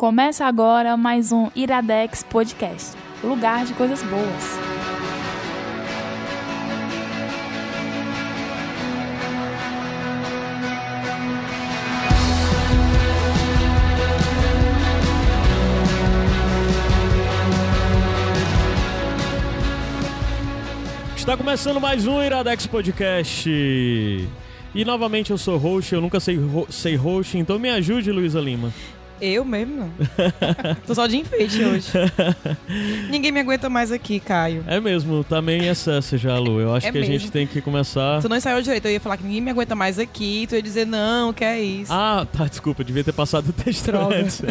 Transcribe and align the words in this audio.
Começa 0.00 0.46
agora 0.46 0.96
mais 0.96 1.30
um 1.30 1.50
Iradex 1.54 2.22
Podcast 2.22 2.96
lugar 3.22 3.66
de 3.66 3.74
coisas 3.74 4.02
boas. 4.02 4.58
Está 21.14 21.36
começando 21.36 21.78
mais 21.78 22.06
um 22.06 22.22
Iradex 22.22 22.66
Podcast. 22.66 23.50
E 23.50 24.84
novamente 24.86 25.30
eu 25.30 25.36
sou 25.36 25.58
host, 25.58 25.94
eu 25.94 26.00
nunca 26.00 26.18
sei, 26.18 26.38
sei 26.70 26.96
host, 26.96 27.36
então 27.36 27.58
me 27.58 27.68
ajude, 27.68 28.10
Luísa 28.10 28.40
Lima. 28.40 28.72
Eu 29.20 29.44
mesmo 29.44 29.76
não. 29.76 29.90
Tô 30.86 30.94
só 30.94 31.06
de 31.06 31.16
enfeite 31.18 31.62
hoje. 31.62 31.90
Ninguém 33.10 33.30
me 33.30 33.40
aguenta 33.40 33.68
mais 33.68 33.92
aqui, 33.92 34.18
Caio. 34.18 34.64
É 34.66 34.80
mesmo, 34.80 35.22
tá 35.22 35.42
meio 35.42 35.62
em 35.62 35.68
excesso 35.68 36.16
já, 36.16 36.38
Lu. 36.38 36.60
Eu 36.60 36.74
acho 36.74 36.86
é 36.86 36.92
que 36.92 36.98
mesmo. 36.98 37.14
a 37.14 37.18
gente 37.18 37.30
tem 37.30 37.46
que 37.46 37.60
começar. 37.60 38.20
Tu 38.22 38.28
não 38.28 38.36
ensaiou 38.36 38.62
direito, 38.62 38.86
eu 38.86 38.92
ia 38.92 39.00
falar 39.00 39.16
que 39.18 39.24
ninguém 39.24 39.40
me 39.40 39.50
aguenta 39.50 39.74
mais 39.74 39.98
aqui, 39.98 40.46
tu 40.48 40.54
ia 40.54 40.62
dizer 40.62 40.86
não, 40.86 41.32
que 41.32 41.44
é 41.44 41.60
isso. 41.60 41.92
Ah, 41.92 42.26
tá, 42.32 42.46
desculpa, 42.46 42.82
devia 42.82 43.04
ter 43.04 43.12
passado 43.12 43.48
o 43.50 43.52
texto 43.52 43.90
antes. 43.94 44.42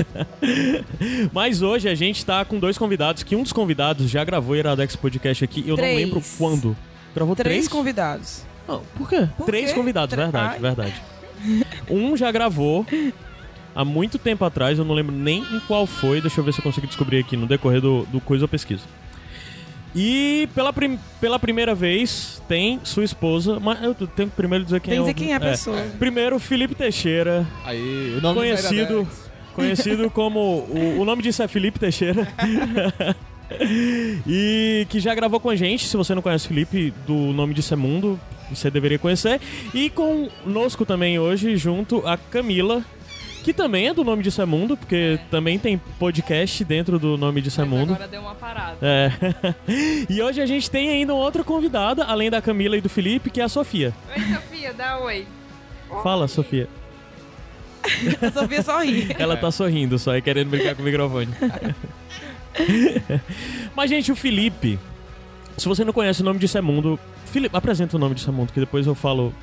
Mas 1.33 1.61
hoje 1.61 1.89
a 1.89 1.95
gente 1.95 2.25
tá 2.25 2.45
com 2.45 2.59
dois 2.59 2.77
convidados, 2.77 3.23
que 3.23 3.35
um 3.35 3.43
dos 3.43 3.53
convidados 3.53 4.09
já 4.09 4.23
gravou 4.23 4.53
o 4.53 4.55
Iradex 4.55 4.95
Podcast 4.95 5.43
aqui, 5.43 5.63
eu 5.67 5.75
três. 5.75 5.93
não 5.93 6.05
lembro 6.05 6.23
quando. 6.37 6.77
Gravou 7.15 7.35
três? 7.35 7.55
Três 7.55 7.67
convidados. 7.67 8.43
Não, 8.67 8.83
por 8.95 9.09
quê? 9.09 9.27
Por 9.35 9.45
três 9.47 9.69
quê? 9.69 9.75
convidados, 9.75 10.15
verdade, 10.15 10.53
Ai. 10.53 10.59
verdade. 10.59 11.01
Um 11.89 12.15
já 12.15 12.31
gravou 12.31 12.85
há 13.79 13.85
muito 13.85 14.19
tempo 14.19 14.43
atrás, 14.43 14.77
eu 14.77 14.83
não 14.83 14.93
lembro 14.93 15.15
nem 15.15 15.39
em 15.39 15.59
qual 15.61 15.87
foi, 15.87 16.19
deixa 16.19 16.41
eu 16.41 16.43
ver 16.43 16.51
se 16.51 16.59
eu 16.59 16.63
consigo 16.63 16.85
descobrir 16.85 17.19
aqui 17.19 17.37
no 17.37 17.47
decorrer 17.47 17.79
do, 17.79 18.05
do 18.11 18.19
Coisa 18.19 18.43
ou 18.43 18.49
Pesquisa. 18.49 18.83
E 19.95 20.49
pela, 20.53 20.73
prim 20.73 20.99
pela 21.21 21.39
primeira 21.39 21.73
vez 21.73 22.41
tem 22.47 22.81
sua 22.83 23.05
esposa, 23.05 23.57
mas 23.57 23.81
eu 23.81 23.95
tenho 23.95 24.29
que 24.29 24.35
primeiro 24.35 24.65
dizer 24.65 24.81
quem 24.81 24.91
tem 24.91 24.99
é. 24.99 25.01
Dizer 25.01 25.13
quem 25.13 25.31
é 25.31 25.33
a 25.33 25.37
é. 25.37 25.51
pessoa. 25.51 25.81
Primeiro, 25.97 26.37
Felipe 26.39 26.75
Teixeira. 26.75 27.47
Aí, 27.63 28.15
o 28.17 28.21
nome 28.21 28.39
conhecido, 28.39 29.07
conhecido 29.55 30.09
como. 30.11 30.39
O, 30.39 30.99
o 30.99 31.05
nome 31.05 31.23
disso 31.23 31.41
é 31.41 31.47
Felipe 31.47 31.79
Teixeira. 31.79 32.27
e 34.27 34.85
que 34.89 34.99
já 34.99 35.15
gravou 35.15 35.39
com 35.39 35.49
a 35.49 35.55
gente. 35.55 35.87
Se 35.87 35.97
você 35.97 36.13
não 36.13 36.21
conhece 36.21 36.45
o 36.45 36.49
Felipe, 36.49 36.93
do 37.07 37.15
nome 37.15 37.55
disso 37.55 37.73
é 37.73 37.77
Mundo, 37.77 38.19
você 38.51 38.69
deveria 38.69 38.99
conhecer. 38.99 39.41
E 39.73 39.89
conosco 39.89 40.85
também 40.85 41.17
hoje, 41.17 41.57
junto 41.57 42.05
a 42.05 42.15
Camila, 42.15 42.83
que 43.49 43.53
também 43.53 43.87
é 43.87 43.93
do 43.95 44.03
Nome 44.03 44.21
Disso 44.21 44.43
é 44.43 44.45
Mundo, 44.45 44.77
porque 44.77 45.17
é. 45.19 45.25
também 45.31 45.57
tem 45.57 45.75
podcast 45.97 46.63
dentro 46.63 46.99
do 46.99 47.17
Nome 47.17 47.41
Disso 47.41 47.59
é 47.59 47.65
Mundo. 47.65 47.93
agora 47.93 48.07
deu 48.07 48.21
uma 48.21 48.35
parada. 48.35 48.77
É. 48.79 49.11
e 50.07 50.21
hoje 50.21 50.39
a 50.39 50.45
gente 50.45 50.69
tem 50.69 50.89
ainda 50.89 51.15
uma 51.15 51.23
outra 51.23 51.43
convidada, 51.43 52.03
além 52.03 52.29
da 52.29 52.43
Camila 52.43 52.77
e 52.77 52.81
do 52.81 52.89
Felipe, 52.89 53.31
que 53.31 53.41
é 53.41 53.43
a 53.43 53.49
Sofia. 53.49 53.91
Oi, 54.15 54.21
Sofia, 54.35 54.71
dá 54.71 54.99
oi. 54.99 55.25
Fala, 56.03 56.27
Sofia. 56.27 56.69
a 58.21 58.29
Sofia 58.39 58.61
sorri. 58.61 59.15
Ela 59.17 59.35
tá 59.35 59.49
sorrindo 59.49 59.97
só 59.97 60.15
e 60.15 60.21
querendo 60.21 60.51
brincar 60.51 60.75
com 60.75 60.83
o 60.83 60.85
microfone. 60.85 61.29
Mas, 63.75 63.89
gente, 63.89 64.11
o 64.11 64.15
Felipe, 64.15 64.77
se 65.57 65.67
você 65.67 65.83
não 65.83 65.91
conhece 65.91 66.21
o 66.21 66.25
Nome 66.25 66.37
Disso 66.37 66.55
é 66.55 66.61
Mundo, 66.61 66.99
Felipe, 67.25 67.57
apresenta 67.57 67.97
o 67.97 67.99
Nome 67.99 68.13
Disso 68.13 68.29
é 68.29 68.33
Mundo, 68.33 68.53
que 68.53 68.59
depois 68.59 68.85
eu 68.85 68.93
falo 68.93 69.33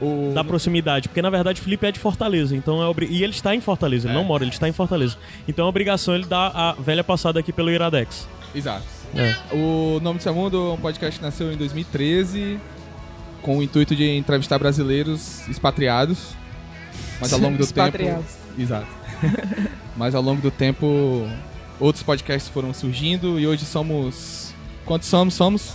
o... 0.00 0.32
da 0.34 0.44
proximidade. 0.44 1.08
Porque 1.08 1.22
na 1.22 1.30
verdade 1.30 1.60
o 1.60 1.64
Felipe 1.64 1.86
é 1.86 1.92
de 1.92 1.98
Fortaleza, 1.98 2.54
então 2.54 2.82
é 2.82 2.86
obri... 2.86 3.06
e 3.10 3.22
ele 3.22 3.32
está 3.32 3.54
em 3.54 3.60
Fortaleza, 3.60 4.08
ele 4.08 4.14
é. 4.14 4.16
não 4.16 4.24
mora, 4.24 4.44
ele 4.44 4.52
está 4.52 4.68
em 4.68 4.72
Fortaleza. 4.72 5.16
Então 5.46 5.66
é 5.66 5.68
obrigação 5.68 6.14
ele 6.14 6.26
dar 6.26 6.48
a 6.54 6.72
velha 6.72 7.04
passada 7.04 7.40
aqui 7.40 7.52
pelo 7.52 7.70
Iradex. 7.70 8.28
Exato. 8.54 8.84
É. 9.14 9.34
O 9.52 10.00
Nome 10.02 10.18
do 10.18 10.22
Seu 10.22 10.34
Mundo 10.34 10.56
é 10.56 10.72
um 10.72 10.76
podcast 10.76 11.18
que 11.18 11.24
nasceu 11.24 11.52
em 11.52 11.56
2013 11.56 12.58
com 13.42 13.58
o 13.58 13.62
intuito 13.62 13.94
de 13.94 14.16
entrevistar 14.16 14.58
brasileiros 14.58 15.46
expatriados. 15.48 16.34
Mas 17.20 17.32
ao 17.32 17.38
longo 17.38 17.58
do 17.58 17.66
tempo. 17.72 18.24
Exato. 18.58 18.88
mas 19.96 20.14
ao 20.14 20.22
longo 20.22 20.42
do 20.42 20.50
tempo 20.50 21.26
outros 21.78 22.02
podcasts 22.02 22.50
foram 22.50 22.74
surgindo 22.74 23.38
e 23.38 23.46
hoje 23.46 23.64
somos. 23.64 24.52
Quantos 24.84 25.08
somos? 25.08 25.34
Somos? 25.34 25.74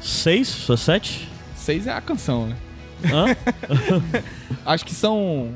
Seis? 0.00 0.68
Ou 0.68 0.76
sete? 0.76 1.28
Seis 1.56 1.86
é 1.86 1.92
a 1.92 2.00
canção, 2.00 2.46
né? 2.46 2.56
Acho 4.64 4.84
que 4.84 4.94
são 4.94 5.50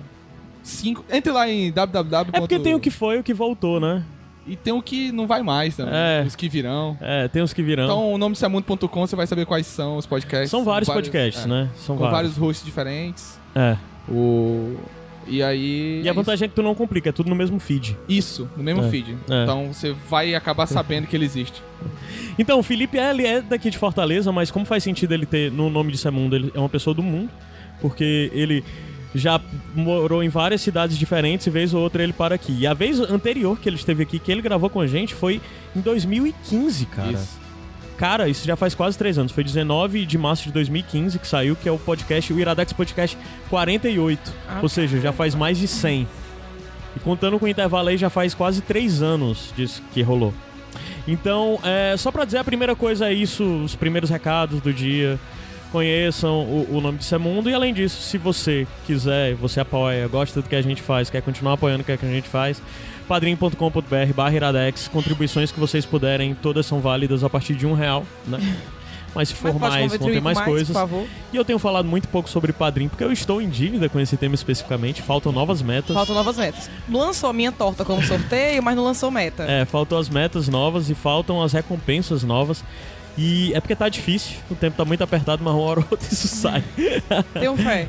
cinco. 0.62 1.04
Entre 1.10 1.32
lá 1.32 1.48
em 1.48 1.70
www. 1.70 2.30
É 2.32 2.40
porque 2.40 2.58
tem 2.58 2.74
o 2.74 2.80
que 2.80 2.90
foi 2.90 3.16
e 3.16 3.18
o 3.20 3.22
que 3.22 3.34
voltou, 3.34 3.78
né? 3.78 4.04
E 4.46 4.56
tem 4.56 4.72
o 4.72 4.82
que 4.82 5.10
não 5.10 5.26
vai 5.26 5.42
mais 5.42 5.74
também. 5.76 5.94
É. 5.94 6.24
Os 6.26 6.36
que 6.36 6.48
virão. 6.48 6.98
É, 7.00 7.28
tem 7.28 7.42
os 7.42 7.52
que 7.52 7.62
virão. 7.62 7.84
Então, 7.84 8.12
o 8.12 8.18
nome 8.18 8.36
semundo.com 8.36 9.06
você 9.06 9.16
vai 9.16 9.26
saber 9.26 9.46
quais 9.46 9.66
são 9.66 9.96
os 9.96 10.06
podcasts. 10.06 10.50
São 10.50 10.64
vários, 10.64 10.86
vários 10.86 11.08
podcasts, 11.08 11.44
é, 11.44 11.48
né? 11.48 11.70
São 11.76 11.96
com 11.96 12.02
vários. 12.02 12.32
vários 12.32 12.36
hosts 12.36 12.64
diferentes. 12.64 13.38
É. 13.54 13.76
O... 14.08 14.76
E 15.26 15.42
aí. 15.42 16.02
E 16.02 16.08
a 16.08 16.12
vantagem 16.12 16.46
é 16.46 16.48
que 16.48 16.54
tu 16.54 16.62
não 16.62 16.74
complica, 16.74 17.08
é 17.08 17.12
tudo 17.12 17.28
no 17.28 17.36
mesmo 17.36 17.58
feed. 17.58 17.96
Isso, 18.08 18.48
no 18.56 18.62
mesmo 18.62 18.84
é. 18.84 18.90
feed. 18.90 19.16
É. 19.28 19.42
Então 19.42 19.72
você 19.72 19.92
vai 20.08 20.34
acabar 20.34 20.66
sabendo 20.66 21.06
que 21.06 21.16
ele 21.16 21.24
existe. 21.24 21.62
Então, 22.36 22.58
o 22.58 22.64
Felipe 22.64 22.98
ele 22.98 23.24
é 23.24 23.40
daqui 23.40 23.70
de 23.70 23.78
Fortaleza, 23.78 24.32
mas 24.32 24.50
como 24.50 24.66
faz 24.66 24.82
sentido 24.82 25.12
ele 25.14 25.24
ter 25.24 25.52
no 25.52 25.70
nome 25.70 25.92
de 25.92 25.98
Semundo? 25.98 26.34
Ele 26.34 26.50
é 26.52 26.58
uma 26.58 26.68
pessoa 26.68 26.92
do 26.92 27.02
mundo, 27.02 27.30
porque 27.80 28.28
ele 28.34 28.64
já 29.14 29.40
morou 29.74 30.22
em 30.22 30.28
várias 30.28 30.60
cidades 30.60 30.98
diferentes 30.98 31.46
e 31.46 31.50
vez 31.50 31.72
ou 31.72 31.80
outra 31.80 32.02
ele 32.02 32.12
para 32.12 32.34
aqui. 32.34 32.52
E 32.58 32.66
a 32.66 32.74
vez 32.74 32.98
anterior 32.98 33.58
que 33.60 33.68
ele 33.68 33.76
esteve 33.76 34.02
aqui, 34.02 34.18
que 34.18 34.32
ele 34.32 34.42
gravou 34.42 34.68
com 34.68 34.80
a 34.80 34.86
gente, 34.86 35.14
foi 35.14 35.40
em 35.76 35.80
2015, 35.80 36.86
cara. 36.86 37.12
Isso. 37.12 37.43
Cara, 37.96 38.28
isso 38.28 38.44
já 38.44 38.56
faz 38.56 38.74
quase 38.74 38.98
três 38.98 39.18
anos. 39.18 39.32
Foi 39.32 39.44
19 39.44 40.04
de 40.04 40.18
março 40.18 40.44
de 40.44 40.52
2015 40.52 41.18
que 41.18 41.26
saiu, 41.26 41.54
que 41.54 41.68
é 41.68 41.72
o 41.72 41.78
podcast, 41.78 42.32
o 42.32 42.40
Iradex 42.40 42.72
Podcast 42.72 43.16
48. 43.48 44.32
Ah, 44.48 44.58
Ou 44.62 44.68
seja, 44.68 45.00
já 45.00 45.12
faz 45.12 45.34
mais 45.34 45.58
de 45.58 45.68
100. 45.68 46.06
E 46.96 47.00
contando 47.00 47.38
com 47.38 47.46
o 47.46 47.48
intervalo 47.48 47.88
aí, 47.88 47.96
já 47.96 48.10
faz 48.10 48.34
quase 48.34 48.60
três 48.62 49.02
anos 49.02 49.52
disso 49.56 49.82
que 49.92 50.02
rolou. 50.02 50.34
Então, 51.06 51.58
é, 51.62 51.94
só 51.96 52.10
pra 52.10 52.24
dizer 52.24 52.38
a 52.38 52.44
primeira 52.44 52.74
coisa 52.74 53.08
é 53.08 53.12
isso, 53.12 53.44
os 53.62 53.76
primeiros 53.76 54.10
recados 54.10 54.60
do 54.60 54.72
dia. 54.72 55.18
Conheçam 55.70 56.42
o, 56.42 56.76
o 56.76 56.80
nome 56.80 56.98
de 56.98 57.04
Semundo. 57.04 57.50
E 57.50 57.54
além 57.54 57.74
disso, 57.74 58.00
se 58.00 58.16
você 58.16 58.64
quiser, 58.86 59.34
você 59.34 59.58
apoia, 59.58 60.06
gosta 60.06 60.40
do 60.40 60.48
que 60.48 60.54
a 60.54 60.62
gente 60.62 60.80
faz, 60.80 61.10
quer 61.10 61.20
continuar 61.20 61.54
apoiando 61.54 61.82
o 61.82 61.84
que 61.84 61.92
a 61.92 61.96
gente 61.96 62.28
faz, 62.28 62.62
padrim.com.br 63.08 64.12
barra 64.14 64.34
iradex, 64.34 64.88
contribuições 64.88 65.52
que 65.52 65.60
vocês 65.60 65.84
puderem, 65.86 66.34
todas 66.34 66.66
são 66.66 66.80
válidas 66.80 67.22
a 67.22 67.30
partir 67.30 67.54
de 67.54 67.66
um 67.66 67.74
real, 67.74 68.04
né? 68.26 68.38
Mas 69.14 69.28
se 69.28 69.34
for 69.34 69.54
mais, 69.58 69.96
vão 69.96 70.10
ter 70.10 70.20
mais, 70.20 70.36
mais 70.36 70.48
coisas. 70.48 70.76
E 71.32 71.36
eu 71.36 71.44
tenho 71.44 71.58
falado 71.58 71.86
muito 71.86 72.08
pouco 72.08 72.28
sobre 72.28 72.52
Padrim, 72.52 72.88
porque 72.88 73.04
eu 73.04 73.12
estou 73.12 73.40
em 73.40 73.48
dívida 73.48 73.88
com 73.88 74.00
esse 74.00 74.16
tema 74.16 74.34
especificamente. 74.34 75.02
Faltam 75.02 75.30
novas 75.30 75.62
metas. 75.62 75.94
Faltam 75.94 76.16
novas 76.16 76.36
metas. 76.36 76.68
Lançou 76.90 77.30
a 77.30 77.32
minha 77.32 77.52
torta 77.52 77.84
como 77.84 78.02
sorteio, 78.02 78.60
mas 78.62 78.74
não 78.74 78.82
lançou 78.82 79.10
meta. 79.10 79.44
É, 79.44 79.64
faltam 79.64 79.98
as 79.98 80.08
metas 80.08 80.48
novas 80.48 80.90
e 80.90 80.94
faltam 80.94 81.40
as 81.40 81.52
recompensas 81.52 82.24
novas. 82.24 82.64
E 83.16 83.54
é 83.54 83.60
porque 83.60 83.76
tá 83.76 83.88
difícil, 83.88 84.38
o 84.50 84.56
tempo 84.56 84.76
tá 84.76 84.84
muito 84.84 85.04
apertado, 85.04 85.44
mas 85.44 85.54
uma 85.54 85.62
hora 85.62 85.78
ou 85.78 85.86
outra 85.88 86.08
isso 86.10 86.26
sai. 86.26 86.64
Tenho 87.34 87.56
fé. 87.56 87.86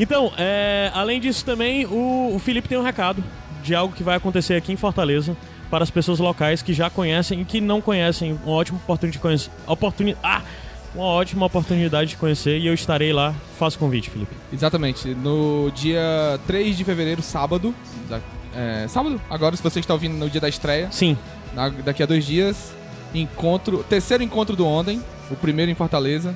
Então, 0.00 0.32
é, 0.38 0.90
além 0.94 1.20
disso 1.20 1.44
também, 1.44 1.84
o, 1.84 2.32
o 2.34 2.38
Felipe 2.38 2.68
tem 2.68 2.78
um 2.78 2.82
recado 2.82 3.22
de 3.68 3.74
algo 3.74 3.94
que 3.94 4.02
vai 4.02 4.16
acontecer 4.16 4.54
aqui 4.54 4.72
em 4.72 4.76
Fortaleza 4.76 5.36
para 5.70 5.84
as 5.84 5.90
pessoas 5.90 6.18
locais 6.18 6.62
que 6.62 6.72
já 6.72 6.88
conhecem 6.88 7.42
e 7.42 7.44
que 7.44 7.60
não 7.60 7.80
conhecem. 7.80 8.38
Uma 8.44 8.54
ótima 8.54 8.78
oportunidade 8.78 9.12
de 9.12 9.18
conhecer. 9.18 9.50
Oportunidade. 9.66 10.24
Ah! 10.24 10.42
Uma 10.94 11.04
ótima 11.04 11.44
oportunidade 11.44 12.10
de 12.10 12.16
conhecer 12.16 12.58
e 12.58 12.66
eu 12.66 12.72
estarei 12.72 13.12
lá. 13.12 13.34
Faça 13.58 13.76
o 13.76 13.78
convite, 13.78 14.08
Felipe. 14.08 14.34
Exatamente. 14.50 15.14
No 15.14 15.70
dia 15.74 16.40
3 16.46 16.76
de 16.76 16.82
fevereiro, 16.82 17.22
sábado. 17.22 17.74
É, 18.56 18.88
sábado? 18.88 19.20
Agora, 19.28 19.54
se 19.54 19.62
você 19.62 19.80
está 19.80 19.92
ouvindo 19.92 20.14
no 20.14 20.30
dia 20.30 20.40
da 20.40 20.48
estreia. 20.48 20.88
Sim. 20.90 21.16
Na, 21.54 21.68
daqui 21.68 22.02
a 22.02 22.06
dois 22.06 22.24
dias. 22.24 22.72
Encontro. 23.14 23.84
Terceiro 23.84 24.22
encontro 24.22 24.56
do 24.56 24.66
Ontem. 24.66 25.02
O 25.30 25.36
primeiro 25.36 25.70
em 25.70 25.74
Fortaleza. 25.74 26.34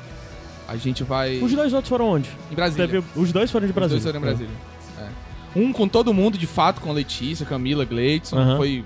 A 0.69 0.77
gente 0.77 1.03
vai. 1.03 1.39
Os 1.39 1.53
dois 1.53 1.73
outros 1.73 1.89
foram 1.89 2.09
onde? 2.11 2.29
Em 2.51 2.55
Brasília. 2.55 2.87
Teve... 2.87 3.05
Os 3.17 3.33
dois 3.33 3.51
foram 3.51 3.67
de 3.67 3.73
Brasília. 3.73 3.99
Os 3.99 4.05
dois 4.05 4.15
foram 4.15 4.27
em 4.27 4.29
Brasília. 4.29 4.55
É. 5.01 5.32
Um 5.55 5.73
com 5.73 5.87
todo 5.87 6.15
mundo, 6.15 6.39
de 6.39 6.47
fato, 6.47 6.81
com 6.81 6.91
a 6.91 6.93
Letícia, 6.93 7.45
Camila, 7.45 7.85
Gleidson. 7.85 8.37
Uhum. 8.37 8.57
Foi 8.57 8.85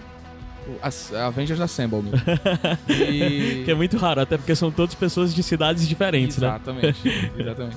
a 0.83 1.27
Avengers 1.27 1.61
Assemble. 1.61 2.03
e... 2.89 3.63
Que 3.65 3.71
é 3.71 3.75
muito 3.75 3.97
raro, 3.97 4.21
até 4.21 4.37
porque 4.37 4.55
são 4.55 4.71
todas 4.71 4.95
pessoas 4.95 5.35
de 5.35 5.43
cidades 5.43 5.89
diferentes, 5.89 6.37
exatamente, 6.37 7.09
né? 7.09 7.31
Exatamente. 7.39 7.77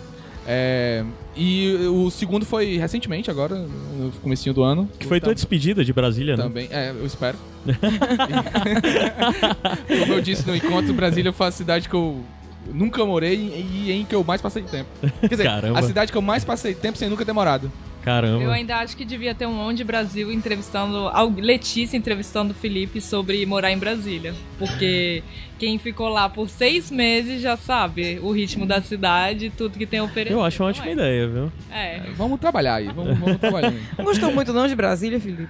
É, 0.51 1.05
e 1.35 1.75
o 1.91 2.09
segundo 2.09 2.43
foi 2.43 2.77
recentemente, 2.77 3.29
agora, 3.29 3.55
no 3.55 4.11
comecinho 4.23 4.55
do 4.55 4.63
ano. 4.63 4.89
Que 4.97 5.05
foi 5.05 5.19
tua 5.19 5.35
despedida 5.35 5.85
de 5.85 5.93
Brasília, 5.93 6.35
né? 6.35 6.41
Também, 6.41 6.67
é, 6.71 6.89
eu 6.89 7.05
espero. 7.05 7.37
Como 9.99 10.13
eu 10.13 10.21
disse 10.21 10.47
no 10.47 10.55
encontro, 10.55 10.91
Brasília 10.93 11.31
foi 11.31 11.47
a 11.47 11.51
cidade 11.51 11.87
que 11.87 11.93
eu 11.93 12.23
nunca 12.73 13.05
morei 13.05 13.35
e 13.35 13.91
em 13.91 14.03
que 14.03 14.15
eu 14.15 14.23
mais 14.23 14.41
passei 14.41 14.63
tempo. 14.63 14.89
Quer 15.21 15.29
dizer, 15.29 15.43
Caramba. 15.43 15.77
a 15.77 15.83
cidade 15.83 16.11
que 16.11 16.17
eu 16.17 16.21
mais 16.21 16.43
passei 16.43 16.73
tempo 16.73 16.97
sem 16.97 17.09
nunca 17.09 17.23
ter 17.23 17.33
morado. 17.33 17.71
Caramba. 18.03 18.41
Eu 18.43 18.51
ainda 18.51 18.77
acho 18.77 18.95
que 18.95 19.03
devia 19.03 19.35
ter 19.35 19.45
um 19.45 19.59
Onde 19.59 19.83
Brasil 19.83 20.31
entrevistando. 20.31 21.09
Letícia 21.37 21.97
entrevistando 21.97 22.51
o 22.53 22.55
Felipe 22.55 23.01
sobre 23.01 23.45
morar 23.45 23.71
em 23.71 23.77
Brasília. 23.77 24.33
Porque 24.57 25.21
quem 25.57 25.77
ficou 25.77 26.07
lá 26.07 26.29
por 26.29 26.49
seis 26.49 26.89
meses 26.89 27.41
já 27.41 27.57
sabe 27.57 28.19
o 28.23 28.31
ritmo 28.31 28.65
da 28.65 28.81
cidade, 28.81 29.51
tudo 29.55 29.77
que 29.77 29.85
tem 29.85 29.99
a 29.99 30.03
oferecer. 30.03 30.33
Eu 30.33 30.43
acho 30.43 30.63
uma 30.63 30.69
não 30.69 30.69
ótima 30.71 30.87
é? 30.87 30.93
ideia, 30.93 31.27
viu? 31.27 31.51
É. 31.71 31.99
Vamos 32.15 32.39
trabalhar 32.39 32.75
aí, 32.75 32.87
vamos, 32.87 33.17
vamos 33.19 33.37
trabalhar. 33.37 33.67
aí. 33.69 33.81
Não 33.97 34.05
gostou 34.05 34.31
muito 34.33 34.53
não 34.53 34.67
de 34.67 34.75
Brasília, 34.75 35.19
Felipe? 35.19 35.49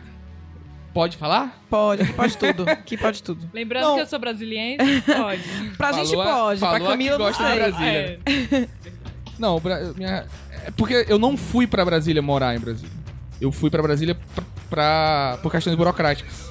Pode 0.91 1.17
falar? 1.17 1.63
Pode, 1.69 2.01
aqui 2.01 2.13
pode 2.13 2.35
tudo. 2.37 2.67
Aqui 2.67 2.97
pode 2.97 3.21
tudo. 3.21 3.47
Lembrando 3.53 3.83
Não. 3.83 3.95
que 3.95 4.01
eu 4.01 4.07
sou 4.07 4.17
brasiliense, 4.17 5.01
pode. 5.03 5.43
Pra 5.77 5.89
Falou 5.91 6.05
gente 6.05 6.19
a- 6.19 6.23
pode, 6.23 6.59
falou 6.59 6.75
pra 6.79 6.85
a 6.85 6.89
Camila 6.89 7.11
que 7.15 7.19
não 7.19 7.25
gosta 7.27 7.43
de 7.43 7.49
sei. 7.49 7.59
Brasília. 7.59 8.19
É. 8.51 8.67
Não, 9.39 9.61
minha- 9.95 10.25
é 10.67 10.71
porque 10.71 11.05
eu 11.07 11.17
não 11.19 11.35
fui 11.37 11.65
pra 11.67 11.83
Brasília 11.85 12.21
morar 12.21 12.55
em 12.55 12.59
Brasília. 12.59 12.91
Eu 13.41 13.51
fui 13.51 13.69
pra 13.69 13.81
Brasília 13.81 14.17
pra, 14.35 14.43
pra- 14.69 15.39
por 15.41 15.51
questões 15.51 15.75
burocráticas. 15.75 16.49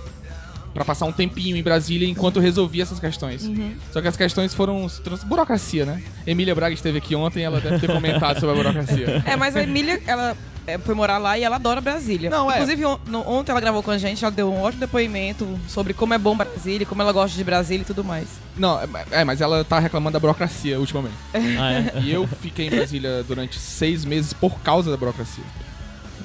Pra 0.75 0.85
passar 0.85 1.07
um 1.07 1.13
tempinho 1.13 1.57
em 1.57 1.63
Brasília 1.63 2.07
enquanto 2.09 2.37
eu 2.37 2.43
resolvia 2.43 2.83
essas 2.83 3.01
questões. 3.01 3.45
Uhum. 3.45 3.75
Só 3.93 4.01
que 4.01 4.09
as 4.09 4.17
questões 4.17 4.55
foram. 4.55 4.87
Burocracia, 5.27 5.85
né? 5.85 6.03
Emília 6.27 6.55
Braga 6.55 6.75
esteve 6.75 6.99
aqui 6.99 7.15
ontem 7.17 7.43
ela 7.43 7.61
deve 7.61 7.79
ter 7.81 7.87
comentado 7.93 8.39
sobre 8.39 8.55
a 8.55 8.63
burocracia. 8.63 9.23
É, 9.27 9.35
mas 9.35 9.57
a 9.57 9.63
Emília, 9.63 10.01
ela 10.07 10.37
foi 10.77 10.95
morar 10.95 11.17
lá 11.19 11.39
e 11.39 11.45
ela 11.45 11.57
adora 11.57 11.81
Brasília. 11.81 12.29
Não, 12.29 12.51
é. 12.51 12.55
Inclusive, 12.57 12.85
on- 12.85 12.99
no- 13.07 13.27
ontem 13.27 13.53
ela 13.53 13.61
gravou 13.61 13.83
com 13.83 13.91
a 13.93 13.97
gente, 13.97 14.25
ela 14.25 14.31
deu 14.33 14.53
um 14.53 14.61
ótimo 14.61 14.81
depoimento 14.81 15.59
sobre 15.69 15.95
como 15.95 16.13
é 16.13 16.19
bom 16.19 16.37
Brasília, 16.37 16.85
como 16.85 17.01
ela 17.01 17.13
gosta 17.13 17.37
de 17.37 17.45
Brasília 17.45 17.83
e 17.83 17.87
tudo 17.87 18.05
mais. 18.05 18.27
Não, 18.57 18.79
é, 18.81 18.87
é, 19.13 19.25
mas 19.25 19.41
ela 19.41 19.65
tá 19.65 19.79
reclamando 19.79 20.15
da 20.15 20.21
burocracia 20.21 20.79
ultimamente. 20.79 21.15
Ah, 21.59 21.73
é? 21.73 22.01
E 22.03 22.13
eu 22.13 22.27
fiquei 22.27 22.67
em 22.67 22.71
Brasília 22.71 23.23
durante 23.23 23.59
seis 23.59 24.05
meses 24.05 24.33
por 24.33 24.59
causa 24.61 24.91
da 24.91 24.97
burocracia. 24.97 25.45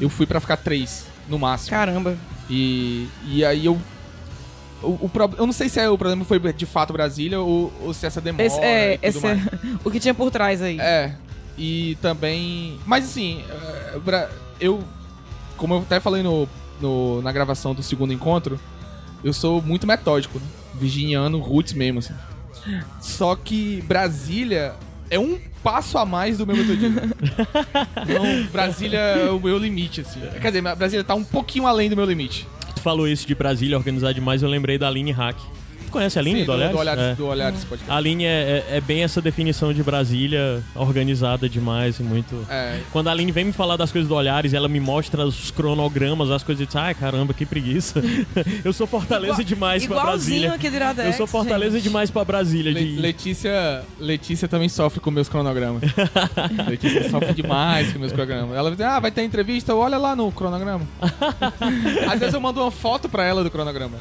Eu 0.02 0.10
fui 0.10 0.26
pra 0.26 0.40
ficar 0.40 0.58
três, 0.58 1.06
no 1.30 1.38
máximo. 1.40 1.70
Caramba. 1.70 2.18
E, 2.50 3.08
e 3.28 3.46
aí 3.46 3.66
eu. 3.66 3.80
O, 4.82 5.06
o 5.06 5.10
pro- 5.10 5.34
eu 5.38 5.46
não 5.46 5.54
sei 5.54 5.70
se 5.70 5.80
é, 5.80 5.88
o 5.90 5.98
problema 5.98 6.26
foi 6.26 6.40
de 6.52 6.66
fato 6.66 6.92
Brasília 6.92 7.40
ou, 7.40 7.72
ou 7.82 7.94
se 7.94 8.06
essa 8.06 8.20
demora. 8.20 8.44
Esse, 8.46 8.60
é, 8.60 9.00
esse 9.02 9.26
é 9.26 9.38
o 9.86 9.90
que 9.90 10.00
tinha 10.00 10.14
por 10.14 10.30
trás 10.30 10.62
aí. 10.62 10.78
É. 10.80 11.14
E 11.58 11.98
também. 12.02 12.78
Mas 12.86 13.06
assim, 13.06 13.44
Bra- 14.04 14.30
eu. 14.60 14.84
Como 15.58 15.76
eu 15.76 15.80
até 15.80 16.00
falei 16.00 16.24
no, 16.24 16.48
no- 16.82 17.22
na 17.22 17.32
gravação 17.32 17.74
do 17.76 17.84
segundo 17.84 18.12
encontro, 18.12 18.60
eu 19.24 19.32
sou 19.34 19.62
muito 19.62 19.86
metódico, 19.88 20.40
né? 20.40 20.46
Virginiano, 20.76 21.40
roots 21.40 21.74
mesmo, 21.74 22.00
assim. 22.00 22.14
Só 23.00 23.36
que 23.36 23.82
Brasília 23.88 24.74
é 25.10 25.20
um 25.20 25.38
passo 25.64 25.98
a 25.98 26.06
mais 26.06 26.38
do 26.40 26.48
meu 26.48 26.56
metodismo. 26.56 27.00
Não, 28.08 28.44
Brasília 28.52 28.98
é 28.98 29.30
o 29.30 29.40
meu 29.40 29.58
limite, 29.58 30.02
assim. 30.02 30.20
Quer 30.42 30.48
dizer, 30.52 30.62
Brasília 30.76 31.04
tá 31.04 31.14
um 31.14 31.24
pouquinho 31.24 31.68
além 31.68 31.90
do 31.90 31.96
meu 31.96 32.06
limite. 32.06 32.48
Tu 32.76 32.82
falou 32.82 33.08
isso 33.08 33.28
de 33.28 33.36
Brasília 33.36 33.78
organizar 33.78 34.12
demais, 34.14 34.42
eu 34.42 34.50
lembrei 34.50 34.78
da 34.78 34.88
Aline 34.88 35.12
Hack. 35.12 35.38
Conhece 35.94 36.18
a 36.18 36.22
Aline 36.22 36.40
Sim, 36.42 36.46
do 36.46 36.52
Olhares? 36.52 36.72
do 36.74 36.78
Olhares, 36.80 37.04
É. 37.04 37.16
do 37.16 37.28
Olhares 37.28 37.64
podcast. 37.64 37.92
A 37.92 37.96
Aline 37.98 38.26
é, 38.26 38.66
é- 38.70 38.78
é 38.78 38.82
bem 38.82 39.04
essa 39.04 39.22
definição 39.22 39.72
de 39.72 39.82
Brasília 39.84 40.62
organizada 40.76 41.48
demais 41.48 42.00
e 42.00 42.04
muito. 42.04 42.46
É, 42.50 42.80
Quando 42.92 43.08
a 43.08 43.12
Aline 43.12 43.32
vem 43.32 43.46
me 43.46 43.54
falar 43.54 43.78
das 43.78 43.92
coisas 43.92 44.10
do 44.10 44.16
Olhares, 44.16 44.54
ela 44.54 44.68
me 44.68 44.80
mostra 44.80 45.26
os 45.26 45.52
cronogramas, 45.52 46.32
as 46.32 46.42
coisas 46.44 46.64
e 46.64 46.66
diz, 46.66 46.76
ai 46.76 46.94
caramba, 46.96 47.34
que 47.34 47.46
preguiça. 47.46 48.02
eu 48.66 48.74
sou 48.74 48.88
Fortaleza 48.88 49.34
Igual- 49.34 49.46
demais 49.46 49.86
pra 49.86 49.98
Igualzinho 49.98 50.40
Brasília. 50.50 50.54
aqui 50.56 50.70
do 50.70 50.76
Iradex, 50.76 51.08
Eu 51.10 51.14
sou 51.14 51.28
Fortaleza 51.28 51.76
gente. 51.78 51.84
demais 51.84 52.10
pra 52.12 52.26
Brasília. 52.26 52.72
Le- 52.74 52.84
De... 52.96 53.00
Letícia, 53.00 53.84
Letícia 54.00 54.48
também 54.48 54.70
sofre 54.70 55.00
com 55.00 55.12
meus 55.12 55.30
cronogramas. 55.30 55.84
Letícia 56.68 57.10
sofre 57.10 57.34
demais 57.34 57.94
com 57.94 58.00
meus 58.00 58.12
cronogramas. 58.12 58.58
Ela 58.58 58.72
diz, 58.72 58.82
ah, 58.82 59.00
vai 59.00 59.12
ter 59.12 59.24
entrevista, 59.24 59.76
olha 59.76 59.98
lá 59.98 60.16
no 60.16 60.32
cronograma. 60.32 60.82
Às 62.12 62.20
vezes 62.20 62.34
eu 62.34 62.42
mando 62.42 62.62
uma 62.62 62.72
foto 62.72 63.08
pra 63.08 63.24
ela 63.26 63.44
do 63.44 63.52
cronograma. 63.52 63.98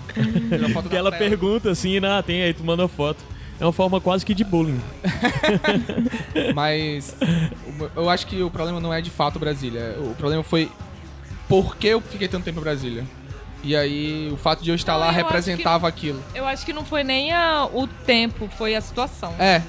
Que 0.88 0.96
ela 0.96 1.12
pergunta 1.12 1.70
assim, 1.82 1.98
né? 2.00 2.22
Tem 2.22 2.42
aí, 2.42 2.54
tu 2.54 2.62
manda 2.64 2.86
foto. 2.86 3.18
É 3.60 3.64
uma 3.64 3.72
forma 3.72 4.00
quase 4.00 4.24
que 4.24 4.34
de 4.34 4.44
bullying. 4.44 4.80
Mas 6.54 7.14
eu 7.94 8.08
acho 8.08 8.26
que 8.26 8.42
o 8.42 8.50
problema 8.50 8.80
não 8.80 8.92
é 8.92 9.00
de 9.00 9.10
fato 9.10 9.38
Brasília. 9.38 9.96
O 9.98 10.14
problema 10.14 10.42
foi 10.42 10.70
por 11.48 11.76
que 11.76 11.88
eu 11.88 12.00
fiquei 12.00 12.28
tanto 12.28 12.44
tempo 12.44 12.58
em 12.58 12.62
Brasília. 12.62 13.04
E 13.62 13.76
aí 13.76 14.28
o 14.32 14.36
fato 14.36 14.62
de 14.64 14.70
eu 14.70 14.74
estar 14.74 14.94
Não, 14.94 15.00
lá 15.00 15.08
eu 15.08 15.12
representava 15.12 15.86
aquilo. 15.86 16.20
Eu 16.34 16.44
acho 16.46 16.64
que 16.66 16.72
não 16.72 16.84
foi 16.84 17.04
nem 17.04 17.32
a- 17.32 17.66
o 17.72 17.86
tempo, 17.86 18.48
foi 18.56 18.74
a 18.74 18.80
situação. 18.80 19.34
É, 19.38 19.62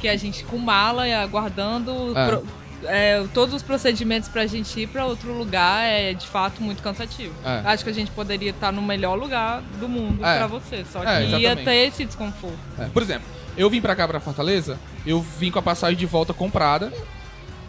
Que 0.00 0.08
a 0.08 0.16
gente 0.16 0.42
com 0.44 0.56
mala 0.56 1.06
e 1.06 1.12
aguardando 1.12 2.16
É. 2.18 2.26
pro- 2.28 2.46
é, 2.84 3.24
todos 3.34 3.54
os 3.54 3.62
procedimentos 3.62 4.28
pra 4.28 4.46
gente 4.46 4.80
ir 4.80 4.86
pra 4.86 5.04
outro 5.06 5.32
lugar 5.32 5.84
é 5.86 6.12
de 6.14 6.26
fato 6.26 6.62
muito 6.62 6.82
cansativo. 6.82 7.34
É. 7.44 7.62
Acho 7.64 7.84
que 7.84 7.90
a 7.90 7.94
gente 7.94 8.10
poderia 8.10 8.50
estar 8.50 8.72
no 8.72 8.82
melhor 8.82 9.18
lugar 9.18 9.62
do 9.78 9.88
mundo 9.88 10.24
É. 10.24 10.38
pra 10.38 10.46
você. 10.46 10.84
Só 10.90 11.00
que 11.00 11.06
É, 11.06 11.24
ia 11.38 11.56
ter 11.56 11.88
esse 11.88 12.04
desconforto. 12.04 12.58
É, 12.78 12.84
Por 12.86 13.02
exemplo, 13.02 13.26
eu 13.56 13.68
vim 13.68 13.80
pra 13.80 13.94
cá, 13.96 14.06
pra 14.08 14.20
Fortaleza, 14.20 14.78
eu 15.06 15.20
vim 15.20 15.50
com 15.50 15.58
a 15.58 15.62
passagem 15.62 15.96
de 15.96 16.06
volta 16.06 16.32
comprada. 16.32 16.92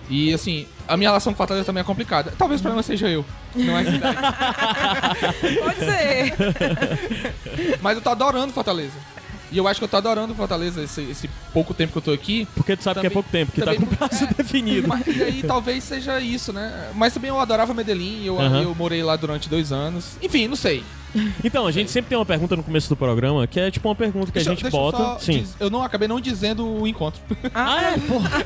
E 0.09 0.33
assim, 0.33 0.67
a 0.87 0.97
minha 0.97 1.09
relação 1.09 1.31
com 1.31 1.37
Fortaleza 1.37 1.65
também 1.65 1.79
é 1.81 1.83
complicada. 1.85 2.33
Talvez 2.37 2.59
o 2.59 2.63
problema 2.63 2.83
seja 2.83 3.07
eu, 3.07 3.23
não 3.55 3.77
é 3.77 3.81
a 3.81 3.85
cidade. 3.91 4.17
Pode 5.63 5.79
ser. 5.79 6.33
Mas 7.81 7.95
eu 7.95 8.01
tô 8.01 8.09
adorando 8.09 8.51
Fortaleza. 8.51 8.93
E 9.51 9.57
eu 9.57 9.67
acho 9.67 9.79
que 9.79 9.83
eu 9.83 9.89
tô 9.89 9.97
adorando 9.97 10.33
Fortaleza 10.33 10.81
esse, 10.81 11.01
esse 11.01 11.29
pouco 11.53 11.73
tempo 11.73 11.91
que 11.91 11.97
eu 11.97 12.01
tô 12.01 12.11
aqui. 12.11 12.47
Porque 12.55 12.75
tu 12.77 12.83
sabe 12.83 13.01
que 13.01 13.07
é 13.07 13.09
Também- 13.09 13.13
pouco 13.23 13.29
tempo, 13.29 13.51
que 13.51 13.59
tá 13.59 13.73
também- 13.73 13.81
com 13.81 13.95
prazo 13.95 14.23
é, 14.29 14.33
definido. 14.33 14.87
Mas 14.87 15.05
e 15.07 15.21
aí 15.23 15.43
talvez 15.45 15.83
seja 15.83 16.19
isso, 16.19 16.53
né? 16.53 16.89
Mas 16.95 17.13
também 17.13 17.29
eu 17.29 17.39
adorava 17.39 17.73
Medellín, 17.73 18.23
eu, 18.23 18.39
eu 18.39 18.73
morei 18.75 19.03
lá 19.03 19.15
durante 19.15 19.49
dois 19.49 19.71
anos. 19.71 20.15
Enfim, 20.21 20.47
não 20.47 20.55
sei. 20.55 20.83
Então, 21.43 21.67
a 21.67 21.71
gente 21.73 21.91
sempre 21.91 22.07
tem 22.07 22.17
uma 22.17 22.25
pergunta 22.25 22.55
no 22.55 22.63
começo 22.63 22.87
do 22.87 22.95
programa, 22.95 23.45
que 23.45 23.59
é 23.59 23.69
tipo 23.69 23.85
uma 23.89 23.95
pergunta 23.95 24.27
que 24.27 24.31
Deixa- 24.31 24.51
a 24.51 24.55
gente 24.55 24.63
eu 24.63 24.71
bota. 24.71 24.97
só 24.97 25.19
Sim. 25.19 25.45
eu 25.59 25.69
não 25.69 25.83
acabei 25.83 26.07
não 26.07 26.21
dizendo 26.21 26.65
o 26.65 26.87
encontro. 26.87 27.19
Ah, 27.53 27.91
é, 27.95 27.97
porra. 28.07 28.45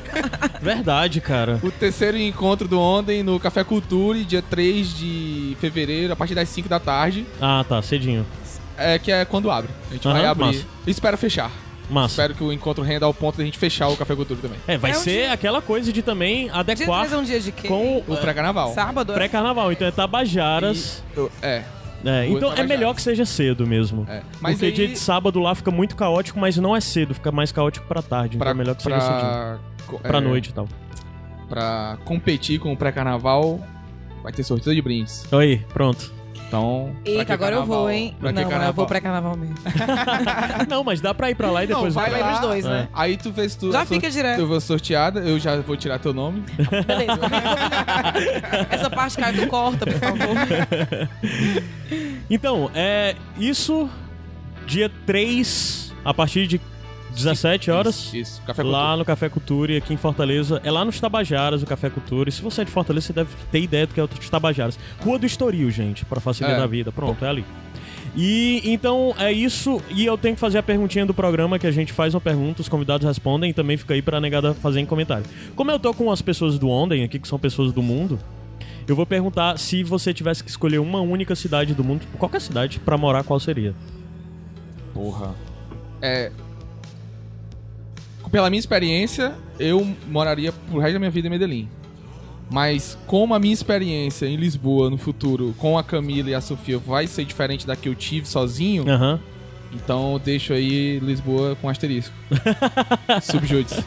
Verdade, 0.60 1.20
cara. 1.20 1.60
O 1.62 1.70
terceiro 1.70 2.18
encontro 2.18 2.66
do 2.66 2.80
ontem 2.80 3.22
no 3.22 3.38
Café 3.38 3.62
Culture, 3.62 4.24
dia 4.24 4.42
3 4.42 4.96
de 4.96 5.56
fevereiro, 5.60 6.12
a 6.12 6.16
partir 6.16 6.34
das 6.34 6.48
5 6.48 6.68
da 6.68 6.80
tarde. 6.80 7.24
Ah, 7.40 7.64
tá, 7.68 7.80
cedinho. 7.82 8.26
É 8.78 8.98
que 8.98 9.10
é 9.10 9.24
quando 9.24 9.50
abre. 9.50 9.70
A 9.90 9.94
gente 9.94 10.04
vai 10.06 10.20
Aham, 10.22 10.30
abrir. 10.30 10.44
massa. 10.46 10.64
Espero 10.86 11.16
fechar. 11.18 11.50
Massa. 11.88 12.12
Espero 12.14 12.34
que 12.34 12.42
o 12.42 12.52
encontro 12.52 12.82
renda 12.82 13.06
ao 13.06 13.14
ponto 13.14 13.36
de 13.36 13.42
a 13.42 13.44
gente 13.44 13.58
fechar 13.58 13.86
o 13.88 13.96
Café 13.96 14.14
Cultura 14.16 14.40
também. 14.40 14.58
É, 14.66 14.76
vai 14.76 14.90
É 14.90 14.96
um 14.96 15.00
ser 15.00 15.10
dia- 15.22 15.32
aquela 15.32 15.62
coisa 15.62 15.92
de 15.92 16.02
também 16.02 16.44
Dia 16.46 16.54
adequar 16.54 17.00
3 17.02 17.12
é 17.12 17.16
um 17.16 17.22
dia 17.22 17.38
de 17.40 17.52
quê? 17.52 17.68
com 17.68 17.98
O 18.08 18.16
pré-carnaval. 18.16 18.74
Sábado? 18.74 19.12
é? 19.12 19.14
pré-carnaval. 19.14 19.70
Então 19.70 19.86
é 19.86 19.90
Tabajaras. 19.92 21.02
E- 21.14 21.18
eu- 21.18 21.30
É. 21.40 21.62
É, 22.04 22.26
então 22.26 22.36
é 22.36 22.40
Tabajaras. 22.40 22.68
melhor 22.68 22.94
que 22.94 23.02
seja 23.02 23.24
cedo 23.24 23.66
mesmo. 23.66 24.04
É. 24.08 24.20
Mas 24.40 24.54
Porque 24.54 24.66
aí, 24.66 24.72
dia 24.72 24.88
de 24.88 24.98
sábado 24.98 25.38
lá 25.40 25.54
fica 25.54 25.70
muito 25.70 25.94
caótico, 25.96 26.38
mas 26.40 26.56
não 26.56 26.74
é 26.74 26.80
cedo, 26.80 27.14
fica 27.14 27.30
mais 27.32 27.52
caótico 27.52 27.86
pra 27.86 28.02
tarde. 28.02 28.36
pra, 28.36 28.50
então 28.50 28.60
é 28.60 28.64
melhor 28.64 28.74
que 28.74 28.82
seja 28.82 29.00
cedinho. 29.00 29.20
pra, 29.20 29.58
co- 29.86 29.98
Pra 30.00 30.18
é, 30.18 30.20
noite 30.20 30.50
e 30.50 30.52
tal. 30.52 30.68
Pra 31.48 31.98
competir 32.04 32.58
com 32.58 32.72
o 32.72 32.76
pré-carnaval, 32.76 33.60
vai 34.22 34.32
ter 34.32 34.42
sorteio 34.42 34.74
de 34.74 34.82
brindes. 34.82 35.24
Aí, 35.32 35.58
pronto. 35.72 36.12
Então. 36.46 36.94
Eita, 37.04 37.32
agora 37.34 37.56
eu 37.56 37.58
carnaval? 37.60 37.80
vou, 37.82 37.90
hein? 37.90 38.14
Pra 38.20 38.32
que 38.32 38.44
Não, 38.44 38.62
eu 38.62 38.72
vou 38.72 38.86
pra 38.86 39.00
carnaval 39.00 39.36
mesmo. 39.36 39.56
não, 40.68 40.84
mas 40.84 41.00
dá 41.00 41.12
pra 41.12 41.30
ir 41.30 41.34
pra 41.34 41.50
lá 41.50 41.64
e 41.64 41.66
Não, 41.66 41.76
depois 41.76 41.94
vai 41.94 42.10
Vai 42.10 42.20
lá. 42.20 42.34
os 42.34 42.40
dois, 42.40 42.64
É. 42.64 42.68
né? 42.68 42.88
Aí 42.94 43.16
tu 43.16 43.32
se 43.48 43.58
tu. 43.58 43.72
Já 43.72 43.84
fica 43.84 44.08
direto. 44.10 44.38
Eu 44.40 44.46
vou 44.46 44.60
sorteada, 44.60 45.20
eu 45.20 45.38
já 45.40 45.56
vou 45.60 45.76
tirar 45.76 45.98
teu 45.98 46.14
nome. 46.14 46.44
Beleza. 46.86 47.18
Essa 48.70 48.88
parte 48.88 49.16
cai 49.16 49.32
do 49.32 49.46
corta, 49.48 49.84
por 49.86 49.94
favor. 49.98 50.28
Então, 52.30 52.70
é 52.74 53.14
isso 53.38 53.88
dia 54.66 54.90
3, 55.04 55.92
a 56.04 56.12
partir 56.14 56.46
de 56.46 56.60
17 57.16 57.70
horas. 57.70 57.96
Isso, 57.96 58.16
isso. 58.16 58.42
Café 58.42 58.62
Cultura. 58.62 58.82
Lá 58.82 58.96
no 58.96 59.04
Café 59.04 59.28
Cultura, 59.28 59.76
aqui 59.78 59.94
em 59.94 59.96
Fortaleza. 59.96 60.60
É 60.62 60.70
lá 60.70 60.84
nos 60.84 61.00
Tabajaras, 61.00 61.62
o 61.62 61.66
Café 61.66 61.90
Cultura. 61.90 62.28
E 62.28 62.32
se 62.32 62.42
você 62.42 62.62
é 62.62 62.64
de 62.64 62.70
Fortaleza, 62.70 63.06
você 63.08 63.12
deve 63.12 63.30
ter 63.50 63.60
ideia 63.60 63.86
do 63.86 63.94
que 63.94 64.00
é 64.00 64.02
o 64.04 64.08
Tabajaras. 64.08 64.78
Rua 65.02 65.18
do 65.18 65.26
Estoril, 65.26 65.70
gente, 65.70 66.04
pra 66.04 66.20
facilitar 66.20 66.60
É. 66.60 66.62
a 66.62 66.66
vida. 66.66 66.92
Pronto, 66.92 67.24
é 67.24 67.28
ali. 67.28 67.44
E 68.14 68.62
então 68.64 69.14
é 69.18 69.30
isso. 69.32 69.82
E 69.90 70.04
eu 70.06 70.16
tenho 70.16 70.34
que 70.34 70.40
fazer 70.40 70.58
a 70.58 70.62
perguntinha 70.62 71.04
do 71.04 71.12
programa 71.12 71.58
que 71.58 71.66
a 71.66 71.70
gente 71.70 71.92
faz 71.92 72.14
uma 72.14 72.20
pergunta, 72.20 72.62
os 72.62 72.68
convidados 72.68 73.06
respondem 73.06 73.50
e 73.50 73.52
também 73.52 73.76
fica 73.76 73.92
aí 73.94 74.00
pra 74.00 74.20
negada 74.20 74.54
fazer 74.54 74.80
em 74.80 74.86
comentário. 74.86 75.24
Como 75.54 75.70
eu 75.70 75.78
tô 75.78 75.92
com 75.92 76.10
as 76.10 76.22
pessoas 76.22 76.58
do 76.58 76.68
Onden 76.68 77.02
aqui, 77.04 77.18
que 77.18 77.28
são 77.28 77.38
pessoas 77.38 77.72
do 77.72 77.82
mundo, 77.82 78.18
eu 78.88 78.96
vou 78.96 79.04
perguntar 79.04 79.58
se 79.58 79.82
você 79.82 80.14
tivesse 80.14 80.42
que 80.42 80.48
escolher 80.48 80.78
uma 80.78 81.00
única 81.00 81.34
cidade 81.34 81.74
do 81.74 81.84
mundo, 81.84 82.06
qualquer 82.18 82.40
cidade, 82.40 82.78
pra 82.80 82.96
morar, 82.96 83.22
qual 83.22 83.38
seria? 83.38 83.74
Porra. 84.94 85.34
É. 86.00 86.30
Pela 88.30 88.50
minha 88.50 88.58
experiência, 88.60 89.34
eu 89.58 89.86
moraria 90.08 90.52
pro 90.52 90.78
resto 90.78 90.94
da 90.94 90.98
minha 90.98 91.10
vida 91.10 91.28
em 91.28 91.30
Medellín. 91.30 91.68
Mas 92.50 92.96
como 93.06 93.34
a 93.34 93.38
minha 93.38 93.52
experiência 93.54 94.26
em 94.26 94.36
Lisboa 94.36 94.88
no 94.88 94.96
futuro 94.96 95.54
com 95.58 95.76
a 95.76 95.82
Camila 95.82 96.30
e 96.30 96.34
a 96.34 96.40
Sofia 96.40 96.78
vai 96.78 97.06
ser 97.06 97.24
diferente 97.24 97.66
da 97.66 97.74
que 97.74 97.88
eu 97.88 97.94
tive 97.94 98.28
sozinho, 98.28 98.88
Aham. 98.88 99.18
então 99.72 100.12
eu 100.12 100.18
deixo 100.18 100.52
aí 100.52 101.00
Lisboa 101.00 101.56
com 101.60 101.68
asterisco. 101.68 102.14
Subjúdice. 103.22 103.84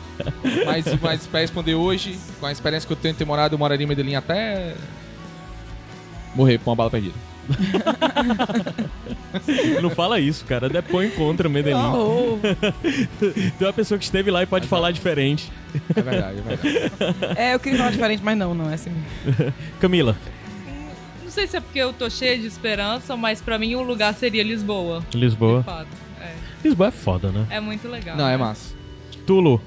Mas, 0.65 0.85
mas 1.01 1.25
pra 1.27 1.39
responder 1.39 1.75
hoje, 1.75 2.19
com 2.39 2.45
a 2.47 2.51
experiência 2.51 2.85
que 2.85 2.91
eu 2.91 2.97
tenho 2.97 3.13
de 3.13 3.19
ter 3.19 3.25
morado, 3.25 3.55
eu 3.55 3.59
moraria 3.59 3.85
em 3.85 3.87
Medellín 3.87 4.15
até 4.15 4.75
Morrer 6.35 6.57
por 6.59 6.69
uma 6.69 6.75
bala 6.75 6.89
perdida. 6.89 7.15
Não 9.81 9.89
fala 9.89 10.19
isso, 10.19 10.45
cara. 10.45 10.69
Depois 10.69 11.11
encontra 11.11 11.49
Medellín. 11.49 11.79
Oh, 11.79 12.37
Tem 13.57 13.67
uma 13.67 13.73
pessoa 13.73 13.97
que 13.97 14.03
esteve 14.05 14.31
lá 14.31 14.43
e 14.43 14.45
pode 14.45 14.67
falar 14.67 14.91
diferente. 14.91 15.51
É 15.95 16.01
verdade, 16.01 16.39
é 16.39 16.41
verdade. 16.41 17.39
é, 17.39 17.53
eu 17.53 17.59
queria 17.59 17.77
falar 17.77 17.91
diferente, 17.91 18.23
mas 18.23 18.37
não, 18.37 18.53
não 18.53 18.69
é 18.69 18.73
assim. 18.75 18.91
Camila, 19.79 20.15
Não 21.23 21.31
sei 21.31 21.47
se 21.47 21.57
é 21.57 21.61
porque 21.61 21.79
eu 21.79 21.93
tô 21.93 22.09
cheia 22.09 22.37
de 22.37 22.47
esperança, 22.47 23.15
mas 23.15 23.41
pra 23.41 23.57
mim 23.57 23.75
o 23.75 23.81
lugar 23.81 24.13
seria 24.13 24.43
Lisboa. 24.43 25.03
Lisboa. 25.13 25.63
É, 26.21 26.33
Lisboa 26.63 26.87
é 26.87 26.91
foda, 26.91 27.31
né? 27.31 27.45
é 27.49 27.59
muito 27.59 27.87
legal. 27.87 28.17
Não, 28.17 28.27
é 28.27 28.37
massa. 28.37 28.73
Tulo. 29.25 29.61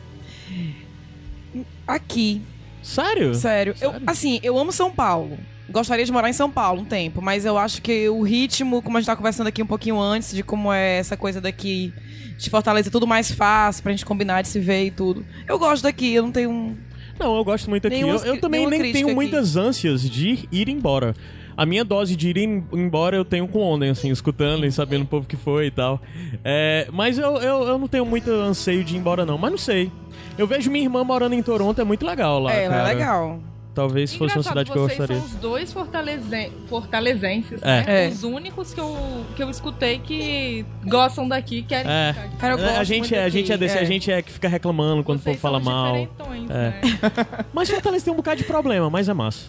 Aqui, 1.86 2.42
Sério? 2.82 3.34
sério. 3.34 3.74
Eu, 3.80 3.94
assim, 4.06 4.40
eu 4.42 4.58
amo 4.58 4.72
São 4.72 4.90
Paulo. 4.90 5.38
Gostaria 5.72 6.04
de 6.04 6.12
morar 6.12 6.28
em 6.28 6.32
São 6.34 6.50
Paulo 6.50 6.82
um 6.82 6.84
tempo, 6.84 7.20
mas 7.22 7.44
eu 7.44 7.56
acho 7.58 7.80
que 7.82 8.08
o 8.08 8.22
ritmo, 8.22 8.82
como 8.82 8.96
a 8.96 9.00
gente 9.00 9.06
tá 9.06 9.16
conversando 9.16 9.46
aqui 9.46 9.62
um 9.62 9.66
pouquinho 9.66 9.98
antes, 10.00 10.32
de 10.34 10.42
como 10.42 10.72
é 10.72 10.98
essa 10.98 11.16
coisa 11.16 11.40
daqui 11.40 11.92
de 12.38 12.50
Fortaleza, 12.50 12.88
é 12.88 12.92
tudo 12.92 13.06
mais 13.06 13.30
fácil 13.32 13.82
pra 13.82 13.92
gente 13.92 14.04
combinar 14.04 14.42
de 14.42 14.48
se 14.48 14.60
ver 14.60 14.84
e 14.86 14.90
tudo. 14.90 15.24
Eu 15.48 15.58
gosto 15.58 15.82
daqui, 15.84 16.12
eu 16.14 16.22
não 16.24 16.30
tenho 16.32 16.50
um. 16.50 16.76
Não, 17.18 17.36
eu 17.36 17.44
gosto 17.44 17.68
muito 17.70 17.86
aqui. 17.86 17.96
Nenhuma 17.96 18.16
Eu, 18.24 18.34
eu 18.34 18.40
também 18.40 18.66
nem 18.66 18.92
tenho 18.92 19.06
aqui. 19.06 19.14
muitas 19.14 19.56
ânsias 19.56 20.08
de 20.08 20.48
ir 20.50 20.68
embora. 20.68 21.14
A 21.54 21.66
minha 21.66 21.84
dose 21.84 22.16
de 22.16 22.30
ir 22.30 22.38
em- 22.38 22.64
embora 22.72 23.14
eu 23.14 23.24
tenho 23.24 23.46
com 23.46 23.60
ontem, 23.60 23.90
assim, 23.90 24.10
escutando 24.10 24.64
e 24.66 24.72
sabendo 24.72 25.02
o 25.02 25.06
povo 25.06 25.26
que 25.28 25.36
foi 25.36 25.66
e 25.66 25.70
tal. 25.70 26.00
É, 26.42 26.88
mas 26.90 27.18
eu, 27.18 27.36
eu, 27.36 27.62
eu 27.68 27.78
não 27.78 27.86
tenho 27.86 28.06
muito 28.06 28.30
anseio 28.30 28.82
de 28.82 28.94
ir 28.96 28.98
embora, 28.98 29.26
não. 29.26 29.36
Mas 29.36 29.50
não 29.50 29.58
sei. 29.58 29.92
Eu 30.38 30.46
vejo 30.46 30.70
minha 30.70 30.82
irmã 30.84 31.04
morando 31.04 31.34
em 31.34 31.42
Toronto, 31.42 31.78
é 31.80 31.84
muito 31.84 32.06
legal 32.06 32.40
lá. 32.40 32.54
é, 32.54 32.64
ela 32.64 32.74
cara. 32.76 32.90
é 32.90 32.94
legal. 32.94 33.42
Talvez 33.74 34.10
fosse 34.14 34.34
uma 34.36 34.40
Engraçado, 34.42 34.52
cidade 34.52 34.70
que 34.70 34.76
eu 34.78 34.82
vocês 34.82 34.98
gostaria. 34.98 35.22
são 35.22 35.28
os 35.30 35.34
dois 35.36 35.72
fortaleze... 35.72 36.52
fortalezenses, 36.68 37.62
É. 37.62 37.66
né? 37.66 37.84
É. 38.04 38.08
Os 38.08 38.22
únicos 38.22 38.74
que 38.74 38.80
eu, 38.80 39.24
que 39.34 39.42
eu 39.42 39.48
escutei 39.48 39.98
que 39.98 40.66
gostam 40.84 41.26
daqui, 41.26 41.62
querem 41.62 41.90
É. 41.90 42.12
ficar 42.12 42.26
aqui. 42.26 42.36
Cara, 42.36 42.60
É, 42.60 42.76
a 42.76 42.84
gente 42.84 43.14
é, 43.14 43.24
a 43.24 43.28
gente 43.30 43.50
é 43.50 43.56
desse, 43.56 43.78
a 43.78 43.82
é. 43.82 43.84
gente 43.86 44.10
é 44.12 44.20
que 44.20 44.30
fica 44.30 44.46
reclamando 44.46 45.02
quando 45.02 45.20
o 45.20 45.22
Vocês 45.22 45.36
povo 45.40 45.40
fala 45.40 45.58
mal. 45.58 45.96
É. 45.96 46.08
né? 46.48 46.80
Mas 47.52 47.70
Fortaleza 47.70 48.04
tem 48.04 48.12
um 48.12 48.16
bocado 48.16 48.36
de 48.38 48.44
problema, 48.44 48.90
mas 48.90 49.08
é 49.08 49.14
massa. 49.14 49.46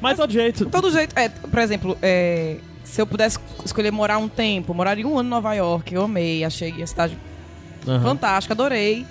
Mas 0.00 0.12
de 0.16 0.20
todo 0.20 0.30
jeito. 0.32 0.66
Todo 0.66 0.90
jeito, 0.90 1.18
é, 1.18 1.28
por 1.30 1.58
exemplo, 1.58 1.96
é, 2.02 2.58
se 2.84 3.00
eu 3.00 3.06
pudesse 3.06 3.38
escolher 3.64 3.90
morar 3.90 4.18
um 4.18 4.28
tempo, 4.28 4.74
moraria 4.74 5.06
um 5.08 5.18
ano 5.18 5.26
em 5.26 5.30
Nova 5.30 5.54
York, 5.54 5.94
eu 5.94 6.02
amei, 6.02 6.44
achei 6.44 6.82
a 6.82 6.86
cidade 6.86 7.16
Aham. 7.86 8.00
fantástica, 8.02 8.52
adorei. 8.52 9.06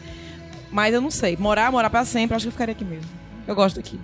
Mas 0.72 0.94
eu 0.94 1.02
não 1.02 1.10
sei, 1.10 1.36
morar, 1.38 1.72
morar 1.72 1.90
pra 1.90 2.06
sempre, 2.06 2.36
acho 2.36 2.44
que 2.44 2.50
eu 2.50 2.52
ficaria 2.52 2.74
aqui 2.74 2.86
mesmo. 2.86 3.10
Eu 3.48 3.56
gosto 3.56 3.78
daqui. 3.78 4.00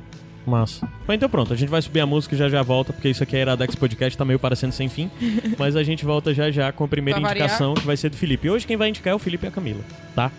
Massa. 0.49 0.87
Bom, 1.07 1.13
então 1.13 1.29
pronto, 1.29 1.53
a 1.53 1.55
gente 1.55 1.69
vai 1.69 1.81
subir 1.81 1.99
a 1.99 2.05
música 2.05 2.35
e 2.35 2.37
já 2.37 2.49
já 2.49 2.61
volta, 2.61 2.91
porque 2.93 3.09
isso 3.09 3.23
aqui 3.23 3.35
é 3.35 3.41
Iradex 3.41 3.75
Podcast, 3.75 4.17
tá 4.17 4.25
meio 4.25 4.39
parecendo 4.39 4.73
sem 4.73 4.89
fim. 4.89 5.09
mas 5.57 5.75
a 5.75 5.83
gente 5.83 6.03
volta 6.05 6.33
já 6.33 6.51
já 6.51 6.71
com 6.71 6.83
a 6.83 6.87
primeira 6.87 7.19
Pra 7.19 7.29
variar. 7.29 7.45
indicação, 7.47 7.73
que 7.73 7.85
vai 7.85 7.95
ser 7.97 8.09
do 8.09 8.17
Felipe. 8.17 8.47
E 8.47 8.49
hoje 8.49 8.65
quem 8.67 8.77
vai 8.77 8.89
indicar 8.89 9.11
é 9.11 9.15
o 9.15 9.19
Felipe 9.19 9.45
e 9.45 9.49
a 9.49 9.51
Camila, 9.51 9.81
tá? 10.15 10.31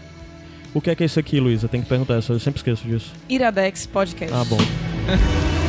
O 0.72 0.80
que 0.80 0.90
é 0.90 0.94
que 0.94 1.02
é 1.02 1.06
isso 1.06 1.20
aqui, 1.20 1.38
Luísa? 1.38 1.68
Tem 1.68 1.80
que 1.80 1.88
perguntar, 1.88 2.14
eu 2.14 2.22
sempre 2.40 2.58
esqueço 2.58 2.86
disso. 2.86 3.12
Iradex 3.28 3.86
Podcast. 3.86 4.34
Ah, 4.34 4.44
bom. 4.44 4.58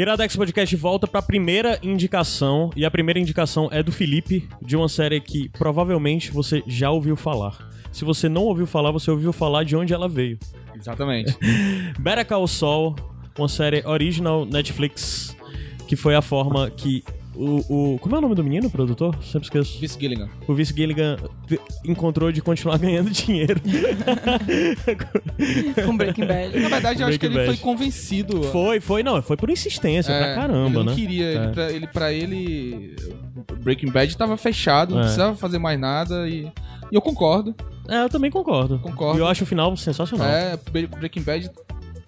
Iradex 0.00 0.34
Podcast 0.34 0.74
volta 0.76 1.06
pra 1.06 1.20
primeira 1.20 1.78
indicação, 1.82 2.70
e 2.74 2.86
a 2.86 2.90
primeira 2.90 3.20
indicação 3.20 3.68
é 3.70 3.82
do 3.82 3.92
Felipe, 3.92 4.48
de 4.62 4.74
uma 4.74 4.88
série 4.88 5.20
que 5.20 5.50
provavelmente 5.50 6.30
você 6.30 6.62
já 6.66 6.90
ouviu 6.90 7.14
falar. 7.16 7.68
Se 7.92 8.02
você 8.02 8.26
não 8.26 8.44
ouviu 8.44 8.66
falar, 8.66 8.92
você 8.92 9.10
ouviu 9.10 9.30
falar 9.30 9.62
de 9.62 9.76
onde 9.76 9.92
ela 9.92 10.08
veio. 10.08 10.38
Exatamente. 10.74 11.36
Better 12.00 12.26
Call 12.26 12.48
Saul, 12.48 12.96
uma 13.38 13.46
série 13.46 13.86
original 13.86 14.46
Netflix, 14.46 15.36
que 15.86 15.96
foi 15.96 16.14
a 16.14 16.22
forma 16.22 16.70
que 16.70 17.04
o, 17.42 17.94
o... 17.94 17.98
Como 17.98 18.14
é 18.14 18.18
o 18.18 18.20
nome 18.20 18.34
do 18.34 18.44
menino, 18.44 18.68
produtor? 18.70 19.16
Sempre 19.22 19.46
esqueço. 19.46 19.78
Vince 19.80 19.98
Gilligan. 19.98 20.28
O 20.46 20.54
Vince 20.54 20.74
Gilligan 20.76 21.16
encontrou 21.84 22.30
de 22.30 22.42
continuar 22.42 22.76
ganhando 22.78 23.10
dinheiro. 23.10 23.60
Com 25.86 25.96
Breaking 25.96 26.26
Bad. 26.26 26.58
Na 26.60 26.68
verdade, 26.68 27.02
eu 27.02 27.08
acho 27.08 27.18
que 27.18 27.26
ele 27.26 27.34
Bad. 27.36 27.46
foi 27.46 27.56
convencido. 27.56 28.42
foi, 28.44 28.80
foi, 28.80 29.02
não, 29.02 29.20
foi 29.22 29.36
por 29.36 29.50
insistência, 29.50 30.14
pra 30.16 30.26
É, 30.28 30.34
caramba, 30.34 30.66
ele 30.68 30.74
não 30.78 30.84
né? 30.84 30.94
queria, 30.94 31.24
É. 31.26 31.34
ele, 31.34 31.48
pra, 31.52 31.72
ele, 31.72 31.86
pra 31.86 32.12
ele, 32.12 32.96
Breaking 33.60 33.90
Bad 33.90 34.16
tava 34.16 34.36
fechado, 34.36 34.94
não 34.94 35.00
É. 35.00 35.04
precisava 35.04 35.36
fazer 35.36 35.58
mais 35.58 35.78
nada 35.78 36.28
e, 36.28 36.44
e 36.44 36.94
eu 36.94 37.00
concordo. 37.00 37.54
É, 37.88 38.02
eu 38.04 38.08
também 38.08 38.30
concordo. 38.30 38.78
Concordo. 38.78 39.18
E 39.18 39.22
eu 39.22 39.26
acho 39.26 39.44
o 39.44 39.46
final 39.46 39.76
sensacional. 39.76 40.26
É, 40.28 40.58
Bre- 40.70 40.86
Breaking 40.86 41.22
Bad 41.22 41.50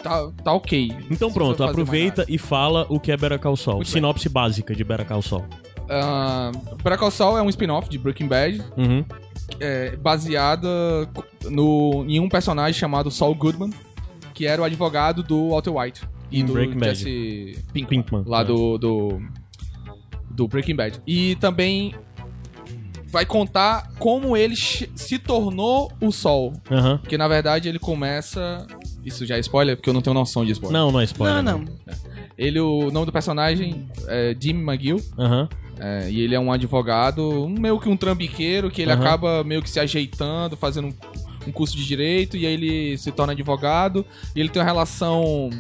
tá, 0.03 0.31
tá 0.45 0.53
ok. 0.53 0.93
Então 1.11 1.29
Não 1.29 1.35
pronto, 1.35 1.63
aproveita 1.65 2.25
e 2.29 2.39
fala 2.39 2.87
o 2.89 2.99
que 3.01 3.13
é 3.13 3.17
Better 3.17 3.39
Call 3.39 3.57
Saul. 3.57 3.77
Muito 3.79 3.87
bem. 3.89 3.93
Sinopse 3.95 4.29
básica 4.29 4.75
de 4.75 4.85
Better 4.85 5.07
Call 5.07 5.23
Saul. 5.23 5.45
Ah, 5.89 6.51
Better 6.83 6.99
Call 6.99 7.11
Saul 7.11 7.39
é 7.39 7.43
um 7.43 7.49
spin-off 7.49 7.89
de 7.89 7.99
Breaking 7.99 8.27
Bad, 8.29 8.63
Uhum. 8.77 9.05
é, 9.61 9.97
baseada 9.97 10.69
no, 11.51 12.05
em 12.09 12.19
um 12.21 12.29
personagem 12.29 12.75
chamado 12.79 13.11
Saul 13.11 13.35
Goodman, 13.35 13.71
que 14.35 14.47
era 14.47 14.63
o 14.63 14.65
advogado 14.65 15.23
do 15.23 15.51
Walter 15.51 15.71
White 15.77 16.03
e 16.31 16.41
Em 16.41 16.45
do 16.47 16.53
Breaking 16.55 16.79
Bad. 16.79 16.95
Jesse 16.95 17.59
Pinkman, 17.73 18.03
Pinkman. 18.03 18.25
lá 18.27 18.41
é. 18.41 18.45
do, 18.45 18.79
do 18.79 19.23
do 20.31 20.49
Breaking 20.49 20.77
Bad. 20.77 20.99
E 21.07 21.37
também 21.37 21.95
vai 23.09 23.27
contar 23.27 23.93
como 23.99 24.35
ele 24.35 24.57
se 24.57 25.19
tornou 25.19 25.93
o 26.01 26.11
Sol, 26.11 26.55
Aham. 26.71 26.97
porque 26.97 27.19
na 27.19 27.29
verdade 27.29 27.69
ele 27.69 27.79
começa 27.79 28.67
isso 29.05 29.25
já 29.27 29.37
é 29.37 29.41
spoiler 29.41 29.77
porque 29.77 29.89
eu 29.91 29.95
não 29.95 30.01
tenho 30.03 30.15
noção 30.15 30.45
de 30.45 30.53
spoiler. 30.53 30.81
Não, 30.81 30.91
não 30.93 31.01
é 31.01 31.05
spoiler. 31.05 31.43
Não, 31.43 31.59
não. 31.59 31.65
Ele 32.39 32.59
o 32.61 32.91
nome 32.91 33.07
do 33.07 33.13
personagem 33.13 33.87
é 34.09 34.35
Jim 34.39 34.55
McGill. 34.63 35.01
Aham. 35.19 35.49
É, 35.79 36.09
e 36.11 36.21
ele 36.21 36.35
é 36.35 36.39
um 36.39 36.53
advogado, 36.53 37.45
um, 37.45 37.49
meio 37.59 37.79
que 37.81 37.89
um 37.89 37.97
trambiqueiro, 37.97 38.71
que 38.71 38.83
ele 38.83 38.93
Aham. 38.93 39.01
acaba 39.01 39.43
meio 39.43 39.61
que 39.63 39.69
se 39.71 39.81
ajeitando, 39.81 40.57
fazendo 40.57 40.89
um, 40.89 40.95
um 41.49 41.51
curso 41.53 41.77
de 41.77 41.85
direito, 41.85 42.37
e 42.37 42.47
aí 42.47 42.53
ele 42.55 42.97
se 42.99 43.11
torna 43.11 43.33
advogado, 43.33 44.05
e 44.37 44.39
ele 44.41 44.49
tem 44.49 44.61
uma 44.63 44.67
relação 44.67 45.51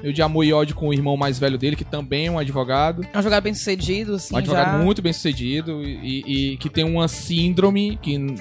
meio 0.00 0.12
de 0.12 0.22
amor 0.22 0.44
e 0.44 0.52
ódio 0.52 0.76
com 0.76 0.88
o 0.88 0.92
irmão 0.94 1.16
mais 1.16 1.38
velho 1.40 1.58
dele, 1.58 1.74
que 1.74 1.84
também 1.84 2.26
é 2.26 2.30
um 2.30 2.38
advogado. 2.38 3.04
É 3.12 3.18
um 3.18 3.22
jogador 3.22 3.42
bem 3.42 3.54
sucedido, 3.54 4.14
assim, 4.14 4.34
um 4.34 4.38
advogado 4.38 4.78
já. 4.78 4.84
muito 4.84 5.02
bem 5.02 5.12
sucedido, 5.12 5.82
e, 5.82 6.52
e 6.52 6.56
que 6.58 6.68
tem 6.68 6.84
uma 6.84 7.08
síndrome 7.08 7.98
que 8.00 8.14
n- 8.16 8.36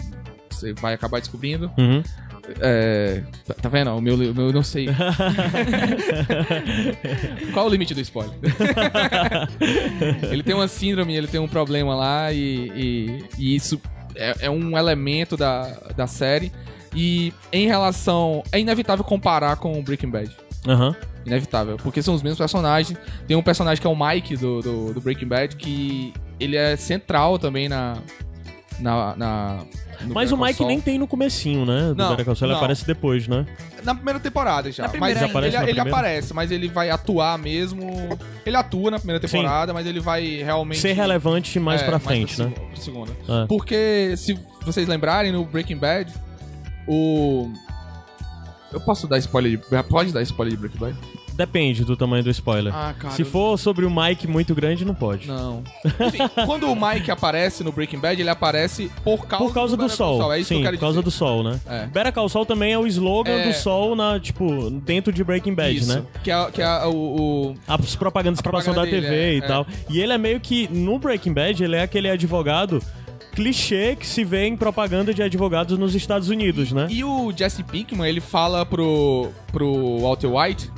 você 0.52 0.74
vai 0.74 0.94
acabar 0.94 1.20
descobrindo. 1.20 1.72
Uhum. 1.78 2.04
É, 2.60 3.22
tá- 3.62 3.70
vendo? 3.70 3.92
O 3.96 4.02
meu, 4.02 4.16
o 4.16 4.18
meu 4.18 4.48
eu 4.48 4.54
não 4.54 4.64
sei. 4.64 4.88
Qual 7.54 7.68
o 7.68 7.70
limite 7.70 7.94
do 7.94 8.02
spoiler? 8.02 8.34
ele 10.32 10.44
tem 10.44 10.54
uma 10.56 10.68
síndrome, 10.68 11.16
ele 11.16 11.28
tem 11.28 11.40
um 11.40 11.48
problema 11.48 11.96
lá 11.96 12.32
e, 12.32 12.70
e- 12.76 13.24
e 13.38 13.56
isso 13.56 13.82
é, 14.16 14.36
é 14.42 14.50
um 14.50 14.78
elemento 14.78 15.38
da, 15.38 15.64
da 15.96 16.08
série. 16.08 16.52
E 16.96 17.34
em 17.52 17.66
relação. 17.68 18.44
É 18.52 18.60
inevitável 18.60 19.04
comparar 19.04 19.56
com 19.56 19.80
o 19.80 19.82
Breaking 19.84 20.10
Bad. 20.12 20.30
Aham. 20.68 20.96
Inevitável. 21.26 21.78
Porque 21.78 22.02
são 22.04 22.14
os 22.14 22.22
mesmos 22.22 22.38
personagens. 22.38 22.98
Tem 23.28 23.36
um 23.36 23.42
personagem 23.42 23.82
que 23.82 23.88
é 23.88 23.90
o 23.90 23.96
Mike 23.96 24.38
do, 24.38 24.62
do, 24.62 24.94
do 24.94 25.02
Breaking 25.02 25.28
Bad, 25.28 25.56
que 25.56 26.14
ele 26.40 26.56
é 26.56 26.76
central 26.76 27.40
também 27.40 27.68
na, 27.68 27.98
na, 28.84 29.16
na 29.16 29.60
no 30.02 30.14
Mas 30.14 30.32
o 30.32 30.38
Mike 30.38 30.66
nem 30.66 30.82
tem 30.82 31.00
no 31.00 31.08
comecinho, 31.08 31.66
né? 31.66 31.90
Do 31.90 31.96
Não, 31.96 32.10
Better 32.10 32.26
Call 32.26 32.36
Saul, 32.36 32.48
ele 32.50 32.54
não. 32.54 32.60
aparece 32.60 32.86
depois, 32.86 33.28
né? 33.28 33.46
Na 33.84 33.96
primeira 33.96 34.20
temporada 34.20 34.72
já. 34.72 34.84
Na 34.84 34.90
primeira 34.90 35.22
mas. 35.22 35.30
Aparece 35.30 35.56
ele, 35.56 35.64
na 35.64 35.70
ele 35.70 35.80
aparece, 35.80 36.34
mas 36.34 36.52
ele 36.52 36.68
vai 36.68 36.90
atuar 36.90 37.38
mesmo. 37.38 37.88
Ele 38.46 38.56
atua 38.56 38.92
na 38.92 39.00
primeira 39.00 39.26
Sim. 39.26 39.38
temporada, 39.38 39.74
mas 39.74 39.88
ele 39.88 40.00
vai 40.00 40.26
realmente. 40.44 40.80
Ser 40.80 40.94
relevante 40.94 41.60
mais 41.60 41.82
É, 41.82 41.86
pra 41.86 42.00
frente, 42.00 42.36
pra 42.36 42.46
né? 42.48 42.54
segunda. 42.76 43.12
É. 43.28 43.46
Porque, 43.48 44.14
se 44.18 44.38
vocês 44.66 44.88
lembrarem, 44.88 45.32
no 45.32 45.46
Breaking 45.46 45.78
Bad, 45.78 46.14
o. 46.88 47.50
Eu 48.72 48.82
posso 48.82 49.08
dar 49.08 49.18
spoiler 49.20 49.52
de. 49.58 49.84
Pode 49.84 50.12
dar 50.12 50.22
spoiler 50.24 50.56
de 50.56 50.60
Breaking 50.60 50.80
Bad? 50.80 50.98
Depende 51.36 51.84
do 51.84 51.98
tamanho 51.98 52.24
do 52.24 52.30
spoiler. 52.30 52.74
Ah, 52.76 52.94
cara. 52.98 53.14
Se 53.16 53.24
for 53.24 53.58
sobre 53.58 53.86
o 53.86 53.90
Mike 53.92 54.28
muito 54.28 54.54
grande, 54.54 54.86
não 54.86 54.94
pode. 54.94 55.28
Não. 55.28 55.64
Enfim, 55.84 56.20
quando 56.46 56.72
o 56.72 56.76
Mike 56.76 57.10
aparece 57.10 57.64
no 57.64 57.72
Breaking 57.72 58.00
Bad, 58.00 58.22
ele 58.22 58.30
aparece 58.30 58.92
por 59.04 59.26
causa, 59.26 59.46
Por 59.46 59.54
causa 59.54 59.76
do, 59.78 59.84
Better 59.84 59.98
Call 59.98 60.08
sol. 60.08 60.20
Saul. 60.20 60.34
É 60.34 60.40
isso 60.40 60.50
Sim, 60.50 60.56
que 60.56 60.60
eu 60.62 60.64
quero 60.66 60.78
por 60.78 60.82
causa 60.82 61.00
dizer. 61.00 61.04
do 61.06 61.12
sol, 61.12 61.44
né? 61.44 61.60
É. 61.68 61.86
Better 61.88 62.14
Call 62.14 62.30
Saul 62.30 62.46
também 62.46 62.74
é 62.74 62.78
o 62.78 62.86
slogan 62.88 63.32
É. 63.32 63.48
do 63.48 63.54
sol 63.54 63.96
na, 63.96 64.20
tipo, 64.20 64.70
dentro 64.70 65.12
de 65.12 65.24
Breaking 65.24 65.56
Bad, 65.56 65.76
Isso. 65.76 65.94
né? 65.96 66.04
Que 66.24 66.32
é, 66.32 66.52
que 66.52 66.62
é 66.62 66.86
o, 66.86 66.94
o- 66.96 67.56
As 67.68 67.96
propagandas 67.96 68.40
A 68.40 68.44
que 68.44 68.50
passam 68.50 68.74
da 68.74 68.82
propaganda 68.82 69.02
TV 69.08 69.16
dele, 69.16 69.36
e 69.40 69.44
é, 69.44 69.48
tal. 69.48 69.66
E 69.90 70.00
ele 70.00 70.14
é 70.14 70.18
meio 70.18 70.40
que, 70.40 70.68
no 70.72 71.00
Breaking 71.00 71.34
Bad, 71.34 71.64
ele 71.64 71.76
é 71.76 71.82
aquele 71.82 72.10
advogado 72.10 72.82
clichê 73.34 73.96
que 74.00 74.06
se 74.06 74.24
vê 74.24 74.46
em 74.46 74.56
propaganda 74.56 75.12
de 75.14 75.24
advogados 75.24 75.78
nos 75.78 75.96
Estados 75.96 76.30
Unidos, 76.30 76.72
né? 76.72 76.88
E 76.90 77.04
o 77.04 77.34
Jesse 77.36 77.64
Pinkman, 77.64 78.08
ele 78.08 78.22
fala 78.22 78.64
pro, 78.66 79.30
pro 79.52 79.98
Walter 80.02 80.28
White 80.28 80.72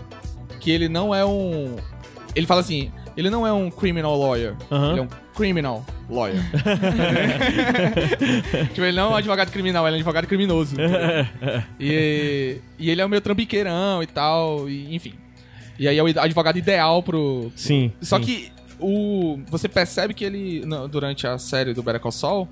que 0.65 0.71
ele 0.71 0.89
não 0.89 1.13
é 1.13 1.23
um. 1.23 1.75
Ele 2.35 2.47
fala 2.47 2.61
assim: 2.61 2.91
ele 3.15 3.29
não 3.29 3.45
é 3.45 3.53
um 3.53 3.69
criminal 3.69 4.17
lawyer. 4.17 4.55
Aham. 4.71 4.89
Ele 4.89 4.99
é 4.99 5.03
um 5.03 5.07
criminal 5.35 5.85
lawyer. 6.09 6.41
tipo, 8.73 8.81
ele 8.81 8.97
não 8.97 9.05
é 9.05 9.09
um 9.09 9.15
advogado 9.15 9.51
criminal, 9.51 9.85
ele 9.85 9.93
é 9.93 9.97
um 9.97 9.99
advogado 9.99 10.25
criminoso. 10.25 10.75
e, 11.79 12.57
e 12.79 12.89
ele 12.89 12.99
é 12.99 13.05
o 13.05 13.09
meu 13.09 13.21
trambiqueirão 13.21 14.01
e 14.01 14.07
tal, 14.07 14.67
e, 14.67 14.95
enfim. 14.95 15.13
E 15.77 15.87
aí 15.87 15.99
é 15.99 16.03
o 16.03 16.07
advogado 16.19 16.57
ideal 16.57 17.03
pro. 17.03 17.51
Sim. 17.55 17.91
Só 18.01 18.17
sim. 18.17 18.25
que 18.25 18.51
o 18.79 19.39
você 19.47 19.69
percebe 19.69 20.15
que 20.15 20.25
ele 20.25 20.63
durante 20.89 21.27
a 21.27 21.37
série 21.37 21.75
do 21.75 21.83
Better 21.83 22.01
Call 22.01 22.11
Saul 22.11 22.49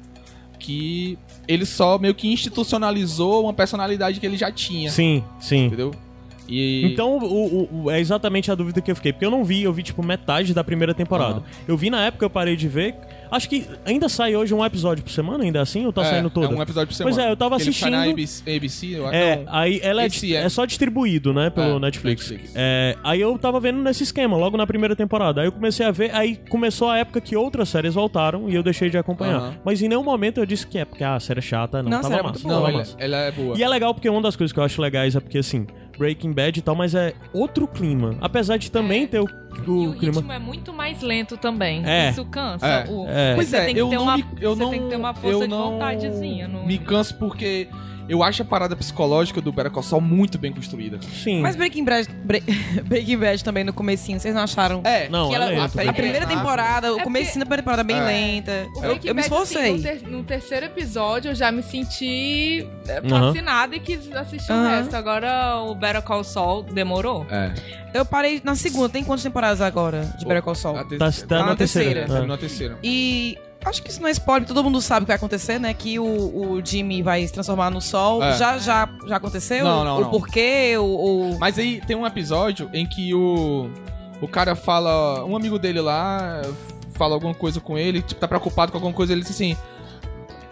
que 0.59 1.17
ele 1.47 1.65
só 1.65 1.97
meio 1.97 2.13
que 2.15 2.31
institucionalizou 2.31 3.43
uma 3.43 3.53
personalidade 3.53 4.19
que 4.19 4.25
ele 4.25 4.37
já 4.37 4.49
tinha, 4.49 4.89
Sim, 4.89 5.21
sim. 5.39 5.65
entendeu? 5.65 5.93
E 6.47 6.85
Então, 6.85 7.17
o, 7.17 7.23
o- 7.23 7.83
o- 7.85 7.91
é 7.91 7.99
exatamente 7.99 8.51
a 8.51 8.55
dúvida 8.55 8.81
que 8.81 8.91
eu 8.91 8.95
fiquei. 8.95 9.11
Porque 9.13 9.25
eu 9.25 9.31
não 9.31 9.43
vi, 9.43 9.63
eu 9.63 9.71
vi, 9.73 9.83
tipo, 9.83 10.03
metade 10.03 10.53
da 10.53 10.63
primeira 10.63 10.93
temporada. 10.93 11.35
Aham. 11.35 11.43
Eu 11.67 11.77
vi 11.77 11.89
na 11.89 12.05
época, 12.05 12.25
eu 12.25 12.29
parei 12.29 12.55
de 12.55 12.67
ver. 12.67 12.95
Acho 13.31 13.49
que 13.49 13.65
ainda 13.85 14.07
sai 14.07 14.35
hoje 14.35 14.53
um 14.53 14.63
episódio 14.63 15.03
por 15.03 15.09
semana, 15.11 15.43
ainda 15.43 15.59
assim? 15.61 15.85
Ou 15.85 15.91
tá 15.93 16.03
é, 16.03 16.05
saindo 16.05 16.29
todo? 16.29 16.45
É 16.53 16.55
um 16.57 16.61
episódio 16.61 16.87
por 16.89 16.93
semana. 16.93 17.15
Pois 17.15 17.25
é, 17.27 17.31
eu 17.31 17.35
tava 17.37 17.55
Ele 17.55 17.73
sai 17.73 17.89
na 17.89 17.97
assistindo- 18.01 18.11
ABC, 18.13 18.55
ABC 18.55 18.87
eu 18.99 19.07
acho. 19.07 19.15
É, 19.15 19.35
não. 19.37 19.43
aí 19.55 19.79
ela 19.81 20.03
é, 20.03 20.05
é- 20.07 20.33
é 20.35 20.49
só 20.49 20.65
distribuído, 20.65 21.33
né, 21.33 21.49
pelo 21.49 21.77
É, 21.77 21.79
Netflix. 21.79 22.29
Netflix. 22.29 22.53
É, 22.55 22.95
aí 23.03 23.19
eu 23.21 23.35
tava 23.39 23.59
vendo 23.59 23.81
nesse 23.81 24.03
esquema, 24.03 24.37
logo 24.37 24.55
na 24.55 24.67
primeira 24.67 24.95
temporada. 24.95 25.41
Aí 25.41 25.47
eu 25.47 25.51
comecei 25.51 25.83
a 25.83 25.89
ver, 25.91 26.13
aí 26.13 26.39
começou 26.49 26.89
a 26.89 26.97
época 26.99 27.19
que 27.21 27.35
outras 27.35 27.69
séries 27.69 27.95
voltaram 27.95 28.47
e 28.49 28.53
eu 28.55 28.61
deixei 28.61 28.89
de 28.91 28.97
acompanhar. 28.99 29.37
Aham. 29.37 29.53
Mas 29.65 29.81
em 29.81 29.87
nenhum 29.87 30.03
momento 30.03 30.39
eu 30.39 30.45
disse 30.45 30.67
que 30.67 30.77
é 30.77 30.85
porque 30.85 31.03
ah, 31.03 31.15
a 31.15 31.19
série 31.19 31.39
é 31.39 31.41
chata, 31.41 31.81
não, 31.81 31.89
Não, 31.89 32.01
tava 32.01 32.13
é 32.13 32.21
massa. 32.21 32.33
muito 32.33 32.47
Não, 32.47 32.67
ela, 32.67 32.83
ela 32.99 33.17
é 33.17 33.31
boa. 33.31 33.57
E 33.57 33.63
é 33.63 33.67
legal 33.67 33.93
porque 33.95 34.09
uma 34.09 34.21
das 34.21 34.35
coisas 34.35 34.53
que 34.53 34.59
eu 34.59 34.63
acho 34.63 34.79
legais 34.79 35.15
é 35.15 35.19
porque, 35.19 35.39
assim, 35.39 35.65
Breaking 35.97 36.31
Bad 36.33 36.59
e 36.59 36.61
tal, 36.61 36.75
mas 36.75 36.93
é 36.95 37.13
outro 37.33 37.67
clima. 37.67 38.15
Apesar 38.21 38.57
de 38.57 38.71
também 38.71 39.03
É. 39.03 39.07
ter 39.07 39.19
o, 39.19 39.25
E 39.25 39.69
o 39.69 39.89
o 39.91 39.93
clima. 39.95 40.15
ritmo 40.15 40.31
é 40.31 40.39
muito 40.39 40.73
mais 40.73 41.01
lento 41.01 41.37
também. 41.37 41.83
É. 41.85 42.09
Isso 42.09 42.25
cansa. 42.25 42.65
É. 42.65 42.85
O- 42.89 43.05
É. 43.07 43.35
Pois 43.35 43.47
Você 43.49 43.57
é, 43.57 43.65
tem 43.65 43.73
que 43.75 43.81
eu 43.81 43.89
ter 43.89 43.95
não 43.95 44.03
uma- 44.03 44.17
me, 44.17 44.25
eu 44.41 44.55
você 44.55 44.63
não, 44.63 44.69
tem 44.71 44.81
que 44.83 44.89
ter 44.89 44.95
uma 44.95 45.13
força 45.13 45.43
eu 45.43 45.47
de 45.47 45.53
vontadezinha, 45.53 46.47
não- 46.47 46.65
Me 46.65 46.77
canso 46.77 47.15
porque 47.15 47.67
eu 48.09 48.21
acho 48.23 48.41
a 48.41 48.45
parada 48.45 48.75
psicológica 48.75 49.39
do 49.41 49.51
Better 49.51 49.71
Call 49.71 49.83
Saul 49.83 50.01
muito 50.01 50.37
bem 50.37 50.51
construída. 50.53 50.99
Sim. 51.23 51.41
Mas 51.41 51.55
Breaking 51.55 51.83
Bad, 51.85 52.09
Bre- 52.23 52.43
Breaking 52.85 53.17
Bad 53.17 53.43
também 53.43 53.63
no 53.63 53.73
comecinho, 53.73 54.19
vocês 54.19 54.33
não 54.35 54.43
acharam? 54.43 54.81
É, 54.83 55.07
Não, 55.09 55.29
que 55.29 55.35
ela 55.35 55.45
ela- 55.45 55.53
é 55.53 55.57
a, 55.57 55.61
lento, 55.63 55.71
a 55.71 55.75
Breaking 55.75 55.93
primeira 55.93 56.25
Bad. 56.25 56.37
temporada, 56.37 56.93
o 56.93 56.99
É 56.99 57.03
comecinho 57.03 57.39
da 57.39 57.45
primeira 57.45 57.61
temporada 57.63 57.83
bem 57.83 57.97
É. 57.97 58.03
lenta. 58.03 58.51
O 58.51 58.77
Eu, 58.77 58.81
Breaking 58.81 59.07
eu 59.07 59.15
me 59.15 59.21
Bad, 59.21 59.33
assim, 59.33 59.43
esforcei. 59.43 59.71
no, 59.77 59.81
ter- 59.81 60.07
no 60.09 60.23
terceiro 60.23 60.65
episódio 60.65 61.31
eu 61.31 61.35
já 61.35 61.51
me 61.51 61.63
senti 61.63 62.67
é, 62.87 62.97
Aham. 62.99 63.27
fascinada 63.33 63.75
e 63.75 63.79
quis 63.79 64.11
assistir 64.11 64.51
o 64.51 64.55
Aham. 64.55 64.69
resto. 64.69 64.95
Agora 64.95 65.59
o 65.61 65.75
Better 65.75 66.01
Call 66.01 66.23
Saul 66.23 66.63
demorou. 66.63 67.25
É. 67.29 67.53
Eu 67.93 68.05
parei 68.05 68.41
na 68.43 68.55
segunda. 68.55 68.89
Tem 68.89 69.03
quantas 69.03 69.23
temporadas 69.23 69.61
agora 69.61 70.13
de 70.17 70.25
Better 70.25 70.41
Call 70.41 70.55
Saul? 70.55 70.77
A 70.77 70.83
te- 70.83 70.97
Tá, 70.97 71.11
tá 71.11 71.39
na 71.39 71.45
na 71.47 71.55
terceira. 71.55 71.55
terceira. 71.55 71.99
É. 72.01 72.05
Terminou 72.07 72.35
a 72.35 72.37
terceira. 72.39 72.77
E 72.83 73.37
acho 73.65 73.81
que 73.83 73.89
isso 73.89 74.01
não 74.01 74.07
é 74.07 74.11
spoiler, 74.11 74.47
todo 74.47 74.63
mundo 74.63 74.81
sabe 74.81 75.03
o 75.03 75.05
que 75.05 75.07
vai 75.09 75.15
acontecer, 75.17 75.59
né? 75.59 75.73
Que 75.73 75.99
o, 75.99 76.03
o 76.05 76.61
Jimmy 76.63 77.01
vai 77.01 77.25
se 77.25 77.33
transformar 77.33 77.69
no 77.69 77.81
sol. 77.81 78.23
É. 78.23 78.37
Já, 78.37 78.57
já, 78.57 78.89
já 79.07 79.15
aconteceu? 79.17 79.63
Não, 79.63 79.83
não, 79.83 79.97
o 79.97 80.01
não. 80.01 80.09
porquê? 80.09 80.75
O, 80.77 80.83
o... 81.35 81.39
Mas 81.39 81.57
aí 81.57 81.81
tem 81.85 81.95
um 81.95 82.05
episódio 82.05 82.69
em 82.73 82.85
que 82.85 83.13
o 83.13 83.69
o 84.21 84.27
cara 84.27 84.55
fala, 84.55 85.25
um 85.25 85.35
amigo 85.35 85.59
dele 85.59 85.81
lá 85.81 86.41
fala 86.93 87.13
alguma 87.15 87.33
coisa 87.33 87.59
com 87.59 87.77
ele, 87.77 88.01
tipo, 88.01 88.21
tá 88.21 88.27
preocupado 88.27 88.71
com 88.71 88.77
alguma 88.77 88.93
coisa, 88.93 89.11
ele 89.11 89.21
diz 89.21 89.31
assim, 89.31 89.57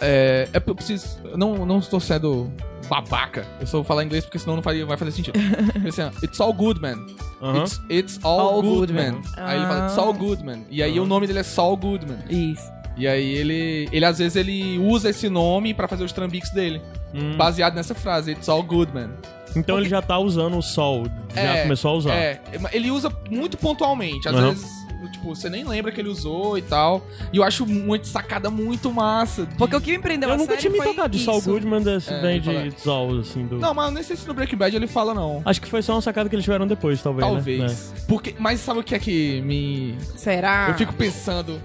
é, 0.02 0.50
é 0.52 0.62
eu 0.66 0.76
preciso, 0.76 1.18
não 1.38 1.66
não 1.66 1.80
estou 1.80 2.00
sendo 2.00 2.52
babaca. 2.90 3.46
Eu 3.62 3.68
só 3.68 3.78
vou 3.78 3.84
falar 3.86 4.04
inglês 4.04 4.26
porque 4.26 4.38
senão 4.40 4.56
não 4.58 4.64
faria, 4.64 4.86
vai 4.86 4.98
fazer 4.98 5.12
sentido. 5.12 5.38
Ele 5.76 5.88
assim, 5.88 6.02
it's 6.22 6.42
all 6.42 6.52
good, 6.52 6.82
man. 6.82 6.98
Aham. 7.42 7.64
It's, 7.64 7.82
it's 7.90 8.20
all, 8.24 8.40
All 8.40 8.62
good, 8.62 8.92
good, 8.92 8.94
man. 8.94 9.12
man. 9.14 9.22
Aí 9.38 9.58
ele 9.58 9.66
fala, 9.68 9.86
it's 9.86 9.98
Ah. 9.98 10.02
all 10.02 10.14
good, 10.14 10.44
man. 10.44 10.60
E 10.70 10.84
aí 10.84 10.94
Aham. 10.98 11.04
o 11.04 11.08
nome 11.08 11.26
dele 11.28 11.40
é 11.40 11.44
Saul 11.44 11.78
Goodman. 11.78 12.18
Isso. 12.30 12.70
E 12.98 13.08
aí 13.08 13.34
ele, 13.36 13.90
ele 13.92 14.06
às 14.06 14.18
vezes 14.20 14.36
ele 14.36 14.78
usa 14.80 15.10
esse 15.10 15.30
nome 15.30 15.74
pra 15.74 15.88
fazer 15.88 16.04
os 16.04 16.12
trambiques 16.12 16.52
dele, 16.52 16.82
Hum. 17.14 17.36
baseado 17.38 17.74
nessa 17.76 17.96
frase, 17.96 18.32
it's 18.32 18.48
all 18.50 18.62
good, 18.64 18.94
man. 18.94 19.10
Então 19.56 19.78
ele 19.78 19.90
já 19.90 20.02
tá 20.02 20.18
usando 20.18 20.58
o 20.58 20.62
sol. 20.62 21.06
Já 21.36 21.42
É, 21.42 21.62
começou 21.64 21.92
a 21.92 21.94
usar. 21.96 22.14
É, 22.14 22.42
ele 22.72 22.90
usa 22.90 23.12
muito 23.30 23.58
pontualmente. 23.58 24.28
Às 24.30 24.36
Aham. 24.36 24.50
vezes, 24.52 24.66
tipo, 25.12 25.36
você 25.36 25.50
nem 25.50 25.66
lembra 25.66 25.92
que 25.92 26.00
ele 26.00 26.08
usou 26.08 26.58
e 26.58 26.62
tal. 26.62 27.06
E 27.34 27.38
eu 27.38 27.44
acho 27.44 27.66
muito 27.66 28.08
sacada 28.08 28.50
muito 28.50 28.90
massa. 28.94 29.46
de- 29.46 29.56
Porque 29.56 29.76
o 29.76 29.82
que 29.82 29.92
me 29.92 30.00
prendeu 30.00 30.30
Eu 30.30 30.36
a 30.36 30.38
nunca 30.38 30.56
tinha 30.56 30.72
me 30.72 30.82
tocado 30.82 31.18
de. 31.18 31.26
Saul 31.26 31.42
Goodman, 31.42 31.82
desse 31.82 32.14
É, 32.14 32.40
de 32.40 32.80
Saul, 32.80 33.20
assim. 33.20 33.46
Do... 33.46 33.58
Não, 33.58 33.74
mas 33.74 33.88
eu 33.88 33.92
nem 33.92 34.04
sei 34.04 34.16
se 34.16 34.26
no 34.26 34.34
Breaking 34.34 34.56
Bad 34.56 34.74
ele 34.74 34.88
fala, 34.88 35.14
não. 35.14 35.42
Acho 35.44 35.60
que 35.62 35.68
foi 35.68 35.82
só 35.82 35.96
uma 35.96 36.02
sacada 36.02 36.30
que 36.30 36.36
eles 36.36 36.46
tiveram 36.46 36.66
depois, 36.66 37.02
talvez. 37.04 37.28
Né? 37.28 37.34
Talvez. 37.34 37.94
Porque, 38.08 38.34
mas 38.40 38.62
sabe 38.62 38.80
o 38.80 38.84
que 38.84 38.96
é 38.96 39.00
que 39.00 39.42
me. 39.42 39.98
Será? 40.16 40.68
Eu 40.70 40.76
fico 40.76 40.94
pensando. 40.94 41.60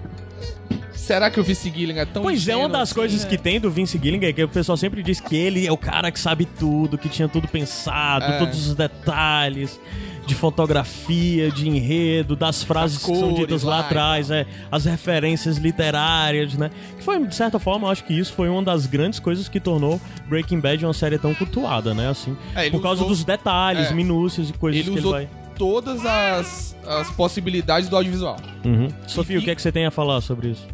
Será 1.07 1.31
que 1.31 1.39
o 1.39 1.43
Vince 1.43 1.71
Gilligan 1.73 2.01
é 2.01 2.05
tão 2.05 2.21
Pois 2.21 2.45
é, 2.49 2.55
uma 2.55 2.67
das 2.67 2.81
assim? 2.89 2.95
coisas 2.95 3.23
que 3.23 3.37
tem 3.37 3.61
do 3.61 3.71
Vince 3.71 3.97
Gilligan 3.97 4.27
é 4.27 4.33
que 4.33 4.43
o 4.43 4.49
pessoal 4.49 4.75
sempre 4.77 5.01
diz 5.01 5.21
que 5.21 5.35
ele 5.37 5.65
é 5.65 5.71
o 5.71 5.77
cara 5.77 6.11
que 6.11 6.19
sabe 6.19 6.43
tudo, 6.45 6.97
que 6.97 7.07
tinha 7.07 7.29
tudo 7.29 7.47
pensado, 7.47 8.25
É. 8.25 8.37
todos 8.39 8.67
os 8.67 8.75
detalhes 8.75 9.79
de 10.25 10.35
fotografia, 10.35 11.49
de 11.49 11.69
enredo, 11.69 12.35
das 12.35 12.61
frases 12.61 12.97
As 12.97 13.03
que 13.05 13.11
são 13.15 13.29
cores 13.29 13.37
ditas 13.37 13.63
lá 13.63 13.75
lá 13.77 13.79
atrás, 13.79 14.29
é, 14.29 14.45
as 14.69 14.83
referências 14.83 15.55
literárias, 15.57 16.55
né? 16.55 16.69
Que 16.97 17.03
foi, 17.03 17.25
de 17.25 17.33
certa 17.33 17.57
forma, 17.57 17.87
eu 17.87 17.91
acho 17.91 18.03
que 18.03 18.13
isso 18.13 18.33
foi 18.33 18.49
uma 18.49 18.61
das 18.61 18.85
grandes 18.85 19.19
coisas 19.19 19.47
que 19.47 19.59
tornou 19.61 20.01
Breaking 20.27 20.59
Bad 20.59 20.83
uma 20.85 20.93
série 20.93 21.17
tão 21.17 21.33
cultuada, 21.33 21.93
né? 21.93 22.09
Assim, 22.09 22.35
É, 22.53 22.69
por 22.69 22.81
causa 22.81 22.97
usou- 23.03 23.07
dos 23.15 23.23
detalhes, 23.23 23.89
é. 23.91 23.93
minúcias 23.93 24.49
e 24.49 24.53
coisas 24.53 24.81
Ele 24.81 24.91
que 24.91 24.99
usou 24.99 25.17
ele 25.17 25.27
vai... 25.27 25.46
todas 25.57 26.05
as, 26.05 26.75
as 26.85 27.09
possibilidades 27.11 27.89
do 27.89 27.95
audiovisual. 27.95 28.37
Uhum. 28.65 28.87
Sofia, 29.07 29.37
E- 29.37 29.39
o 29.39 29.41
que 29.41 29.51
é 29.51 29.55
que 29.55 29.61
você 29.61 29.71
tem 29.71 29.85
a 29.85 29.91
falar 29.91 30.21
sobre 30.21 30.49
isso? 30.49 30.67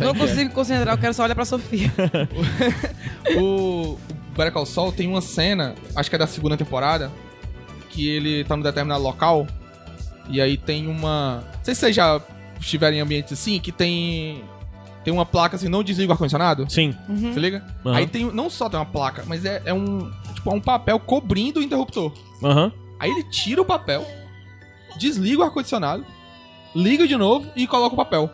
Não 0.00 0.14
consigo 0.14 0.40
me 0.44 0.50
concentrar, 0.50 0.94
eu 0.94 0.98
quero 0.98 1.14
só 1.14 1.24
olhar 1.24 1.34
pra 1.34 1.44
Sofia. 1.44 1.90
o 3.40 3.96
Better 4.36 4.52
Call 4.52 4.66
Saul 4.66 4.92
tem 4.92 5.08
uma 5.08 5.20
cena, 5.20 5.74
acho 5.96 6.08
que 6.08 6.16
é 6.16 6.18
da 6.18 6.26
segunda 6.26 6.56
temporada, 6.56 7.10
que 7.90 8.08
ele 8.08 8.44
tá 8.44 8.56
num 8.56 8.62
determinado 8.62 9.02
local 9.02 9.46
e 10.28 10.40
aí 10.40 10.56
tem 10.56 10.86
uma. 10.86 11.42
Não 11.56 11.64
sei 11.64 11.74
se 11.74 11.80
vocês 11.80 11.96
já 11.96 12.20
estiverem 12.60 12.98
em 12.98 13.02
ambientes 13.02 13.32
assim, 13.32 13.58
que 13.58 13.72
tem. 13.72 14.42
Tem 15.04 15.14
uma 15.14 15.24
placa 15.24 15.56
assim, 15.56 15.68
não 15.68 15.82
desliga 15.82 16.10
o 16.10 16.12
ar-condicionado. 16.12 16.66
Sim. 16.68 16.94
Você 17.08 17.40
liga? 17.40 17.64
Aham. 17.86 17.96
Aí 17.96 18.06
tem. 18.06 18.30
Não 18.30 18.50
só 18.50 18.68
tem 18.68 18.78
uma 18.78 18.84
placa, 18.84 19.24
mas 19.26 19.44
é, 19.44 19.62
é 19.64 19.72
um. 19.72 20.10
Tipo, 20.34 20.50
é 20.50 20.54
um 20.54 20.60
papel 20.60 21.00
cobrindo 21.00 21.60
o 21.60 21.62
interruptor. 21.62 22.12
Aham. 22.44 22.70
Aí 22.98 23.10
ele 23.10 23.22
tira 23.24 23.60
o 23.62 23.64
papel, 23.64 24.06
desliga 24.96 25.40
o 25.40 25.44
ar-condicionado, 25.44 26.04
liga 26.74 27.06
de 27.06 27.16
novo 27.16 27.50
e 27.54 27.66
coloca 27.66 27.94
o 27.94 27.96
papel. 27.96 28.30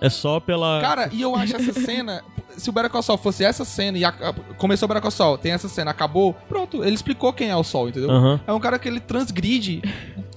É 0.00 0.10
só 0.10 0.38
pela... 0.38 0.80
Cara, 0.80 1.08
e 1.12 1.22
eu 1.22 1.34
acho 1.34 1.56
essa 1.56 1.72
cena. 1.72 2.22
Se 2.56 2.68
o 2.68 2.72
Better 2.72 3.02
Saul 3.02 3.18
fosse 3.18 3.44
essa 3.44 3.64
cena 3.64 3.96
e 3.98 4.04
a- 4.04 4.34
começou 4.58 4.88
o 4.88 4.92
Better 4.92 5.10
Saul, 5.10 5.38
tem 5.38 5.52
essa 5.52 5.68
cena, 5.68 5.90
acabou, 5.90 6.34
pronto, 6.48 6.84
ele 6.84 6.94
explicou 6.94 7.32
quem 7.32 7.48
é 7.50 7.56
o 7.56 7.64
Sol, 7.64 7.88
entendeu? 7.88 8.10
Aham. 8.10 8.40
É 8.46 8.52
um 8.52 8.60
cara 8.60 8.78
que 8.78 8.86
ele 8.88 9.00
transgride 9.00 9.82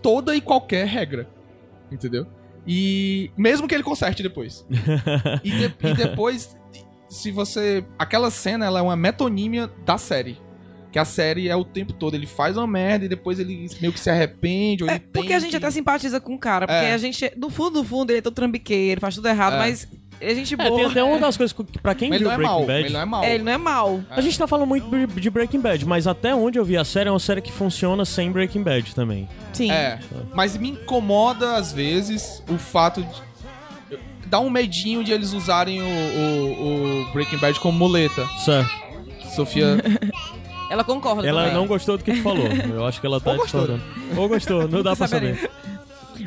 toda 0.02 0.34
e 0.36 0.42
qualquer 0.42 0.88
regra, 0.88 1.30
entendeu? 1.92 2.26
E 2.68 3.32
mesmo 3.38 3.68
que 3.68 3.76
ele 3.76 3.84
conserte 3.84 4.24
depois. 4.24 4.66
e, 5.44 5.50
de- 5.52 5.76
e 5.84 5.94
depois, 5.94 6.56
se 7.10 7.32
você. 7.32 7.84
Aquela 7.98 8.30
cena 8.32 8.66
ela 8.66 8.80
é 8.80 8.82
uma 8.82 8.96
metonímia 8.96 9.70
da 9.86 9.98
série. 9.98 10.38
Que 10.92 10.98
a 10.98 11.06
série 11.06 11.48
é 11.48 11.56
o 11.56 11.64
tempo 11.64 11.94
todo. 11.94 12.16
Ele 12.16 12.26
faz 12.26 12.58
uma 12.58 12.66
merda 12.66 13.06
e 13.06 13.08
depois 13.08 13.40
ele 13.40 13.68
meio 13.80 13.94
que 13.94 14.00
se 14.00 14.10
arrepende. 14.10 14.84
Ou 14.84 14.90
É, 14.90 14.94
ele 14.96 15.00
porque 15.14 15.28
tem 15.28 15.36
a 15.38 15.40
gente 15.40 15.52
que- 15.52 15.58
até 15.58 15.70
simpatiza 15.70 16.20
com 16.20 16.34
o 16.34 16.40
cara. 16.40 16.66
Porque 16.66 16.86
É. 16.86 16.94
a 16.94 16.98
gente, 16.98 17.32
no 17.38 17.50
fundo, 17.52 17.82
do 17.82 17.84
fundo, 17.84 18.10
ele 18.10 18.20
é 18.20 18.22
todo 18.22 18.34
trambiqueiro, 18.34 19.00
faz 19.00 19.14
tudo 19.14 19.28
errado, 19.28 19.54
É. 19.54 19.58
mas 19.60 19.88
é 20.20 20.34
gente 20.34 20.56
É, 20.56 20.58
boa. 20.58 20.76
tem 20.80 20.86
até 20.86 21.04
uma 21.04 21.20
das 21.20 21.38
coisas 21.38 21.56
que, 21.56 21.64
pra 21.80 21.94
quem 21.94 22.10
Mas 22.10 22.16
ele 22.20 22.28
viu 22.28 22.28
não 22.30 22.34
é 22.34 22.38
Breaking 22.38 22.58
mal. 22.58 22.66
Bad... 22.66 22.80
Ele 22.86 22.94
não 22.94 23.00
é 23.02 23.06
mal. 23.06 23.24
É, 23.24 23.36
ele 23.36 23.44
não 23.44 23.52
é 23.52 23.58
mal. 23.58 24.04
A 24.10 24.20
gente 24.22 24.38
tá 24.40 24.48
falando 24.48 24.68
muito 24.68 24.90
de- 24.90 25.22
de 25.22 25.30
Breaking 25.30 25.60
Bad, 25.60 25.86
mas 25.86 26.08
até 26.08 26.34
onde 26.34 26.58
eu 26.58 26.66
vi 26.66 26.76
a 26.76 26.84
série 26.84 27.08
é 27.08 27.12
uma 27.12 27.20
série 27.20 27.42
que 27.42 27.52
funciona 27.52 28.04
sem 28.04 28.32
Breaking 28.32 28.64
Bad 28.64 28.96
também. 28.96 29.30
Sim. 29.54 29.70
É, 29.72 30.00
mas 30.34 30.58
me 30.58 30.72
incomoda 30.72 31.56
às 31.56 31.72
vezes 31.72 32.44
o 32.50 32.58
fato 32.58 33.04
de. 33.04 33.30
Dá 34.26 34.40
um 34.40 34.50
medinho 34.50 35.04
de 35.04 35.12
eles 35.12 35.34
usarem 35.34 35.82
o, 35.82 35.86
o- 35.86 37.02
o 37.10 37.14
Breaking 37.14 37.38
Bad 37.38 37.60
como 37.60 37.78
muleta. 37.78 38.26
Certo. 38.44 38.90
Sofia. 39.36 39.78
Ela 40.70 40.84
concorda 40.84 41.28
Ela 41.28 41.42
também. 41.44 41.56
não 41.58 41.66
gostou 41.68 41.98
do 41.98 42.04
que 42.04 42.12
tu 42.14 42.22
falou. 42.22 42.48
Eu 42.48 42.86
acho 42.86 43.00
que 43.02 43.08
ela 43.08 43.20
tá 43.20 43.32
Ou 43.32 43.42
discordando. 43.44 43.82
Ou 44.16 44.28
gostou, 44.30 44.68
não 44.68 44.84
dá 44.84 44.96
pra 44.96 45.08
saber. 45.08 45.50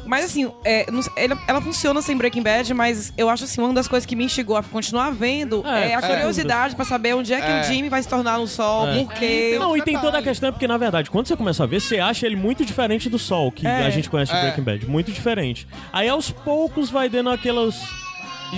Mas 0.07 0.25
assim, 0.25 0.51
é, 0.65 0.87
ela, 1.17 1.39
ela 1.47 1.61
funciona 1.61 2.01
sem 2.03 2.17
Breaking 2.17 2.43
Bad, 2.43 2.73
mas 2.75 3.13
eu 3.17 3.29
acho 3.29 3.45
assim, 3.45 3.61
uma 3.61 3.73
das 3.75 3.87
coisas 3.87 4.05
que 4.07 4.17
me 4.17 4.25
instigou 4.25 4.57
a 4.57 4.63
continuar 4.63 5.11
vendo 5.11 5.63
É, 5.67 5.91
é, 5.91 5.95
a 5.95 5.99
é. 5.99 6.01
curiosidade 6.17 6.75
pra 6.75 6.85
saber 6.85 7.15
onde 7.15 7.33
é 7.33 7.41
que 7.41 7.47
É. 7.47 7.61
o 7.61 7.65
Jimmy 7.65 7.89
vai 7.89 8.03
se 8.03 8.09
tornar 8.09 8.39
no 8.39 8.47
sol, 8.49 8.89
É. 8.89 8.99
por 9.05 9.13
quê. 9.15 9.57
Não, 9.61 9.77
e 9.77 9.83
tem 9.83 9.99
toda 9.99 10.19
a 10.19 10.23
questão, 10.23 10.51
porque 10.51 10.67
na 10.67 10.77
verdade, 10.79 11.11
quando 11.11 11.29
você 11.29 11.37
começa 11.37 11.63
a 11.63 11.67
ver, 11.67 11.81
você 11.81 11.99
acha 12.01 12.27
ele 12.27 12.37
muito 12.37 12.65
diferente 12.65 13.09
do 13.09 13.19
Sol, 13.19 13.53
que 13.53 13.67
É. 13.67 13.87
a 13.87 13.91
gente 13.91 14.09
conhece 14.11 14.33
de 14.33 14.39
É. 14.39 14.43
Breaking 14.43 14.63
Bad. 14.63 14.87
Muito 14.87 15.13
diferente. 15.13 15.69
Aí 15.93 16.09
aos 16.09 16.31
poucos 16.31 16.91
vai 16.91 17.09
dando 17.09 17.31
aquelas. 17.31 17.77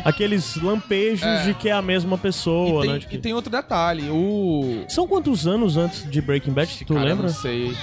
Aqueles 0.04 0.56
lampejos 0.56 1.22
É. 1.26 1.44
de 1.44 1.54
que 1.54 1.68
é 1.68 1.72
a 1.72 1.82
mesma 1.82 2.16
e, 2.16 2.18
pessoa, 2.18 2.82
tem, 2.82 2.92
né? 2.94 2.98
que- 3.00 3.16
e 3.16 3.18
tem 3.18 3.32
outro 3.34 3.50
detalhe. 3.50 4.08
O. 4.10 4.84
São 4.88 5.06
quantos 5.06 5.46
anos 5.46 5.76
antes 5.76 6.08
de 6.10 6.20
Breaking 6.20 6.52
Bad? 6.52 6.84
Tu 6.84 6.94
Cara, 6.94 7.04
lembra? 7.06 7.26
Eu 7.26 7.32
não 7.32 7.34
sei. 7.40 7.76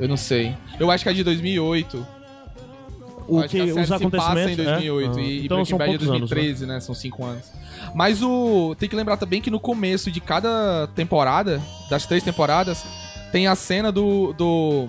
Eu 0.00 0.08
não 0.08 0.16
sei. 0.16 0.54
Eu 0.78 0.90
acho 0.90 1.04
que 1.04 1.10
é 1.10 1.12
de 1.12 1.22
2008. 1.24 2.06
O 3.28 3.42
que, 3.42 3.48
série 3.58 3.70
os 3.72 3.92
acontecimentos. 3.92 4.18
passa 4.26 4.50
em 4.50 4.56
2008 4.56 5.18
é? 5.18 5.22
Ah, 5.22 5.24
e, 5.24 5.30
e 5.40 5.44
então 5.44 5.56
Breaking 5.58 5.76
Bad 5.78 5.82
é 5.82 5.86
poucos 5.98 6.08
anos. 6.08 6.20
né? 6.30 6.34
2013, 6.36 6.66
né? 6.66 6.80
São 6.80 6.94
cinco 6.94 7.24
anos. 7.24 7.44
Mas 7.94 8.22
o 8.22 8.74
tem 8.78 8.88
que 8.88 8.96
lembrar 8.96 9.16
também 9.16 9.40
que 9.40 9.50
no 9.50 9.60
começo 9.60 10.10
de 10.10 10.20
cada 10.20 10.88
temporada, 10.96 11.60
das 11.88 12.06
três 12.06 12.24
temporadas, 12.24 12.84
tem 13.30 13.46
a 13.46 13.54
cena 13.54 13.92
do 13.92 14.32
do, 14.32 14.88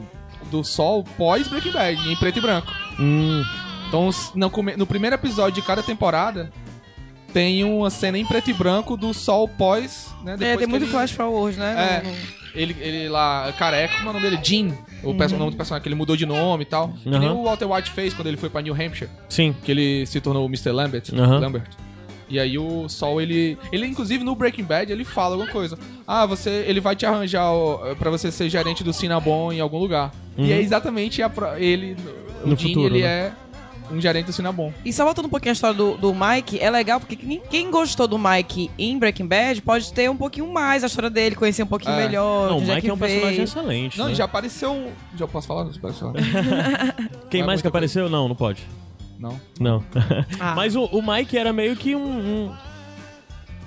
do 0.49 0.63
Sol 0.63 1.03
pós 1.17 1.47
Breaking 1.47 1.71
Bad 1.71 2.09
em 2.09 2.15
preto 2.15 2.39
e 2.39 2.41
branco. 2.41 2.73
Hum, 2.99 3.43
Então 3.91 4.09
no, 4.35 4.49
come- 4.49 4.77
no 4.77 4.87
primeiro 4.87 5.15
episódio 5.15 5.61
de 5.61 5.67
cada 5.67 5.83
temporada 5.83 6.49
tem 7.33 7.63
uma 7.63 7.89
cena 7.89 8.17
em 8.17 8.25
preto 8.25 8.49
e 8.49 8.53
branco 8.53 8.95
do 8.95 9.13
Sol 9.13 9.47
pós, 9.47 10.09
né? 10.23 10.35
É, 10.39 10.55
tem 10.57 10.67
muito 10.67 10.83
ele- 10.83 10.91
flash 10.91 11.11
forward, 11.11 11.57
né? 11.59 12.01
É. 12.01 12.07
No- 12.07 12.09
no- 12.11 12.41
ele, 12.53 12.75
ele 12.81 13.07
lá, 13.09 13.53
careca, 13.57 13.93
como 13.95 14.07
é 14.07 14.09
o 14.09 14.13
nome 14.13 14.29
dele? 14.29 14.39
Jim. 14.43 14.73
O, 15.03 15.13
perso- 15.15 15.35
o 15.35 15.37
nome 15.37 15.51
do 15.51 15.57
personagem, 15.57 15.81
que 15.83 15.87
ele 15.87 15.95
mudou 15.95 16.15
de 16.17 16.25
nome 16.25 16.63
e 16.63 16.65
tal. 16.65 16.89
Que 17.01 17.09
nem 17.09 17.29
o 17.29 17.43
Walter 17.43 17.65
White 17.71 17.91
fez 17.91 18.13
quando 18.13 18.27
ele 18.27 18.35
foi 18.37 18.49
pra 18.49 18.61
New 18.61 18.73
Hampshire. 18.73 19.09
sim. 19.29 19.55
Que 19.63 19.71
ele 19.71 20.05
se 20.05 20.19
tornou 20.19 20.43
o 20.45 20.47
Mr. 20.47 20.71
Lambert. 20.71 21.03
Aham. 21.13 21.39
Lambert. 21.39 21.69
E 22.29 22.39
aí 22.39 22.57
o 22.57 22.87
Sol, 22.89 23.21
ele... 23.21 23.57
Ele, 23.73 23.85
inclusive, 23.87 24.23
no 24.23 24.35
Breaking 24.35 24.63
Bad, 24.63 24.89
ele 24.91 25.03
fala 25.05 25.35
alguma 25.35 25.51
coisa. 25.51 25.77
Ah, 26.07 26.25
você... 26.25 26.63
Ele 26.67 26.79
vai 26.81 26.95
te 26.95 27.05
arranjar 27.05 27.51
o, 27.51 27.95
pra 27.97 28.09
você 28.09 28.31
ser 28.31 28.49
gerente 28.49 28.83
do 28.85 28.91
Cinnabon 28.93 29.51
em 29.53 29.59
algum 29.61 29.77
lugar. 29.77 30.11
E 30.37 30.51
é 30.51 30.59
exatamente 30.61 31.21
a, 31.23 31.31
ele... 31.57 31.95
O 32.43 32.47
No 32.49 32.57
Jim, 32.57 32.69
futuro, 32.69 32.93
ele 32.95 33.03
né? 33.03 33.09
é 33.09 33.31
um 33.91 33.99
gerente 34.01 34.25
do 34.27 34.33
Cinnabon. 34.33 34.71
E 34.85 34.91
só 34.93 35.03
voltando 35.03 35.25
um 35.25 35.29
pouquinho 35.29 35.51
a 35.51 35.53
história 35.53 35.75
do, 35.75 35.97
do 35.97 36.13
Mike, 36.13 36.59
é 36.59 36.69
legal 36.69 36.99
porque 36.99 37.15
quem, 37.15 37.69
gostou 37.71 38.07
do 38.07 38.17
Mike 38.17 38.71
em 38.77 38.97
Breaking 38.97 39.27
Bad 39.27 39.61
pode 39.61 39.91
ter 39.93 40.09
um 40.09 40.15
pouquinho 40.17 40.51
mais 40.51 40.83
a 40.83 40.87
história 40.87 41.09
dele, 41.09 41.35
conhecer 41.35 41.63
um 41.63 41.67
pouquinho 41.67 41.93
É. 41.93 42.05
melhor. 42.05 42.49
Não, 42.49 42.57
o 42.57 42.61
Mike 42.61 42.89
é 42.89 42.93
um 42.93 42.97
personagem 42.97 43.31
veio. 43.31 43.43
excelente. 43.43 43.97
Não, 43.97 44.05
né? 44.07 44.11
e 44.11 44.15
já 44.15 44.25
apareceu. 44.25 44.91
Já 45.15 45.27
posso 45.27 45.47
falar 45.47 45.63
dos 45.63 45.77
personagens? 45.79 46.27
Quem 47.29 47.41
Não 47.41 47.45
é 47.45 47.47
mais 47.47 47.61
que 47.61 47.67
apareceu? 47.67 48.09
Não, 48.09 48.27
não 48.27 48.35
pode. 48.35 48.63
Não. 49.19 49.39
Não. 49.59 49.83
Ah. 50.39 50.53
Mas 50.57 50.75
o, 50.75 50.85
o 50.85 51.01
Mike 51.01 51.37
era 51.37 51.51
meio 51.53 51.75
que 51.75 51.95
um. 51.95 52.01
um... 52.47 52.51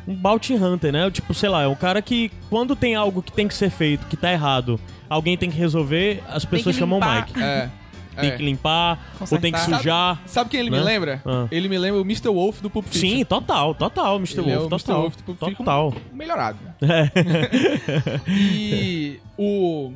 Um 0.07 0.15
bounty 0.15 0.53
hunter, 0.55 0.93
né? 0.93 1.11
Tipo, 1.11 1.33
sei 1.33 1.49
lá, 1.49 1.63
é 1.63 1.67
um 1.67 1.75
cara 1.75 2.03
que 2.03 2.31
quando 2.51 2.77
tem 2.77 2.95
algo 2.95 3.23
que 3.23 3.33
tem 3.33 3.49
que 3.49 3.55
ser 3.55 3.71
feito, 3.71 4.07
que 4.07 4.19
tá 4.19 4.31
errado, 4.31 4.79
alguém 5.09 5.35
tem 5.35 5.51
que 5.51 5.57
resolver, 5.57 6.23
as 6.29 6.45
pessoas 6.45 6.75
que 6.75 6.81
chamam 6.81 6.99
o. 6.99 7.03
Mike. 7.03 7.43
É. 7.43 7.71
Tem 8.15 8.31
é. 8.31 8.37
que 8.37 8.43
limpar, 8.43 9.15
ou 9.31 9.39
tem 9.39 9.53
que 9.53 9.59
sujar. 9.61 10.21
Sabe 10.27 10.51
quem 10.51 10.61
ele 10.61 10.71
Né? 10.71 10.79
me 10.79 10.85
lembra? 10.85 11.23
Ah. 11.27 11.47
Ele 11.51 11.69
me 11.69 11.79
lembra 11.79 12.01
o 12.01 12.05
Mr. 12.05 12.29
Wolf 12.29 12.61
do 12.61 12.71
Pulp 12.71 12.87
Fiction. 12.87 13.01
Sim, 13.19 13.25
total, 13.25 13.75
total, 13.75 14.17
Mr. 14.17 14.41
Ele 14.41 14.51
é 14.51 14.57
Wolf, 14.57 14.67
o 14.67 14.75
Mr. 14.75 14.85
total. 14.87 15.01
Wolf 15.03 15.17
do 15.17 15.23
Pulp 15.25 15.39
Fiction 15.39 15.57
total. 15.65 15.95
melhorado. 16.13 16.59
É. 16.83 17.11
E 18.29 19.21
o. 19.39 19.93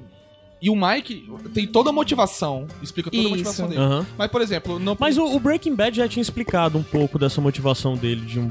E 0.61 0.69
o 0.71 0.75
Mike 0.75 1.25
tem 1.55 1.67
toda 1.69 1.91
a 1.91 1.93
motivação. 1.93 2.67
Explica 2.83 3.11
toda 3.11 3.21
a 3.21 3.23
Isso. 3.23 3.31
motivação 3.31 3.69
dele. 3.69 3.81
Aham. 3.81 4.07
Mas, 4.17 4.29
por 4.31 4.41
exemplo, 4.43 4.79
no. 4.79 4.97
Mas 4.99 5.17
o, 5.17 5.25
o 5.25 5.39
Breaking 5.39 5.75
Bad 5.77 5.97
já 5.97 6.09
tinha 6.09 6.21
explicado 6.21 6.77
um 6.77 6.83
pouco 6.83 7.17
dessa 7.19 7.41
motivação 7.41 7.97
dele, 7.97 8.23
de 8.27 8.41
um. 8.41 8.51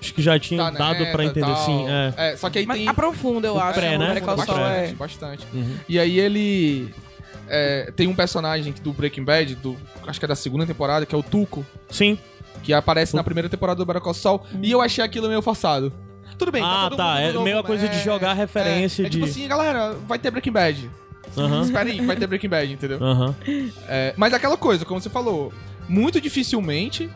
Acho 0.00 0.14
que 0.14 0.22
já 0.22 0.38
tinha 0.38 0.62
tá 0.62 0.70
dado 0.70 0.98
neta 1.00 1.10
pra 1.12 1.24
e 1.24 1.26
entender, 1.28 1.46
tal. 1.46 1.56
sim. 1.64 1.86
É. 1.88 2.14
É, 2.32 2.36
só 2.36 2.48
que 2.50 2.58
aí 2.58 2.66
Mas 2.66 2.78
tem. 2.78 2.88
aprofunda, 2.88 3.48
eu 3.48 3.54
o 3.54 3.58
acho. 3.60 3.80
pré, 3.80 3.96
o 3.96 3.98
né? 3.98 4.20
Bastante, 4.20 4.60
é- 4.60 4.92
bastante. 4.92 5.46
Uhum. 5.52 5.76
E 5.88 5.98
aí 5.98 6.20
ele. 6.20 6.94
É, 7.48 7.90
tem 7.96 8.06
um 8.06 8.14
personagem 8.14 8.72
do 8.82 8.92
Breaking 8.92 9.24
Bad, 9.24 9.54
do, 9.56 9.76
acho 10.06 10.18
que 10.18 10.24
é 10.24 10.28
da 10.28 10.36
segunda 10.36 10.66
temporada, 10.66 11.04
que 11.06 11.14
é 11.14 11.18
o 11.18 11.22
Tuco, 11.22 11.64
Sim. 11.90 12.18
que 12.62 12.72
aparece 12.72 13.14
na 13.16 13.24
primeira 13.24 13.48
temporada 13.48 13.84
do 13.84 14.00
Call 14.00 14.14
Saul, 14.14 14.42
e 14.62 14.70
eu 14.70 14.80
achei 14.80 15.02
aquilo 15.04 15.28
meio 15.28 15.42
forçado. 15.42 15.92
Tudo 16.36 16.52
bem, 16.52 16.62
Ah, 16.64 16.86
todo 16.88 16.96
tá, 16.98 17.14
mundo 17.14 17.20
é 17.20 17.32
novo, 17.32 17.44
meio 17.44 17.58
a 17.58 17.64
coisa 17.64 17.88
de 17.88 17.98
jogar 18.00 18.32
referência 18.34 19.02
é, 19.02 19.06
é 19.06 19.08
tipo 19.10 19.24
de- 19.24 19.30
assim, 19.30 19.48
galera, 19.48 19.94
vai 20.06 20.18
ter 20.18 20.30
Breaking 20.30 20.52
Bad. 20.52 20.90
Aham. 21.36 21.62
Espera 21.62 21.88
aí, 21.88 22.00
vai 22.06 22.16
ter 22.16 22.26
Breaking 22.26 22.48
Bad, 22.48 22.72
entendeu? 22.72 23.02
Aham. 23.02 23.34
É, 23.88 24.14
mas 24.16 24.32
aquela 24.32 24.56
coisa, 24.56 24.84
como 24.84 25.00
você 25.00 25.10
falou, 25.10 25.52
muito 25.88 26.20
dificilmente 26.20 27.10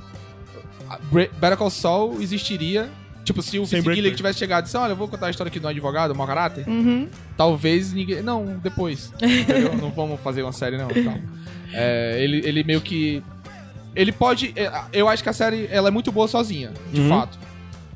Better 1.10 1.56
Call 1.56 1.70
Saul 1.70 2.20
existiria. 2.20 2.90
Tipo, 3.24 3.40
se 3.42 3.58
o 3.58 3.64
Sem 3.66 3.80
Vince 3.80 3.94
Gilligan 3.94 4.16
tivesse 4.16 4.38
chegado 4.40 4.62
e 4.62 4.64
disse, 4.64 4.76
olha, 4.76 4.92
eu 4.92 4.96
vou 4.96 5.06
contar 5.06 5.28
a 5.28 5.30
história 5.30 5.48
aqui 5.48 5.60
do 5.60 5.68
advogado, 5.68 6.14
mau 6.14 6.26
caráter, 6.26 6.66
Uhum. 6.68 7.06
talvez 7.36 7.92
ninguém... 7.92 8.20
Não, 8.22 8.58
depois, 8.62 9.12
entendeu? 9.22 9.74
Não 9.80 9.90
vamos 9.90 10.20
fazer 10.20 10.42
uma 10.42 10.52
série, 10.52 10.76
não. 10.76 10.88
tal. 10.88 11.14
É, 11.72 12.16
ele, 12.22 12.38
ele 12.44 12.64
meio 12.64 12.80
que... 12.80 13.22
Ele 13.94 14.10
pode... 14.10 14.52
é, 14.56 14.70
Eu 14.92 15.08
acho 15.08 15.22
que 15.22 15.28
a 15.28 15.32
série 15.32 15.68
ela 15.70 15.86
é 15.88 15.90
muito 15.90 16.10
boa 16.10 16.26
sozinha, 16.26 16.72
de 16.92 17.00
Uhum. 17.00 17.08
fato. 17.10 17.38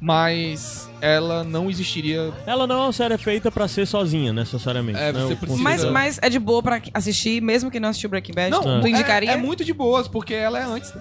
Mas 0.00 0.88
ela 1.00 1.42
não 1.42 1.68
existiria... 1.70 2.32
Ela 2.46 2.66
não 2.66 2.76
é 2.76 2.82
uma 2.84 2.92
série 2.92 3.16
feita 3.18 3.50
pra 3.50 3.66
ser 3.66 3.86
sozinha, 3.86 4.32
necessariamente. 4.32 4.98
É, 4.98 5.12
né? 5.12 5.20
você 5.22 5.34
precisa- 5.34 5.62
Mas, 5.62 5.84
mas 5.84 6.18
é 6.22 6.28
de 6.28 6.38
boa 6.38 6.62
pra 6.62 6.80
assistir, 6.94 7.40
mesmo 7.42 7.70
que 7.70 7.80
não 7.80 7.88
assistiu 7.88 8.10
Breaking 8.10 8.32
Bad? 8.34 8.50
Não, 8.50 8.62
tu 8.62 8.86
é- 8.86 8.90
indicaria? 8.90 9.32
É, 9.32 9.36
muito 9.36 9.64
de 9.64 9.72
boas, 9.72 10.06
porque 10.06 10.34
ela 10.34 10.58
é 10.60 10.62
antes. 10.64 10.92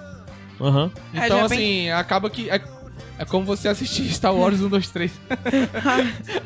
Aham. 0.59 0.89
É, 1.13 1.25
Então, 1.25 1.39
já 1.39 1.45
assim, 1.45 1.55
bem- 1.57 1.91
acaba 1.91 2.29
que... 2.29 2.49
É, 2.49 2.59
é 3.17 3.25
como 3.25 3.45
você 3.45 3.67
assistir 3.67 4.11
Star 4.13 4.35
Wars 4.35 4.61
1, 4.61 4.67
2, 4.69 4.89
3. 4.89 5.11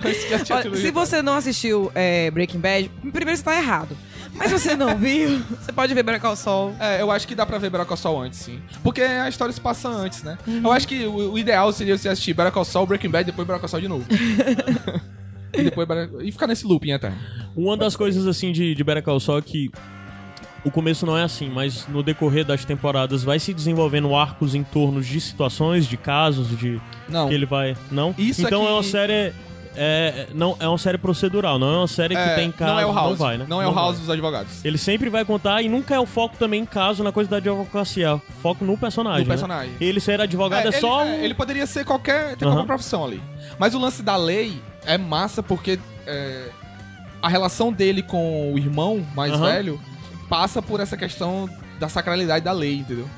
Antes 0.05 0.27
de 0.27 0.34
assistir 0.34 0.53
a 0.53 0.55
Olha, 0.58 0.75
se 0.75 0.91
você 0.91 1.21
não 1.21 1.34
assistiu 1.34 1.91
é, 1.95 2.29
Breaking 2.32 2.60
Bad, 2.60 2.91
primeiro 3.12 3.38
você 3.38 3.43
tá 3.43 3.55
errado. 3.55 3.97
Mas 4.34 4.49
se 4.49 4.60
você 4.60 4.75
não 4.75 4.95
viu, 4.95 5.39
você 5.60 5.71
pode 5.71 5.93
ver 5.93 6.03
Better 6.03 6.21
Call 6.21 6.36
Saul. 6.36 6.75
É, 6.79 7.01
eu 7.01 7.10
acho 7.12 7.27
que 7.27 7.34
dá 7.34 7.45
pra 7.45 7.58
ver 7.58 7.69
Better 7.69 7.88
Call 7.88 7.97
Saul 7.97 8.21
antes, 8.21 8.39
sim. 8.39 8.60
Porque 8.84 9.01
a 9.01 9.27
história 9.27 9.51
se 9.51 9.60
passa 9.60 9.89
antes, 9.89 10.23
né? 10.23 10.38
Uhum. 10.47 10.62
Eu 10.63 10.71
acho 10.71 10.88
que 10.88 11.05
o, 11.05 11.34
o 11.34 11.39
ideal 11.39 11.71
seria 11.73 11.97
você 11.97 12.10
assistir 12.10 12.34
Better 12.34 12.51
Call 12.51 12.65
Saul, 12.65 12.86
Breaking 12.86 13.10
Bad, 13.10 13.25
depois 13.25 13.47
Better 13.47 13.60
Call 13.60 13.69
Saul 13.69 13.82
de 13.82 13.88
novo. 13.88 14.05
e 15.53 15.63
depois 15.63 15.88
E 16.21 16.32
ficar 16.32 16.47
nesse 16.47 16.65
looping 16.65 16.91
até. 16.91 17.12
Uma 17.55 17.75
das 17.75 17.95
coisas, 17.95 18.27
assim, 18.27 18.51
de, 18.51 18.75
de 18.75 18.84
Better 18.84 19.03
Call 19.03 19.19
Saul 19.19 19.39
é 19.39 19.41
que 19.41 19.71
o 20.63 20.71
começo 20.71 21.05
não 21.05 21.17
é 21.17 21.23
assim, 21.23 21.49
mas 21.49 21.87
no 21.87 22.01
decorrer 22.03 22.43
das 22.45 22.65
temporadas 22.65 23.23
vai 23.23 23.39
se 23.39 23.53
desenvolvendo 23.53 24.15
arcos 24.15 24.53
em 24.55 24.63
torno 24.63 25.01
de 25.01 25.19
situações, 25.21 25.85
de 25.87 25.97
casos, 25.97 26.49
de 26.57 26.79
Não. 27.07 27.27
que 27.27 27.33
ele 27.33 27.45
vai... 27.45 27.75
Não? 27.91 28.13
Isso 28.17 28.41
então 28.45 28.61
aqui- 28.63 28.69
é 28.71 28.73
uma 28.73 28.83
série... 28.83 29.33
É, 29.81 30.27
não, 30.33 30.57
é 30.59 30.67
uma 30.67 30.77
série 30.79 30.97
procedural, 30.97 31.57
não 31.59 31.71
é 31.73 31.77
uma 31.77 31.87
série 31.87 32.13
que 32.15 32.19
É, 32.21 32.35
tem 32.35 32.51
casos, 32.51 32.73
não 32.73 32.81
é 32.81 32.85
o 32.85 32.93
House. 32.93 33.17
vai, 33.19 33.37
né? 33.37 33.45
Não 33.47 33.61
é 33.61 33.67
o 33.67 33.73
House 33.73 33.91
vai. 33.95 33.99
dos 34.01 34.09
advogados. 34.09 34.65
Ele 34.65 34.77
sempre 34.77 35.09
vai 35.09 35.23
contar 35.23 35.61
e 35.61 35.69
nunca 35.69 35.93
é 35.95 35.99
o 35.99 36.05
foco 36.07 36.35
também 36.37 36.63
em 36.63 36.65
caso 36.65 37.01
na 37.03 37.11
coisa 37.13 37.29
da 37.29 37.37
advocacia, 37.37 38.07
é 38.07 38.13
o 38.13 38.21
foco 38.41 38.65
no 38.65 38.75
personagem. 38.77 39.19
No 39.21 39.25
né? 39.29 39.29
personagem. 39.35 39.71
Ele 39.79 39.99
ser 40.01 40.19
advogado 40.19 40.65
é, 40.65 40.67
ele, 40.69 40.79
só. 40.81 41.05
é, 41.05 41.05
um- 41.05 41.23
ele 41.23 41.33
poderia 41.33 41.65
ser 41.67 41.85
qualquer. 41.85 42.35
Tem 42.35 42.45
Aham. 42.47 42.57
qualquer 42.57 42.67
profissão 42.67 43.05
ali. 43.05 43.21
Mas 43.57 43.73
o 43.73 43.79
lance 43.79 44.01
da 44.03 44.17
lei 44.17 44.59
é 44.85 44.97
massa 44.97 45.41
porque 45.41 45.79
é, 46.05 46.49
a 47.21 47.29
relação 47.29 47.71
dele 47.71 48.01
com 48.01 48.51
o 48.51 48.57
irmão 48.57 49.05
mais 49.15 49.31
Aham. 49.31 49.45
velho 49.45 49.79
passa 50.29 50.61
por 50.61 50.79
essa 50.79 50.95
questão 50.95 51.49
da 51.79 51.89
sacralidade 51.89 52.45
da 52.45 52.51
lei, 52.51 52.75
entendeu? 52.75 53.09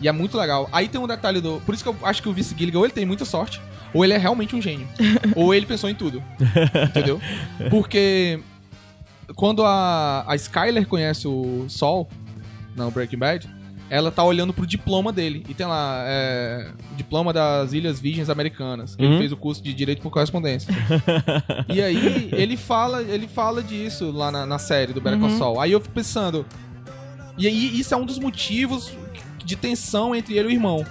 E 0.00 0.08
é 0.08 0.12
muito 0.12 0.36
legal. 0.36 0.68
Aí 0.72 0.88
tem 0.88 1.00
um 1.00 1.06
detalhe 1.06 1.40
do. 1.40 1.60
Por 1.60 1.74
isso 1.74 1.84
que 1.84 1.90
eu 1.90 1.96
acho 2.02 2.22
que 2.22 2.28
o 2.28 2.32
Vice 2.32 2.54
Gilligan 2.56 2.78
ou 2.78 2.84
ele 2.84 2.92
tem 2.92 3.06
muita 3.06 3.24
sorte, 3.24 3.60
ou 3.92 4.04
ele 4.04 4.14
é 4.14 4.18
realmente 4.18 4.56
um 4.56 4.60
gênio. 4.60 4.88
ou 5.36 5.54
ele 5.54 5.66
pensou 5.66 5.88
em 5.88 5.94
tudo. 5.94 6.22
Entendeu? 6.88 7.20
Porque 7.70 8.40
quando 9.34 9.64
a, 9.64 10.24
a 10.26 10.36
Skyler 10.36 10.86
conhece 10.86 11.26
o 11.26 11.66
Sol 11.68 12.08
no 12.74 12.90
Breaking 12.90 13.18
Bad, 13.18 13.55
ela 13.88 14.10
tá 14.10 14.22
olhando 14.24 14.52
pro 14.52 14.66
diploma 14.66 15.12
dele. 15.12 15.44
E 15.48 15.54
tem 15.54 15.66
lá, 15.66 16.02
é, 16.06 16.70
diploma 16.96 17.32
das 17.32 17.72
Ilhas 17.72 18.00
Virgens 18.00 18.28
Americanas. 18.28 18.96
Ele 18.98 19.08
Uhum. 19.08 19.18
fez 19.18 19.32
o 19.32 19.36
curso 19.36 19.62
de 19.62 19.72
Direito 19.72 20.02
por 20.02 20.10
Correspondência. 20.10 20.72
e 21.68 21.80
aí, 21.80 22.28
ele 22.32 22.56
fala, 22.56 23.02
ele 23.02 23.28
fala 23.28 23.62
disso 23.62 24.10
lá 24.10 24.30
na, 24.30 24.44
na 24.44 24.58
série 24.58 24.92
do 24.92 25.00
Better 25.00 25.20
Call 25.20 25.30
Saul. 25.30 25.60
Aí 25.60 25.72
eu 25.72 25.80
fico 25.80 25.94
pensando... 25.94 26.44
E 27.38 27.46
aí, 27.46 27.78
isso 27.78 27.92
é 27.92 27.96
um 27.96 28.06
dos 28.06 28.18
motivos 28.18 28.92
de 29.44 29.54
tensão 29.56 30.14
entre 30.14 30.34
ele 30.36 30.48
e 30.48 30.50
o 30.50 30.54
irmão. 30.54 30.84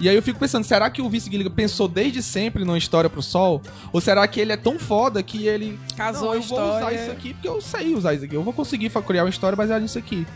E 0.00 0.08
aí 0.08 0.16
eu 0.16 0.22
fico 0.22 0.38
pensando, 0.38 0.64
será 0.64 0.90
que 0.90 1.00
o 1.00 1.08
Vince 1.08 1.30
Gilligan 1.30 1.52
pensou 1.52 1.86
desde 1.86 2.20
sempre 2.22 2.64
numa 2.64 2.76
história 2.76 3.08
pro 3.08 3.22
Sol? 3.22 3.62
Ou 3.92 4.00
será 4.00 4.26
que 4.26 4.40
ele 4.40 4.52
é 4.52 4.56
tão 4.56 4.78
foda 4.78 5.22
que 5.22 5.46
ele... 5.46 5.78
Casou 5.96 6.26
não, 6.26 6.32
a 6.32 6.36
eu 6.36 6.42
vou 6.42 6.58
usar 6.58 6.74
história. 6.74 6.96
isso 7.00 7.10
aqui 7.12 7.32
porque 7.32 7.48
eu 7.48 7.60
sei 7.60 7.94
usar 7.94 8.12
isso 8.14 8.24
aqui. 8.24 8.34
Eu 8.34 8.42
vou 8.42 8.52
conseguir 8.52 8.90
criar 8.90 9.22
uma 9.22 9.30
história 9.30 9.54
baseada 9.56 9.80
nisso 9.80 9.96
aqui. 9.96 10.26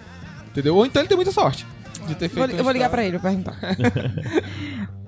Entendeu? 0.51 0.77
Ou 0.77 0.85
então 0.87 1.01
ele 1.03 1.09
tem 1.09 1.17
muita 1.17 1.33
sorte 1.33 1.67
de 2.07 2.15
ter 2.15 2.29
feito 2.29 2.49
Vou- 2.51 2.59
eu 2.59 2.65
vou 2.65 2.73
ligar 2.73 2.91
pra 2.91 3.05
ele. 3.05 3.19
pra 3.19 3.31
perguntar. 3.31 3.57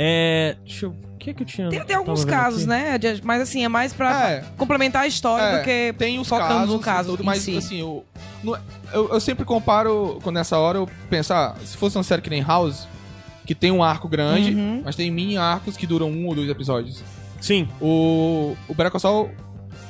É. 0.00 0.56
Deixa 0.64 0.86
eu. 0.86 0.90
O 0.90 1.18
que 1.18 1.30
é 1.30 1.34
que 1.34 1.42
eu 1.42 1.46
tinha. 1.46 1.68
Tem, 1.68 1.84
tem 1.84 1.96
alguns 1.96 2.24
casos, 2.24 2.60
aqui? 2.60 2.68
né? 2.68 2.96
de- 2.98 3.20
Mas 3.24 3.42
assim, 3.42 3.64
é 3.64 3.68
mais 3.68 3.92
pra 3.92 4.30
É. 4.30 4.44
complementar 4.56 5.02
a 5.02 5.06
história 5.08 5.42
É, 5.44 5.58
do 5.58 5.64
que 5.64 5.94
tem 5.98 6.20
os 6.20 6.28
focando 6.28 6.48
casos, 6.48 6.74
no 6.74 6.78
caso 6.78 7.10
tudo, 7.10 7.22
em 7.24 7.26
mas 7.26 7.42
si. 7.42 7.56
assim, 7.56 7.80
eu, 7.80 8.04
no- 8.44 8.56
eu, 8.92 9.08
eu 9.14 9.20
sempre 9.20 9.44
comparo, 9.44 10.20
quando 10.22 10.36
nessa 10.36 10.56
hora 10.56 10.78
eu 10.78 10.88
penso, 11.10 11.34
ah, 11.34 11.56
se 11.64 11.76
fosse 11.76 11.96
uma 11.98 12.04
série 12.04 12.22
que 12.22 12.30
nem 12.30 12.40
House, 12.40 12.86
que 13.44 13.52
tem 13.56 13.72
um 13.72 13.82
arco 13.82 14.06
grande, 14.08 14.54
Uhum. 14.54 14.82
mas 14.84 14.94
tem 14.94 15.10
mini 15.10 15.36
arcos 15.36 15.76
que 15.76 15.88
duram 15.88 16.08
um 16.08 16.26
ou 16.28 16.34
dois 16.36 16.48
episódios. 16.48 17.02
Sim. 17.40 17.66
O, 17.80 18.56
o 18.68 18.98
Saul 19.00 19.30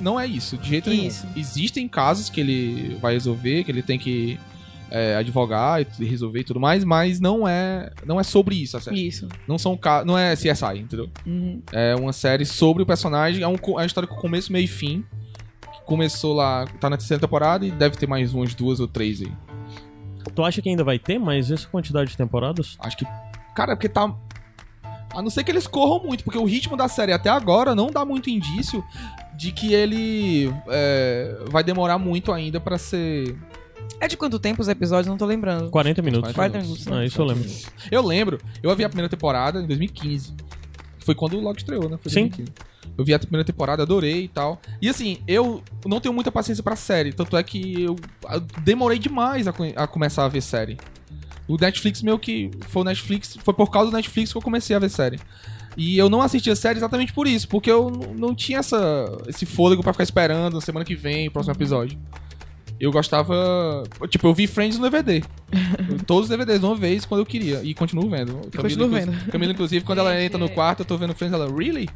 não 0.01 0.19
é 0.19 0.27
isso, 0.27 0.57
de 0.57 0.71
jeito 0.71 0.89
nenhum. 0.89 1.09
Isso. 1.09 1.27
Existem 1.37 1.87
casos 1.87 2.31
que 2.31 2.41
ele 2.41 2.97
vai 3.03 3.13
resolver, 3.13 3.65
que 3.65 3.71
ele 3.71 3.83
tem 3.83 3.99
que 3.99 4.41
é, 4.90 5.16
advogar 5.16 5.81
e 6.01 6.05
resolver 6.05 6.40
e 6.40 6.44
tudo 6.44 6.59
mais, 6.61 6.85
mas 6.85 7.20
não 7.20 7.46
é, 7.46 7.90
não 8.07 8.18
é 8.18 8.22
sobre 8.22 8.55
isso 8.57 8.77
a 8.77 8.81
série. 8.81 9.07
Isso. 9.07 9.29
Não 9.46 9.59
são 9.59 9.77
ca- 9.77 10.05
não 10.05 10.16
é 10.18 10.35
CSI, 10.35 10.79
entendeu? 10.79 11.09
Uhum. 11.27 11.62
É 11.72 11.94
uma 11.96 12.12
série 12.12 12.44
sobre 12.44 12.83
o 12.83 12.87
personagem, 12.87 13.42
é, 13.42 13.48
um, 13.48 13.55
é 13.55 13.70
uma 13.70 13.85
história 13.87 14.07
com 14.09 14.16
começo, 14.16 14.53
meio 14.53 14.64
e 14.64 14.68
fim. 14.68 15.05
Que 15.72 15.83
começou 15.85 16.35
lá, 16.35 16.66
tá 16.81 16.88
na 16.88 16.96
terceira 16.96 17.20
temporada 17.20 17.66
e 17.66 17.70
deve 17.70 17.96
ter 17.96 18.07
mais 18.07 18.33
umas 18.35 18.55
duas 18.55 18.81
ou 18.81 18.88
três 18.88 19.20
aí. 19.20 19.33
Tu 20.35 20.44
acha 20.44 20.61
que 20.62 20.68
ainda 20.68 20.85
vai 20.85 20.98
ter 20.98 21.18
mais 21.18 21.51
essa 21.51 21.66
quantidade 21.68 22.11
de 22.11 22.16
temporadas? 22.16 22.77
Acho 22.81 22.96
que. 22.98 23.07
Cara, 23.55 23.72
é 23.72 23.74
porque 23.77 23.88
tá. 23.88 24.14
A 25.14 25.22
não 25.22 25.31
ser 25.31 25.42
que 25.42 25.51
eles 25.51 25.66
corram 25.66 26.05
muito, 26.07 26.22
porque 26.22 26.38
o 26.38 26.44
ritmo 26.44 26.77
da 26.77 26.87
série 26.87 27.12
até 27.12 27.31
agora 27.31 27.74
não 27.74 27.87
dá 27.90 28.05
muito 28.05 28.29
indício 28.29 28.85
de 29.37 29.53
que 29.53 29.72
ele 29.72 30.53
é, 30.68 31.38
vai 31.51 31.64
demorar 31.64 31.98
muito 31.98 32.31
ainda 32.33 32.61
pra 32.61 32.77
ser. 32.77 33.35
É 34.01 34.07
de 34.07 34.16
quanto 34.16 34.38
tempo 34.38 34.62
os 34.62 34.68
episódios? 34.68 35.07
Não 35.07 35.16
tô 35.16 35.27
lembrando. 35.27 35.70
40 35.70 36.03
minutos. 36.03 36.33
40 36.33 36.59
minutos. 36.61 36.88
Ah, 36.88 37.05
isso 37.05 37.20
eu 37.20 37.27
lembro. 37.27 37.51
Eu 37.90 38.03
lembro, 38.03 38.38
eu 38.62 38.77
vi 38.77 38.85
a 38.85 38.88
primeira 38.88 39.09
temporada 39.09 39.61
em 39.61 39.66
2015. 39.66 40.35
Foi 41.01 41.14
quando 41.14 41.38
logo 41.40 41.57
estreou, 41.59 41.88
né? 41.88 41.98
Foi 42.01 42.12
Sim. 42.12 42.29
2015. 42.29 42.53
Eu 42.96 43.05
vi 43.05 43.14
a 43.14 43.18
primeira 43.18 43.44
temporada, 43.44 43.83
adorei 43.83 44.24
e 44.24 44.29
tal. 44.29 44.61
E 44.83 44.88
assim, 44.88 45.18
eu 45.27 45.62
não 45.87 46.01
tenho 46.01 46.12
muita 46.12 46.33
paciência 46.33 46.62
pra 46.62 46.77
série. 46.77 47.12
Tanto 47.12 47.37
é 47.37 47.42
que 47.42 47.83
eu 47.83 47.96
eu 48.31 48.40
demorei 48.62 48.98
demais 48.98 49.46
a, 49.46 49.55
a 49.77 49.87
começar 49.87 50.24
a 50.24 50.29
ver 50.29 50.40
série. 50.40 50.77
O 51.46 51.57
Netflix 51.57 52.03
meio 52.03 52.18
que. 52.18 52.51
Foi 52.68 52.83
o 52.83 52.85
Netflix. 52.85 53.38
Foi 53.42 53.55
por 53.55 53.70
causa 53.70 53.90
do 53.90 53.96
Netflix 53.96 54.33
que 54.33 54.38
eu 54.38 54.42
comecei 54.42 54.77
a 54.77 54.79
ver 54.79 54.90
série. 54.90 55.18
E 55.77 55.96
eu 55.96 56.11
não 56.11 56.20
assistia 56.20 56.57
série 56.57 56.79
exatamente 56.79 57.12
por 57.12 57.29
isso, 57.29 57.46
porque 57.46 57.70
eu 57.70 57.88
não 58.18 58.35
tinha 58.35 58.59
essa, 58.59 59.16
esse 59.29 59.46
fôlego 59.46 59.81
pra 59.81 59.92
ficar 59.92 60.03
esperando 60.03 60.61
semana 60.61 60.85
que 60.85 60.96
vem, 60.96 61.29
o 61.29 61.31
próximo 61.31 61.55
episódio. 61.55 61.96
Eu 62.81 62.93
gostava. 62.93 63.83
Tipo, 64.09 64.29
eu 64.29 64.35
vi 64.35 64.47
Friends 64.47 64.79
no 64.79 64.88
DVD. 64.88 65.23
Todos 66.07 66.25
os 66.25 66.29
DVDs 66.29 66.61
de 66.61 66.67
uma 66.67 66.75
vez 66.77 67.05
quando 67.05 67.21
eu 67.21 67.27
queria. 67.27 67.61
E 67.63 67.73
continuo 67.75 68.09
vendo. 68.09 68.33
Camila, 68.51 68.63
continuo 68.63 68.87
inclu- 68.99 69.13
vendo. 69.13 69.31
Camila, 69.31 69.53
inclusive, 69.53 69.85
quando 69.85 69.99
ela 70.01 70.21
entra 70.23 70.39
no 70.39 70.49
quarto, 70.49 70.81
eu 70.81 70.85
tô 70.85 70.97
vendo 70.99 71.15
Friends, 71.15 71.33
ela, 71.35 71.47
really? 71.51 71.89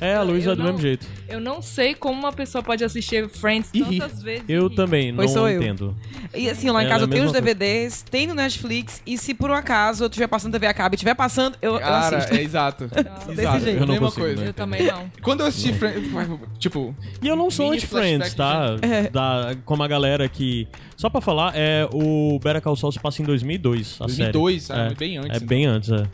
É, 0.00 0.14
a 0.14 0.22
Luísa 0.22 0.50
é 0.50 0.52
Eu 0.52 0.56
do 0.56 0.62
não- 0.62 0.66
mesmo 0.70 0.80
jeito. 0.80 1.06
Eu 1.28 1.40
não 1.40 1.60
sei 1.62 1.94
como 1.94 2.18
uma 2.18 2.32
pessoa 2.32 2.62
pode 2.62 2.82
assistir 2.84 3.28
Friends 3.28 3.70
E 3.74 3.82
tantas 3.98 4.22
vezes. 4.22 4.44
Eu 4.48 4.70
também, 4.70 5.14
Pois 5.14 5.30
não 5.30 5.40
sou 5.40 5.48
eu. 5.48 5.60
entendo. 5.62 5.94
E 6.34 6.48
assim, 6.48 6.70
lá 6.70 6.82
em 6.82 6.86
É, 6.86 6.88
casa 6.88 7.04
é 7.04 7.06
eu 7.06 7.08
tenho 7.08 7.24
os 7.24 7.32
mesma 7.32 7.42
coisa. 7.42 7.54
DVDs, 7.54 8.02
tem 8.10 8.26
no 8.26 8.34
Netflix, 8.34 9.02
e 9.06 9.16
se 9.18 9.34
por 9.34 9.50
um 9.50 9.54
acaso 9.54 10.04
eu 10.04 10.08
estiver 10.08 10.26
passando 10.26 10.52
TV 10.52 10.66
a 10.66 10.74
cabo 10.74 10.94
e 10.94 10.96
estiver 10.96 11.14
passando, 11.14 11.56
eu, 11.60 11.74
eu 11.74 11.80
Cara, 11.80 12.16
assisto. 12.16 12.34
é 12.34 12.42
exato. 12.42 12.86
desse 13.28 13.40
exato. 13.42 13.60
jeito. 13.60 13.80
Eu 13.80 13.86
não 13.86 13.94
Mesma 13.94 14.06
consigo, 14.08 14.26
coisa. 14.26 14.40
né? 14.42 14.48
Eu 14.48 14.54
também 14.54 14.86
não. 14.86 15.10
Quando 15.22 15.40
eu 15.40 15.46
assisti 15.46 15.72
Friends, 15.74 16.10
tipo, 16.58 16.94
E 17.22 17.28
eu 17.28 17.36
não 17.36 17.50
sou 17.50 17.70
anti-Friends, 17.72 18.34
tá? 18.34 18.76
É. 18.82 19.08
Da, 19.10 19.54
como 19.64 19.82
a 19.82 19.88
galera 19.88 20.28
que... 20.28 20.66
Só 20.96 21.10
pra 21.10 21.20
falar, 21.20 21.52
é, 21.56 21.88
o 21.92 22.38
Better 22.42 22.62
Call 22.62 22.76
Saul 22.76 22.92
se 22.92 23.00
passa 23.00 23.20
em 23.20 23.24
2002, 23.24 23.96
a 24.00 24.06
2002, 24.06 24.62
série. 24.62 24.80
sabe? 24.80 24.94
Bem 24.94 25.16
antes, 25.18 25.36
É 25.36 25.40
né? 25.40 25.46
bem 25.46 25.66
antes, 25.66 25.90
é. 25.90 26.06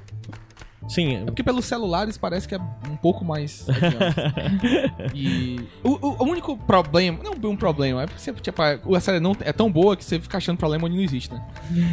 Sim, 0.90 1.16
É 1.16 1.24
porque 1.24 1.42
pelos 1.42 1.64
celulares 1.64 2.18
parece 2.18 2.46
que 2.48 2.54
é 2.54 2.58
um 2.58 2.96
pouco 2.96 3.24
mais. 3.24 3.66
e 5.14 5.60
o, 5.82 5.90
o- 5.90 6.16
o 6.18 6.24
único 6.24 6.56
problema, 6.56 7.18
não 7.22 7.50
um 7.50 7.56
problema, 7.56 8.02
é 8.02 8.06
porque 8.06 8.20
você, 8.20 8.32
tipo, 8.34 8.60
a 8.62 9.00
série 9.00 9.20
não 9.20 9.34
é 9.40 9.52
tão 9.52 9.70
boa 9.70 9.96
que 9.96 10.04
você 10.04 10.20
fica 10.20 10.36
achando 10.38 10.56
problema 10.58 10.86
onde 10.86 10.96
não 10.96 11.02
existe, 11.02 11.32
né? 11.32 11.42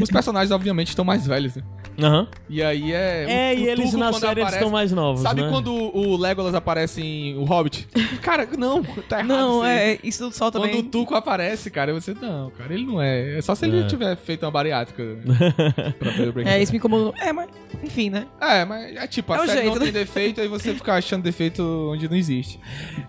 Os 0.01 0.09
personagens, 0.09 0.51
obviamente, 0.51 0.89
estão 0.89 1.05
mais 1.05 1.25
velhos, 1.25 1.55
né? 1.55 1.63
aham. 1.99 2.27
E 2.49 2.61
aí 2.61 2.93
é. 2.93 3.25
É, 3.51 3.55
o- 3.55 3.59
e 3.59 3.63
o 3.65 3.69
eles 3.69 3.93
na 3.93 4.11
série 4.13 4.41
aparece- 4.41 4.57
estão 4.57 4.69
mais 4.71 4.91
novos, 4.91 5.21
Sabe 5.21 5.41
né? 5.41 5.49
quando 5.49 5.71
o 5.73 6.15
Legolas 6.17 6.53
aparece 6.53 7.01
em 7.01 7.35
O 7.37 7.43
Hobbit? 7.43 7.87
Cara, 8.21 8.47
não, 8.57 8.83
tá 8.83 9.19
errado. 9.19 9.27
Não, 9.27 9.65
é, 9.65 9.97
isso 10.03 10.31
só 10.31 10.51
também. 10.51 10.71
Quando 10.71 10.79
o 10.85 10.89
Tuco 10.89 11.15
aparece, 11.15 11.69
cara, 11.71 11.93
você, 11.93 12.13
não, 12.19 12.49
cara, 12.51 12.73
ele 12.73 12.85
não 12.85 13.01
é. 13.01 13.37
É 13.37 13.41
só 13.41 13.55
se 13.55 13.65
ele 13.65 13.81
É. 13.81 13.83
tiver 13.87 14.15
feito 14.15 14.43
uma 14.45 14.51
bariátrica 14.51 15.03
pra 15.99 16.11
É, 16.51 16.61
isso 16.61 16.71
me 16.71 16.77
incomodou. 16.77 17.13
É, 17.19 17.31
mas, 17.33 17.49
enfim, 17.83 18.09
né? 18.09 18.27
É, 18.39 18.63
mas 18.65 18.86
é 18.95 19.07
tipo, 19.07 19.33
a 19.33 19.37
É 19.37 19.39
o 19.41 19.45
série 19.45 19.61
jeito, 19.61 19.69
não 19.73 19.79
né? 19.79 19.83
tem 19.85 19.91
defeito, 19.93 20.41
aí 20.41 20.47
você 20.47 20.73
fica 20.73 20.93
achando 20.93 21.23
defeito 21.23 21.61
onde 21.91 22.07
não 22.09 22.15
existe. 22.15 22.59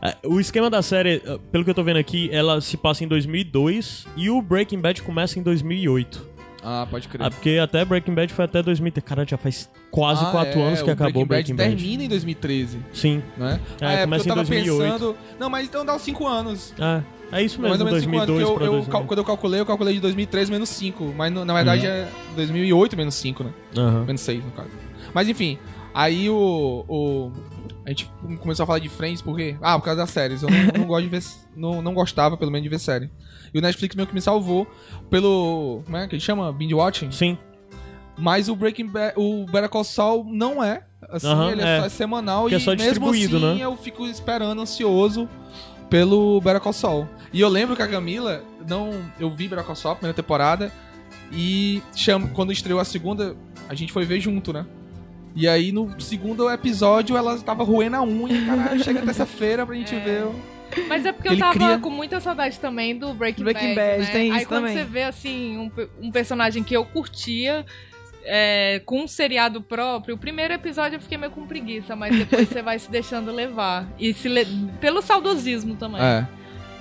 É, 0.02 0.16
O 0.26 0.40
esquema 0.40 0.68
da 0.70 0.82
série, 0.82 1.22
eh, 1.24 1.38
pelo 1.52 1.64
que 1.64 1.70
eu 1.70 1.74
tô 1.74 1.82
vendo 1.84 1.98
aqui, 1.98 2.28
ela 2.32 2.60
se 2.60 2.76
passa 2.76 3.04
em 3.04 3.08
2002 3.08 4.06
e 4.16 4.30
o 4.30 4.40
Breaking 4.42 4.80
Bad 4.80 5.02
começa 5.02 5.38
em 5.38 5.42
2008. 5.42 6.26
Ah, 6.62 6.86
pode 6.90 7.06
crer. 7.06 7.24
Ah, 7.24 7.30
porque 7.30 7.58
até 7.62 7.84
Breaking 7.84 8.12
Bad 8.14 8.32
foi 8.32 8.44
até 8.44 8.60
2003. 8.62 9.04
Cara, 9.06 9.24
já 9.26 9.36
faz 9.38 9.70
quase 9.92 10.24
Ah, 10.24 10.30
quatro 10.32 10.58
é, 10.58 10.62
anos 10.64 10.82
que 10.82 10.90
o 10.90 10.92
acabou 10.92 11.24
Breaking 11.24 11.54
Breaking 11.54 11.54
Bad. 11.54 11.70
Bad. 11.70 11.76
termina 11.82 12.02
em 12.04 12.08
2013, 12.08 12.78
Sim. 12.92 13.22
né? 13.36 13.60
É, 13.80 13.86
ah, 13.86 13.92
é, 13.92 14.00
começa 14.04 14.22
eu 14.22 14.26
em 14.26 14.28
tava 14.28 14.40
2008. 14.44 14.92
pensando... 14.92 15.16
Não, 15.38 15.48
mas 15.48 15.66
então 15.68 15.84
dá 15.86 15.94
uns 15.94 16.02
5 16.02 16.26
anos. 16.26 16.74
É, 16.78 17.38
é 17.38 17.42
isso 17.42 17.60
mais 17.60 17.72
mesmo, 17.74 17.84
ou 17.86 17.90
menos 17.92 18.04
5 18.04 18.16
anos, 18.16 18.26
2002 18.26 18.42
porque 18.48 18.54
pra 18.58 18.64
eu, 18.64 18.72
eu, 18.72 18.72
2000. 18.80 18.90
cal- 18.92 19.04
quando 19.04 19.18
eu 19.18 19.24
calculei, 19.24 19.60
eu 19.60 19.66
calculei 19.66 19.94
de 19.94 20.00
2013 20.00 20.50
menos 20.50 20.68
5, 20.70 21.14
mas 21.16 21.32
no- 21.32 21.44
na 21.44 21.54
verdade 21.54 21.86
Uhum. 21.86 21.92
é 21.92 22.08
2008 22.34 22.96
menos 22.96 23.14
5, 23.14 23.44
né? 23.44 23.50
Aham. 23.76 24.04
Menos 24.04 24.20
6, 24.20 24.44
no 24.44 24.50
caso. 24.50 24.68
Mas 25.14 25.28
enfim, 25.28 25.58
aí 25.94 26.28
o, 26.28 26.84
o. 26.88 27.32
A 27.84 27.90
gente 27.90 28.10
começou 28.40 28.64
a 28.64 28.66
falar 28.66 28.78
de 28.78 28.88
Friends 28.88 29.22
porque. 29.22 29.56
Ah, 29.60 29.78
por 29.78 29.84
causa 29.86 30.02
das 30.02 30.10
séries. 30.10 30.42
Eu 30.42 30.48
não, 30.50 30.80
não 30.80 30.86
gosto 30.86 31.04
de 31.04 31.08
ver. 31.08 31.22
Não, 31.56 31.82
não 31.82 31.94
gostava, 31.94 32.36
pelo 32.36 32.50
menos, 32.50 32.62
de 32.62 32.68
ver 32.68 32.78
série. 32.78 33.10
E 33.52 33.58
o 33.58 33.62
Netflix 33.62 33.94
meio 33.94 34.06
que 34.06 34.14
me 34.14 34.20
salvou 34.20 34.66
pelo. 35.10 35.82
Como 35.84 35.96
é 35.96 36.06
que 36.06 36.14
ele 36.14 36.20
chama? 36.20 36.52
Binge 36.52 36.74
watching? 36.74 37.10
Sim. 37.10 37.38
Mas 38.18 38.48
o 38.48 38.56
Breaking 38.56 38.88
Bad. 38.88 39.14
O 39.16 39.46
Better 39.46 39.68
Call 39.68 39.84
Saul 39.84 40.24
não 40.24 40.62
é. 40.62 40.82
Assim, 41.08 41.28
Aham, 41.28 41.52
ele 41.52 41.62
é, 41.62 41.78
é. 41.78 41.80
só 41.82 41.88
semanal 41.88 42.46
Que 42.48 42.54
e 42.54 42.56
é 42.56 42.58
só 42.58 42.72
mesmo 42.72 42.84
distribuído, 42.84 43.36
assim 43.36 43.58
né? 43.58 43.64
eu 43.64 43.76
fico 43.76 44.04
esperando, 44.06 44.60
ansioso 44.60 45.28
pelo 45.88 46.40
Better 46.40 46.60
Call 46.60 46.72
Saul. 46.72 47.08
E 47.32 47.40
eu 47.40 47.48
lembro 47.48 47.76
que 47.76 47.82
a 47.82 47.88
Camila, 47.88 48.42
não, 48.68 48.90
eu 49.18 49.30
vi 49.30 49.48
Better 49.48 49.64
Call 49.64 49.76
Saul, 49.76 49.96
primeira 49.96 50.14
temporada, 50.14 50.72
e 51.32 51.82
chama, 51.94 52.28
quando 52.28 52.52
estreou 52.52 52.80
a 52.80 52.84
segunda, 52.84 53.36
a 53.68 53.74
gente 53.74 53.92
foi 53.92 54.04
ver 54.04 54.20
junto, 54.20 54.52
né? 54.52 54.66
E 55.40 55.46
aí 55.46 55.70
no 55.70 56.00
segundo 56.00 56.50
episódio 56.50 57.16
ela 57.16 57.38
tava 57.38 57.62
roendo 57.62 57.94
a 57.96 58.02
unha, 58.02 58.44
caralho, 58.44 58.82
chega 58.82 59.02
terça-feira 59.02 59.64
pra 59.64 59.74
gente 59.76 59.94
É. 59.94 60.00
ver. 60.00 60.26
Mas 60.88 61.06
é 61.06 61.12
porque 61.12 61.28
Ele 61.28 61.36
eu 61.36 61.40
tava 61.40 61.54
cria- 61.54 61.78
com 61.78 61.90
muita 61.90 62.18
saudade 62.20 62.58
também 62.58 62.98
do 62.98 63.14
Breaking, 63.14 63.44
Breaking 63.44 63.74
Bad. 63.74 63.90
Bad, 63.98 64.00
né? 64.00 64.10
tem 64.12 64.32
Aí 64.32 64.38
isso 64.38 64.48
quando 64.48 64.62
também. 64.64 64.76
você 64.76 64.84
vê, 64.84 65.02
assim, 65.04 65.56
um, 65.56 65.70
um 66.00 66.10
personagem 66.10 66.62
que 66.64 66.74
eu 66.76 66.84
curtia. 66.84 67.64
é, 68.30 68.82
com 68.84 69.02
um 69.04 69.08
seriado 69.08 69.62
próprio, 69.62 70.14
o 70.14 70.18
primeiro 70.18 70.52
episódio 70.52 70.96
eu 70.96 71.00
fiquei 71.00 71.16
meio 71.16 71.30
com 71.32 71.46
preguiça, 71.46 71.96
mas 71.96 72.14
depois 72.14 72.46
você 72.50 72.60
vai 72.60 72.78
se 72.78 72.90
deixando 72.90 73.32
levar. 73.32 73.88
E 73.98 74.12
se 74.12 74.28
le- 74.28 74.46
pelo 74.80 75.00
saudosismo 75.00 75.76
também. 75.76 76.02
É. 76.02 76.26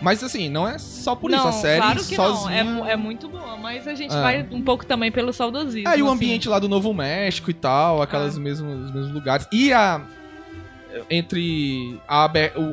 Mas 0.01 0.23
assim, 0.23 0.47
não 0.49 0.67
é 0.67 0.77
só 0.77 1.15
por 1.15 1.29
não, 1.31 1.39
isso, 1.39 1.47
a 1.47 1.51
série 1.53 1.81
claro 1.81 2.03
que 2.05 2.15
sozinha... 2.15 2.63
não. 2.63 2.85
É, 2.85 2.91
é 2.91 2.95
muito 2.95 3.27
boa, 3.27 3.57
mas 3.57 3.87
a 3.87 3.95
gente 3.95 4.13
É. 4.15 4.21
vai 4.21 4.47
um 4.51 4.61
pouco 4.61 4.85
também 4.85 5.11
pelo 5.11 5.33
saudosismo. 5.33 5.89
É, 5.89 5.97
e 5.97 6.01
o 6.03 6.05
assim. 6.05 6.15
ambiente 6.15 6.47
lá 6.47 6.59
do 6.59 6.69
Novo 6.69 6.93
México 6.93 7.49
e 7.49 7.53
tal, 7.53 8.01
aquelas 8.01 8.37
Ah. 8.37 8.39
mesmos, 8.39 8.85
os 8.85 8.91
mesmos 8.93 9.11
lugares. 9.13 9.47
E 9.51 9.73
a. 9.73 10.01
Entre 11.09 11.99
a, 12.07 12.29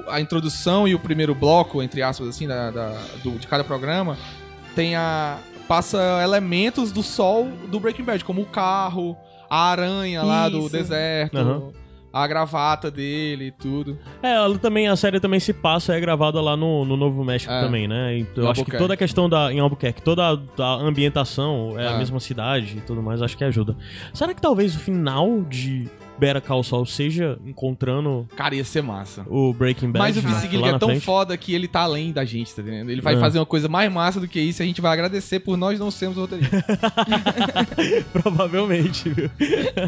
a 0.09 0.21
introdução 0.21 0.89
e 0.89 0.95
o 0.95 0.99
primeiro 0.99 1.35
bloco, 1.35 1.83
entre 1.83 2.01
aspas, 2.03 2.29
assim, 2.29 2.47
da, 2.47 2.71
da- 2.71 2.97
do- 3.23 3.39
de 3.39 3.47
cada 3.47 3.63
programa, 3.65 4.17
tem 4.75 4.95
a. 4.97 5.39
Passa 5.69 5.99
elementos 6.23 6.93
do 6.93 7.03
sol 7.03 7.49
do 7.69 7.81
Breaking 7.81 8.05
Bad, 8.05 8.23
como 8.25 8.43
o 8.43 8.47
carro, 8.47 9.17
a 9.49 9.71
aranha 9.71 10.23
lá 10.23 10.47
do 10.49 10.59
Isso. 10.61 10.69
deserto, 10.71 11.37
Aham. 11.39 11.71
A 12.17 12.29
gravata 12.29 12.93
dele 12.93 13.47
e 13.47 13.51
tudo. 13.51 13.99
É, 14.23 14.35
ela 14.35 14.57
também, 14.57 14.87
a 14.87 14.95
série 14.95 15.19
também 15.19 15.41
se 15.41 15.53
passa, 15.53 15.95
é 15.97 15.99
gravada 16.01 16.41
lá 16.41 16.57
no, 16.57 16.85
no 16.85 16.97
Novo 16.97 17.25
México 17.25 17.53
É. 17.53 17.61
também, 17.61 17.89
né? 17.89 18.17
Então, 18.19 18.45
eu 18.45 18.51
acho 18.51 18.65
que 18.65 18.77
toda 18.79 18.95
a 18.95 18.97
questão 18.97 19.29
da. 19.29 19.53
Em 19.53 19.59
Albuquerque, 19.59 20.01
toda 20.01 20.23
a, 20.23 20.63
a 20.63 20.75
ambientação 20.77 21.75
é 21.77 21.89
a 21.89 21.91
É. 21.93 21.99
mesma 21.99 22.21
cidade 22.21 22.79
e 22.79 22.81
tudo 22.83 23.03
mais, 23.03 23.21
acho 23.21 23.37
que 23.37 23.43
ajuda. 23.43 23.77
Será 24.13 24.33
que 24.33 24.41
talvez 24.41 24.77
o 24.77 24.79
final 24.79 25.43
de 25.43 25.89
Better 26.27 26.43
Call 26.43 26.63
Saul 26.63 26.87
seja 26.87 27.39
encontrando 27.47 28.27
Cara, 28.37 28.55
ia 28.55 28.65
ser 28.65 28.83
massa. 28.83 29.25
o 29.29 29.53
Breaking 29.53 29.91
Bad. 29.91 29.99
Mas 29.99 30.17
o 30.17 30.21
Gilligan 30.21 30.77
é 30.77 30.79
tão 30.79 30.89
frente. 30.91 31.05
foda 31.05 31.37
que 31.37 31.55
ele 31.55 31.69
tá 31.69 31.81
além 31.81 32.13
da 32.13 32.25
gente, 32.25 32.55
tá 32.55 32.63
entendendo? 32.63 32.91
Ele 32.91 33.01
vai 33.01 33.15
É. 33.15 33.21
fazer 33.21 33.39
uma 33.39 33.47
coisa 33.47 33.69
mais 33.69 33.91
massa 33.93 34.19
do 34.21 34.27
que 34.29 34.41
isso 34.41 34.63
e 34.63 34.65
a 34.65 34.67
gente 34.67 34.81
vai 34.81 34.93
agradecer 34.93 35.41
por 35.41 35.57
nós 35.57 35.79
não 35.79 35.91
sermos 35.91 36.17
roteiristas. 36.19 36.61
Provavelmente, 38.13 39.09
viu? 39.11 39.31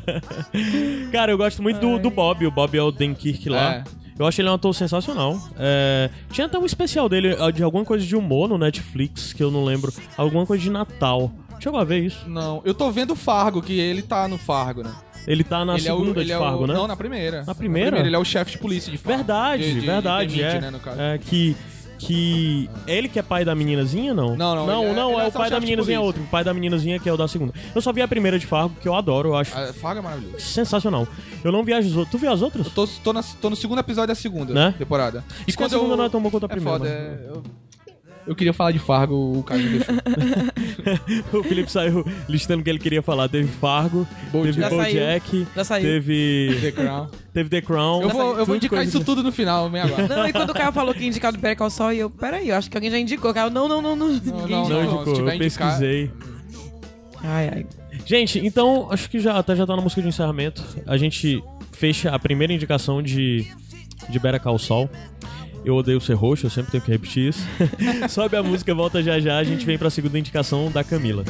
Cara, 1.12 1.32
eu 1.32 1.38
gosto 1.38 1.62
muito 1.62 1.80
do, 1.80 1.98
do 1.98 2.10
Bob. 2.10 2.46
O 2.46 2.50
Bob 2.50 2.76
é 2.76 2.82
o 2.82 2.90
Dan 2.90 3.14
Kirk 3.14 3.48
lá. 3.48 3.76
É. 3.76 3.84
Eu 4.18 4.26
acho 4.26 4.40
ele 4.40 4.48
um 4.48 4.54
ator 4.54 4.74
sensacional. 4.74 5.38
É, 5.58 6.08
Tinha 6.30 6.46
até 6.46 6.58
um 6.58 6.64
especial 6.64 7.06
dele, 7.08 7.36
ah, 7.38 7.50
de 7.50 7.62
alguma 7.62 7.84
coisa 7.84 8.04
de 8.04 8.16
humor 8.16 8.48
no 8.48 8.56
Netflix, 8.56 9.32
que 9.34 9.42
eu 9.42 9.50
não 9.50 9.62
lembro. 9.64 9.92
Alguma 10.16 10.46
coisa 10.46 10.62
de 10.62 10.70
Natal. 10.70 11.30
Chegou 11.60 11.78
a 11.78 11.84
ver 11.84 12.00
isso. 12.04 12.26
Não, 12.28 12.62
eu 12.64 12.72
tô 12.74 12.90
vendo 12.90 13.12
o 13.12 13.16
Fargo, 13.16 13.60
que 13.62 13.78
ele 13.78 14.02
tá 14.02 14.26
no 14.28 14.38
Fargo, 14.38 14.82
né? 14.82 14.94
Ele 15.26 15.42
tá 15.44 15.64
na 15.64 15.74
ele 15.74 15.82
segunda 15.82 16.24
de 16.24 16.30
é 16.32 16.38
Fargo, 16.38 16.64
o, 16.64 16.66
né? 16.66 16.74
Não, 16.74 16.86
na 16.86 16.96
primeira. 16.96 17.44
Na 17.44 17.54
primeira? 17.54 17.98
Ele 17.98 18.14
é 18.14 18.18
o 18.18 18.24
chefe 18.24 18.52
de 18.52 18.58
polícia 18.58 18.90
de 18.92 18.98
Fargo. 18.98 19.16
Verdade, 19.18 19.62
De- 19.62 19.74
de- 19.74 19.80
de 19.80 19.86
verdade, 19.86 20.36
Demite, 20.36 20.56
é. 20.56 20.60
né. 20.70 21.14
É 21.14 21.18
que 21.18 21.56
que 21.98 22.68
ele 22.86 23.08
que 23.08 23.18
é 23.18 23.22
pai 23.22 23.42
da 23.42 23.54
meninazinha, 23.54 24.12
não? 24.12 24.36
Não, 24.36 24.54
não, 24.54 24.66
Não, 24.66 24.84
é- 24.84 24.92
não, 24.92 25.20
é, 25.20 25.24
é 25.24 25.28
o 25.28 25.32
pai 25.32 25.46
o 25.48 25.50
da 25.50 25.58
de 25.58 25.64
meninazinha 25.64 25.96
é 25.96 26.00
outro. 26.00 26.22
O 26.22 26.26
pai 26.26 26.44
da 26.44 26.52
meninazinha 26.52 26.98
que 27.00 27.08
é 27.08 27.12
o 27.12 27.16
da 27.16 27.26
segunda. 27.26 27.54
Eu 27.74 27.80
só 27.80 27.90
vi 27.90 28.02
a 28.02 28.06
primeira 28.08 28.38
de 28.38 28.46
Fargo, 28.46 28.74
que 28.82 28.86
eu 28.86 28.94
adoro, 28.94 29.30
eu 29.30 29.34
acho 29.36 29.56
A 29.56 29.72
Fargo 29.72 30.00
é 30.00 30.02
maravilhoso. 30.02 30.38
sensacional. 30.40 31.08
Eu 31.42 31.50
não 31.50 31.64
vi 31.64 31.72
as 31.72 31.86
outras. 31.86 32.08
Tu 32.10 32.18
viu 32.18 32.30
as 32.30 32.42
outras? 32.42 32.66
Eu 32.66 32.72
tô, 32.72 32.86
tô, 33.02 33.12
na- 33.14 33.22
tô 33.22 33.48
no 33.48 33.56
segundo 33.56 33.78
episódio 33.78 34.08
da 34.08 34.14
segunda 34.14 34.52
Né? 34.52 34.74
temporada. 34.76 35.24
E 35.48 35.52
quando 35.54 35.68
a 35.68 35.70
segunda 35.70 35.96
não 35.96 36.04
é 36.04 36.08
tão 36.10 36.20
boa 36.20 36.30
quanto 36.30 36.44
a 36.44 36.46
É 36.46 36.48
primeira. 36.50 36.78
foda, 36.78 36.90
mas- 36.90 36.98
é... 36.98 37.28
Eu... 37.30 37.42
eu 38.26 38.34
queria 38.34 38.52
falar 38.52 38.72
de 38.72 38.78
Fargo, 38.78 39.38
o 39.38 39.42
cara 39.42 39.60
me 39.60 39.68
deixou. 39.78 39.94
O 41.40 41.42
Felipe 41.44 41.70
saiu 41.70 42.04
listando 42.28 42.60
o 42.60 42.64
que 42.64 42.70
ele 42.70 42.78
queria 42.78 43.02
falar. 43.02 43.28
Teve 43.28 43.48
Fargo, 43.48 44.06
teve 44.32 44.52
Já 44.52 44.68
saiu. 44.70 44.78
Bojack, 44.82 45.46
Já 45.54 45.64
saiu. 45.64 45.82
teve, 45.84 46.58
The 46.60 46.72
Crown. 46.72 47.06
teve 47.32 47.48
The 47.50 47.60
Crown. 47.60 48.02
Eu 48.02 48.08
vou, 48.08 48.38
eu 48.38 48.46
vou 48.46 48.56
indicar 48.56 48.84
isso 48.84 49.02
tudo 49.04 49.22
no 49.22 49.30
final, 49.32 49.68
meia 49.70 49.84
agora. 49.84 50.08
Não, 50.08 50.26
e 50.28 50.32
quando 50.32 50.50
o 50.50 50.54
Caio 50.54 50.72
falou 50.72 50.92
que 50.94 51.00
ia 51.00 51.08
indicar 51.08 51.32
do 51.32 51.38
Better 51.38 51.56
Call 51.56 51.70
Saul, 51.70 51.92
e 51.92 51.98
eu, 52.00 52.10
peraí, 52.10 52.48
eu 52.48 52.56
acho 52.56 52.70
que 52.70 52.76
alguém 52.76 52.90
já 52.90 52.98
indicou. 52.98 53.32
Caio, 53.32 53.50
não, 53.50 53.68
não, 53.68 53.80
não, 53.82 53.94
não. 53.96 54.08
Ninguém 54.08 54.32
não, 54.50 54.68
Não, 54.68 54.84
indicou. 54.84 55.06
eu 55.14 55.20
indicar- 55.34 55.38
pesquisei. 55.38 56.10
Ai, 57.22 57.48
ai. 57.52 57.66
Gente, 58.04 58.44
então 58.46 58.88
acho 58.90 59.08
que 59.10 59.18
já 59.18 59.36
até 59.38 59.56
já 59.56 59.66
tá 59.66 59.74
na 59.74 59.82
música 59.82 60.00
de 60.00 60.08
encerramento. 60.08 60.62
A 60.86 60.96
gente 60.96 61.42
fecha 61.72 62.10
a 62.14 62.18
primeira 62.18 62.52
indicação 62.52 63.02
de, 63.02 63.46
de 64.08 64.18
Better 64.18 64.40
Call 64.40 64.58
Saul. 64.58 64.88
Eu 65.66 65.74
odeio 65.74 66.00
ser 66.00 66.14
roxo, 66.14 66.46
eu 66.46 66.50
sempre 66.50 66.70
tenho 66.70 66.82
que 66.84 66.92
repetir 66.92 67.30
isso. 67.30 67.44
Sobe 68.08 68.36
a 68.36 68.42
música, 68.42 68.72
volta 68.72 69.02
já 69.02 69.18
já. 69.18 69.36
A 69.36 69.42
gente 69.42 69.66
vem 69.66 69.76
pra 69.76 69.90
segunda 69.90 70.16
indicação 70.16 70.70
da 70.70 70.84
Camila. 70.84 71.24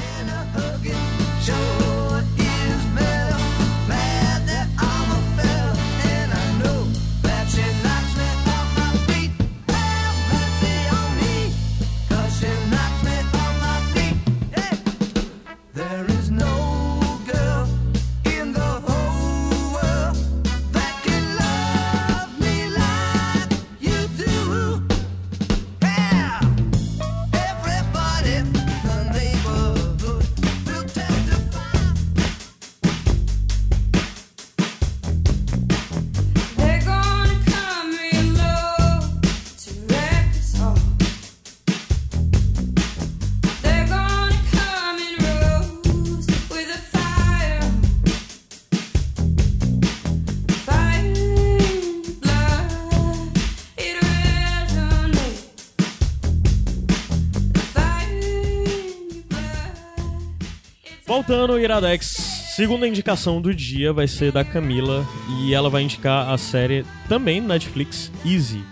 Iradex. 61.67 62.07
Segunda 62.55 62.87
indicação 62.87 63.41
do 63.41 63.55
dia 63.55 63.93
vai 63.93 64.09
ser 64.09 64.33
da 64.33 64.45
Camila. 64.45 65.05
E 65.41 65.53
ela 65.53 65.69
vai 65.69 65.83
indicar 65.83 66.31
a 66.31 66.39
série 66.39 66.87
também 67.09 67.41
Netflix, 67.41 68.11
Easy. 68.25 68.65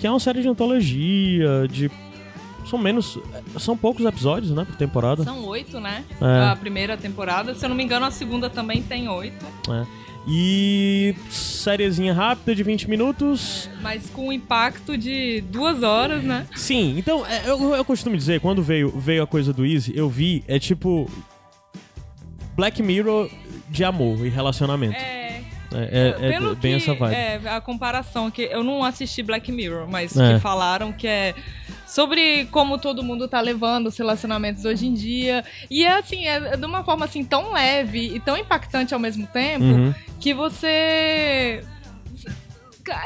Que 0.00 0.06
é 0.06 0.10
uma 0.10 0.20
série 0.20 0.42
de 0.42 0.48
antologia, 0.48 1.66
de. 1.70 1.90
São 2.68 2.78
menos. 2.78 3.18
São 3.58 3.76
poucos 3.76 4.04
episódios, 4.04 4.52
né, 4.52 4.64
por 4.64 4.76
temporada. 4.76 5.22
São 5.22 5.44
oito, 5.46 5.80
né? 5.80 6.04
É. 6.20 6.50
A 6.50 6.56
primeira 6.56 6.96
temporada. 6.96 7.54
Se 7.54 7.64
eu 7.64 7.68
não 7.68 7.76
me 7.76 7.84
engano, 7.84 8.04
a 8.04 8.10
segunda 8.10 8.50
também 8.50 8.82
tem 8.82 9.08
oito. 9.08 9.46
É. 9.70 9.86
E. 10.26 11.14
sériezinha 11.30 12.12
rápida 12.12 12.54
de 12.54 12.62
20 12.62 12.90
minutos. 12.90 13.70
Mas 13.80 14.10
com 14.10 14.32
impacto 14.32 14.98
de 14.98 15.42
duas 15.42 15.82
horas, 15.82 16.24
né? 16.24 16.46
Sim, 16.56 16.98
então, 16.98 17.24
é, 17.26 17.48
eu, 17.48 17.74
eu 17.74 17.84
costumo 17.84 18.16
dizer, 18.16 18.40
quando 18.40 18.62
veio, 18.62 18.90
veio 18.90 19.22
a 19.22 19.26
coisa 19.26 19.52
do 19.52 19.64
Easy, 19.64 19.92
eu 19.96 20.08
vi, 20.08 20.42
é 20.48 20.58
tipo. 20.58 21.08
Black 22.54 22.82
Mirror 22.82 23.30
de 23.68 23.84
amor 23.84 24.24
e 24.24 24.28
relacionamento. 24.28 24.96
É. 24.96 25.24
É, 25.76 26.14
é- 26.22 26.26
é 26.28 26.32
Pelo 26.38 26.54
bem 26.54 26.78
que, 26.78 26.84
essa 26.84 26.94
vibe. 26.94 27.14
É, 27.16 27.40
a 27.46 27.60
comparação 27.60 28.30
que 28.30 28.42
eu 28.42 28.62
não 28.62 28.84
assisti 28.84 29.24
Black 29.24 29.50
Mirror, 29.50 29.88
mas 29.88 30.16
É. 30.16 30.34
que 30.34 30.40
falaram 30.40 30.92
que 30.92 31.06
é 31.08 31.34
sobre 31.84 32.44
como 32.52 32.78
todo 32.78 33.02
mundo 33.02 33.26
tá 33.26 33.40
levando 33.40 33.88
os 33.88 33.96
relacionamentos 33.98 34.64
hoje 34.64 34.86
em 34.86 34.94
dia. 34.94 35.44
E 35.68 35.84
é 35.84 35.96
assim, 35.98 36.26
é 36.28 36.56
de 36.56 36.64
uma 36.64 36.84
forma 36.84 37.04
assim 37.04 37.24
tão 37.24 37.52
leve 37.52 38.14
e 38.14 38.20
tão 38.20 38.36
impactante 38.36 38.94
ao 38.94 39.00
mesmo 39.00 39.26
tempo 39.26 39.64
Uhum. 39.64 39.94
que 40.20 40.32
você 40.32 41.64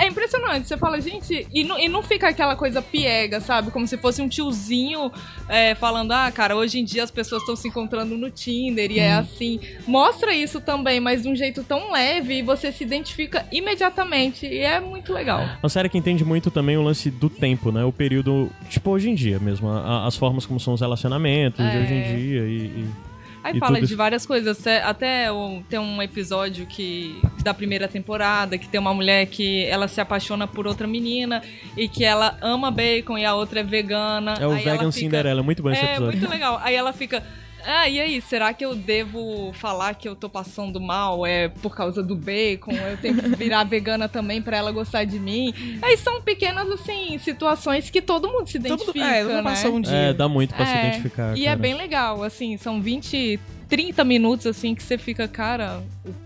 é 0.01 0.07
impressionante. 0.07 0.67
Você 0.69 0.77
fala, 0.77 1.01
gente, 1.01 1.47
e 1.53 1.65
não, 1.65 1.79
e 1.79 1.89
não 1.89 2.03
fica 2.03 2.29
aquela 2.29 2.57
coisa 2.57 2.81
piega, 2.83 3.41
sabe? 3.41 3.71
Como 3.71 3.87
se 3.87 3.97
fosse 3.97 4.21
um 4.23 4.29
tiozinho 4.29 5.11
é, 5.49 5.75
falando, 5.75 6.13
ah, 6.13 6.31
cara, 6.31 6.57
hoje 6.57 6.79
em 6.79 6.85
dia 6.85 7.05
as 7.05 7.11
pessoas 7.11 7.43
estão 7.43 7.55
se 7.57 7.69
encontrando 7.69 8.17
no 8.17 8.31
Tinder 8.31 8.91
e 8.91 8.99
é 8.99 9.13
assim. 9.13 9.61
Mostra 9.87 10.35
isso 10.35 10.61
também, 10.61 11.01
mas 11.01 11.23
de 11.23 11.29
um 11.29 11.37
jeito 11.37 11.63
tão 11.63 11.93
leve 11.93 12.39
e 12.39 12.43
você 12.43 12.73
se 12.73 12.83
identifica 12.85 13.47
imediatamente. 13.53 14.47
E 14.47 14.59
é 14.61 14.81
muito 14.81 15.13
legal. 15.13 15.47
Uma 15.63 15.69
série 15.69 15.89
que 15.89 15.99
entende 15.99 16.25
muito 16.25 16.51
também 16.51 16.77
o 16.77 16.83
lance 16.83 17.11
do 17.11 17.29
tempo, 17.31 17.71
né? 17.73 17.85
O 17.85 17.93
período, 17.93 18.51
tipo, 18.69 18.91
hoje 18.91 19.09
em 19.11 19.15
dia 19.15 19.39
mesmo. 19.39 19.69
a- 19.69 20.07
as 20.07 20.17
formas 20.17 20.47
como 20.47 20.59
são 20.61 20.75
os 20.75 20.81
relacionamentos 20.81 21.65
de 21.65 21.77
É. 21.77 21.81
hoje 21.81 21.93
em 21.95 22.03
dia 22.17 22.41
e... 22.43 22.57
e- 22.67 23.08
Aí 23.43 23.57
E 23.57 23.59
fala 23.59 23.79
de 23.79 23.85
isso- 23.87 23.97
várias 23.97 24.27
coisas. 24.27 24.67
Até, 24.85 25.29
tem 25.69 25.79
um 25.79 26.03
episódio 26.03 26.67
que 26.67 27.21
da 27.43 27.55
primeira 27.55 27.87
temporada 27.89 28.59
que 28.59 28.69
tem 28.69 28.81
uma 28.81 28.93
mulher 28.93 29.27
que 29.27 29.65
ela 29.67 29.87
se 29.89 30.01
apaixona 30.01 30.47
por 30.47 30.67
outra 30.67 30.87
menina 30.87 31.43
e 31.77 31.89
que 31.89 32.05
ela 32.05 32.37
ama 32.43 32.71
bacon 32.71 33.17
e 33.17 33.25
a 33.25 33.35
outra 33.35 33.61
é 33.61 33.63
vegana. 33.63 34.35
É 34.41 34.47
o 34.47 34.51
Aí 34.53 34.65
Vegan 34.65 34.79
fica- 34.79 34.93
Cinderella, 34.93 35.41
é 35.41 35.45
muito 35.45 35.63
bom 35.63 35.71
esse 35.71 35.81
É, 35.85 35.91
episódio. 35.93 36.19
muito 36.19 36.31
legal. 36.31 36.61
Aí 36.63 36.75
ela 36.75 36.93
fica. 36.93 37.23
Ah, 37.71 37.87
e 37.87 38.01
aí, 38.01 38.19
será 38.23 38.55
que 38.55 38.65
eu 38.65 38.75
devo 38.75 39.53
falar 39.53 39.95
que 39.95 40.09
eu 40.09 40.17
tô 40.17 40.27
passando 40.27 40.81
mal? 40.81 41.27
É 41.27 41.49
por 41.49 41.77
causa 41.77 42.03
do 42.03 42.17
bacon? 42.17 42.73
Eu 42.73 42.97
tenho 42.97 43.17
que 43.17 43.29
virar 43.37 43.65
vegana 43.69 44.09
também 44.09 44.41
pra 44.41 44.57
ela 44.57 44.73
gostar 44.73 45.05
de 45.05 45.19
mim? 45.21 45.53
Aí 45.83 45.99
são 45.99 46.23
pequenas, 46.23 46.67
assim, 46.71 47.19
situações 47.19 47.91
que 47.91 48.01
todo 48.01 48.27
mundo 48.27 48.47
se 48.49 48.59
Todo 48.59 48.67
identifica, 48.69 48.99
mundo, 49.05 49.13
é, 49.15 49.21
todo 49.21 49.29
mundo 49.33 49.45
né? 49.45 49.51
passou 49.51 49.75
um 49.75 49.81
dia. 49.83 49.93
É, 49.95 50.13
dá 50.15 50.27
muito 50.31 50.55
pra 50.55 50.65
se 50.65 50.73
É, 50.73 50.87
identificar. 50.89 51.37
E 51.37 51.45
cara. 51.45 51.53
é 51.53 51.57
bem 51.57 51.75
legal, 51.75 52.23
assim, 52.23 52.57
são 52.57 52.81
20, 52.81 53.39
30 53.69 54.03
minutos, 54.05 54.47
assim, 54.47 54.75
que 54.75 54.83
você 54.83 54.97
fica, 54.97 55.29
cara, 55.29 55.83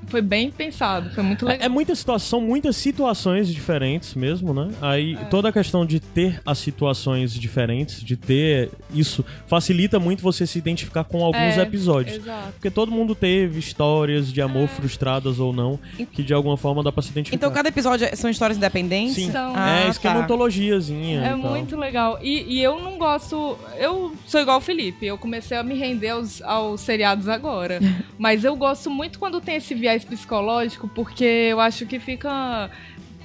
foi 0.06 0.22
bem 0.22 0.50
pensado, 0.50 1.10
foi 1.10 1.22
muito 1.24 1.44
legal. 1.44 1.62
É, 1.62 1.66
é 1.66 1.68
muita 1.68 1.94
situação, 1.94 2.40
muitas 2.40 2.76
situações 2.76 3.48
diferentes 3.52 4.14
mesmo, 4.14 4.54
né? 4.54 4.70
Aí 4.80 5.14
É. 5.14 5.24
toda 5.24 5.48
a 5.48 5.52
questão 5.52 5.84
de 5.84 5.98
ter 5.98 6.40
as 6.46 6.58
situações 6.58 7.32
diferentes, 7.34 8.02
de 8.02 8.16
ter 8.16 8.70
isso, 8.94 9.24
facilita 9.46 9.98
muito 9.98 10.22
você 10.22 10.46
se 10.46 10.58
identificar 10.58 11.04
com 11.04 11.24
alguns 11.24 11.56
É, 11.58 11.62
episódios. 11.62 12.16
Exato. 12.18 12.52
Porque 12.52 12.70
todo 12.70 12.92
mundo 12.92 13.14
teve 13.14 13.58
histórias 13.58 14.32
de 14.32 14.40
amor 14.40 14.68
frustradas 14.68 15.38
ou 15.40 15.52
não, 15.52 15.78
que 16.12 16.22
de 16.22 16.32
alguma 16.32 16.56
forma 16.56 16.82
dá 16.82 16.92
pra 16.92 17.02
se 17.02 17.10
identificar. 17.10 17.36
Então 17.36 17.50
cada 17.52 17.68
episódio 17.68 18.06
é- 18.06 18.14
são 18.14 18.30
histórias 18.30 18.56
independentes? 18.56 19.14
Sim, 19.14 19.32
São. 19.32 19.50
é 19.56 19.84
Ah, 19.86 19.88
esquema 19.88 20.16
tá. 20.18 20.24
antologiazinha. 20.24 21.20
É 21.22 21.26
e 21.36 21.40
tal. 21.40 21.50
muito 21.50 21.76
legal. 21.76 22.18
E, 22.22 22.56
e 22.58 22.62
eu 22.62 22.78
não 22.80 22.98
gosto. 22.98 23.58
Eu 23.78 24.14
sou 24.26 24.40
igual 24.40 24.58
o 24.58 24.60
Felipe. 24.60 25.06
Eu 25.06 25.18
comecei 25.18 25.56
a 25.56 25.62
me 25.62 25.74
render 25.74 26.10
aos, 26.10 26.40
aos 26.42 26.80
seriados 26.80 27.28
agora. 27.34 27.80
Mas 28.18 28.44
eu 28.44 28.54
gosto 28.56 28.90
muito 28.90 29.18
quando 29.18 29.40
tem 29.40 29.56
esse 29.56 29.74
viés 29.74 30.04
psicológico, 30.04 30.88
porque 30.88 31.24
eu 31.24 31.60
acho 31.60 31.86
que 31.86 31.98
fica. 31.98 32.70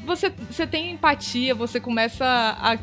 Você, 0.06 0.30
você 0.30 0.66
tem 0.66 0.92
empatia, 0.92 1.54
você 1.54 1.80
começa 1.80 2.26
a 2.26 2.78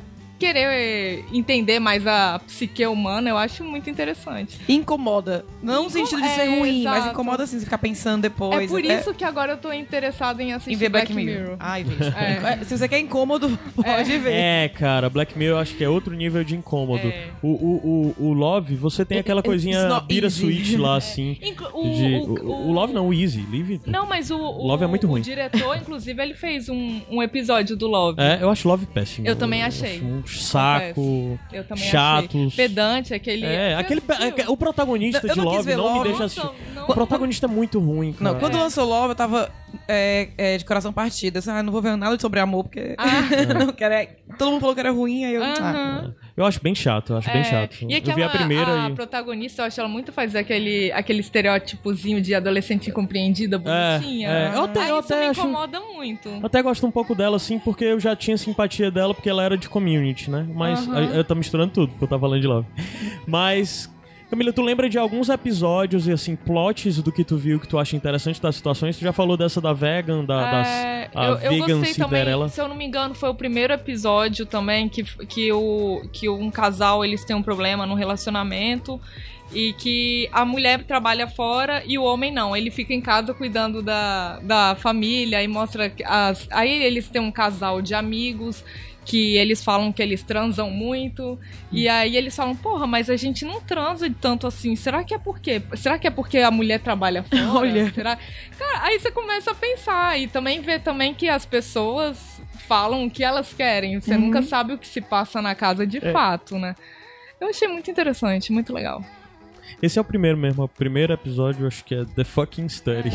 querer 0.45 1.24
entender 1.32 1.78
mais 1.80 2.07
a 2.07 2.38
psique 2.47 2.86
humana, 2.86 3.30
eu 3.30 3.38
acho 3.38 3.64
muito 3.64 3.88
interessante. 3.88 4.59
Incomoda. 4.68 5.45
Não 5.62 5.84
no 5.84 5.90
sentido 5.90 6.20
de 6.20 6.28
ser 6.28 6.42
é, 6.42 6.59
ruim, 6.59 6.82
mas 6.84 6.97
exato. 6.99 7.12
incomoda 7.12 7.42
assim, 7.45 7.59
você 7.59 7.64
ficar 7.64 7.78
pensando 7.78 8.22
depois. 8.22 8.64
é 8.64 8.66
por 8.66 8.78
até 8.80 9.01
isso 9.01 9.14
que 9.14 9.24
agora 9.24 9.53
eu 9.53 9.57
tô 9.57 9.72
interessada 9.72 10.42
em 10.42 10.53
assistir 10.53 10.74
Em 10.74 10.76
ver 10.76 10.88
Black, 10.90 11.12
Mirror. 11.14 11.57
Ai, 11.59 11.82
veja. 11.84 12.14
É. 12.18 12.61
É, 12.61 12.64
Se 12.64 12.76
você 12.76 12.86
quer 12.88 12.99
incômodo, 12.99 13.59
pode 13.74 14.18
ver. 14.18 14.32
É, 14.32 14.68
cara, 14.68 15.09
Black 15.09 15.36
Mirror 15.38 15.57
eu 15.57 15.62
acho 15.62 15.74
que 15.74 15.82
é 15.84 15.88
outro 15.88 16.14
nível 16.14 16.45
de 16.45 16.55
incômodo. 16.57 17.07
É. 17.07 17.28
O, 17.42 17.49
o, 17.49 18.14
o, 18.18 18.26
o 18.28 18.32
Love, 18.34 18.74
você 18.76 19.05
tem 19.05 19.18
aquela 19.18 19.40
It's 19.40 19.49
coisinha 19.49 19.78
easy. 20.11 20.30
switch 20.40 20.78
lá, 20.78 20.97
assim. 20.97 21.38
Inclu- 21.40 21.70
o, 21.72 21.82
de, 21.95 22.14
o- 22.16 22.45
o, 22.45 22.68
o 22.68 22.72
Love 22.72 22.92
não, 22.92 23.09
o 23.09 23.14
Easy. 23.14 23.47
Live. 23.51 23.80
Não, 23.86 24.07
mas 24.07 24.30
o, 24.30 24.36
o, 24.36 24.66
Love 24.66 24.84
é 24.84 24.86
muito 24.86 25.07
ruim. 25.07 25.20
o 25.20 25.24
diretor, 25.24 25.76
inclusive, 25.76 26.20
ele 26.22 26.34
fez 26.34 26.68
um, 26.68 27.01
um 27.11 27.22
episódio 27.22 27.76
do 27.76 27.86
Love. 27.86 28.20
É, 28.20 28.38
eu 28.42 28.51
acho 28.51 28.66
Love 28.68 28.86
péssimo. 28.86 29.26
Eu 29.26 29.36
também 29.36 29.62
achei. 29.62 29.97
acho 29.97 30.05
Um 30.05 30.22
saco. 30.41 31.39
Eu 31.53 31.64
também 31.64 31.85
chatos. 31.85 32.30
achei. 32.35 32.51
Pedante, 32.68 33.14
aquele. 33.14 33.45
É, 33.47 33.74
aquele. 33.74 34.03
O 34.49 34.57
protagonista 34.57 35.20
de 35.28 35.37
não 35.37 35.45
Love 35.45 35.62
ver 35.62 35.76
não 35.76 35.99
me 35.99 36.05
deixa 36.05 36.24
assistir. 36.24 36.51
não- 36.74 36.85
O 36.85 36.95
protagonista 36.95 37.47
é 37.47 37.49
muito 37.49 37.78
ruim, 37.80 38.12
cara. 38.12 38.32
Não, 38.32 38.41
quando 38.41 38.57
lançou 38.59 38.85
Love, 38.87 39.11
eu 39.11 39.14
tava 39.14 39.51
é, 39.89 40.28
é, 40.37 40.57
de 40.59 40.64
coração 40.64 40.93
partido. 40.93 41.39
Assim, 41.39 41.51
ah, 41.51 41.62
não 41.62 41.72
vou 41.72 41.82
ver 41.82 41.97
nada 41.97 42.18
sobre 42.18 42.41
amor, 42.41 42.64
porque 42.64 42.97
não 43.59 43.72
quero, 43.72 43.95
é- 43.95 44.16
todo 44.39 44.51
mundo 44.51 44.61
falou 44.61 44.74
que 44.74 44.80
era 44.80 44.91
ruim, 44.91 45.24
aí 45.24 45.35
eu... 45.35 45.43
ah, 45.43 45.55
Aham. 45.59 46.14
Eu 46.37 46.45
acho 46.45 46.61
bem 46.61 46.74
chato, 46.74 47.12
eu 47.12 47.16
acho 47.18 47.30
bem 47.30 47.43
É, 47.43 47.45
chato. 47.45 47.76
E 47.82 47.93
eu 47.93 47.99
aquela, 47.99 48.16
vi 48.16 48.22
a 48.24 48.28
primeira 48.28 48.87
a 48.87 48.91
e. 48.91 48.95
protagonista, 48.95 49.62
eu 49.62 49.66
acho 49.66 49.78
ela 49.78 49.89
muito 49.89 50.12
fazer 50.12 50.39
aquele, 50.39 50.91
aquele 50.91 51.20
estereótipozinho 51.20 52.20
de 52.20 52.35
adolescente 52.35 52.91
incompreendida, 52.91 53.57
bonitinha. 53.57 54.28
é. 54.28 54.53
Eu 54.57 54.64
até- 54.64 54.80
Aí 54.80 54.89
eu 54.91 54.99
isso 54.99 55.12
até 55.14 55.20
me 55.24 55.30
acho- 55.30 55.41
incomoda 55.43 55.78
muito. 55.80 56.28
Eu 56.28 56.45
até 56.47 56.61
gosto 56.61 56.85
um 56.87 56.91
pouco 56.91 57.14
dela, 57.14 57.37
assim, 57.37 57.59
porque 57.61 57.85
eu 57.85 58.01
já 58.01 58.16
tinha 58.16 58.37
simpatia 58.37 58.91
dela, 58.91 59.14
porque 59.14 59.30
ela 59.30 59.45
era 59.45 59.57
de 59.57 59.68
community, 59.68 60.28
né? 60.28 60.45
Mas 60.53 60.89
aí 60.93 61.16
eu 61.16 61.22
tô 61.22 61.37
misturando 61.37 61.72
tudo, 61.72 61.91
porque 61.91 62.03
eu 62.05 62.09
tava 62.09 62.22
falando 62.22 62.41
de 62.41 62.47
Love. 62.49 62.66
Mas, 63.26 63.89
Camila, 64.35 64.53
tu 64.53 64.62
lembra 64.62 64.91
de 64.91 64.99
alguns 64.99 65.28
episódios 65.28 66.09
e, 66.09 66.12
assim, 66.12 66.35
plots 66.35 67.01
do 67.01 67.12
que 67.12 67.22
tu 67.22 67.37
viu 67.37 67.61
que 67.61 67.68
tu 67.68 67.78
acha 67.78 67.95
interessante 67.95 68.43
das 68.43 68.57
situações? 68.57 68.99
Tu 68.99 69.03
já 69.03 69.12
falou 69.12 69.37
dessa 69.37 69.61
da 69.61 69.72
vegan, 69.72 70.24
da, 70.24 70.51
das, 70.51 70.66
É, 70.66 71.11
a 71.14 71.24
eu, 71.26 71.35
eu 71.35 71.51
vegan 71.51 71.78
gostei 71.78 71.95
Cinderela. 71.95 72.47
também, 72.47 72.49
se 72.49 72.61
eu 72.61 72.66
não 72.66 72.74
me 72.74 72.85
engano, 72.85 73.14
foi 73.14 73.28
o 73.28 73.35
primeiro 73.35 73.72
episódio 73.72 74.45
também 74.45 74.89
que, 74.89 75.05
que, 75.26 75.53
o, 75.53 76.03
que 76.12 76.28
um 76.28 76.51
casal 76.51 77.05
eles 77.05 77.24
têm 77.24 77.37
um 77.37 77.45
problema 77.45 77.87
no 77.87 77.95
relacionamento 77.95 79.01
e 79.53 79.72
que 79.74 80.28
a 80.32 80.45
mulher 80.45 80.82
trabalha 80.82 81.28
fora 81.28 81.85
e 81.87 81.97
o 81.97 82.03
homem 82.03 82.32
não. 82.32 82.57
Ele 82.57 82.72
fica 82.72 82.93
em 82.93 83.01
casa 83.01 83.32
cuidando 83.32 83.82
da, 83.82 84.41
da 84.41 84.74
família 84.74 85.45
e 85.45 85.47
mostra 85.47 85.89
que 85.89 86.03
as. 86.03 86.49
Aí 86.51 86.82
eles 86.82 87.09
têm 87.09 87.22
um 87.22 87.30
casal 87.30 87.80
de 87.80 87.95
amigos 87.95 88.64
que 89.05 89.36
eles 89.36 89.62
falam 89.62 89.92
que 89.92 90.02
eles 90.02 90.22
transam 90.22 90.70
muito 90.70 91.38
e 91.70 91.88
aí 91.88 92.16
eles 92.16 92.34
falam, 92.34 92.57
porra, 92.57 92.86
mas 92.86 93.11
a 93.11 93.16
gente 93.16 93.44
não 93.44 93.61
transa 93.61 94.12
tanto 94.20 94.46
assim. 94.46 94.74
Será 94.74 95.05
que 95.05 95.14
é 95.14 95.18
por 95.18 95.38
quê? 95.38 95.62
Será 95.74 95.98
que 95.98 96.07
é 96.07 96.11
porque 96.11 96.38
a 96.38 96.50
mulher 96.50 96.80
trabalha 96.80 97.22
fora? 97.22 97.50
Olha. 97.59 97.92
Será? 97.92 98.18
Cara, 98.59 98.86
aí 98.86 98.98
você 98.98 99.11
começa 99.11 99.50
a 99.50 99.55
pensar 99.55 100.18
e 100.18 100.26
também 100.26 100.61
ver 100.61 100.80
também 100.80 101.12
que 101.14 101.28
as 101.28 101.44
pessoas 101.44 102.40
falam 102.66 103.05
o 103.05 103.11
que 103.11 103.22
elas 103.22 103.52
querem. 103.52 104.00
Você 104.00 104.16
nunca 104.16 104.42
sabe 104.42 104.72
o 104.72 104.78
que 104.78 104.86
se 104.86 105.00
passa 105.00 105.42
na 105.42 105.55
casa 105.55 105.86
de 105.86 106.00
fato, 106.00 106.59
né? 106.59 106.74
Eu 107.40 107.48
achei 107.48 107.68
muito 107.68 107.90
interessante, 107.90 108.52
muito 108.52 108.72
legal. 108.72 109.05
Esse 109.83 109.99
é 109.99 110.03
o 110.03 110.05
primeiro 110.05 110.37
mesmo, 110.39 110.65
o 110.65 110.69
primeiro 110.69 111.12
episódio, 111.12 111.62
eu 111.62 111.69
acho 111.69 111.85
que 111.85 111.95
é 111.95 112.05
The 112.05 112.25
Fucking 112.25 112.69
Study. 112.69 113.11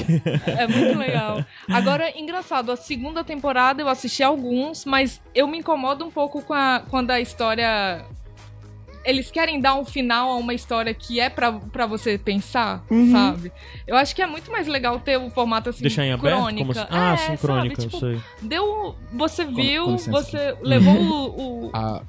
É 0.46 0.68
muito 0.68 0.98
legal. 0.98 1.44
Agora, 1.70 2.12
engraçado, 2.18 2.72
a 2.72 2.76
segunda 2.76 3.24
temporada 3.24 3.82
eu 3.82 3.88
assisti 3.88 4.22
alguns, 4.24 4.86
mas 4.86 5.22
eu 5.34 5.48
me 5.48 5.58
incomodo 5.58 6.06
um 6.06 6.12
pouco 6.12 6.42
com 6.42 6.54
a, 6.54 6.84
quando 6.90 7.12
a 7.12 7.20
história. 7.20 8.06
Eles 9.06 9.32
querem 9.32 9.62
dar 9.62 9.76
um 9.76 9.86
final 9.86 10.30
a 10.32 10.36
uma 10.36 10.54
história 10.54 10.94
que 10.94 11.22
é 11.22 11.30
pra, 11.30 11.54
pra 11.54 11.86
você 11.88 12.18
pensar, 12.18 12.84
sabe? 13.12 13.50
Eu 13.88 13.96
acho 13.96 14.14
que 14.14 14.22
é 14.22 14.28
muito 14.28 14.52
mais 14.52 14.68
legal 14.68 15.00
ter 15.00 15.18
o 15.18 15.30
formato 15.30 15.70
assim. 15.70 15.82
Deixar 15.82 16.06
em 16.06 16.12
aberto? 16.12 16.36
crônica. 16.38 16.60
Como 16.60 16.72
assim? 16.74 16.88
Ah, 16.92 17.14
É, 17.14 17.18
sim, 17.18 17.38
crônica, 17.38 17.82
Tipo, 17.82 17.96
eu 17.96 18.00
sei. 18.00 18.22
Deu. 18.42 18.96
Você 19.14 19.46
viu, 19.46 19.86
com 19.86 19.92
licença. 19.94 20.12
você 20.22 20.58
levou 20.62 20.94
o. 20.96 21.68
o- 21.68 21.72
A, 21.74 22.02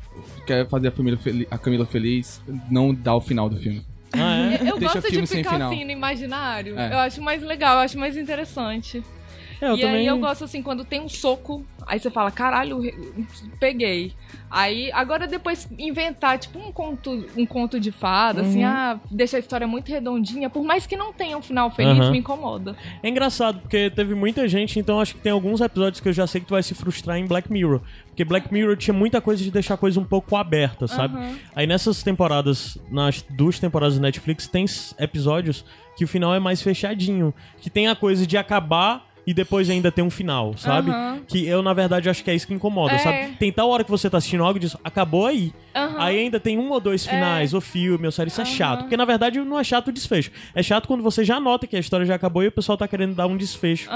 quer 0.45 0.69
fazer 0.69 0.89
a, 0.89 0.91
família 0.93 1.19
a 1.49 1.57
Camila 1.59 1.87
feliz, 1.87 2.43
não 2.69 2.93
dá 2.93 3.15
o 3.15 3.21
final 3.21 3.49
do 3.49 3.57
filme. 3.57 3.87
Ah, 4.13 4.53
é? 4.53 4.71
Eu 4.71 4.79
Deixa 4.79 5.01
gosto 5.01 5.11
de 5.11 5.27
ficar 5.27 5.63
assim 5.63 5.85
no 5.85 5.91
imaginário. 5.91 6.79
É. 6.79 6.93
Eu 6.93 6.99
acho 6.99 7.23
mais 7.23 7.43
legal, 7.43 7.75
eu 7.75 7.81
acho 7.81 7.99
mais 7.99 8.17
interessante. 8.17 9.03
É, 9.61 9.69
eu 9.69 9.77
e 9.77 9.81
também... 9.81 9.97
aí 9.97 10.07
eu 10.07 10.19
gosto 10.19 10.45
assim, 10.45 10.63
quando 10.63 10.85
tem 10.85 11.01
um 11.01 11.09
soco, 11.09 11.65
aí 11.87 11.99
você 11.99 12.11
fala, 12.11 12.31
caralho, 12.31 12.81
peguei. 13.59 14.15
Aí, 14.51 14.91
agora 14.93 15.27
depois 15.29 15.69
inventar, 15.79 16.39
tipo, 16.39 16.59
um 16.59 16.73
conto, 16.73 17.27
um 17.37 17.47
conto 17.47 17.79
de 17.79 17.93
fada, 17.93 18.43
assim, 18.43 18.65
Uhum. 18.65 18.71
ah, 18.71 19.01
deixa 19.11 19.37
a 19.37 19.41
história 19.41 19.67
muito 19.67 19.89
redondinha, 19.91 20.51
por 20.51 20.65
mais 20.65 20.87
que 20.87 20.97
não 20.97 21.13
tenha 21.13 21.39
um 21.39 21.43
final 21.43 21.71
feliz, 21.71 21.99
Aham. 22.01 22.11
me 22.11 22.19
incomoda. 22.19 22.75
É 23.03 23.09
engraçado, 23.09 23.61
porque 23.61 23.91
teve 23.91 24.15
muita 24.15 24.49
gente, 24.49 24.79
então 24.79 25.01
acho 25.01 25.15
que 25.15 25.21
tem 25.21 25.31
alguns 25.31 25.61
episódios 25.61 26.01
que 26.01 26.09
eu 26.09 26.13
já 26.13 26.27
sei 26.27 26.41
que 26.41 26.49
tu 26.49 26.55
vai 26.55 26.63
se 26.63 26.75
frustrar 26.75 27.17
em 27.19 27.27
Black 27.27 27.51
Mirror. 27.53 27.81
Porque 28.09 28.25
Black 28.25 28.53
Mirror 28.53 28.77
tinha 28.77 28.93
muita 28.93 29.21
coisa 29.21 29.43
de 29.43 29.51
deixar 29.51 29.75
a 29.75 29.77
coisa 29.79 30.01
um 30.01 30.05
pouco 30.05 30.35
aberta, 30.37 30.89
sabe? 30.89 31.17
Aí 31.55 31.67
nessas 31.67 32.03
temporadas, 32.03 32.77
nas 32.91 33.23
duas 33.23 33.59
temporadas 33.61 33.95
do 33.95 34.01
Netflix, 34.03 34.47
tem 34.49 34.65
episódios 34.99 35.65
que 35.97 36.05
o 36.05 36.09
final 36.09 36.35
é 36.35 36.41
mais 36.41 36.61
fechadinho. 36.61 37.33
Que 37.61 37.71
tem 37.71 37.89
a 37.89 37.95
coisa 37.95 38.27
de 38.27 38.37
acabar 38.37 39.07
e 39.27 39.35
depois 39.35 39.69
ainda 39.71 39.91
tem 39.93 40.05
um 40.05 40.11
final, 40.11 40.55
sabe? 40.57 40.91
Aham. 40.91 41.21
Que 41.27 41.47
eu, 41.47 41.63
na 41.63 41.73
verdade, 41.73 42.09
acho 42.09 42.25
que 42.25 42.31
é 42.31 42.35
isso 42.35 42.47
que 42.47 42.55
incomoda, 42.55 42.95
É. 42.95 42.99
sabe? 42.99 43.33
Tem 43.39 43.53
tal 43.53 43.69
hora 43.71 43.85
que 43.85 43.91
você 43.91 44.09
tá 44.11 44.19
assistindo 44.19 44.43
algo 44.45 44.57
e 44.59 44.61
diz, 44.61 44.77
acabou 44.83 45.27
aí. 45.27 45.53
Aham. 45.75 45.95
Aí 45.99 46.19
ainda 46.19 46.41
tem 46.41 46.59
um 46.59 46.71
ou 46.71 46.81
dois 46.81 47.07
finais, 47.07 47.55
ou 47.55 47.61
filme, 47.61 48.07
ou 48.07 48.13
série, 48.13 48.29
isso 48.29 48.41
é 48.41 48.45
chato. 48.45 48.81
Porque 48.81 48.97
na 48.97 49.05
verdade 49.05 49.39
não 49.41 49.59
é 49.59 49.65
chato 49.65 49.89
o 49.89 49.93
desfecho. 49.93 50.31
É 50.55 50.63
chato 50.63 50.87
quando 50.89 51.03
você 51.03 51.25
já 51.25 51.39
nota 51.39 51.67
que 51.67 51.77
a 51.77 51.79
história 51.79 52.05
já 52.07 52.15
acabou 52.15 52.43
e 52.43 52.49
o 52.49 52.53
pessoal 52.53 52.77
tá 52.77 52.89
querendo 52.89 53.15
dar 53.15 53.27
um 53.27 53.37
desfecho 53.37 53.89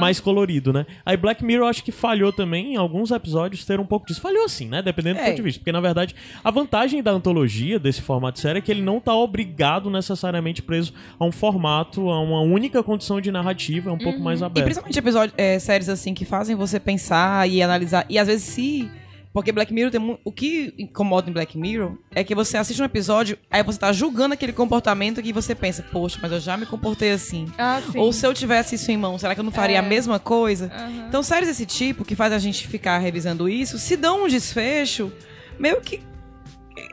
mais 0.00 0.20
colorido, 0.20 0.72
né? 0.72 0.84
Aí 1.06 1.16
Black 1.16 1.44
Mirror 1.44 1.64
eu 1.66 1.68
acho 1.70 1.82
que 1.84 1.92
falhou 1.92 2.32
também 2.32 2.74
em 2.74 2.76
alguns 2.76 3.10
episódios 3.10 3.64
ter 3.64 3.80
um 3.80 3.86
pouco 3.86 4.06
disso. 4.06 4.20
Falhou 4.20 4.44
assim, 4.44 4.66
né? 4.66 4.82
Dependendo 4.82 5.16
do 5.18 5.22
É. 5.22 5.26
ponto 5.26 5.36
de 5.36 5.42
vista. 5.42 5.60
Porque 5.60 5.72
na 5.72 5.80
verdade 5.80 6.14
a 6.44 6.50
vantagem 6.50 7.02
da 7.02 7.12
antologia, 7.12 7.78
desse 7.78 8.02
formato 8.02 8.34
de 8.34 8.40
série, 8.40 8.58
é 8.58 8.62
que 8.62 8.70
ele 8.70 8.82
não 8.82 9.00
tá 9.00 9.14
obrigado 9.14 9.88
necessariamente 9.90 10.60
preso 10.62 10.92
a 11.18 11.24
um 11.24 11.32
formato, 11.32 12.10
a 12.10 12.20
uma 12.20 12.40
única 12.40 12.82
condição 12.82 13.20
de 13.20 13.30
narrativa, 13.30 13.90
é 13.90 13.92
um 13.92 13.98
pouco 13.98 14.18
mais 14.20 14.40
E 14.40 14.44
aberto. 14.44 14.71
Principalmente 14.72 14.98
episódios, 14.98 15.34
é, 15.38 15.58
séries 15.58 15.88
assim 15.88 16.14
que 16.14 16.24
fazem 16.24 16.56
você 16.56 16.80
pensar 16.80 17.48
e 17.48 17.62
analisar. 17.62 18.04
E 18.08 18.18
às 18.18 18.26
vezes 18.26 18.44
se. 18.44 18.90
Porque 19.32 19.50
Black 19.50 19.72
Mirror 19.72 19.90
tem 19.90 20.18
O 20.24 20.30
que 20.30 20.74
incomoda 20.76 21.30
em 21.30 21.32
Black 21.32 21.56
Mirror 21.56 21.96
é 22.14 22.22
que 22.22 22.34
você 22.34 22.58
assiste 22.58 22.82
um 22.82 22.84
episódio, 22.84 23.38
aí 23.50 23.62
você 23.62 23.78
tá 23.78 23.90
julgando 23.90 24.34
aquele 24.34 24.52
comportamento 24.52 25.22
que 25.22 25.32
você 25.32 25.54
pensa, 25.54 25.82
poxa, 25.90 26.18
mas 26.20 26.30
eu 26.32 26.38
já 26.38 26.54
me 26.54 26.66
comportei 26.66 27.12
assim. 27.12 27.46
Ah. 27.56 27.80
Ou 27.96 28.12
se 28.12 28.26
eu 28.26 28.34
tivesse 28.34 28.74
isso 28.74 28.90
em 28.90 28.96
mão, 28.98 29.18
será 29.18 29.34
que 29.34 29.40
eu 29.40 29.44
não 29.44 29.50
faria 29.50 29.76
É. 29.76 29.78
a 29.78 29.82
mesma 29.82 30.18
coisa? 30.18 30.70
Aham. 30.74 31.06
Então, 31.08 31.22
séries 31.22 31.48
desse 31.48 31.64
tipo, 31.64 32.04
que 32.04 32.14
faz 32.14 32.30
a 32.30 32.38
gente 32.38 32.68
ficar 32.68 32.98
revisando 32.98 33.48
isso, 33.48 33.78
se 33.78 33.96
dão 33.96 34.24
um 34.24 34.28
desfecho, 34.28 35.10
meio 35.58 35.80
que. 35.80 36.02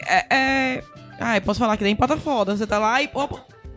É. 0.08 0.36
é... 0.36 0.84
Ah, 1.20 1.36
eu 1.36 1.42
posso 1.42 1.60
falar 1.60 1.76
que 1.76 1.84
nem 1.84 1.94
pata 1.96 2.16
foda. 2.16 2.56
Você 2.56 2.66
tá 2.66 2.80
lá 2.80 3.02
e. 3.02 3.10
Pô, 3.10 3.28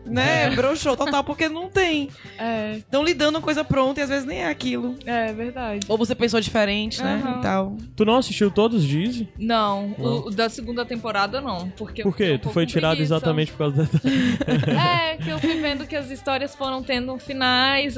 né? 0.05 0.49
Broxou 0.51 0.95
total, 0.95 1.23
porque 1.23 1.47
não 1.49 1.69
tem. 1.69 2.09
É, 2.37 2.77
Estão 2.77 3.03
lidando 3.03 3.39
com 3.39 3.45
coisa 3.45 3.63
pronta 3.63 3.99
e 3.99 4.03
às 4.03 4.09
vezes 4.09 4.25
nem 4.25 4.39
é 4.39 4.47
aquilo. 4.49 4.95
é 5.05 5.31
verdade. 5.33 5.85
Ou 5.87 5.97
você 5.97 6.15
pensou 6.15 6.39
diferente, 6.39 7.01
né? 7.01 7.21
E 7.39 7.41
tal. 7.41 7.75
Tu 7.95 8.05
não 8.05 8.17
assistiu 8.17 8.49
todos, 8.51 8.83
Dizzy? 8.83 9.27
Não, 9.37 9.93
Não. 9.97 10.05
O, 10.05 10.27
o 10.27 10.31
da 10.31 10.49
segunda 10.49 10.85
temporada 10.85 11.41
não. 11.41 11.69
Porque 11.69 12.03
Por 12.03 12.15
quê? 12.15 12.33
um 12.33 12.37
tu 12.37 12.49
foi 12.49 12.65
tirado 12.65 12.95
preguiça. 12.97 13.15
exatamente 13.15 13.51
por 13.51 13.57
causa 13.59 13.83
da... 13.83 13.89
É, 14.83 15.17
que 15.17 15.29
eu 15.29 15.39
fui 15.39 15.59
vendo 15.61 15.85
que 15.85 15.95
as 15.95 16.09
histórias 16.09 16.55
foram 16.55 16.81
tendo 16.83 17.17
finais, 17.17 17.95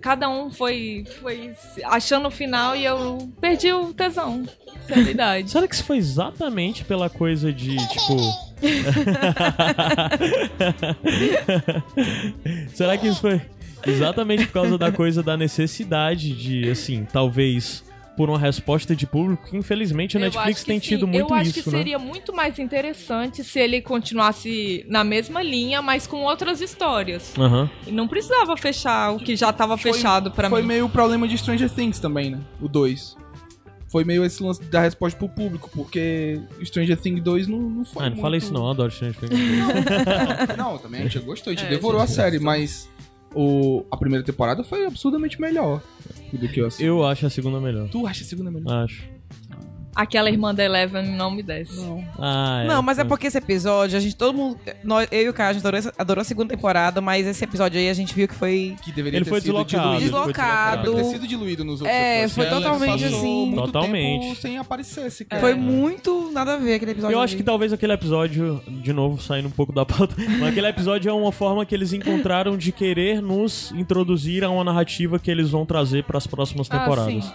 cada 0.00 0.28
um 0.28 0.50
foi, 0.50 1.04
foi 1.20 1.52
achando 1.84 2.28
o 2.28 2.30
final 2.30 2.74
e 2.76 2.84
eu 2.84 3.30
perdi 3.40 3.72
o 3.72 3.92
tesão. 3.92 4.44
Seriedade. 4.86 5.50
Será 5.50 5.66
que 5.66 5.74
isso 5.74 5.84
foi 5.84 5.96
exatamente 5.98 6.84
pela 6.84 7.08
coisa 7.08 7.52
de, 7.52 7.76
tipo. 7.88 8.16
Será 12.74 12.96
que 12.96 13.06
isso 13.08 13.20
foi 13.20 13.40
exatamente 13.86 14.46
por 14.46 14.52
causa 14.52 14.78
da 14.78 14.90
coisa 14.90 15.22
da 15.22 15.36
necessidade 15.36 16.32
de, 16.32 16.70
assim, 16.70 17.06
talvez 17.10 17.84
por 18.16 18.30
uma 18.30 18.38
resposta 18.38 18.94
de 18.94 19.06
público 19.08 19.48
que 19.50 19.56
infelizmente 19.56 20.16
o 20.16 20.18
Eu 20.18 20.22
Netflix 20.26 20.48
acho 20.50 20.60
que 20.60 20.66
tem 20.66 20.78
sim. 20.78 20.86
tido 20.86 21.04
muito 21.06 21.32
Eu 21.32 21.34
acho 21.34 21.50
isso, 21.50 21.64
que 21.64 21.70
né? 21.70 21.78
seria 21.78 21.98
muito 21.98 22.32
mais 22.32 22.58
interessante 22.60 23.42
se 23.42 23.58
ele 23.58 23.82
continuasse 23.82 24.86
na 24.88 25.02
mesma 25.02 25.42
linha, 25.42 25.82
mas 25.82 26.06
com 26.06 26.18
outras 26.18 26.60
histórias. 26.60 27.34
Aham. 27.36 27.68
E 27.86 27.90
não 27.90 28.06
precisava 28.06 28.56
fechar 28.56 29.10
o 29.12 29.18
que 29.18 29.34
já 29.34 29.50
estava 29.50 29.76
Foi- 29.76 29.92
fechado 29.92 30.30
pra 30.30 30.48
Foi 30.48 30.62
mim. 30.62 30.68
meio 30.68 30.86
o 30.86 30.88
problema 30.88 31.26
de 31.26 31.36
Stranger 31.36 31.68
Things 31.68 31.98
também, 31.98 32.30
né? 32.30 32.38
O 32.62 32.68
2. 32.68 33.16
Foi 33.94 34.02
meio 34.02 34.24
esse 34.24 34.42
lance 34.42 34.60
da 34.64 34.80
resposta 34.80 35.16
pro 35.16 35.28
público, 35.28 35.70
porque 35.72 36.40
Stranger 36.64 36.96
Things 37.00 37.22
2 37.22 37.46
não, 37.46 37.60
não 37.60 37.84
foi 37.84 38.02
Ah, 38.02 38.06
não 38.06 38.10
muito... 38.16 38.22
fala 38.22 38.36
isso 38.36 38.52
não, 38.52 38.64
eu 38.64 38.70
adoro 38.72 38.90
Stranger 38.90 39.16
Things. 39.20 39.38
Não, 40.58 40.76
também 40.82 41.02
a 41.02 41.04
gente 41.04 41.20
gostou, 41.20 41.52
a 41.52 41.54
gente 41.54 41.64
É, 41.64 41.70
devorou 41.70 42.00
a 42.00 42.04
gente 42.06 42.16
série, 42.16 42.38
gostou. 42.38 42.44
mas 42.46 42.90
o, 43.32 43.84
a 43.92 43.96
primeira 43.96 44.24
temporada 44.24 44.64
foi 44.64 44.84
absurdamente 44.84 45.40
melhor 45.40 45.80
do 46.32 46.48
que 46.48 46.60
eu 46.60 46.66
assisti. 46.66 46.84
Eu 46.84 47.04
acho 47.06 47.24
a 47.24 47.30
segunda 47.30 47.60
melhor. 47.60 47.88
Tu 47.88 48.04
acha 48.04 48.24
a 48.24 48.26
segunda 48.26 48.50
melhor? 48.50 48.82
Acho. 48.84 49.04
Aquela 49.94 50.28
irmã 50.28 50.54
da 50.54 50.64
Eleven 50.64 51.06
não 51.16 51.30
me 51.30 51.42
desce. 51.42 51.80
Ah, 52.18 52.62
é. 52.64 52.66
Não, 52.66 52.82
mas 52.82 52.98
é 52.98 53.04
porque 53.04 53.28
esse 53.28 53.38
episódio, 53.38 53.96
a 53.96 54.00
gente, 54.00 54.16
todo 54.16 54.34
mundo. 54.34 54.58
Nós, 54.82 55.06
eu 55.12 55.22
e 55.22 55.28
o 55.28 55.32
Caio, 55.32 55.50
a 55.50 55.52
gente 55.52 55.66
adorou, 55.66 55.92
adorou 55.96 56.20
a 56.22 56.24
segunda 56.24 56.54
temporada, 56.54 57.00
mas 57.00 57.26
esse 57.26 57.44
episódio 57.44 57.78
aí 57.78 57.88
a 57.88 57.94
gente 57.94 58.12
viu 58.14 58.26
que 58.26 58.34
foi. 58.34 58.74
Que 58.82 58.90
deveria 58.90 59.18
Ele 59.18 59.24
ter 59.24 59.30
foi 59.30 59.40
sido 59.40 59.52
deslocado. 59.52 59.82
diluído. 59.98 60.00
Deslocado. 60.04 60.82
Deveria 60.82 61.04
ter 61.04 61.10
sido 61.10 61.28
diluído 61.28 61.64
nos 61.64 61.80
outros 61.80 61.96
É, 61.96 62.24
episódios. 62.24 62.32
foi 62.34 62.46
totalmente 62.62 63.04
assim. 63.04 63.46
muito 63.46 63.62
Totalmente. 63.66 64.22
tempo 64.28 64.40
sem 64.40 64.58
aparecer 64.58 65.10
sequer. 65.10 65.40
Foi 65.40 65.54
muito 65.54 66.30
nada 66.32 66.54
a 66.54 66.56
ver 66.56 66.74
aquele 66.74 66.90
episódio. 66.92 67.14
Eu 67.14 67.20
acho 67.20 67.34
ali. 67.34 67.42
que 67.42 67.44
talvez 67.46 67.72
aquele 67.72 67.92
episódio, 67.92 68.60
de 68.68 68.92
novo, 68.92 69.22
saindo 69.22 69.48
um 69.48 69.52
pouco 69.52 69.72
da 69.72 69.86
pauta, 69.86 70.14
mas 70.40 70.48
aquele 70.48 70.66
episódio 70.66 71.08
é 71.08 71.12
uma 71.12 71.30
forma 71.32 71.64
que 71.64 71.74
eles 71.74 71.92
encontraram 71.92 72.56
de 72.56 72.72
querer 72.72 73.22
nos 73.22 73.70
introduzir 73.72 74.42
a 74.44 74.50
uma 74.50 74.64
narrativa 74.64 75.18
que 75.18 75.30
eles 75.30 75.50
vão 75.50 75.64
trazer 75.64 76.04
para 76.04 76.18
as 76.18 76.26
próximas 76.26 76.66
Ah, 76.70 76.78
temporadas. 76.78 77.24
sim. 77.24 77.32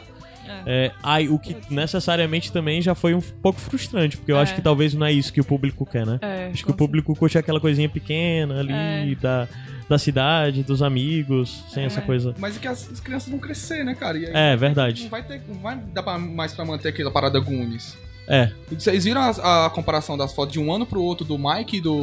É, 0.66 0.92
ai, 1.04 1.28
o 1.28 1.38
que 1.40 1.56
necessariamente 1.70 2.52
também 2.52 2.82
já 2.82 2.94
foi 2.96 3.14
um 3.14 3.22
pouco 3.22 3.60
frustrante, 3.60 4.18
porque 4.18 4.32
eu 4.32 4.38
É. 4.38 4.42
acho 4.42 4.56
que 4.56 4.62
talvez 4.62 4.94
não 4.94 5.06
é 5.06 5.12
isso 5.12 5.32
que 5.34 5.42
o 5.42 5.46
público 5.46 5.86
quer, 5.86 6.06
né? 6.06 6.20
É, 6.22 6.50
acho 6.54 6.64
que 6.66 6.72
o 6.72 6.74
público 6.76 7.16
curte 7.16 7.38
aquela 7.38 7.60
coisinha 7.60 7.90
pequena 7.90 8.60
ali 8.60 8.72
É. 9.14 9.16
da, 9.16 9.48
da 9.90 9.98
cidade, 9.98 10.64
dos 10.64 10.82
amigos, 10.82 11.64
sem 11.74 11.84
essa 11.86 12.02
coisa. 12.02 12.34
Mas 12.38 12.58
é 12.58 12.60
que 12.60 12.68
as, 12.68 12.92
as 12.92 13.00
crianças 13.00 13.30
vão 13.30 13.40
crescer, 13.40 13.84
né, 13.84 13.96
cara? 13.96 14.18
E 14.18 14.26
aí 14.26 14.32
É, 14.34 14.52
Não 14.52 14.60
verdade. 14.60 15.08
vai, 15.10 15.24
ter, 15.24 15.42
não 15.48 15.60
vai 15.60 15.78
dar 15.78 16.04
pra- 16.04 16.18
mais 16.20 16.54
pra 16.54 16.64
manter 16.66 16.90
aquela 16.90 17.12
parada 17.12 17.40
Goonies. 17.40 17.98
É. 18.32 18.52
E 18.72 18.76
Vocês 18.76 19.06
viram 19.06 19.22
a, 19.22 19.66
a 19.66 19.70
comparação 19.72 20.16
das 20.16 20.32
fotos 20.34 20.54
de 20.54 20.60
um 20.60 20.72
ano 20.72 20.86
pro 20.86 21.02
outro 21.02 21.26
do 21.26 21.36
Mike 21.36 21.78
e 21.78 21.82
do. 21.82 21.96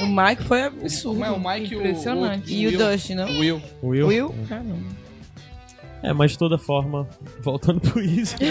O 0.00 0.06
Mike 0.06 0.42
foi 0.44 0.62
absurdo. 0.62 1.20
Como 1.20 1.24
é 1.26 1.30
o 1.30 1.38
Mike 1.38 1.74
e 1.74 1.76
o. 1.76 1.80
Impressionante. 1.80 2.54
E 2.54 2.66
o 2.66 2.70
Will. 2.70 2.78
Dustin, 2.78 3.14
não? 3.16 3.26
O 3.28 3.38
Will. 3.40 3.62
Will. 3.82 4.06
Will? 4.06 4.34
Caramba. 4.48 4.76
É, 6.02 6.12
mas 6.12 6.32
de 6.32 6.38
toda 6.38 6.56
forma, 6.56 7.08
voltando 7.42 7.80
pro 7.80 8.00
isso. 8.00 8.36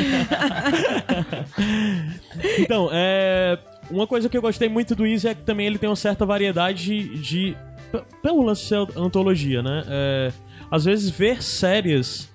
então, 2.59 2.89
é. 2.91 3.57
Uma 3.89 4.05
coisa 4.05 4.27
que 4.27 4.37
eu 4.37 4.41
gostei 4.41 4.67
muito 4.67 4.93
do 4.93 5.05
Easy 5.05 5.29
é 5.29 5.33
que 5.33 5.43
também 5.43 5.65
ele 5.65 5.77
tem 5.77 5.89
uma 5.89 5.95
certa 5.95 6.25
variedade 6.25 7.17
de. 7.19 7.55
Pelo 8.21 8.43
lance 8.43 8.67
de 8.67 8.75
antologia, 8.99 9.63
né? 9.63 9.83
É, 9.87 10.31
às 10.69 10.83
vezes 10.85 11.09
ver 11.09 11.41
séries. 11.41 12.29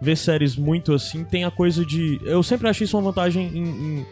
Ver 0.00 0.16
séries 0.16 0.56
muito 0.56 0.92
assim 0.92 1.24
tem 1.24 1.44
a 1.44 1.50
coisa 1.50 1.86
de. 1.86 2.20
Eu 2.24 2.42
sempre 2.42 2.68
achei 2.68 2.84
isso 2.84 2.96
uma 2.98 3.04
vantagem 3.04 3.46
em. 3.54 3.68
em, 3.68 4.06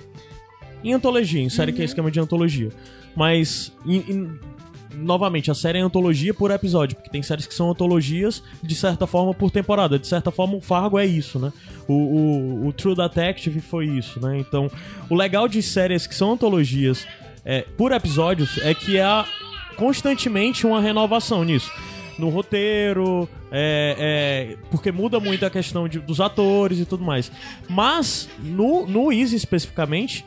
em 0.85 0.93
antologia, 0.93 1.43
em 1.43 1.49
série 1.49 1.73
que 1.73 1.83
é 1.83 1.85
esquema 1.85 2.11
de 2.13 2.21
antologia. 2.21 2.71
Mas. 3.17 3.73
em- 3.85 4.05
em- 4.13 4.39
novamente, 4.97 5.51
a 5.51 5.55
série 5.55 5.79
é 5.79 5.81
antologia 5.83 6.33
por 6.35 6.51
episódio, 6.51 6.97
porque 6.97 7.11
tem 7.11 7.23
séries 7.23 7.47
que 7.47 7.55
são 7.55 7.71
antologias, 7.71 8.43
de 8.63 8.75
certa 8.75 9.07
forma, 9.07 9.35
por 9.35 9.51
temporada. 9.51 9.99
De 9.99 10.07
certa 10.07 10.31
forma, 10.31 10.57
o 10.57 10.61
Fargo 10.61 10.99
é 10.99 11.05
isso, 11.07 11.39
né? 11.39 11.53
O, 11.87 11.93
o, 11.93 12.67
o 12.69 12.73
True 12.73 12.95
Detective 12.95 13.61
foi 13.61 13.87
isso, 13.87 14.21
né? 14.21 14.39
Então, 14.39 14.71
o 15.11 15.15
legal 15.15 15.47
de 15.49 15.63
séries 15.63 16.07
que 16.07 16.15
são 16.15 16.33
antologias 16.33 17.07
é, 17.45 17.63
por 17.77 17.93
episódios 17.93 18.59
é 18.59 18.73
que 18.75 18.99
há 18.99 19.27
constantemente 19.77 20.67
uma 20.67 20.81
renovação 20.81 21.45
nisso. 21.45 21.71
No 22.19 22.29
roteiro, 22.29 23.29
é, 23.51 24.55
é, 24.55 24.57
porque 24.71 24.93
muda 24.93 25.19
muito 25.19 25.45
a 25.45 25.51
questão 25.51 25.89
de- 25.89 25.99
dos 25.99 26.21
atores 26.21 26.79
e 26.79 26.85
tudo 26.85 27.03
mais. 27.03 27.31
Mas, 27.69 28.29
no, 28.39 28.87
no 28.87 29.13
Easy 29.13 29.35
especificamente, 29.35 30.25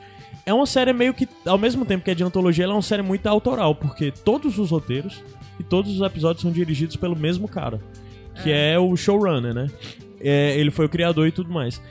é 0.48 0.54
uma 0.54 0.66
série 0.66 0.94
meio 0.94 1.14
que, 1.14 1.28
ao 1.46 1.58
mesmo 1.58 1.86
tempo 1.86 2.06
que 2.06 2.10
é 2.10 2.16
de 2.16 2.24
antologia, 2.24 2.64
ela 2.64 2.72
é 2.72 2.76
uma 2.78 2.82
série 2.82 3.02
muito 3.02 3.28
autoral, 3.28 3.76
porque 3.76 4.12
todos 4.12 4.58
os 4.58 4.72
roteiros 4.72 5.22
e 5.60 5.64
todos 5.64 5.92
os 5.92 6.02
episódios 6.02 6.42
são 6.42 6.50
dirigidos 6.50 6.96
pelo 6.96 7.18
mesmo 7.18 7.50
cara, 7.50 7.82
que 8.42 8.50
é, 8.50 8.80
o 8.80 8.96
showrunner, 8.96 9.54
né? 9.54 9.68
É, 10.22 10.58
ele 10.58 10.72
foi 10.72 10.86
o 10.86 10.90
criador 10.90 11.28
e 11.28 11.34
tudo 11.34 11.52
mais. 11.52 11.82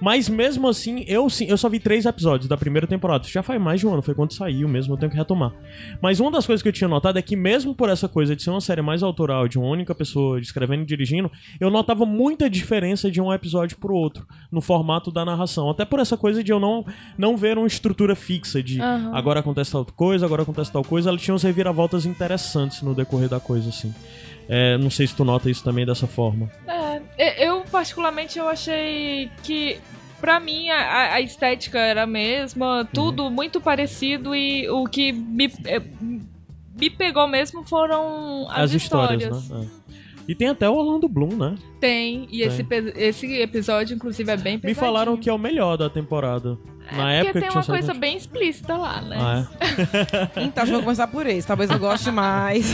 Mas 0.00 0.28
mesmo 0.28 0.68
assim, 0.68 1.04
eu, 1.08 1.28
sim- 1.30 1.46
eu 1.46 1.56
só 1.56 1.68
vi 1.68 1.80
três 1.80 2.04
episódios 2.04 2.48
da 2.48 2.56
primeira 2.56 2.86
temporada. 2.86 3.26
Já 3.26 3.42
faz 3.42 3.60
mais 3.60 3.80
de 3.80 3.86
um 3.86 3.92
ano, 3.92 4.02
foi 4.02 4.14
quando 4.14 4.32
saiu 4.32 4.68
mesmo, 4.68 4.92
eu 4.94 4.98
tenho 4.98 5.10
que 5.10 5.16
retomar. 5.16 5.52
Mas 6.02 6.20
uma 6.20 6.30
das 6.30 6.46
coisas 6.46 6.62
que 6.62 6.68
eu 6.68 6.72
tinha 6.72 6.86
notado 6.88 7.18
é 7.18 7.22
que, 7.22 7.34
mesmo 7.34 7.74
por 7.74 7.88
essa 7.88 8.08
coisa 8.08 8.36
de 8.36 8.42
ser 8.42 8.50
uma 8.50 8.60
série 8.60 8.82
mais 8.82 9.02
autoral, 9.02 9.48
de 9.48 9.58
uma 9.58 9.66
única 9.68 9.94
pessoa 9.94 10.38
escrevendo 10.38 10.82
e 10.82 10.86
dirigindo, 10.86 11.30
eu 11.58 11.70
notava 11.70 12.04
muita 12.04 12.48
diferença 12.50 13.10
de 13.10 13.20
um 13.20 13.32
episódio 13.32 13.78
pro 13.78 13.94
outro, 13.94 14.26
no 14.52 14.60
formato 14.60 15.10
da 15.10 15.24
narração. 15.24 15.70
Até 15.70 15.84
por 15.84 15.98
essa 15.98 16.16
coisa 16.16 16.44
de 16.44 16.52
eu 16.52 16.60
não, 16.60 16.84
não 17.16 17.36
ver 17.36 17.56
uma 17.56 17.66
estrutura 17.66 18.14
fixa 18.14 18.62
de 18.62 18.80
agora 19.14 19.40
acontece 19.40 19.72
tal 19.72 19.84
coisa, 19.84 20.26
agora 20.26 20.42
acontece 20.42 20.70
tal 20.70 20.84
coisa. 20.84 21.08
Ela 21.08 21.18
tinha 21.18 21.34
uns 21.34 21.42
reviravoltas 21.42 22.04
interessantes 22.06 22.82
no 22.82 22.94
decorrer 22.94 23.28
da 23.28 23.40
coisa, 23.40 23.68
assim. 23.70 23.94
É, 24.48 24.78
não 24.78 24.90
sei 24.90 25.06
se 25.06 25.14
tu 25.14 25.24
nota 25.24 25.50
isso 25.50 25.64
também 25.64 25.84
dessa 25.84 26.06
forma. 26.06 26.50
É, 27.18 27.46
eu 27.46 27.64
particularmente 27.70 28.38
eu 28.38 28.48
achei 28.48 29.30
que 29.42 29.80
pra 30.20 30.38
mim 30.40 30.70
a, 30.70 31.14
a 31.14 31.20
estética 31.20 31.78
era 31.78 32.02
a 32.02 32.06
mesma, 32.06 32.88
tudo 32.92 33.30
muito 33.30 33.60
parecido 33.60 34.34
e 34.34 34.68
o 34.68 34.84
que 34.84 35.12
me, 35.12 35.46
é, 35.64 35.80
me 36.78 36.90
pegou 36.90 37.26
mesmo 37.26 37.64
foram 37.64 38.46
as, 38.50 38.64
As, 38.64 38.72
histórias, 38.72 39.48
né? 39.48 39.62
É. 39.62 39.85
E 40.28 40.34
tem 40.34 40.48
até 40.48 40.68
o 40.68 40.74
Orlando 40.74 41.08
Bloom, 41.08 41.36
né? 41.36 41.54
Tem, 41.80 42.26
e 42.30 42.42
esse, 42.42 42.64
pe- 42.64 42.92
esse 42.96 43.26
episódio 43.40 43.94
inclusive 43.94 44.30
é 44.30 44.36
bem 44.36 44.54
Me 44.54 44.60
pesadinho. 44.60 44.84
falaram 44.86 45.16
que 45.16 45.28
é 45.30 45.32
o 45.32 45.38
melhor 45.38 45.76
da 45.76 45.88
temporada. 45.88 46.58
Na 46.92 47.12
É 47.12 47.16
época 47.18 47.32
porque 47.32 47.40
tem 47.40 47.48
que 47.50 47.56
uma 47.58 47.64
coisa 47.64 47.94
bem 47.94 48.16
explícita 48.16 48.76
lá, 48.76 49.00
né? 49.00 49.16
Ah, 49.18 49.46
é? 50.36 50.42
Então, 50.46 50.62
acho 50.62 50.70
que 50.70 50.76
vou 50.76 50.82
começar 50.84 51.06
por 51.08 51.26
esse. 51.26 51.44
Talvez 51.46 51.68
eu 51.70 51.78
goste 51.80 52.10
mais. 52.12 52.72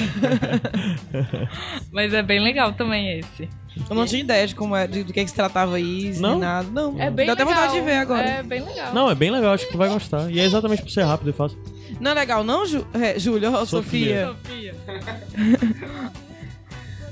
Mas 1.91 2.13
é 2.13 2.23
bem 2.23 2.41
legal 2.41 2.73
também 2.75 3.19
esse. 3.19 3.49
Eu 3.89 3.97
não 3.97 4.05
tinha 4.05 4.21
ideia 4.21 4.47
de 4.47 4.55
como 4.55 4.77
é, 4.77 4.87
de, 4.87 5.03
do 5.03 5.13
que, 5.15 5.23
que 5.25 5.29
se 5.31 5.35
tratava 5.35 5.81
isso, 5.81 6.21
Não? 6.21 6.33
nem 6.33 6.41
nada. 6.41 6.69
Não, 6.71 7.01
É 7.01 7.11
bem 7.11 7.25
Deu 7.25 7.33
até 7.35 7.43
legal. 7.45 7.59
vontade 7.63 7.79
de 7.79 7.81
ver 7.87 7.97
agora. 7.97 8.29
É 8.29 8.43
bem 8.43 8.63
legal. 8.63 8.93
Não, 8.93 9.11
é 9.11 9.15
bem 9.15 9.31
legal, 9.31 9.55
acho 9.55 9.65
que 9.67 9.73
tu 9.73 9.79
vai 9.79 9.89
gostar. 9.89 10.31
E 10.31 10.39
é 10.39 10.45
exatamente 10.45 10.83
por 10.83 10.91
ser 10.91 11.05
rápido 11.05 11.31
e 11.31 11.33
fácil. 11.33 11.59
Não 11.99 12.11
é 12.11 12.15
legal, 12.15 12.45
não, 12.45 12.67
Ju... 12.67 12.87
é, 12.93 13.19
Júlia? 13.19 13.51
Sofia? 13.65 14.29
Sofia. 14.45 14.75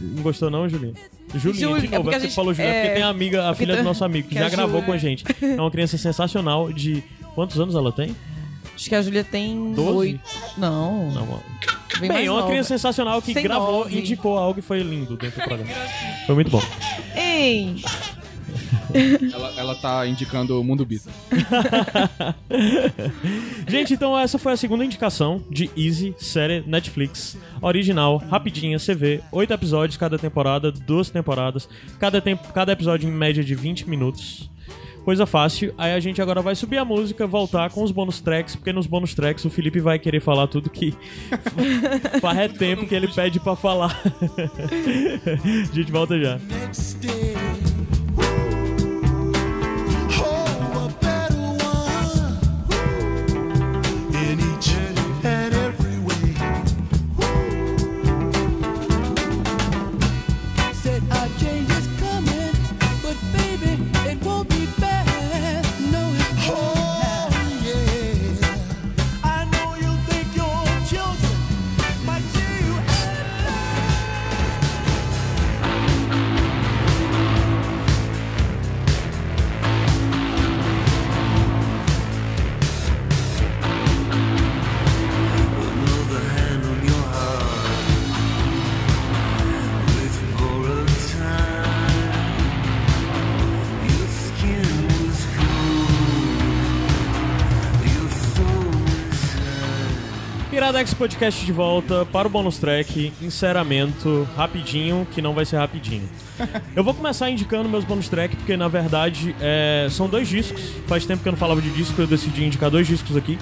Não 0.00 0.22
gostou 0.22 0.50
não, 0.50 0.68
Julinha? 0.68 0.94
Julinha, 1.34 1.60
Júlia, 1.68 1.80
de 1.88 1.94
é 1.94 1.98
novo, 1.98 2.10
é 2.10 2.20
gente- 2.20 2.30
tu 2.30 2.34
falou 2.34 2.54
Julinha, 2.54 2.72
é, 2.74 2.80
porque 2.82 2.94
tem 2.94 3.02
a 3.02 3.08
amiga, 3.08 3.48
a 3.50 3.54
filha 3.54 3.76
do 3.76 3.82
nosso 3.82 4.04
amigo, 4.04 4.28
que 4.28 4.34
que 4.34 4.40
já 4.40 4.48
gravou 4.48 4.82
com 4.82 4.92
a 4.92 4.96
gente. 4.98 5.24
É 5.42 5.60
uma 5.60 5.70
criança 5.70 5.96
sensacional 5.98 6.72
de... 6.72 7.02
Quantos 7.34 7.58
anos 7.60 7.74
ela 7.74 7.92
tem? 7.92 8.14
Acho 8.74 8.88
que 8.88 8.94
a 8.94 9.02
Júlia 9.02 9.22
tem 9.22 9.72
Doze? 9.74 9.90
oito. 9.96 10.20
Não, 10.56 11.10
Não, 11.12 11.26
bem, 12.00 12.08
Bem, 12.08 12.26
é 12.26 12.30
uma 12.30 12.38
nova. 12.40 12.50
criança 12.50 12.68
sensacional 12.70 13.20
que 13.22 13.32
Tem 13.34 13.42
gravou, 13.42 13.80
nove. 13.80 13.98
indicou 13.98 14.36
algo 14.38 14.58
e 14.58 14.62
foi 14.62 14.80
lindo 14.82 15.16
dentro 15.16 15.40
do 15.40 15.44
programa. 15.46 15.70
Foi 16.26 16.34
muito 16.34 16.50
bom. 16.50 16.62
Ei, 17.14 17.76
Ela, 19.32 19.52
ela 19.56 19.74
tá 19.74 20.06
indicando 20.06 20.60
o 20.60 20.64
Mundo 20.64 20.84
Bita. 20.84 21.10
Gente, 23.68 23.94
então 23.94 24.18
essa 24.18 24.38
foi 24.38 24.52
a 24.52 24.56
segunda 24.56 24.84
indicação 24.84 25.42
de 25.50 25.70
Easy, 25.76 26.14
série 26.18 26.62
Netflix, 26.66 27.36
original, 27.60 28.18
rapidinha, 28.18 28.78
CV, 28.78 29.20
oito 29.32 29.52
episódios 29.52 29.96
cada 29.96 30.18
temporada, 30.18 30.72
duas 30.72 31.10
temporadas, 31.10 31.68
cada, 31.98 32.20
tempo, 32.20 32.52
cada 32.52 32.72
episódio 32.72 33.08
em 33.08 33.12
média 33.12 33.44
de 33.44 33.54
20 33.54 33.88
minutos. 33.88 34.50
Coisa 35.04 35.24
fácil. 35.24 35.74
Aí 35.78 35.92
a 35.92 36.00
gente 36.00 36.20
agora 36.20 36.42
vai 36.42 36.54
subir 36.54 36.78
a 36.78 36.84
música, 36.84 37.26
voltar 37.26 37.70
com 37.70 37.82
os 37.82 37.90
bônus 37.90 38.20
tracks, 38.20 38.54
porque 38.54 38.72
nos 38.72 38.86
bônus 38.86 39.14
tracks 39.14 39.44
o 39.44 39.50
Felipe 39.50 39.80
vai 39.80 39.98
querer 39.98 40.20
falar 40.20 40.46
tudo 40.46 40.68
que 40.68 40.94
faz 42.20 42.38
é 42.38 42.48
tempo 42.48 42.86
que 42.86 42.94
ele 42.94 43.08
pede 43.08 43.40
pra 43.40 43.56
falar. 43.56 43.98
a 45.70 45.74
gente 45.74 45.90
volta 45.90 46.20
já. 46.20 46.38
next 46.70 46.98
day. 46.98 47.69
Iradex 100.80 100.94
Podcast 100.94 101.44
de 101.44 101.52
volta 101.52 102.06
para 102.06 102.26
o 102.26 102.30
bônus 102.30 102.56
track, 102.56 103.12
encerramento, 103.20 104.26
rapidinho, 104.34 105.06
que 105.12 105.20
não 105.20 105.34
vai 105.34 105.44
ser 105.44 105.58
rapidinho. 105.58 106.08
Eu 106.74 106.82
vou 106.82 106.94
começar 106.94 107.28
indicando 107.28 107.68
meus 107.68 107.84
bônus 107.84 108.08
track, 108.08 108.34
porque 108.34 108.56
na 108.56 108.66
verdade 108.66 109.36
é, 109.42 109.88
são 109.90 110.08
dois 110.08 110.26
discos. 110.26 110.62
Faz 110.86 111.04
tempo 111.04 111.22
que 111.22 111.28
eu 111.28 111.32
não 111.32 111.38
falava 111.38 111.60
de 111.60 111.68
disco, 111.68 112.00
eu 112.00 112.06
decidi 112.06 112.46
indicar 112.46 112.70
dois 112.70 112.86
discos 112.86 113.14
aqui. 113.14 113.38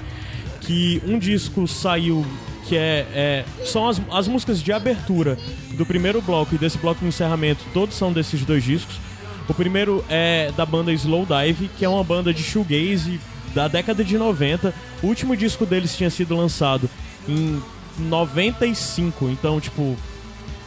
Que 0.59 1.01
um 1.07 1.17
disco 1.17 1.65
saiu, 1.65 2.25
que 2.67 2.75
é. 2.75 3.07
é- 3.13 3.45
são 3.63 3.87
as, 3.87 4.01
as 4.11 4.27
músicas 4.27 4.61
de 4.61 4.73
abertura 4.73 5.37
do 5.75 5.85
primeiro 5.85 6.21
bloco 6.21 6.55
e 6.55 6.57
desse 6.57 6.77
bloco 6.77 6.99
de 6.99 7.07
encerramento, 7.07 7.63
todos 7.73 7.95
são 7.95 8.11
desses 8.11 8.43
dois 8.43 8.65
discos. 8.65 8.99
O 9.47 9.53
primeiro 9.53 10.03
é 10.09 10.51
da 10.57 10.65
banda 10.65 10.91
Slow 10.91 11.25
Dive, 11.25 11.69
que 11.77 11.85
é 11.85 11.89
uma 11.89 12.03
banda 12.03 12.33
de 12.33 12.43
shoegaze 12.43 13.17
da 13.55 13.69
década 13.69 14.03
de 14.03 14.17
90. 14.17 14.73
O 15.01 15.07
último 15.07 15.37
disco 15.37 15.65
deles 15.65 15.95
tinha 15.95 16.09
sido 16.09 16.35
lançado 16.35 16.89
em 17.29 17.61
95, 17.99 19.29
então, 19.29 19.59
tipo, 19.59 19.95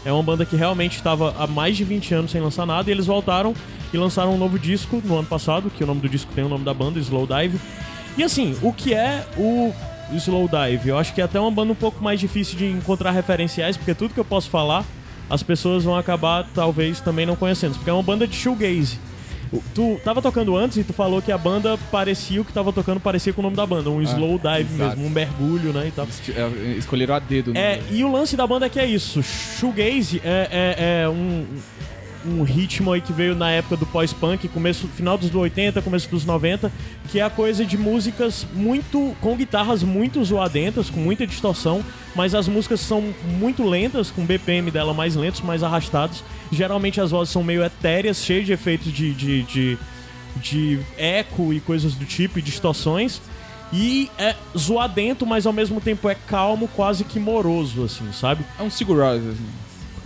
é 0.05 0.13
uma 0.13 0.23
banda 0.23 0.45
que 0.45 0.57
realmente 0.57 0.97
estava 0.97 1.35
há 1.39 1.47
mais 1.47 1.77
de 1.77 1.85
20 1.85 2.15
anos 2.15 2.31
sem 2.31 2.41
lançar 2.41 2.67
nada 2.67 2.91
e 2.91 2.93
eles 2.93 3.07
voltaram 3.07 3.55
e 3.93 3.97
lançaram 3.97 4.35
um 4.35 4.39
novo 4.39 4.59
disco 4.59 5.03
no 5.05 5.19
ano 5.19 5.29
passado, 5.29 5.71
que 5.71 5.85
o 5.85 5.87
nome 5.87 6.01
do 6.01 6.09
disco 6.09 6.33
tem 6.35 6.45
o 6.45 6.49
nome 6.49 6.65
da 6.65 6.73
banda, 6.73 6.99
Slow 6.99 7.27
Dive. 7.27 7.61
E 8.17 8.23
assim, 8.23 8.57
o 8.63 8.73
que 8.73 8.95
é 8.95 9.27
o 9.37 9.73
Slow 10.15 10.49
Dive? 10.49 10.89
Eu 10.89 10.99
acho 10.99 11.15
que 11.15 11.21
é 11.21 11.25
até 11.25 11.39
uma 11.39 11.51
banda 11.51 11.73
um 11.73 11.77
pouco 11.77 12.03
mais 12.03 12.19
difícil 12.19 12.59
de 12.59 12.67
encontrar 12.67 13.11
referenciais, 13.11 13.77
porque 13.77 13.95
tudo 13.95 14.15
que 14.15 14.21
eu 14.21 14.25
posso 14.25 14.51
falar, 14.51 14.85
as 15.29 15.43
pessoas 15.43 15.85
vão 15.85 15.97
acabar 15.97 16.47
talvez 16.55 17.01
também 17.01 17.25
não 17.25 17.37
conhecendo, 17.37 17.75
porque 17.75 17.91
é 17.91 17.93
uma 17.93 18.03
banda 18.03 18.27
de 18.27 18.35
shoegaze. 18.35 18.99
Tu 19.75 20.01
tava 20.03 20.23
tocando 20.23 20.57
antes 20.57 20.79
e 20.79 20.85
tu 20.85 20.93
falou 20.93 21.21
que 21.21 21.31
a 21.31 21.37
banda 21.37 21.77
parecia 21.91 22.41
o 22.41 22.45
que 22.45 22.53
tava 22.53 22.73
tocando, 22.73 23.01
parecia 23.01 23.33
com 23.33 23.41
o 23.41 23.45
nome 23.45 23.57
da 23.57 23.67
banda, 23.67 23.91
um 23.91 24.01
slow 24.01 24.39
dive 24.39 24.75
exato. 24.75 24.97
mesmo, 24.97 25.07
um 25.07 25.11
mergulho, 25.11 25.73
né, 25.73 25.89
e 25.89 25.91
tal. 25.91 26.07
É, 26.07 26.79
Escolheram 26.79 27.15
a 27.15 27.19
dedo. 27.19 27.51
É, 27.55 27.77
né? 27.77 27.83
e 27.91 28.03
o 28.03 28.11
lance 28.11 28.37
da 28.37 28.47
banda 28.47 28.67
é 28.67 28.69
que 28.69 28.81
é 28.81 28.87
isso. 28.87 29.23
Shoegaze 29.23 30.23
é, 30.25 30.49
é, 30.51 31.03
é 31.03 31.09
um, 31.09 31.47
um 32.25 32.43
ritmo 32.43 32.93
aí 32.93 33.01
que 33.01 33.13
veio 33.13 33.35
na 33.35 33.51
época 33.51 33.77
do 33.77 33.87
pós-punk, 33.87 34.49
começo, 34.49 34.87
final 34.89 35.19
dos 35.19 35.35
80, 35.35 35.83
começo 35.83 36.09
dos 36.09 36.25
90, 36.25 36.73
que 37.11 37.19
é 37.19 37.23
a 37.23 37.31
coisa 37.31 37.65
de 37.65 37.77
músicas 37.77 38.47
muito. 38.55 39.15
com 39.21 39.37
guitarras 39.37 39.83
muito 39.83 40.25
zoadentas, 40.25 40.89
com 40.89 41.01
muita 41.01 41.27
distorção, 41.27 41.85
mas 42.15 42.35
as 42.35 42.49
músicas 42.49 42.81
são 42.81 43.13
muito 43.39 43.67
lentas, 43.67 44.11
com 44.11 44.25
BPM 44.25 44.71
dela 44.71 44.95
mais 44.95 45.15
lentos, 45.17 45.41
mais 45.41 45.63
arrastados. 45.63 46.25
Geralmente 46.53 47.01
as 47.01 47.11
vozes 47.11 47.33
são 47.33 47.43
meio 47.43 47.65
etéreas, 47.65 48.23
cheias 48.23 48.45
de 48.45 48.53
efeitos 48.53 48.93
de, 48.93 49.15
de, 49.15 49.43
de, 49.43 49.79
de 50.37 50.79
eco 50.99 51.53
e 51.53 51.61
coisas 51.61 51.95
do 51.95 52.05
tipo, 52.05 52.39
e 52.39 52.43
distorções. 52.43 53.21
E 53.73 54.11
é 54.19 54.37
zoadento, 54.57 55.25
mas 55.25 55.47
ao 55.47 55.53
mesmo 55.53 55.81
tempo 55.81 56.09
é 56.09 56.15
calmo, 56.15 56.69
quase 56.69 57.05
que 57.05 57.19
moroso, 57.19 57.85
assim, 57.85 58.13
sabe? 58.13 58.45
É 58.59 58.63
um 58.63 58.69
Sigur 58.69 58.99
Rós, 58.99 59.27
assim. 59.27 59.47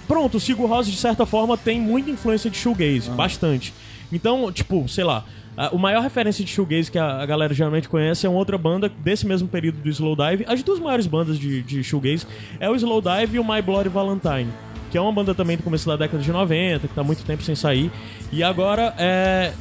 Pronto, 0.07 0.37
o 0.37 0.41
Sigur 0.41 0.69
Rós, 0.69 0.87
de 0.87 0.97
certa 0.97 1.27
forma, 1.27 1.59
tem 1.59 1.81
muita 1.81 2.09
influência 2.09 2.49
de 2.49 2.57
shoegaze, 2.57 3.11
bastante. 3.11 3.75
Então, 4.13 4.53
tipo, 4.53 4.89
sei 4.89 5.03
lá, 5.03 5.25
a, 5.57 5.75
o 5.75 5.79
maior 5.81 6.01
referência 6.01 6.45
de 6.45 6.51
shoegaze 6.51 6.93
que 6.93 6.99
a, 6.99 7.23
a 7.23 7.27
galera 7.27 7.53
geralmente 7.53 7.89
conhece 7.89 8.25
é 8.25 8.29
uma 8.29 8.39
outra 8.39 8.57
banda 8.57 8.89
desse 8.89 9.27
mesmo 9.27 9.49
período 9.49 9.79
do 9.79 9.89
Slowdive. 9.89 10.45
As 10.47 10.63
duas 10.63 10.79
maiores 10.79 11.09
bandas 11.09 11.37
de, 11.37 11.61
de 11.63 11.83
shoegaze 11.83 12.25
é 12.61 12.71
o 12.71 12.77
Slowdive 12.77 13.37
e 13.37 13.39
o 13.41 13.45
My 13.45 13.61
Bloody 13.61 13.89
Valentine. 13.89 14.49
Que 14.97 14.99
é 14.99 15.03
uma 15.03 15.13
banda 15.13 15.35
também 15.35 15.59
do 15.59 15.63
começo 15.63 15.87
da 15.87 15.95
década 15.95 16.23
de 16.23 16.33
90, 16.33 16.89
que 16.89 16.95
tá 16.95 17.05
muito 17.05 17.23
tempo 17.23 17.43
sem 17.43 17.55
sair. 17.55 17.93
E 18.33 18.43
agora 18.43 18.95
é. 18.97 19.53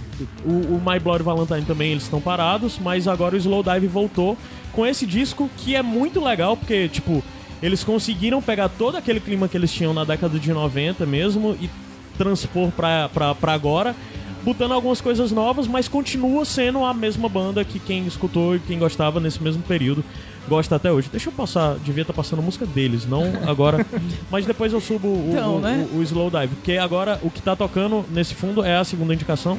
O, 0.45 0.75
o 0.75 0.81
My 0.81 0.97
Bloody 0.97 1.25
Valentine 1.25 1.63
também 1.63 1.91
eles 1.91 2.03
estão 2.03 2.21
parados, 2.21 2.79
mas 2.79 3.05
agora 3.05 3.35
o 3.35 3.37
Slowdive 3.37 3.85
voltou 3.85 4.37
com 4.71 4.85
esse 4.85 5.05
disco 5.05 5.49
que 5.57 5.75
é 5.75 5.81
muito 5.81 6.23
legal, 6.23 6.55
porque, 6.55 6.87
tipo, 6.87 7.21
eles 7.61 7.83
conseguiram 7.83 8.41
pegar 8.41 8.69
todo 8.69 8.95
aquele 8.95 9.19
clima 9.19 9.49
que 9.49 9.57
eles 9.57 9.73
tinham 9.73 9.93
na 9.93 10.05
década 10.05 10.39
de 10.39 10.53
90 10.53 11.05
mesmo 11.05 11.53
e 11.59 11.69
transpor 12.17 12.71
pra, 12.71 13.09
pra, 13.09 13.35
pra 13.35 13.51
agora, 13.51 13.93
botando 14.41 14.71
algumas 14.71 15.01
coisas 15.01 15.33
novas, 15.33 15.67
mas 15.67 15.89
continua 15.89 16.45
sendo 16.45 16.85
a 16.85 16.93
mesma 16.93 17.27
banda 17.27 17.65
que 17.65 17.77
quem 17.77 18.07
escutou 18.07 18.55
e 18.55 18.59
quem 18.59 18.79
gostava 18.79 19.19
nesse 19.19 19.43
mesmo 19.43 19.63
período 19.63 20.01
gosta 20.47 20.75
até 20.75 20.91
hoje. 20.91 21.09
Deixa 21.11 21.29
eu 21.29 21.33
passar, 21.33 21.75
devia 21.75 22.01
estar 22.01 22.13
passando 22.13 22.41
música 22.41 22.65
deles, 22.65 23.05
não 23.05 23.23
agora, 23.47 23.85
mas 24.31 24.45
depois 24.45 24.73
eu 24.73 24.81
subo 24.81 25.07
o, 25.07 25.29
Então, 25.31 25.57
o, 25.57 25.59
né? 25.59 25.87
o, 25.91 25.97
o 25.97 26.03
Slow 26.03 26.29
Dive, 26.29 26.55
porque 26.55 26.73
agora 26.73 27.19
o 27.23 27.29
que 27.29 27.41
tá 27.41 27.55
tocando 27.55 28.05
nesse 28.11 28.35
fundo 28.35 28.63
é 28.63 28.77
a 28.77 28.83
segunda 28.83 29.13
indicação. 29.13 29.57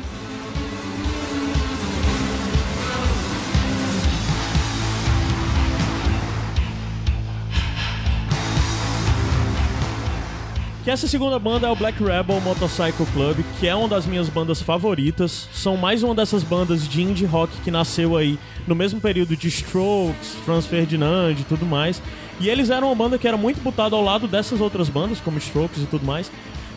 Que 10.87 10.91
essa 10.93 11.09
segunda 11.09 11.37
banda 11.37 11.67
é 11.67 11.71
o 11.73 11.75
Black 11.75 12.01
Rebel 12.01 12.41
Motorcycle 12.43 13.07
Club, 13.07 13.39
que 13.59 13.67
é 13.67 13.75
uma 13.75 13.89
das 13.89 14.07
minhas 14.07 14.29
bandas 14.29 14.63
favoritas. 14.63 15.49
São 15.53 15.77
mais 15.77 16.05
uma 16.05 16.15
dessas 16.15 16.45
bandas 16.45 16.87
de 16.87 17.03
indie 17.03 17.25
rock 17.25 17.53
que 17.63 17.73
nasceu 17.73 18.17
aí 18.17 18.39
no 18.69 18.75
mesmo 18.77 19.01
período 19.01 19.37
de 19.37 19.49
Strokes, 19.49 20.37
Franz 20.45 20.65
Ferdinand 20.65 21.33
e 21.33 21.43
tudo 21.43 21.67
mais. 21.67 22.01
E 22.39 22.49
eles 22.49 22.71
eram 22.71 22.87
uma 22.87 22.95
banda 22.95 23.19
que 23.19 23.27
era 23.27 23.37
muito 23.37 23.61
botada 23.61 23.97
ao 23.97 24.05
lado 24.05 24.29
dessas 24.29 24.61
outras 24.61 24.89
bandas, 24.89 25.19
como 25.19 25.39
Strokes 25.39 25.83
e 25.83 25.87
tudo 25.87 26.07
mais. 26.07 26.31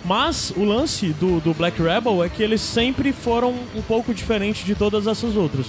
Mas 0.03 0.51
o 0.57 0.63
lance 0.63 1.09
do, 1.09 1.39
do 1.39 1.53
Black 1.53 1.79
Rebel 1.79 2.23
é 2.23 2.29
que 2.29 2.41
eles 2.41 2.61
sempre 2.61 3.13
foram 3.13 3.53
um 3.75 3.81
pouco 3.83 4.11
diferente 4.11 4.65
de 4.65 4.73
todas 4.73 5.05
essas 5.05 5.35
outras. 5.35 5.67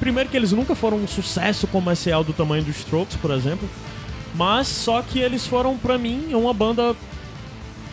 Primeiro 0.00 0.30
que 0.30 0.36
eles 0.38 0.52
nunca 0.52 0.74
foram 0.74 0.96
um 0.96 1.06
sucesso 1.06 1.66
comercial 1.66 2.24
do 2.24 2.32
tamanho 2.32 2.64
dos 2.64 2.78
Strokes, 2.78 3.18
por 3.18 3.30
exemplo. 3.32 3.68
Mas 4.34 4.66
só 4.66 5.02
que 5.02 5.18
eles 5.18 5.46
foram, 5.46 5.76
pra 5.76 5.98
mim, 5.98 6.32
uma 6.32 6.54
banda 6.54 6.96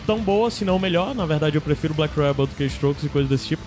tão 0.10 0.18
boa, 0.18 0.50
se 0.50 0.66
não 0.66 0.80
melhor. 0.80 1.14
Na 1.14 1.24
verdade, 1.24 1.56
eu 1.56 1.62
prefiro 1.62 1.94
Black 1.94 2.20
Rebel 2.20 2.48
do 2.48 2.56
que 2.56 2.64
Strokes 2.64 3.04
e 3.04 3.10
coisas 3.10 3.30
desse 3.30 3.50
tipo. 3.50 3.62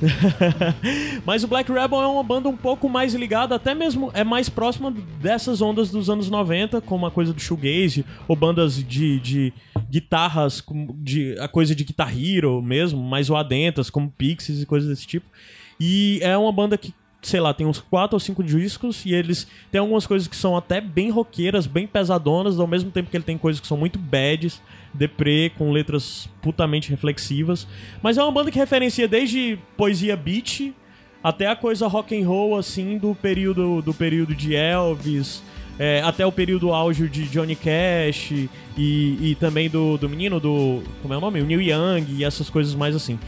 Mas 1.26 1.44
o 1.44 1.48
Black 1.48 1.70
Rebel 1.70 2.00
é 2.00 2.06
uma 2.06 2.22
banda 2.22 2.48
um 2.48 2.56
pouco 2.56 2.88
mais 2.88 3.12
ligada, 3.12 3.56
até 3.56 3.74
mesmo 3.74 4.10
é 4.14 4.24
mais 4.24 4.48
próxima 4.48 4.90
dessas 5.20 5.60
ondas 5.60 5.90
dos 5.90 6.08
anos 6.08 6.30
90, 6.30 6.80
como 6.80 7.04
a 7.04 7.10
coisa 7.10 7.34
do 7.34 7.40
shoegaze, 7.42 8.06
ou 8.26 8.34
bandas 8.34 8.82
de, 8.82 9.20
de 9.20 9.52
guitarras, 9.90 10.64
de, 10.94 11.38
a 11.38 11.46
coisa 11.46 11.74
de 11.74 11.84
Guitar 11.84 12.10
Hero 12.18 12.62
mesmo, 12.62 13.02
mais 13.02 13.26
zoadentas, 13.26 13.90
como 13.90 14.10
Pixies 14.10 14.62
e 14.62 14.66
coisas 14.66 14.88
desse 14.88 15.06
tipo. 15.06 15.26
E 15.78 16.20
é 16.22 16.38
uma 16.38 16.52
banda 16.52 16.78
que, 16.78 16.94
sei 17.22 17.40
lá, 17.40 17.52
tem 17.52 17.66
uns 17.66 17.80
quatro 17.80 18.16
ou 18.16 18.20
cinco 18.20 18.42
discos 18.42 19.04
e 19.04 19.12
eles 19.12 19.46
têm 19.70 19.80
algumas 19.80 20.06
coisas 20.06 20.26
que 20.26 20.36
são 20.36 20.56
até 20.56 20.80
bem 20.80 21.10
roqueiras, 21.10 21.66
bem 21.66 21.86
pesadonas, 21.86 22.58
ao 22.58 22.66
mesmo 22.66 22.90
tempo 22.90 23.10
que 23.10 23.16
ele 23.16 23.24
tem 23.24 23.36
coisas 23.36 23.60
que 23.60 23.66
são 23.66 23.76
muito 23.76 23.98
bads, 23.98 24.60
deprê, 24.94 25.52
com 25.56 25.70
letras 25.70 26.28
putamente 26.40 26.90
reflexivas. 26.90 27.66
Mas 28.02 28.16
é 28.16 28.22
uma 28.22 28.32
banda 28.32 28.50
que 28.50 28.58
referencia 28.58 29.06
desde 29.06 29.58
poesia 29.76 30.16
beat 30.16 30.72
até 31.22 31.46
a 31.46 31.56
coisa 31.56 31.86
rock 31.86 32.18
and 32.18 32.26
roll 32.26 32.56
assim 32.56 32.96
do 32.96 33.14
período 33.14 33.82
do 33.82 33.92
período 33.92 34.34
de 34.34 34.54
Elvis, 34.54 35.42
é, 35.78 36.02
até 36.04 36.26
o 36.26 36.32
período 36.32 36.72
auge 36.72 37.08
de 37.08 37.24
Johnny 37.24 37.56
Cash 37.56 38.32
e, 38.32 38.48
e 38.76 39.36
também 39.40 39.68
do, 39.68 39.96
do 39.96 40.08
menino 40.08 40.38
do. 40.38 40.82
Como 41.02 41.12
é 41.14 41.16
o 41.16 41.20
nome? 41.20 41.40
O 41.40 41.46
Neil 41.46 41.60
Young 41.60 42.06
e 42.10 42.24
essas 42.24 42.50
coisas 42.50 42.74
mais 42.74 42.94
assim. 42.94 43.18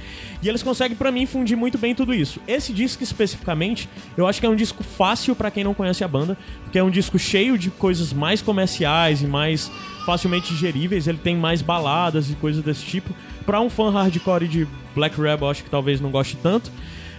E 0.42 0.48
eles 0.48 0.62
conseguem, 0.62 0.96
pra 0.96 1.10
mim, 1.10 1.24
fundir 1.24 1.56
muito 1.56 1.78
bem 1.78 1.94
tudo 1.94 2.12
isso. 2.12 2.40
Esse 2.46 2.72
disco 2.72 3.02
especificamente, 3.02 3.88
eu 4.16 4.26
acho 4.26 4.40
que 4.40 4.46
é 4.46 4.48
um 4.48 4.56
disco 4.56 4.82
fácil 4.82 5.34
pra 5.34 5.50
quem 5.50 5.64
não 5.64 5.72
conhece 5.72 6.02
a 6.04 6.08
banda, 6.08 6.36
porque 6.64 6.78
é 6.78 6.82
um 6.82 6.90
disco 6.90 7.18
cheio 7.18 7.56
de 7.56 7.70
coisas 7.70 8.12
mais 8.12 8.42
comerciais 8.42 9.22
e 9.22 9.26
mais 9.26 9.70
facilmente 10.04 10.52
digeríveis. 10.52 11.06
Ele 11.06 11.18
tem 11.18 11.36
mais 11.36 11.62
baladas 11.62 12.30
e 12.30 12.34
coisas 12.34 12.62
desse 12.62 12.84
tipo. 12.84 13.14
Pra 13.46 13.60
um 13.60 13.70
fã 13.70 13.90
hardcore 13.90 14.46
de 14.46 14.66
Black 14.94 15.20
Rebel, 15.20 15.48
acho 15.48 15.64
que 15.64 15.70
talvez 15.70 16.00
não 16.00 16.10
goste 16.10 16.36
tanto. 16.36 16.70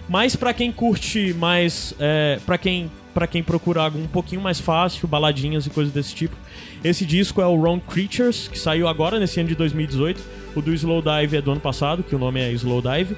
Mas 0.07 0.35
pra 0.35 0.53
quem 0.53 0.71
curte 0.71 1.33
mais, 1.33 1.93
é, 1.99 2.39
para 2.45 2.57
quem 2.57 2.91
para 3.13 3.27
quem 3.27 3.43
procura 3.43 3.81
algo 3.83 3.99
um 3.99 4.07
pouquinho 4.07 4.41
mais 4.41 4.59
fácil, 4.59 5.07
baladinhas 5.07 5.65
e 5.65 5.69
coisas 5.69 5.93
desse 5.93 6.15
tipo, 6.15 6.35
esse 6.83 7.05
disco 7.05 7.41
é 7.41 7.45
o 7.45 7.55
Wrong 7.55 7.81
Creatures, 7.87 8.47
que 8.47 8.57
saiu 8.57 8.87
agora 8.87 9.19
nesse 9.19 9.39
ano 9.39 9.49
de 9.49 9.55
2018. 9.55 10.21
O 10.55 10.61
do 10.61 10.73
Slow 10.73 11.01
Dive 11.01 11.37
é 11.37 11.41
do 11.41 11.51
ano 11.51 11.61
passado, 11.61 12.03
que 12.03 12.15
o 12.15 12.19
nome 12.19 12.39
é 12.39 12.51
Slow 12.51 12.81
Dive. 12.81 13.15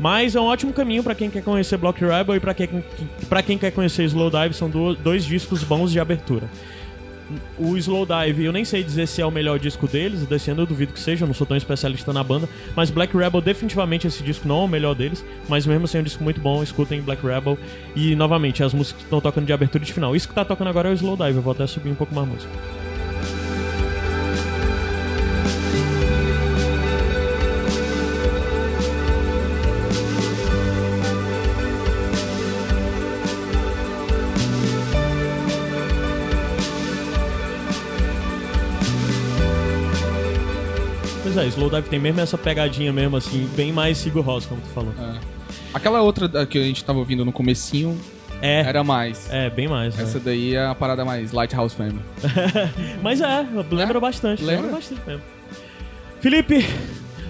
Mas 0.00 0.36
é 0.36 0.40
um 0.40 0.44
ótimo 0.44 0.72
caminho 0.72 1.02
pra 1.02 1.14
quem 1.14 1.28
quer 1.28 1.42
conhecer 1.42 1.76
Block 1.76 2.00
Rebel 2.00 2.36
e 2.36 2.40
pra 2.40 2.54
quem, 2.54 2.68
pra 3.28 3.42
quem 3.42 3.58
quer 3.58 3.72
conhecer 3.72 4.04
Slow 4.04 4.30
Dive, 4.30 4.54
são 4.54 4.70
do- 4.70 4.94
dois 4.94 5.24
discos 5.24 5.62
bons 5.64 5.90
de 5.90 5.98
abertura. 5.98 6.48
O 7.58 7.76
Slow 7.76 8.06
Dive, 8.06 8.44
eu 8.44 8.52
nem 8.52 8.64
sei 8.64 8.82
dizer 8.82 9.06
se 9.06 9.20
é 9.20 9.26
o 9.26 9.30
melhor 9.30 9.58
disco 9.58 9.86
deles, 9.86 10.26
desse 10.26 10.50
ano 10.50 10.62
eu 10.62 10.66
duvido 10.66 10.92
que 10.92 11.00
seja, 11.00 11.24
eu 11.24 11.26
não 11.26 11.34
sou 11.34 11.46
tão 11.46 11.56
especialista 11.56 12.12
na 12.12 12.24
banda, 12.24 12.48
mas 12.74 12.90
Black 12.90 13.16
Rebel 13.16 13.40
definitivamente 13.40 14.06
esse 14.06 14.22
disco 14.22 14.48
não 14.48 14.62
é 14.62 14.64
o 14.64 14.68
melhor 14.68 14.94
deles, 14.94 15.24
mas 15.48 15.66
mesmo 15.66 15.84
assim 15.84 15.98
é 15.98 16.00
um 16.00 16.04
disco 16.04 16.24
muito 16.24 16.40
bom, 16.40 16.62
escutem 16.62 17.00
Black 17.00 17.24
Rebel 17.24 17.58
e 17.94 18.14
novamente 18.14 18.62
as 18.62 18.72
músicas 18.72 19.02
que 19.02 19.06
estão 19.06 19.20
tocando 19.20 19.46
de 19.46 19.52
abertura 19.52 19.84
e 19.84 19.86
de 19.86 19.92
final. 19.92 20.16
Isso 20.16 20.28
que 20.28 20.34
tá 20.34 20.44
tocando 20.44 20.68
agora 20.68 20.88
é 20.88 20.92
o 20.92 20.94
Slow 20.94 21.16
Dive, 21.16 21.36
eu 21.36 21.42
vou 21.42 21.52
até 21.52 21.66
subir 21.66 21.90
um 21.90 21.94
pouco 21.94 22.14
mais 22.14 22.26
a 22.26 22.30
música. 22.30 22.87
É, 41.38 41.46
Slowdive 41.46 41.88
tem 41.88 41.98
mesmo 41.98 42.20
essa 42.20 42.36
pegadinha 42.38 42.92
mesmo, 42.92 43.16
assim, 43.16 43.48
bem 43.56 43.72
mais 43.72 43.98
Sigur 43.98 44.24
Rós, 44.24 44.46
como 44.46 44.60
tu 44.60 44.68
falou. 44.68 44.92
É. 45.00 45.18
Aquela 45.72 46.00
outra 46.02 46.26
da- 46.28 46.46
que 46.46 46.58
a 46.58 46.62
gente 46.62 46.84
tava 46.84 46.98
ouvindo 46.98 47.24
no 47.24 47.32
comecinho 47.32 47.98
É, 48.40 48.60
era 48.60 48.82
mais. 48.84 49.28
é, 49.30 49.48
bem 49.50 49.68
mais. 49.68 49.96
né? 49.96 50.02
Essa 50.02 50.18
daí 50.20 50.54
é 50.54 50.66
a 50.66 50.74
parada 50.74 51.04
mais 51.04 51.32
Lighthouse 51.32 51.74
Family. 51.74 52.00
Mas 53.02 53.20
é, 53.20 53.46
lembra 53.70 53.98
É? 53.98 54.00
bastante. 54.00 54.42
Lembra? 54.42 54.62
Lembra 54.66 54.76
bastante 54.76 55.00
mesmo. 55.06 55.22
Felipe, 56.20 56.66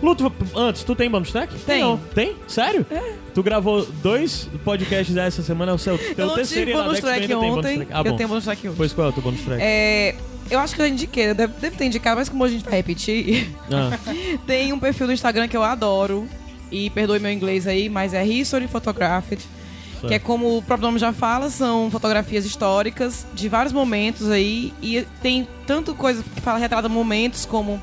Luto, 0.02 0.32
antes, 0.54 0.84
tu 0.84 0.94
tem 0.94 1.11
bonus 1.11 1.30
track? 1.32 1.52
Tem. 1.66 1.80
Não. 1.82 1.98
Tem? 2.14 2.36
Sério? 2.46 2.86
Tu 3.34 3.42
gravou 3.42 3.84
dois 4.02 4.48
podcasts 4.64 5.16
essa 5.16 5.42
semana, 5.42 5.72
é 5.72 5.74
o 5.74 5.78
seu 5.78 5.98
teu 5.98 6.14
Eu 6.16 6.26
não 6.28 6.34
terceiro 6.36 6.66
tive 6.70 6.78
bonus 6.82 7.00
track 7.00 7.20
ainda 7.22 7.28
tem 7.28 7.36
bonus 7.50 7.56
ontem, 7.59 7.76
track. 7.76 7.90
Ah, 7.92 8.02
eu 8.04 8.12
tenho 8.16 8.28
bonus 8.28 8.44
track 8.44 8.68
hoje. 8.68 8.76
Pois 8.76 8.92
qual 8.92 9.09
é 9.09 9.11
o 9.11 9.12
teu 9.12 9.22
bonus 9.22 9.40
track? 9.42 9.61
É, 9.62 10.14
eu 10.51 10.59
acho 10.59 10.74
que 10.74 10.82
eu 10.82 10.86
indiquei, 10.86 11.30
eu 11.30 11.34
devo, 11.34 11.55
devo 11.61 11.76
ter 11.76 11.84
indicado, 11.86 12.16
mas 12.18 12.28
como 12.28 12.44
a 12.44 12.49
gente 12.49 12.64
vai 12.64 12.74
repetir, 12.74 13.51
Ah, 13.70 13.99
tem 14.46 14.72
um 14.72 14.78
perfil 14.78 15.07
do 15.07 15.12
Instagram 15.12 15.49
que 15.49 15.57
eu 15.57 15.62
adoro. 15.62 16.28
E 16.70 16.90
perdoe 16.90 17.18
meu 17.18 17.32
inglês 17.32 17.66
aí, 17.66 17.88
mas 17.88 18.12
é 18.12 18.24
History 18.26 18.68
Photographed. 18.68 19.40
Que 20.07 20.14
é 20.14 20.18
como 20.18 20.57
o 20.59 20.62
próprio 20.62 20.86
nome 20.86 20.99
já 20.99 21.12
fala, 21.12 21.51
são 21.51 21.90
fotografias 21.90 22.44
históricas 22.44 23.26
de 23.34 23.49
vários 23.49 23.72
momentos 23.72 24.30
aí. 24.30 24.72
E 24.80 25.05
tem 25.22 25.49
tanto 25.66 25.94
coisa 25.94 26.22
que 26.22 26.40
fala, 26.40 26.59
retrata 26.59 26.88
momentos 26.88 27.44
como 27.44 27.82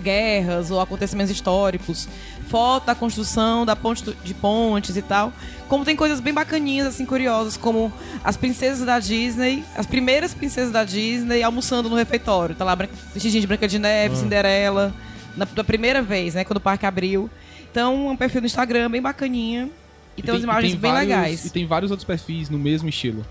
guerras 0.00 0.70
ou 0.70 0.80
acontecimentos 0.80 1.30
históricos, 1.30 2.08
foto 2.48 2.86
da 2.86 2.94
construção 2.94 3.66
da 3.66 3.74
ponte 3.76 4.14
de 4.24 4.34
pontes 4.34 4.96
e 4.96 5.02
tal. 5.02 5.32
Como 5.68 5.84
tem 5.84 5.94
coisas 5.96 6.20
bem 6.20 6.32
bacaninhas, 6.32 6.86
assim, 6.86 7.04
curiosas, 7.04 7.56
como 7.56 7.92
as 8.24 8.36
princesas 8.36 8.86
da 8.86 8.98
Disney, 8.98 9.64
as 9.76 9.86
primeiras 9.86 10.32
princesas 10.32 10.72
da 10.72 10.84
Disney 10.84 11.42
almoçando 11.42 11.88
no 11.90 11.96
refeitório. 11.96 12.54
Tá 12.54 12.64
lá 12.64 12.74
vestidinho 13.12 13.40
de 13.40 13.46
Branca 13.46 13.68
de 13.68 13.78
Neve, 13.78 14.16
Cinderela, 14.16 14.94
na, 15.36 15.44
da 15.44 15.62
primeira 15.64 16.00
vez, 16.02 16.34
né, 16.34 16.44
quando 16.44 16.56
o 16.56 16.60
parque 16.60 16.86
abriu. 16.86 17.28
Então, 17.70 18.08
é 18.08 18.12
um 18.12 18.16
perfil 18.16 18.40
no 18.40 18.46
Instagram 18.46 18.90
bem 18.90 19.02
bacaninha. 19.02 19.68
E, 20.16 20.22
tem 20.22 20.32
umas 20.34 20.42
imagens 20.42 20.74
bem 20.74 20.90
vários- 20.90 21.08
legais. 21.08 21.44
E 21.44 21.50
tem 21.50 21.66
vários 21.66 21.90
outros 21.90 22.04
perfis 22.06 22.48
no 22.50 22.58
mesmo 22.58 22.88
estilo. 22.88 23.24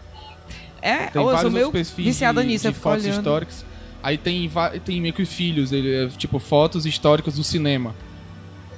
É, 0.82 1.08
Tem 1.08 1.22
oh, 1.22 1.32
eu 1.32 1.38
sou 1.40 1.50
meio 1.52 1.72
viciada 1.98 2.44
nisso, 2.44 2.62
de 2.62 2.68
eu 2.70 2.74
fotos 2.74 3.04
olhando. 3.04 3.18
históricas. 3.18 3.66
Aí 4.04 4.18
tem, 4.18 4.50
tem 4.86 5.02
meio 5.02 5.14
que 5.14 5.22
os 5.22 5.34
filhos, 5.34 5.72
ele, 5.72 6.06
é, 6.06 6.08
tipo, 6.10 6.40
fotos 6.40 6.86
históricas 6.86 7.36
do 7.36 7.44
cinema. 7.44 7.94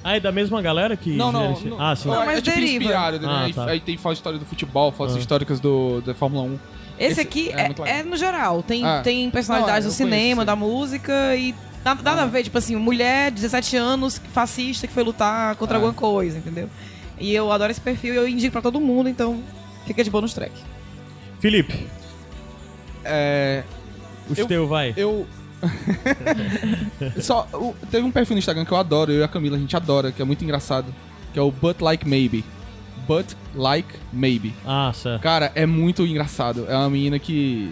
Ah, 0.03 0.15
é 0.15 0.19
da 0.19 0.31
mesma 0.31 0.61
galera 0.61 0.95
que. 0.95 1.11
Não, 1.11 1.31
não. 1.31 1.59
não 1.59 1.81
Ah, 1.81 1.95
sim. 1.95 2.07
Não, 2.07 2.23
é, 2.23 2.25
mas 2.25 2.41
tipo 2.41 2.55
deriva. 2.55 2.83
inspirado, 2.83 3.19
né? 3.19 3.27
Ah, 3.29 3.41
aí, 3.43 3.53
tá. 3.53 3.65
aí 3.65 3.79
tem 3.81 3.97
fotos 3.97 4.19
histórica 4.19 4.43
do 4.43 4.47
futebol, 4.49 4.91
fotos 4.93 5.15
Ah. 5.15 5.19
históricas 5.19 5.59
do, 5.59 6.01
da 6.01 6.13
Fórmula 6.15 6.43
1. 6.43 6.59
Esse, 6.97 7.11
Esse 7.11 7.21
aqui 7.21 7.49
é 7.51 7.73
é, 7.85 7.99
é 7.99 8.03
no 8.03 8.15
geral. 8.15 8.63
Tem, 8.63 8.83
Ah. 8.85 9.01
tem 9.03 9.29
personalidades 9.29 9.83
Não, 9.85 9.91
do 9.91 9.95
cinema, 9.95 10.45
da 10.45 10.55
música 10.55 11.35
e 11.35 11.53
nada, 11.83 12.01
nada 12.01 12.23
a 12.23 12.25
ver, 12.25 12.43
tipo 12.43 12.57
assim, 12.57 12.75
mulher, 12.77 13.29
17 13.31 13.75
anos, 13.75 14.21
fascista 14.33 14.87
que 14.87 14.93
foi 14.93 15.03
lutar 15.03 15.55
contra 15.57 15.75
Ah. 15.75 15.79
alguma 15.79 15.93
coisa, 15.93 16.37
entendeu? 16.37 16.69
E 17.19 17.33
eu 17.35 17.51
adoro 17.51 17.69
esse 17.71 17.81
perfil 17.81 18.13
e 18.13 18.17
eu 18.17 18.27
indico 18.27 18.53
pra 18.53 18.61
todo 18.61 18.79
mundo, 18.79 19.09
então 19.09 19.43
fica 19.85 20.01
de 20.03 20.09
bônus 20.09 20.33
track. 20.33 20.53
Felipe, 21.41 21.87
É, 23.03 23.63
o 24.29 24.33
Eu- 24.39 24.47
teu 24.47 24.67
vai. 24.67 24.93
eu. 24.97 25.27
Só. 27.21 27.47
o- 27.53 27.75
teve 27.91 28.05
um 28.05 28.11
perfil 28.11 28.35
no 28.35 28.39
Instagram 28.39 28.65
que 28.65 28.71
eu 28.71 28.77
adoro, 28.77 29.11
eu 29.11 29.19
e 29.19 29.23
a 29.23 29.27
Camila, 29.27 29.57
a 29.57 29.59
gente 29.59 29.75
adora, 29.75 30.11
que 30.11 30.21
é 30.21 30.25
muito 30.25 30.43
engraçado. 30.43 30.93
Que 31.33 31.39
é 31.39 31.41
o 31.41 31.51
But 31.51 31.81
Like 31.81 32.07
Maybe. 32.07 32.43
But 33.07 33.27
Like 33.55 33.89
Maybe. 34.11 34.53
Ah, 34.65 34.91
certo. 34.93 35.21
Cara, 35.21 35.51
é 35.55 35.65
muito 35.65 36.05
engraçado. 36.05 36.65
É 36.67 36.75
uma 36.75 36.89
menina 36.89 37.19
que. 37.19 37.71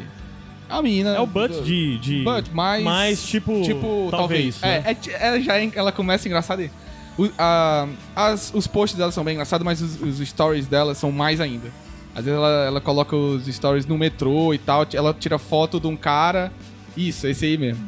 É 0.70 0.74
uma 0.74 0.82
menina. 0.82 1.10
É 1.16 1.20
o 1.20 1.26
But 1.28 1.64
de. 1.64 1.98
de... 2.00 2.24
But, 2.24 2.48
mas. 2.54 2.84
mais 2.84 3.24
tipo. 3.24 3.62
Tipo, 3.64 4.08
talvez. 4.12 4.60
né? 4.62 4.84
É, 4.86 4.92
é 4.92 5.28
ela 5.28 5.40
já 5.42 5.58
é- 5.60 5.72
ela 5.76 5.92
começa 5.92 6.28
engraçada 6.28 6.62
aí. 6.62 6.70
O- 7.18 7.30
a- 7.38 7.88
as- 8.16 8.52
os 8.54 8.68
posts 8.68 8.98
dela 8.98 9.12
são 9.12 9.24
bem 9.24 9.34
engraçados, 9.34 9.66
mas 9.66 9.82
os, 9.82 10.02
os 10.02 10.28
stories 10.28 10.68
dela 10.68 10.94
são 10.94 11.12
mais 11.12 11.40
ainda. 11.42 11.72
Às 12.18 12.26
vezes 12.26 12.36
ela, 12.36 12.66
ela 12.66 12.82
coloca 12.82 13.16
os 13.16 13.46
stories 13.46 13.86
no 13.86 13.96
metrô 13.96 14.52
e 14.52 14.58
tal, 14.58 14.88
ela 14.92 15.14
tira 15.14 15.38
foto 15.38 15.80
de 15.80 15.86
um 15.86 15.96
cara. 15.96 16.52
Isso, 16.98 17.28
esse 17.28 17.46
aí 17.46 17.60
mesmo. 17.60 17.88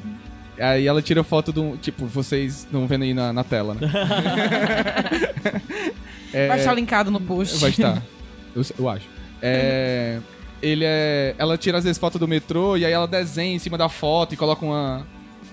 Aí 0.60 0.86
ela 0.86 1.02
tira 1.02 1.24
foto 1.24 1.52
de 1.52 1.60
um. 1.60 1.76
Tipo, 1.76 2.06
vocês 2.06 2.68
não 2.72 2.86
vendo 2.86 3.06
aí 3.06 3.14
na, 3.14 3.34
na 3.34 3.44
tela, 3.44 3.74
né? 3.74 3.90
É, 6.32 6.48
Vai 6.48 6.60
estar 6.60 6.74
linkado 6.76 7.10
no 7.10 7.20
post. 7.20 7.58
Vai 7.58 7.72
estar. 7.72 8.04
Eu, 8.56 8.62
eu 8.78 8.88
acho. 8.88 9.08
É. 9.42 10.20
Ele 10.62 10.84
é. 10.86 11.34
Ela 11.40 11.58
tira 11.58 11.80
às 11.80 11.84
vezes 11.84 11.98
foto 11.98 12.20
do 12.20 12.28
metrô 12.28 12.78
e 12.78 12.86
aí 12.86 12.92
ela 12.92 13.08
desenha 13.08 13.56
em 13.56 13.58
cima 13.58 13.80
da 13.80 13.90
foto 13.90 14.34
e 14.34 14.38
coloca 14.38 14.64
uma. 14.64 15.08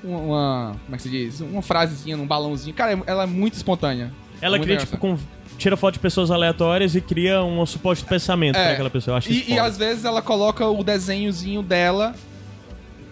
Uma. 0.04 0.18
uma- 0.18 0.76
como 0.84 0.94
é 0.94 0.96
que 0.98 1.02
se 1.04 1.08
diz? 1.08 1.40
Uma 1.40 1.62
frasezinha 1.62 2.14
num 2.14 2.26
balãozinho. 2.26 2.74
Cara, 2.76 2.92
é- 2.92 3.02
ela 3.06 3.22
é 3.22 3.26
muito 3.26 3.54
espontânea. 3.54 4.12
Ela 4.38 4.58
Muito 4.58 4.66
cria, 4.66 4.76
tipo, 4.76 4.98
com. 4.98 5.16
Tira 5.58 5.76
foto 5.76 5.94
de 5.94 6.00
pessoas 6.00 6.30
aleatórias 6.30 6.94
e 6.94 7.00
cria 7.00 7.42
um 7.42 7.64
suposto 7.64 8.04
pensamento 8.06 8.56
É. 8.56 8.62
pra 8.64 8.72
aquela 8.72 8.90
pessoa. 8.90 9.14
Eu 9.14 9.18
acho 9.18 9.30
isso 9.32 9.50
E, 9.50 9.54
e 9.54 9.58
às 9.58 9.76
vezes 9.78 10.04
ela 10.04 10.20
coloca 10.22 10.66
o 10.66 10.84
desenhozinho 10.84 11.62
dela. 11.62 12.14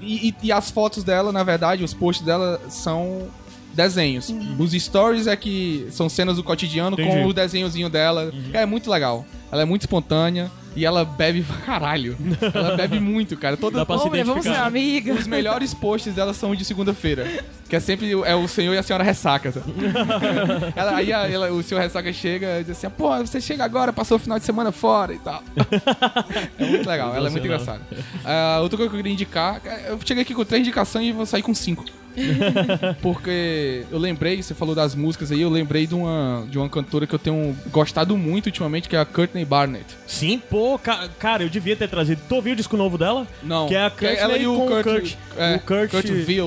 E, 0.01 0.29
e- 0.29 0.35
e 0.45 0.53
as 0.53 0.71
fotos 0.71 1.03
dela, 1.03 1.33
na 1.33 1.43
verdade, 1.43 1.83
os 1.83 1.95
posts 1.95 2.25
dela 2.25 2.61
são 2.69 3.29
desenhos. 3.73 4.33
Os 4.59 4.73
stories 4.73 5.27
é 5.27 5.35
que 5.35 5.87
são 5.91 6.09
cenas 6.09 6.37
do 6.37 6.45
cotidiano 6.45 6.95
Entendi. 6.95 7.11
com 7.11 7.27
o 7.27 7.33
desenhozinho 7.33 7.89
dela. 7.89 8.33
É 8.53 8.67
muito 8.67 8.91
legal. 8.91 9.25
Ela 9.51 9.63
é 9.63 9.65
muito 9.65 9.83
espontânea 9.83 10.51
e 10.77 10.85
ela 10.85 11.05
bebe 11.05 11.43
pra 11.43 11.57
caralho. 11.59 12.17
ela 12.55 12.77
bebe 12.77 12.99
muito, 13.01 13.37
cara. 13.37 13.57
Toda, 13.57 13.79
Dá 13.79 13.87
pra 13.87 13.97
se 13.99 14.05
vamos 14.05 14.19
ser 14.19 14.25
identificar. 14.31 14.67
amigas. 14.67 15.21
Os 15.21 15.27
melhores 15.27 15.73
posts 15.75 16.15
dela 16.15 16.35
são 16.35 16.55
de 16.55 16.65
segunda-feira. 16.65 17.27
Que 17.69 17.77
é 17.77 17.81
sempre 17.81 18.15
o- 18.15 18.25
é 18.25 18.35
o 18.35 18.47
senhor 18.47 18.75
e 18.75 18.79
a 18.79 18.83
senhora 18.83 19.03
ressaca. 19.03 19.51
sabe? 19.53 19.67
Ela- 20.77 20.97
aí 20.97 21.13
a- 21.13 21.27
ela- 21.29 21.51
o 21.53 21.63
senhor 21.63 21.81
ressaca 21.81 22.13
chega 22.13 22.61
e 22.61 22.65
diz 22.65 22.77
assim: 22.77 22.89
pô, 22.91 23.17
você 23.19 23.41
chega 23.41 23.65
agora, 23.65 23.93
passou 23.93 24.17
o 24.17 24.21
final 24.21 24.39
de 24.39 24.45
semana 24.45 24.71
fora 24.73 25.13
e 25.15 25.19
tal. 25.19 25.43
é 26.59 26.65
muito 26.65 26.89
legal, 26.89 27.15
ela 27.15 27.29
é 27.29 27.31
muito 27.31 27.45
engraçada. 27.45 27.81
Ah, 28.25 28.59
outra 28.63 28.77
coisa 28.77 28.91
que 28.91 28.97
eu 28.97 28.99
queria 28.99 29.13
indicar: 29.13 29.61
eu 29.89 29.99
cheguei 30.05 30.23
aqui 30.23 30.35
com 30.35 30.45
três 30.45 30.61
indicações 30.63 31.07
e 31.09 31.13
vou 31.13 31.27
sair 31.27 31.43
com 31.43 31.55
cinco. 31.55 31.85
Porque 33.03 33.85
eu 33.91 33.99
lembrei, 33.99 34.43
você 34.43 34.55
falou 34.55 34.75
das 34.75 34.95
músicas 34.95 35.31
aí, 35.33 35.41
eu 35.41 35.51
lembrei 35.51 35.87
de 35.87 35.95
uma, 35.95 36.47
de 36.49 36.59
uma 36.59 36.69
cantora 36.69 37.07
que 37.07 37.15
eu 37.15 37.19
tenho 37.19 37.57
gostado 37.71 38.17
muito 38.17 38.47
ultimamente, 38.47 38.89
que 38.89 38.97
é 38.97 39.01
a 39.01 39.05
Courtney 39.05 39.45
Barnett. 39.45 39.85
Sim, 40.07 40.41
pô, 40.51 40.79
ca- 40.79 41.09
cara, 41.19 41.43
eu 41.43 41.49
devia 41.49 41.77
ter 41.77 41.89
trazido. 41.89 42.21
Tu 42.29 42.35
ouviu 42.35 42.53
o 42.53 42.57
disco 42.57 42.77
novo 42.77 42.97
dela? 42.97 43.27
Não, 43.43 43.67
Que 43.69 43.75
é 43.75 43.85
a 43.87 43.91
que 43.91 44.07
Kurt 44.07 44.19
ela 44.19 44.37
e 44.39 44.47
o 44.47 44.57
Kurt- 44.67 44.85
Kurt. 44.85 45.15
é, 45.37 45.57
o 45.57 45.61
Kurt, 45.61 45.91
Kurt 45.91 46.05
é, 46.05 46.13
Vile, 46.13 46.41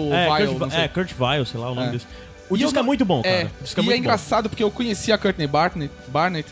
Kurt, 0.48 0.60
não 0.60 0.70
sei. 0.72 0.80
é, 0.82 0.88
Kurt 0.88 1.12
Vile, 1.14 1.46
sei 1.46 1.60
lá 1.60 1.72
o 1.72 1.76
nome 1.76 1.88
É. 1.88 1.92
desse. 1.92 2.06
O 2.50 2.56
E 2.56 2.60
disco 2.60 2.74
eu 2.74 2.80
é 2.80 2.82
não- 2.82 2.86
muito 2.86 3.04
bom, 3.06 3.22
cara. 3.22 3.36
É, 3.36 3.48
disco 3.62 3.82
é 3.82 3.84
e 3.84 3.92
é 3.92 3.98
engraçado 3.98 4.50
porque 4.50 4.64
eu 4.64 4.72
conheci 4.72 5.12
a 5.12 5.18
Courtney 5.18 5.48
Barnett, 5.48 5.92
Barnett 6.08 6.50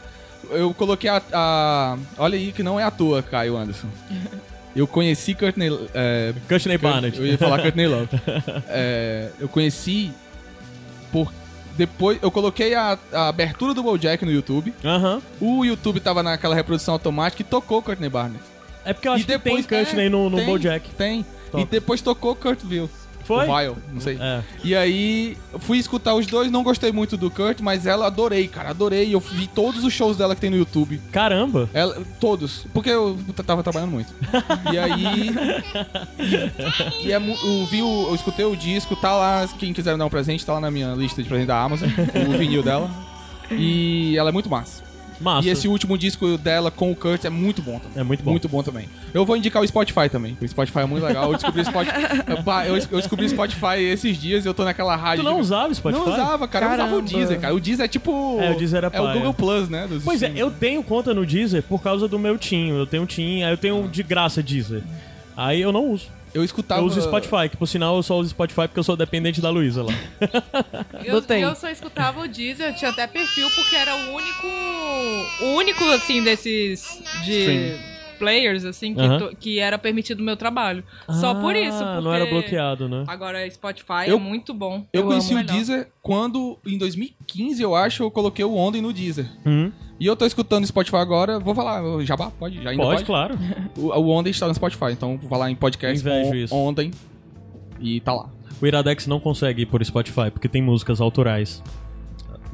eu 0.52 0.74
coloquei 0.74 1.10
a, 1.10 1.22
a- 1.34 1.98
Olha 2.18 2.38
aí 2.38 2.52
que 2.52 2.62
não 2.62 2.80
é 2.80 2.84
à 2.84 2.92
toa, 2.92 3.24
Caio 3.24 3.56
Anderson. 3.58 3.88
Eu 4.76 4.88
conheci 4.88 5.34
Courtney... 5.34 5.70
É. 5.94 6.34
Courtney 6.48 6.78
Barnett. 6.78 7.18
Eu 7.18 7.26
ia 7.26 7.38
falar 7.38 7.62
Courtney 7.62 7.88
Love. 7.88 8.10
É, 8.68 9.30
eu 9.40 9.48
conheci 9.48 10.12
por... 11.12 11.32
Depois, 11.78 12.18
eu 12.22 12.32
coloquei 12.32 12.74
a, 12.74 12.98
a 13.12 13.28
abertura 13.28 13.74
do 13.74 13.84
BoJack 13.84 14.24
no 14.24 14.32
YouTube. 14.32 14.74
Aham. 14.84 15.22
O 15.42 15.66
YouTube 15.66 16.00
tava 16.00 16.24
naquela 16.24 16.56
reprodução 16.56 16.94
automática 16.94 17.42
e 17.42 17.46
tocou 17.46 17.82
Courtney 17.82 18.10
Barnett. 18.10 18.44
É 18.86 18.94
porque 18.94 19.08
eu 19.08 19.14
acho 19.14 19.24
e 19.24 19.28
depois 19.28 19.66
que 19.66 19.76
tem 19.76 19.84
Courtney 19.84 20.06
é, 20.06 20.10
no, 20.10 20.30
no 20.30 20.38
tem, 20.38 20.46
BoJack. 20.46 20.90
Tem. 20.92 21.26
Toca. 21.52 21.64
E 21.64 21.66
depois 21.66 22.02
tocou 22.02 22.36
Kurt 22.36 22.60
Vile. 22.64 22.90
Foi? 23.26 23.50
O 23.50 23.58
Vile, 23.58 23.76
não 23.92 24.00
sei. 24.00 24.18
É. 24.22 24.44
E 24.64 24.76
aí, 24.76 25.38
fui 25.60 25.80
escutar 25.80 26.14
os 26.14 26.28
dois, 26.28 26.52
não 26.52 26.64
gostei 26.64 26.92
muito 26.92 27.18
do 27.18 27.32
Kurt, 27.32 27.60
mas 27.60 27.86
ela 27.88 28.06
adorei, 28.06 28.48
cara, 28.48 28.70
adorei. 28.70 29.14
Eu 29.14 29.20
vi 29.20 29.48
todos 29.48 29.84
os 29.84 29.92
shows 29.92 30.16
dela 30.16 30.36
que 30.36 30.42
tem 30.42 30.50
no 30.50 30.58
YouTube. 30.58 31.02
Caramba. 31.12 31.68
Ela, 31.74 32.02
todos, 32.20 32.68
porque 32.72 32.90
eu 32.90 33.18
tava 33.46 33.64
trabalhando 33.64 33.92
muito. 33.92 34.14
E 34.72 34.78
aí. 34.78 35.34
E, 37.04 37.12
é, 37.12 37.18
eu 37.18 37.66
vi 37.66 37.82
o, 37.82 38.08
eu 38.10 38.16
escutei 38.16 38.46
o 38.46 38.56
disco, 38.56 38.96
tá 38.96 39.14
lá, 39.14 39.48
quem 39.60 39.74
quiser 39.74 39.98
dar 39.98 40.06
um 40.06 40.10
presente, 40.10 40.46
tá 40.46 40.54
lá 40.54 40.60
na 40.60 40.72
minha 40.72 40.94
lista 40.94 41.22
de 41.22 41.28
presente 41.28 41.48
da 41.48 41.62
Amazon, 41.62 41.90
o 42.28 42.38
vinil 42.38 42.64
dela. 42.64 42.90
E 43.52 44.18
ela 44.18 44.30
é 44.30 44.34
muito 44.34 44.50
massa. 44.50 44.85
Massa. 45.20 45.48
E 45.48 45.52
esse 45.52 45.68
último 45.68 45.98
disco 45.98 46.38
dela 46.38 46.70
com 46.70 46.92
o 46.92 46.96
Kurt 46.96 47.24
é 47.26 47.30
muito 47.30 47.62
bom 47.62 47.80
também. 47.80 48.00
É 48.00 48.04
muito 48.04 48.24
bom. 48.24 48.32
Muito 48.32 48.50
bom 48.50 48.62
também. 48.64 48.88
Eu 49.14 49.26
vou 49.26 49.38
indicar 49.38 49.62
o 49.62 49.68
Spotify 49.68 50.10
também. 50.10 50.38
O 50.42 50.48
Spotify 50.48 50.80
é 50.80 50.86
muito 50.86 51.04
legal. 51.06 51.32
Eu 51.32 51.34
descobri 51.38 51.62
o 51.62 51.66
Spotify. 51.66 51.96
Eu, 52.68 52.78
eu 52.78 52.98
descobri 53.00 53.26
o 53.26 53.30
Spotify 53.30 53.80
esses 53.80 54.18
dias 54.18 54.46
e 54.46 54.48
eu 54.48 54.54
tô 54.54 54.64
naquela 54.64 54.96
rádio. 54.96 55.24
Tu 55.24 55.28
não 55.28 55.36
de- 55.36 55.42
usava 55.42 55.74
Spotify? 55.74 56.04
Não 56.06 56.14
usava, 56.14 56.48
cara. 56.48 56.66
Eu 56.66 56.72
usava 56.74 56.90
o 56.90 57.02
Caramba. 57.02 57.10
Deezer, 57.18 57.40
cara. 57.40 57.56
O 57.56 57.60
Deezer 57.60 57.86
é 57.86 57.88
tipo. 57.88 58.38
É, 58.42 58.52
o 58.52 58.58
Deezer 58.58 58.84
é 58.84 58.90
É 58.92 59.02
o. 59.02 59.14
Google 59.14 59.34
Plus, 59.34 59.70
né? 59.70 59.88
dos 59.88 60.04
Pois 60.04 60.22
é, 60.22 60.28
streaming. 60.28 60.40
eu 60.40 60.52
tenho 60.52 60.84
conta 60.84 61.14
no 61.14 61.26
Deezer 61.26 61.64
por 61.64 61.82
causa 61.82 62.08
do 62.08 62.20
meu 62.20 62.38
Team. 62.38 62.76
Eu 62.78 62.86
tenho 62.86 63.04
um 63.04 63.06
Team, 63.06 63.46
aí 63.46 63.52
eu 63.54 63.58
tenho 63.58 63.88
de 63.88 64.04
graça 64.04 64.42
Deezer. 64.44 64.82
Aí 65.38 65.62
eu 65.62 65.72
não 65.72 65.92
uso. 65.92 66.08
Eu 66.36 66.44
escutava. 66.44 66.82
Eu 66.82 66.86
uso 66.86 67.02
Spotify, 67.02 67.48
que 67.50 67.56
por 67.56 67.66
sinal 67.66 67.96
eu 67.96 68.04
só 68.04 68.18
uso 68.18 68.32
Spotify 68.32 68.68
porque 68.68 68.80
eu 68.80 68.84
sou 68.84 68.98
dependente 68.98 69.40
da 69.40 69.50
Luísa 69.50 69.84
lá. 69.84 69.94
Eu, 71.06 71.24
eu 71.38 71.56
só 71.56 71.70
escutava 71.70 72.20
o 72.20 72.28
Deezer, 72.28 72.72
eu 72.72 72.76
tinha 72.76 72.92
até 72.92 73.08
perfil 73.08 73.48
porque 73.56 73.74
era 73.74 73.96
o 73.96 74.14
único. 74.14 74.48
O 75.44 75.46
único, 75.56 75.84
assim, 75.92 76.22
desses. 76.22 77.02
De. 77.24 77.40
Streaming. 77.40 77.95
Players, 78.16 78.66
assim, 78.66 78.94
que, 78.96 79.18
to- 79.20 79.36
que 79.38 79.60
era 79.60 79.78
permitido 79.78 80.20
o 80.20 80.24
meu 80.24 80.36
trabalho. 80.36 80.84
Só 81.10 81.34
por 81.36 81.56
isso, 81.56 81.78
Ah, 81.84 81.94
porque... 81.94 82.04
Não 82.06 82.14
era 82.14 82.26
bloqueado, 82.26 82.90
né? 82.90 83.04
Agora, 83.08 83.50
Spotify 83.50 84.08
Eu- 84.08 84.18
é 84.18 84.20
muito 84.20 84.54
bom. 84.54 84.86
Eu, 84.92 85.04
conheci 85.04 85.34
amo 85.34 85.42
o 85.44 85.46
Deezer 85.46 85.90
quando, 86.02 86.58
em 86.66 86.78
2015, 86.78 87.62
eu 87.62 87.76
acho, 87.76 88.04
eu 88.04 88.12
coloquei 88.12 88.44
o 88.46 88.56
Ontem 88.56 88.82
no 88.82 88.92
Deezer. 88.94 89.26
Hum, 89.46 89.72
E 90.00 90.06
eu 90.06 90.16
tô 90.16 90.26
escutando 90.26 90.66
Spotify 90.68 90.98
agora, 90.98 91.40
vou 91.40 91.56
falar, 91.56 91.82
Jabá, 92.04 92.30
pode? 92.32 92.62
Já 92.62 92.72
ainda 92.72 92.84
pode, 92.84 92.96
pode? 92.98 93.06
claro. 93.06 93.38
O, 93.78 93.88
o 93.88 94.10
Ontem 94.10 94.30
está 94.32 94.48
no 94.48 94.54
Spotify, 94.56 94.92
então 94.92 95.18
vou 95.18 95.38
lá 95.40 95.50
em 95.50 95.56
podcast 95.56 96.00
Invejo 96.02 96.30
on- 96.32 96.36
isso. 96.36 96.56
Ontem 96.56 96.92
e 97.80 98.00
tá 98.02 98.14
lá. 98.14 98.30
O 98.62 98.66
Iradex 98.66 99.06
não 99.08 99.20
consegue 99.20 99.64
ir 99.64 99.66
por 99.66 99.84
Spotify, 99.86 100.32
porque 100.32 100.48
tem 100.48 100.62
músicas 100.62 101.02
autorais. 101.02 101.62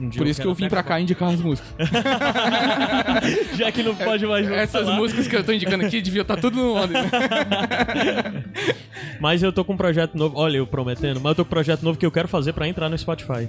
Um 0.01 0.09
Por 0.09 0.25
isso 0.25 0.41
que 0.41 0.47
eu 0.47 0.53
vim 0.55 0.67
pra 0.67 0.81
cá 0.81 0.99
indicar 0.99 1.29
as 1.29 1.39
músicas. 1.39 1.69
Já 3.55 3.71
que 3.71 3.83
não 3.83 3.93
pode 3.95 4.25
mais 4.25 4.49
Essas 4.49 4.85
falar. 4.85 4.97
músicas 4.97 5.27
que 5.27 5.35
eu 5.35 5.43
tô 5.43 5.51
indicando 5.51 5.85
aqui 5.85 6.01
devia 6.01 6.23
estar 6.23 6.37
tudo 6.37 6.57
no 6.57 6.75
Ontem. 6.75 6.93
né? 6.93 7.11
Mas 9.21 9.43
eu 9.43 9.53
tô 9.53 9.63
com 9.63 9.73
um 9.73 9.77
projeto 9.77 10.17
novo. 10.17 10.35
Olha, 10.39 10.57
eu 10.57 10.65
prometendo, 10.65 11.19
mas 11.21 11.29
eu 11.31 11.35
tô 11.35 11.45
com 11.45 11.49
um 11.49 11.51
projeto 11.51 11.83
novo 11.83 11.99
que 11.99 12.05
eu 12.05 12.11
quero 12.11 12.27
fazer 12.27 12.53
pra 12.53 12.67
entrar 12.67 12.89
no 12.89 12.97
Spotify. 12.97 13.47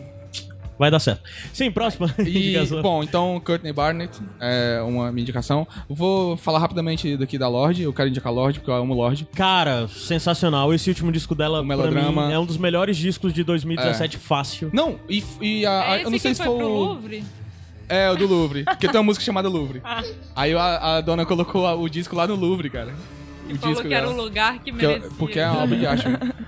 Vai 0.78 0.90
dar 0.90 0.98
certo. 0.98 1.22
Sim, 1.52 1.70
próxima 1.70 2.12
E, 2.18 2.48
indicação. 2.48 2.82
bom, 2.82 3.02
então, 3.02 3.40
Courtney 3.44 3.72
Barnett 3.72 4.18
é 4.40 4.80
uma 4.82 5.12
minha 5.12 5.22
indicação. 5.22 5.66
Vou 5.88 6.36
falar 6.36 6.58
rapidamente 6.58 7.16
daqui 7.16 7.38
da 7.38 7.46
Lorde. 7.48 7.82
Eu 7.82 7.92
quero 7.92 8.08
indicar 8.08 8.32
Lorde, 8.32 8.58
porque 8.58 8.70
eu 8.70 8.74
amo 8.74 8.92
Lorde. 8.94 9.28
Cara, 9.34 9.86
sensacional. 9.88 10.72
Esse 10.74 10.88
último 10.90 11.12
disco 11.12 11.34
dela, 11.34 11.60
O 11.60 11.66
pra 11.66 11.76
melodrama. 11.76 12.26
mim, 12.28 12.32
é 12.32 12.38
um 12.38 12.44
dos 12.46 12.56
melhores 12.56 12.96
discos 12.96 13.32
de 13.32 13.44
2017, 13.44 14.16
fácil. 14.18 14.70
Não, 14.72 14.98
e, 15.08 15.22
e 15.40 15.66
a, 15.66 15.90
a- 15.92 15.98
É 15.98 16.04
eu 16.04 16.10
não 16.10 16.18
sei 16.18 16.34
se 16.34 16.42
foi 16.42 16.56
pro. 16.56 16.66
Louvre? 16.68 17.24
É, 17.88 18.10
o 18.10 18.16
do 18.16 18.26
Louvre. 18.26 18.64
Porque 18.64 18.88
tem 18.88 18.96
uma 18.96 19.02
música 19.04 19.24
chamada 19.24 19.48
Louvre. 19.48 19.80
Ah. 19.84 20.02
Aí 20.34 20.54
a, 20.54 20.96
a 20.96 21.00
dona 21.00 21.26
colocou 21.26 21.66
a- 21.66 21.74
o 21.74 21.88
disco 21.88 22.16
lá 22.16 22.26
no 22.26 22.34
Louvre, 22.34 22.70
cara. 22.70 22.94
O 23.52 23.58
Falou 23.58 23.74
disco 23.74 23.88
que 23.88 23.94
era 23.94 24.06
o 24.06 24.10
dela. 24.12 24.22
lugar 24.22 24.58
que 24.58 24.72
Que 24.72 24.84
eu- 24.84 24.88
merecia. 24.90 25.10
porque 25.18 25.38
é 25.38 25.48
uma 25.50 25.62
obra 25.64 25.76
de 25.78 25.86
arte. 25.86 26.04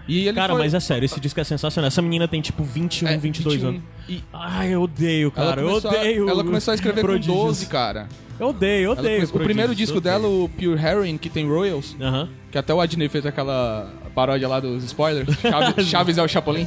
E 0.08 0.26
ele 0.28 0.32
Cara, 0.34 0.52
foi- 0.54 0.62
mas 0.62 0.74
é 0.74 0.80
sério, 0.80 1.04
esse 1.04 1.18
disco 1.20 1.40
é 1.40 1.44
sensacional. 1.44 1.86
Essa 1.88 2.02
menina 2.02 2.26
tem 2.28 2.40
tipo 2.40 2.62
21, 2.62 3.08
é, 3.08 3.16
22 3.16 3.54
21. 3.56 3.68
anos. 3.68 3.82
E 4.08 4.22
Ai, 4.32 4.74
eu 4.74 4.82
odeio, 4.82 5.32
ela 5.36 5.46
cara. 5.48 5.60
Eu 5.62 5.68
odeio. 5.74 6.28
a, 6.28 6.30
ela 6.30 6.44
começou 6.44 6.72
a 6.72 6.74
escrever 6.74 7.00
prodígios. 7.00 7.36
com 7.36 7.44
12, 7.46 7.66
cara. 7.66 8.08
Eu 8.38 8.48
odeio, 8.48 8.84
eu 8.86 8.92
odeio. 8.92 9.24
o 9.24 9.38
primeiro 9.40 9.74
disco 9.74 9.98
eu 9.98 10.00
dela, 10.00 10.26
odeio. 10.26 10.44
o 10.44 10.48
Pure 10.48 10.80
Heroin, 10.84 11.16
que 11.16 11.30
tem 11.30 11.46
Royals, 11.48 11.96
Aham. 12.00 12.28
que 12.50 12.58
até 12.58 12.74
o 12.74 12.80
Adney 12.80 13.08
fez 13.08 13.24
aquela 13.24 13.88
paródia 14.14 14.48
lá 14.48 14.58
dos 14.60 14.82
spoilers, 14.84 15.28
Chaves, 15.40 15.86
Chaves 15.86 16.18
é 16.18 16.22
o 16.22 16.28
Chapolin, 16.28 16.66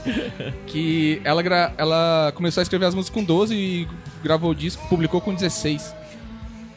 que 0.66 1.22
ela, 1.24 1.42
gra- 1.42 1.74
ela 1.78 2.32
começou 2.36 2.62
a 2.62 2.64
escrever 2.64 2.86
as 2.86 2.96
músicas 2.96 3.14
com 3.14 3.24
12 3.24 3.54
e 3.56 3.88
gravou 4.24 4.52
o 4.52 4.56
disco, 4.56 4.86
publicou 4.88 5.20
com 5.22 5.34
16. 5.34 5.94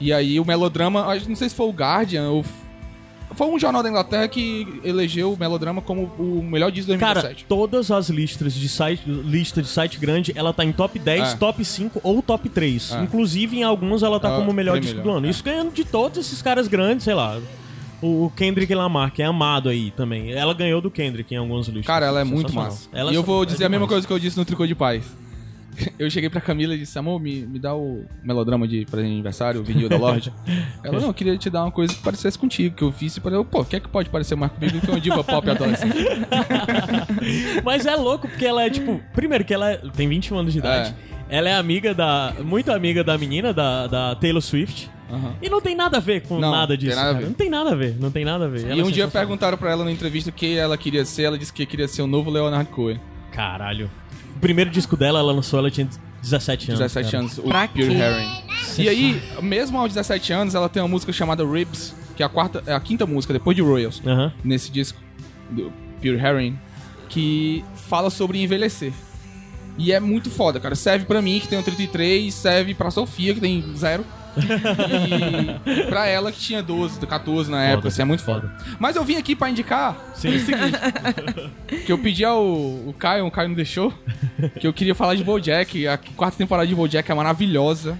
E 0.00 0.12
aí 0.12 0.40
o 0.40 0.44
melodrama, 0.44 1.06
não 1.28 1.36
sei 1.36 1.48
se 1.48 1.54
foi 1.54 1.66
o 1.66 1.70
Guardian 1.72 2.28
ou... 2.30 2.44
Foi 3.34 3.46
um 3.46 3.58
jornal 3.58 3.82
da 3.82 3.88
Inglaterra 3.88 4.26
que 4.28 4.80
elegeu 4.84 5.32
o 5.32 5.38
melodrama 5.38 5.80
como 5.80 6.04
o 6.18 6.42
melhor 6.42 6.70
disco 6.70 6.92
de 6.92 6.98
Cara, 6.98 7.14
2017. 7.22 7.44
todas 7.48 7.90
as 7.90 8.08
listas 8.08 8.52
de 8.54 8.68
site, 8.68 9.02
lista 9.06 9.62
de 9.62 9.68
site 9.68 9.98
grande, 9.98 10.32
ela 10.34 10.52
tá 10.52 10.64
em 10.64 10.72
top 10.72 10.98
10, 10.98 11.32
É. 11.32 11.36
top 11.36 11.64
5 11.64 12.00
ou 12.02 12.20
top 12.22 12.48
3. 12.48 12.92
É. 12.92 13.02
Inclusive, 13.02 13.58
em 13.58 13.62
algumas 13.62 14.02
ela 14.02 14.18
tá 14.18 14.34
Ah, 14.34 14.38
como 14.38 14.50
o 14.50 14.54
melhor 14.54 14.78
disco 14.80 15.00
do 15.00 15.10
ano. 15.10 15.26
é. 15.26 15.30
Isso 15.30 15.42
ganhando 15.44 15.72
de 15.72 15.84
todos 15.84 16.18
esses 16.18 16.42
caras 16.42 16.66
grandes, 16.68 17.04
sei 17.04 17.14
lá. 17.14 17.38
O 18.02 18.32
Kendrick 18.34 18.74
Lamar, 18.74 19.12
que 19.12 19.22
é 19.22 19.26
amado 19.26 19.68
aí 19.68 19.90
também. 19.90 20.32
Ela 20.32 20.54
ganhou 20.54 20.80
do 20.80 20.90
Kendrick 20.90 21.32
em 21.34 21.36
algumas 21.36 21.66
listas. 21.66 21.86
Cara, 21.86 22.06
ela 22.06 22.20
é 22.20 22.24
muito 22.24 22.52
massa. 22.52 22.88
Ela 22.92 23.12
e 23.12 23.14
eu 23.14 23.20
é 23.20 23.24
vou 23.24 23.44
dizer 23.44 23.66
a 23.66 23.68
mesma 23.68 23.86
coisa 23.86 24.06
que 24.06 24.12
eu 24.12 24.18
disse 24.18 24.38
no 24.38 24.44
Tricô 24.44 24.66
de 24.66 24.74
Paz. 24.74 25.04
Eu 25.98 26.10
cheguei 26.10 26.28
pra 26.30 26.40
Camila 26.40 26.74
e 26.74 26.78
disse, 26.78 26.98
amor, 26.98 27.20
me, 27.20 27.42
me 27.46 27.58
dá 27.58 27.74
o 27.74 28.04
melodrama 28.22 28.66
de 28.66 28.84
presente 28.86 29.08
de 29.10 29.14
aniversário, 29.14 29.60
o 29.60 29.64
vinil 29.64 29.88
da 29.88 29.96
Lorde. 29.96 30.32
Ela, 30.84 30.98
não, 31.00 31.08
eu 31.08 31.14
queria 31.14 31.36
te 31.36 31.48
dar 31.50 31.62
uma 31.64 31.70
coisa 31.70 31.92
que 31.94 32.00
parecesse 32.00 32.38
contigo, 32.38 32.74
que 32.74 32.82
eu 32.82 32.90
fiz 32.92 33.16
e 33.16 33.20
falei, 33.20 33.42
pô, 33.44 33.60
o 33.60 33.64
que 33.64 33.76
é 33.76 33.80
que 33.80 33.88
pode 33.88 34.08
parecer 34.10 34.34
mais 34.34 34.52
comigo 34.52 34.78
do 34.78 34.80
que 34.80 34.90
uma 34.90 35.00
diva 35.00 35.22
pop 35.22 35.48
adolescente? 35.50 35.94
Mas 37.64 37.86
é 37.86 37.96
louco 37.96 38.28
porque 38.28 38.46
ela 38.46 38.62
é 38.64 38.70
tipo. 38.70 39.00
Primeiro, 39.12 39.44
que 39.44 39.54
ela 39.54 39.70
é- 39.72 39.76
tem 39.94 40.08
21 40.08 40.38
anos 40.38 40.52
de 40.52 40.58
idade. 40.58 40.94
Ela 41.28 41.48
é 41.48 41.54
amiga 41.54 41.94
da. 41.94 42.34
Muito 42.44 42.72
amiga 42.72 43.04
da 43.04 43.16
menina, 43.16 43.52
da, 43.52 43.86
da 43.86 44.14
Taylor 44.16 44.42
Swift. 44.42 44.90
Aham. 45.10 45.34
E 45.42 45.48
não 45.48 45.60
tem 45.60 45.74
nada 45.74 45.96
a 45.96 46.00
ver 46.00 46.22
com 46.22 46.38
Não, 46.38 46.52
nada 46.52 46.68
tem 46.78 46.86
disso. 46.86 46.96
nada 46.96 47.10
a 47.10 47.12
cara. 47.14 47.24
ver. 47.24 47.28
Não 47.28 47.34
tem 47.34 47.50
nada 47.50 47.70
a 47.70 47.74
ver, 47.74 47.96
não 47.98 48.10
tem 48.12 48.24
nada 48.24 48.44
a 48.44 48.48
ver. 48.48 48.64
Ela 48.64 48.76
E 48.76 48.80
é 48.80 48.84
um 48.84 48.90
dia 48.90 49.08
perguntaram 49.08 49.58
pra 49.58 49.70
ela 49.72 49.84
na 49.84 49.90
entrevista 49.90 50.30
o 50.30 50.32
que 50.32 50.56
ela 50.56 50.76
queria 50.78 51.04
ser, 51.04 51.24
ela 51.24 51.36
disse 51.36 51.52
que 51.52 51.66
queria 51.66 51.88
ser 51.88 52.02
o 52.02 52.06
novo 52.06 52.30
Leonard 52.30 52.70
Cohen. 52.70 53.00
Caralho. 53.32 53.90
O 54.40 54.46
primeiro 54.50 54.70
disco 54.70 54.96
dela, 54.96 55.18
ela 55.18 55.32
lançou, 55.32 55.58
ela 55.58 55.70
tinha 55.70 55.86
17 56.22 56.70
anos. 56.70 56.80
17 56.80 57.10
cara. 57.10 57.18
anos, 57.22 57.38
o 57.38 57.42
Pra 57.42 57.68
Pure? 57.68 57.94
Herring. 57.94 58.42
E 58.78 58.88
aí, 58.88 59.22
mesmo 59.42 59.78
aos 59.78 59.92
17 59.92 60.32
anos, 60.32 60.54
ela 60.54 60.66
tem 60.66 60.82
uma 60.82 60.88
música 60.88 61.12
chamada 61.12 61.44
Ribs, 61.44 61.94
que 62.16 62.22
é 62.22 62.26
a 62.26 62.28
quarta, 62.28 62.62
é 62.66 62.72
a 62.72 62.80
quinta 62.80 63.04
música, 63.04 63.34
depois 63.34 63.54
de 63.54 63.62
Royals. 63.62 64.02
Nesse 64.42 64.70
disco 64.70 64.98
do 65.50 65.70
Pure 66.00 66.16
Herring 66.16 66.58
que 67.10 67.62
fala 67.74 68.08
sobre 68.08 68.42
envelhecer. 68.42 68.94
E 69.76 69.92
é 69.92 70.00
muito 70.00 70.30
foda, 70.30 70.58
cara. 70.58 70.74
Serve 70.74 71.04
pra 71.04 71.20
mim, 71.20 71.38
que 71.40 71.48
tenho 71.48 71.62
33, 71.62 72.32
serve 72.32 72.72
pra 72.72 72.90
Sofia, 72.90 73.34
que 73.34 73.40
tem 73.40 73.62
zero. 73.76 74.06
E 75.66 75.84
pra 75.84 76.06
ela, 76.06 76.30
que 76.32 76.38
tinha 76.38 76.62
12, 76.62 77.00
14 77.06 77.50
na 77.50 77.62
época, 77.64 77.88
assim, 77.88 78.02
é 78.02 78.04
muito 78.04 78.22
foda. 78.22 78.52
Mas 78.78 78.96
eu 78.96 79.04
vim 79.04 79.16
aqui 79.16 79.34
pra 79.34 79.50
indicar 79.50 79.96
Sim. 80.14 80.36
o 80.36 80.40
seguinte: 80.40 80.78
que 81.86 81.92
eu 81.92 81.98
pedi 81.98 82.24
ao 82.24 82.42
o 82.44 82.94
Caio, 82.98 83.26
o 83.26 83.30
Caio 83.30 83.48
não 83.48 83.56
deixou, 83.56 83.92
que 84.58 84.66
eu 84.66 84.72
queria 84.72 84.94
falar 84.94 85.14
de 85.14 85.24
Bojack. 85.24 85.86
A 85.86 85.98
quarta 86.16 86.36
temporada 86.38 86.66
de 86.66 86.74
Bojack 86.74 87.10
é 87.10 87.14
maravilhosa. 87.14 87.98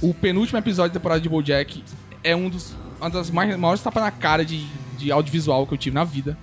O 0.00 0.14
penúltimo 0.14 0.58
episódio 0.58 0.92
da 0.92 1.00
temporada 1.00 1.20
de 1.20 1.28
Bojack 1.28 1.82
é 2.22 2.34
um 2.36 2.48
dos, 2.48 2.74
uma 3.00 3.10
das 3.10 3.30
mais, 3.30 3.56
maiores 3.56 3.82
tapas 3.82 4.02
na 4.02 4.10
cara 4.10 4.44
de, 4.44 4.64
de 4.96 5.10
audiovisual 5.10 5.66
que 5.66 5.74
eu 5.74 5.78
tive 5.78 5.94
na 5.94 6.04
vida. 6.04 6.36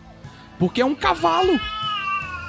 Porque 0.59 0.81
é 0.81 0.85
um 0.85 0.95
cavalo. 0.95 1.59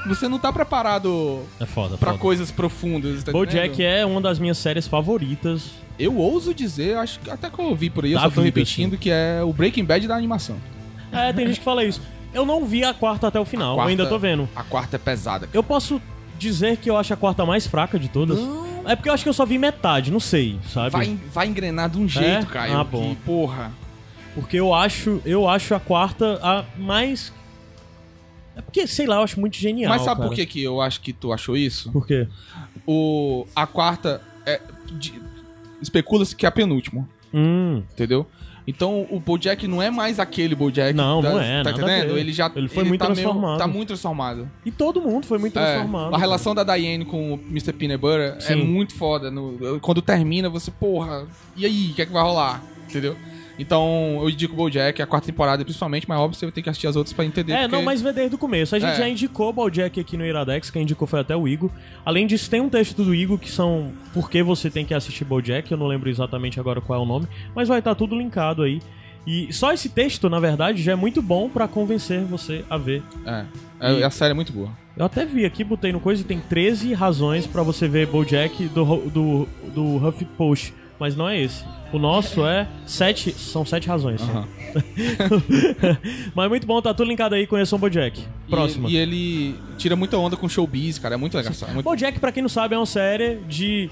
Você 0.09 0.29
não 0.29 0.39
tá 0.39 0.53
preparado 0.53 1.43
É 1.59 1.67
foda, 1.67 1.97
pra 1.99 2.11
foda. 2.13 2.23
coisas 2.23 2.53
profundas, 2.53 3.25
tá 3.25 3.33
BoJack 3.33 3.83
é 3.83 4.07
uma 4.07 4.21
das 4.21 4.39
minhas 4.39 4.57
séries 4.57 4.87
favoritas. 4.87 5.71
Eu 5.99 6.17
ouso 6.17 6.53
dizer, 6.55 6.97
acho 6.99 7.19
que 7.21 7.31
até 7.31 7.49
que 7.49 7.59
eu 7.59 7.65
ouvi 7.67 7.89
por 7.89 8.05
aí, 8.05 8.13
eu 8.13 8.17
Da 8.19 8.25
só 8.25 8.31
tô 8.31 8.43
vida, 8.43 8.45
repetindo, 8.47 8.99
que 8.99 9.11
é 9.11 9.41
o 9.43 9.53
Breaking 9.53 9.85
Bad 9.85 10.07
da 10.07 10.15
animação. 10.17 10.57
É, 11.13 11.33
tem 11.33 11.47
gente 11.47 11.59
que 11.59 11.65
fala 11.65 11.85
isso. 11.85 12.01
Eu 12.35 12.45
não 12.45 12.65
vi 12.67 12.85
a 12.85 12.93
quarta 12.93 13.29
até 13.29 13.41
o 13.41 13.45
final, 13.45 13.77
quarta- 13.77 13.87
eu 13.87 13.91
ainda 13.91 14.07
tô 14.07 14.19
vendo. 14.19 14.49
A 14.55 14.63
quarta 14.63 14.97
é 14.97 14.99
pesada. 14.99 15.49
Eu 15.55 15.63
posso 15.63 16.01
dizer 16.39 16.77
que 16.77 16.91
eu 16.91 16.97
acho 16.99 17.15
a 17.15 17.17
quarta 17.17 17.47
mais 17.47 17.67
fraca 17.67 17.99
de 17.99 18.09
todas. 18.09 18.39
É 18.85 18.95
porque 18.95 19.09
eu 19.09 19.15
acho 19.15 19.23
que 19.23 19.29
eu 19.29 19.33
só 19.35 19.47
vi 19.47 19.57
metade, 19.59 20.11
não 20.13 20.21
sei, 20.21 20.59
sabe? 20.69 20.91
Vai, 20.91 21.19
vai 21.33 21.47
engrenar 21.49 21.89
de 21.89 21.99
um 21.99 22.07
jeito, 22.07 22.47
Caio. 22.47 22.79
Ah, 22.79 22.85
bom. 22.85 23.09
Que, 23.11 23.17
porra. 23.23 23.73
Porque 24.35 24.57
eu 24.59 24.75
acho, 24.75 25.21
eu 25.25 25.49
acho 25.49 25.75
a 25.75 25.81
quarta 25.81 26.39
a 26.43 26.63
mais 26.79 27.33
É 28.55 28.61
porque, 28.61 28.87
sei 28.87 29.07
lá, 29.07 29.17
eu 29.17 29.23
acho 29.23 29.41
muito 29.41 29.57
genial. 29.57 29.89
Mas 29.91 30.03
sabe 30.03 30.17
cara. 30.19 30.29
por 30.29 30.35
que, 30.37 30.45
que 30.47 30.63
eu 30.63 30.81
acho 30.81 31.01
que 31.01 31.13
tu 31.13 31.33
achou 31.33 31.57
isso? 31.57 31.91
Por 31.91 32.07
quê? 32.07 32.29
O, 32.87 33.47
a 33.57 33.67
quarta 33.67 34.21
é. 34.45 34.61
de- 34.93 35.26
Especula-se 35.81 36.35
que 36.35 36.47
é 36.47 36.49
a 36.49 36.53
penúltima, 36.53 37.09
Hum, 37.35 37.83
entendeu? 37.93 38.27
Então 38.69 39.07
o 39.11 39.21
Bojack 39.21 39.69
não 39.69 39.81
é 39.81 39.91
mais 39.93 40.19
aquele 40.19 40.55
Bojack. 40.57 40.93
Não, 40.93 41.23
não 41.23 41.41
é, 41.41 41.63
Tá 41.63 41.71
entendendo? 41.71 42.19
Ele 42.19 42.33
já 42.33 42.51
Ele 42.57 42.67
foi 42.69 42.83
muito 42.83 42.99
tá 43.01 43.07
transformado. 43.07 43.59
tá 43.59 43.67
muito 43.69 43.89
transformado. 43.89 44.51
e 44.65 44.71
todo 44.73 45.01
mundo 45.01 45.25
foi 45.25 45.39
muito 45.39 45.57
É, 45.59 45.75
transformado. 45.75 46.15
a 46.15 46.19
relação 46.19 46.53
da 46.55 46.65
Diane 46.65 47.05
com 47.05 47.35
o 47.35 47.41
Mr. 47.49 47.73
Peanut 47.73 48.01
Butter 48.01 48.35
é 48.37 48.41
Sim. 48.41 48.65
muito 48.65 48.95
foda. 48.95 49.31
No- 49.31 49.79
quando 49.81 50.03
termina, 50.03 50.49
você, 50.49 50.71
porra, 50.73 51.27
e 51.57 51.65
aí, 51.65 51.91
o 51.93 51.95
que 51.95 52.03
é 52.03 52.07
que 52.07 52.13
vai 52.13 52.23
rolar? 52.25 52.61
Entendeu? 52.89 53.17
Então, 53.59 54.19
eu 54.21 54.29
indico 54.29 54.53
o 54.53 54.57
Bojack, 54.57 55.01
a 55.01 55.07
quarta 55.07 55.27
temporada 55.27 55.65
principalmente, 55.65 56.07
mas 56.09 56.19
óbvio 56.19 56.39
você 56.39 56.47
vai 56.47 56.53
ter 56.53 56.63
que 56.63 56.69
assistir 56.69 56.87
as 56.87 56.97
outras 56.97 57.13
pra 57.13 57.25
entender. 57.25 57.53
É, 57.53 57.63
porque- 57.63 57.77
não, 57.77 57.83
mas 57.83 58.03
vê 58.03 58.13
desde 58.13 58.35
o 58.35 58.39
começo. 58.39 58.75
A 58.77 58.79
gente 58.79 58.91
É. 58.93 58.97
já 58.97 59.09
indicou 59.09 59.49
o 59.49 59.53
Baljack 59.53 59.99
aqui 59.99 60.17
no 60.17 60.25
Iradex, 60.27 60.71
quem 60.71 60.83
indicou 60.83 61.09
foi 61.09 61.21
até 61.21 61.35
o 61.35 61.49
Igor. 61.49 61.71
Além 62.05 62.27
disso, 62.27 62.51
tem 62.51 62.61
um 62.61 62.69
texto 62.69 63.03
do 63.03 63.15
Igor 63.15 63.39
que 63.39 63.51
são 63.51 63.93
por 64.13 64.31
que 64.31 64.43
você 64.43 64.69
tem 64.71 64.85
que 64.85 64.93
assistir 64.93 65.25
Bojack, 65.25 65.71
eu 65.71 65.79
não 65.79 65.87
lembro 65.87 66.11
exatamente 66.11 66.61
agora 66.61 66.81
qual 66.81 67.01
é 67.01 67.03
o 67.03 67.07
nome, 67.07 67.27
mas 67.55 67.69
vai 67.69 67.79
estar 67.79 67.95
tudo 67.95 68.17
linkado 68.17 68.63
aí. 68.63 68.81
E 69.27 69.53
só 69.53 69.73
esse 69.73 69.89
texto, 69.89 70.31
na 70.31 70.39
verdade, 70.39 70.81
já 70.83 70.93
é 70.93 70.95
muito 70.95 71.21
bom 71.21 71.49
pra 71.49 71.67
convencer 71.67 72.21
você 72.25 72.65
a 72.71 72.77
ver. 72.77 73.03
É, 73.27 73.45
é, 73.81 74.05
a 74.05 74.11
série 74.11 74.31
é 74.31 74.35
muito 74.35 74.53
boa. 74.53 74.71
Eu 74.97 75.05
até 75.05 75.27
vi 75.27 75.45
aqui, 75.45 75.65
botei 75.65 75.93
no 75.93 75.99
coisa 75.99 76.23
e 76.23 76.25
tem 76.25 76.39
13 76.41 76.95
razões 76.95 77.45
pra 77.47 77.63
você 77.63 77.89
ver 77.89 78.07
Bojack 78.07 78.69
do, 78.69 78.85
do, 79.11 79.49
do 79.75 79.97
HuffPost, 80.07 80.73
mas 80.99 81.15
não 81.17 81.29
é 81.29 81.41
esse. 81.41 81.65
O 81.93 81.99
nosso 81.99 82.45
é 82.45 82.67
sete, 82.85 83.31
são 83.33 83.65
sete 83.65 83.89
razões. 83.89 84.21
Aham. 84.23 84.45
mas 86.35 86.49
muito 86.49 86.67
bom, 86.67 86.81
tá 86.83 86.93
tudo 86.93 87.09
linkado 87.09 87.35
aí, 87.35 87.47
conheçam 87.47 87.77
o 87.77 87.81
Bojack. 87.81 88.23
Próxima. 88.49 88.89
E, 88.89 88.93
e 88.93 88.97
ele 88.97 89.55
tira 89.79 89.97
muita 89.97 90.17
onda 90.19 90.37
com 90.37 90.49
showbiz, 90.49 90.99
cara. 90.99 91.15
É 91.15 91.19
muito 91.19 91.37
legal. 91.37 91.53
É 91.69 91.73
muito... 91.73 91.85
Bojack, 91.85 92.19
pra 92.19 92.33
quem 92.33 92.43
não 92.43 92.49
sabe, 92.49 92.75
é 92.75 92.79
uma 92.79 92.87
série 92.87 93.37
de. 93.49 93.91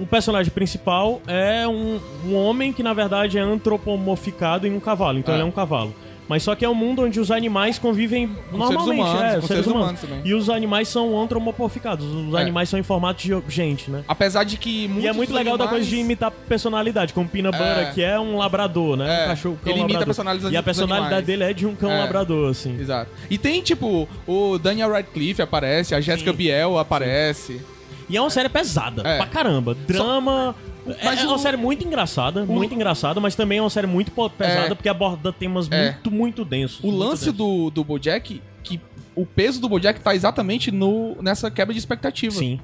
O 0.00 0.06
personagem 0.06 0.52
principal 0.52 1.22
é 1.26 1.66
um, 1.66 1.98
um 2.26 2.34
homem 2.34 2.72
que, 2.74 2.82
na 2.82 2.92
verdade, 2.92 3.38
é 3.38 3.40
antropomorficado 3.40 4.66
em 4.66 4.74
um 4.74 4.80
cavalo. 4.80 5.18
Então 5.18 5.32
É. 5.32 5.38
ele 5.38 5.42
é 5.42 5.46
um 5.46 5.50
cavalo. 5.50 5.94
Mas 6.28 6.42
só 6.42 6.54
que 6.54 6.64
é 6.64 6.68
um 6.68 6.74
mundo 6.74 7.02
onde 7.04 7.18
os 7.18 7.30
animais 7.30 7.78
convivem 7.78 8.30
normalmente, 8.52 9.00
humanos, 9.00 9.22
é, 9.22 9.34
com 9.40 9.46
seres 9.46 9.46
seres 9.46 9.66
humanos. 9.66 10.02
humanos. 10.02 10.22
E 10.28 10.34
os 10.34 10.50
animais 10.50 10.88
são 10.88 11.18
antropomorficados, 11.20 12.04
os 12.06 12.34
É. 12.34 12.40
animais 12.42 12.68
são 12.68 12.78
em 12.78 12.82
formato 12.82 13.22
de 13.22 13.32
gente, 13.48 13.90
né? 13.90 14.04
Apesar 14.06 14.44
de 14.44 14.58
que 14.58 14.86
muitos 14.88 15.04
E 15.04 15.08
é 15.08 15.12
muito 15.12 15.32
legal 15.32 15.56
da 15.56 15.64
animais- 15.64 15.84
coisa 15.86 15.96
de 15.96 16.00
imitar 16.02 16.30
personalidade, 16.30 17.12
como 17.14 17.26
Peanut 17.28 17.56
Butter, 17.56 17.78
É. 17.88 17.90
que 17.92 18.02
é 18.02 18.20
um 18.20 18.36
labrador, 18.36 18.96
né? 18.96 19.22
É, 19.22 19.24
Um 19.24 19.28
cachorro 19.28 19.58
cão 19.64 19.72
ele 19.72 19.80
imita 19.80 19.80
a 19.80 20.00
labrador. 20.00 20.06
personalidade 20.06 20.54
E 20.54 20.56
a 20.56 20.62
personalidade 20.62 21.26
dele 21.26 21.44
é 21.44 21.52
de 21.54 21.66
um 21.66 21.74
cão 21.74 21.90
É. 21.90 21.98
labrador, 22.00 22.50
assim. 22.50 22.78
Exato. 22.78 23.10
E 23.30 23.38
tem, 23.38 23.62
tipo, 23.62 24.06
o 24.26 24.58
Daniel 24.58 24.90
Radcliffe 24.92 25.40
aparece, 25.40 25.94
a 25.94 26.00
Jessica 26.00 26.30
Sim. 26.30 26.36
Biel 26.36 26.78
aparece. 26.78 27.60
E 28.10 28.16
é 28.16 28.20
uma 28.20 28.30
série 28.30 28.48
pesada, 28.48 29.02
É. 29.06 29.16
pra 29.18 29.26
caramba. 29.26 29.74
Drama. 29.86 30.54
É, 31.00 31.04
Mas 31.04 31.20
é 31.20 31.26
uma 31.26 31.38
série 31.38 31.56
muito 31.56 31.84
engraçada, 31.86 32.44
muito 32.44 32.74
engraçada, 32.74 33.20
mas 33.20 33.34
também 33.34 33.58
é 33.58 33.62
uma 33.62 33.70
série 33.70 33.86
muito 33.86 34.10
pesada 34.30 34.66
É. 34.72 34.74
porque 34.74 34.88
aborda 34.88 35.32
temas 35.32 35.70
É. 35.70 35.92
muito, 35.92 36.10
muito 36.10 36.44
densos. 36.44 36.80
O 36.82 36.90
lance 36.90 37.26
densos. 37.26 37.32
do, 37.36 37.70
do 37.70 37.84
Bojack, 37.84 38.40
que 38.62 38.80
o 39.14 39.26
peso 39.26 39.60
do 39.60 39.68
Bojack 39.68 40.00
tá 40.00 40.14
exatamente 40.14 40.70
no, 40.70 41.16
nessa 41.20 41.50
quebra 41.50 41.72
de 41.74 41.78
expectativa. 41.78 42.34
Sim. 42.34 42.60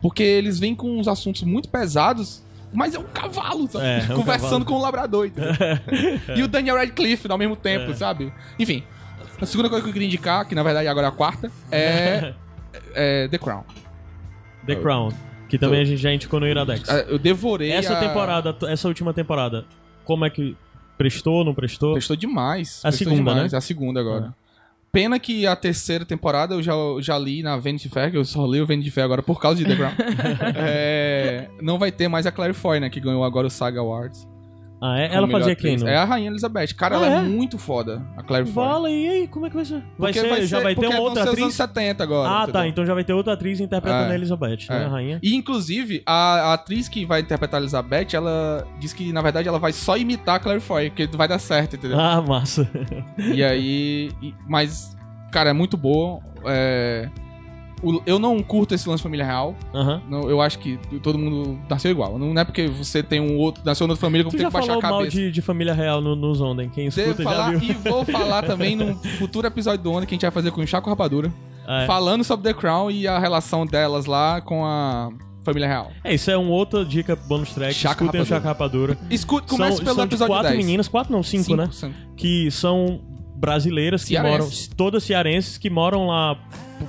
Porque 0.00 0.22
eles 0.22 0.58
vêm 0.58 0.74
com 0.74 0.98
uns 0.98 1.08
assuntos 1.08 1.42
muito 1.42 1.68
pesados, 1.68 2.42
mas 2.72 2.94
é 2.94 2.98
um 2.98 3.04
cavalo, 3.04 3.68
sabe? 3.68 3.84
É, 3.84 3.98
é 4.08 4.12
um 4.14 4.16
Conversando 4.18 4.50
cavalo. 4.50 4.64
com 4.66 4.74
um 4.76 4.80
labrador, 4.80 5.26
entendeu? 5.26 5.52
e 6.36 6.42
o 6.42 6.48
Daniel 6.48 6.76
Radcliffe 6.76 7.30
ao 7.30 7.36
mesmo 7.38 7.56
tempo, 7.56 7.90
É. 7.90 7.94
sabe? 7.94 8.32
Enfim, 8.58 8.84
a 9.40 9.46
segunda 9.46 9.68
coisa 9.68 9.82
que 9.82 9.88
eu 9.88 9.92
queria 9.92 10.06
indicar, 10.06 10.46
que 10.46 10.54
na 10.54 10.62
verdade 10.62 10.86
agora 10.88 11.06
é 11.06 11.10
a 11.10 11.12
quarta, 11.12 11.50
é 11.70 12.32
The 13.30 13.38
Crown. 13.38 13.64
The 14.66 14.76
Crown, 14.76 15.10
que 15.48 15.58
também 15.58 15.80
a 15.80 15.84
gente 15.84 16.00
já 16.00 16.12
indicou 16.12 16.38
no 16.40 16.46
Iradex. 16.46 16.88
Eu 17.08 17.18
devorei 17.18 17.70
Essa 17.72 17.94
a- 17.94 18.00
temporada, 18.00 18.56
essa 18.68 18.86
última 18.88 19.12
temporada, 19.14 19.64
como 20.04 20.24
é 20.24 20.30
que 20.30 20.56
prestou, 20.96 21.44
não 21.44 21.54
prestou? 21.54 21.92
Prestou 21.92 22.16
demais. 22.16 22.80
A 22.84 22.88
prestou 22.88 23.08
segunda, 23.12 23.30
demais. 23.32 23.52
né? 23.52 23.58
A 23.58 23.60
segunda 23.60 24.00
agora. 24.00 24.34
Pena 24.90 25.18
que 25.18 25.46
a 25.46 25.54
terceira 25.54 26.04
temporada 26.04 26.54
eu 26.54 26.62
já, 26.62 26.72
já 27.00 27.18
li 27.18 27.42
na 27.42 27.56
Vanity 27.58 27.88
Fair, 27.90 28.10
que 28.10 28.16
eu 28.16 28.24
só 28.24 28.46
li 28.46 28.60
o 28.60 28.66
Vanity 28.66 28.90
Fair 28.90 29.04
agora 29.04 29.22
por 29.22 29.38
causa 29.40 29.62
de 29.62 29.68
The 29.68 29.76
Crown. 29.76 29.92
É, 30.56 31.48
não 31.60 31.78
vai 31.78 31.92
ter 31.92 32.08
mais 32.08 32.26
a 32.26 32.32
Claire 32.32 32.54
Foy, 32.54 32.80
né? 32.80 32.88
Que 32.90 32.98
ganhou 33.00 33.22
agora 33.22 33.46
o 33.46 33.50
Saga 33.50 33.80
Awards. 33.80 34.26
Ah, 34.80 34.98
é? 34.98 35.12
Ela 35.12 35.26
fazia 35.28 35.56
quem? 35.56 35.76
É 35.86 35.96
a 35.96 36.04
Rainha 36.04 36.28
Elizabeth. 36.30 36.68
Cara, 36.76 36.96
Ah, 36.98 37.06
ela 37.06 37.14
é? 37.16 37.18
é? 37.18 37.22
muito 37.22 37.58
foda, 37.58 38.00
a 38.16 38.22
Claire 38.22 38.46
Foy. 38.46 38.64
Fala, 38.64 38.88
e 38.90 39.08
aí, 39.08 39.26
como 39.28 39.46
é 39.46 39.50
que 39.50 39.56
vai 39.56 39.64
ser? 39.64 39.82
Vai 39.98 40.12
Porque 40.12 40.20
ser, 40.36 40.46
já 40.46 40.60
vai 40.60 40.74
ter 40.76 40.86
uma 40.86 41.00
outra 41.00 41.22
ser 41.24 41.28
atriz? 41.30 41.42
anos 41.44 41.54
70 41.56 42.02
agora. 42.04 42.28
Ah, 42.30 42.36
entendeu? 42.42 42.52
tá, 42.52 42.68
então 42.68 42.86
já 42.86 42.94
vai 42.94 43.02
ter 43.04 43.12
outra 43.12 43.32
atriz 43.32 43.58
interpretando 43.60 44.08
É. 44.10 44.12
a 44.12 44.14
Elizabeth, 44.14 44.58
né, 44.70 44.82
É. 44.82 44.84
a 44.84 44.88
rainha? 44.88 45.18
E 45.22 45.34
inclusive, 45.34 46.02
a, 46.06 46.12
a 46.50 46.54
atriz 46.54 46.88
que 46.88 47.04
vai 47.04 47.20
interpretar 47.20 47.58
a 47.58 47.62
Elizabeth, 47.62 48.08
ela 48.14 48.64
diz 48.78 48.92
que 48.92 49.12
na 49.12 49.20
verdade 49.20 49.48
ela 49.48 49.58
vai 49.58 49.72
só 49.72 49.96
imitar 49.96 50.36
a 50.36 50.38
Claire 50.38 50.60
Foy, 50.60 50.90
porque 50.90 51.06
vai 51.16 51.26
dar 51.26 51.38
certo, 51.40 51.74
entendeu? 51.76 51.98
Ah, 51.98 52.22
massa. 52.22 52.68
E 53.34 53.42
aí. 53.42 54.10
e- 54.22 54.34
mas, 54.48 54.96
cara, 55.32 55.50
é 55.50 55.52
muito 55.52 55.76
boa. 55.76 56.20
É, 56.46 57.08
o- 57.82 58.02
eu 58.06 58.18
não 58.18 58.42
curto 58.42 58.74
esse 58.74 58.88
lance 58.88 59.02
família 59.02 59.24
real. 59.24 59.54
Aham. 59.74 60.02
Não, 60.08 60.28
eu 60.28 60.40
acho 60.40 60.58
que 60.58 60.78
todo 61.02 61.18
mundo 61.18 61.58
nasceu 61.68 61.90
igual. 61.90 62.18
Não 62.18 62.38
é 62.38 62.44
porque 62.44 62.66
você 62.66 63.02
tem 63.02 63.20
um 63.20 63.36
outro. 63.36 63.62
Nasceu 63.64 63.86
outra 63.86 64.00
família 64.00 64.24
que 64.24 64.30
tem 64.30 64.40
já 64.40 64.46
que 64.48 64.52
baixar 64.52 64.72
a 64.72 64.80
mal 64.80 64.98
cabeça. 64.98 65.10
de, 65.16 65.30
de 65.30 65.42
família 65.42 65.72
real 65.74 66.00
no, 66.00 66.14
no 66.16 66.34
Zonden, 66.34 66.68
quem 66.68 66.88
Devo 66.88 67.00
escuta 67.10 67.22
já 67.22 67.30
falar 67.30 67.50
viu. 67.56 67.70
e 67.70 67.72
vou 67.88 68.04
falar 68.06 68.42
também 68.42 68.74
num 68.76 68.94
futuro 69.18 69.46
episódio 69.46 69.82
do 69.82 69.92
Onda 69.92 70.06
que 70.06 70.14
a 70.14 70.16
gente 70.16 70.22
vai 70.22 70.30
fazer 70.30 70.50
com 70.50 70.60
o 70.60 70.66
Chaco 70.66 70.88
Rapadura. 70.90 71.32
Ah, 71.66 71.82
é. 71.82 71.86
Falando 71.86 72.24
sobre 72.24 72.52
The 72.52 72.58
Crown 72.58 72.90
e 72.90 73.06
a 73.06 73.18
relação 73.18 73.66
delas 73.66 74.06
lá 74.06 74.40
com 74.40 74.64
a 74.64 75.10
família 75.44 75.68
real. 75.68 75.92
É, 76.02 76.14
isso 76.14 76.30
é 76.30 76.36
uma 76.36 76.50
outra 76.50 76.84
dica 76.84 77.14
bonus 77.14 77.50
track. 77.54 77.74
Chaca 77.74 78.04
Escutem 78.04 78.20
o 78.20 78.24
Rapadura. 78.24 78.36
Chaca 78.36 78.48
Rapadura. 78.48 78.98
Escute, 79.10 79.46
comece 79.48 79.76
são, 79.76 79.84
pelo 79.84 79.96
são 79.96 80.06
de 80.06 80.08
episódio 80.14 80.34
quatro 80.34 80.48
10. 80.52 80.64
meninas, 80.64 80.88
quatro 80.88 81.12
não, 81.12 81.22
cinco, 81.22 81.54
né? 81.56 81.68
são- 81.70 81.92
Que 82.16 82.50
são 82.50 83.00
brasileiras 83.38 84.02
que 84.02 84.10
Cearenses. 84.10 84.66
moram, 84.68 84.76
todas 84.76 85.04
cearenses 85.04 85.58
que 85.58 85.70
moram 85.70 86.08
lá 86.08 86.36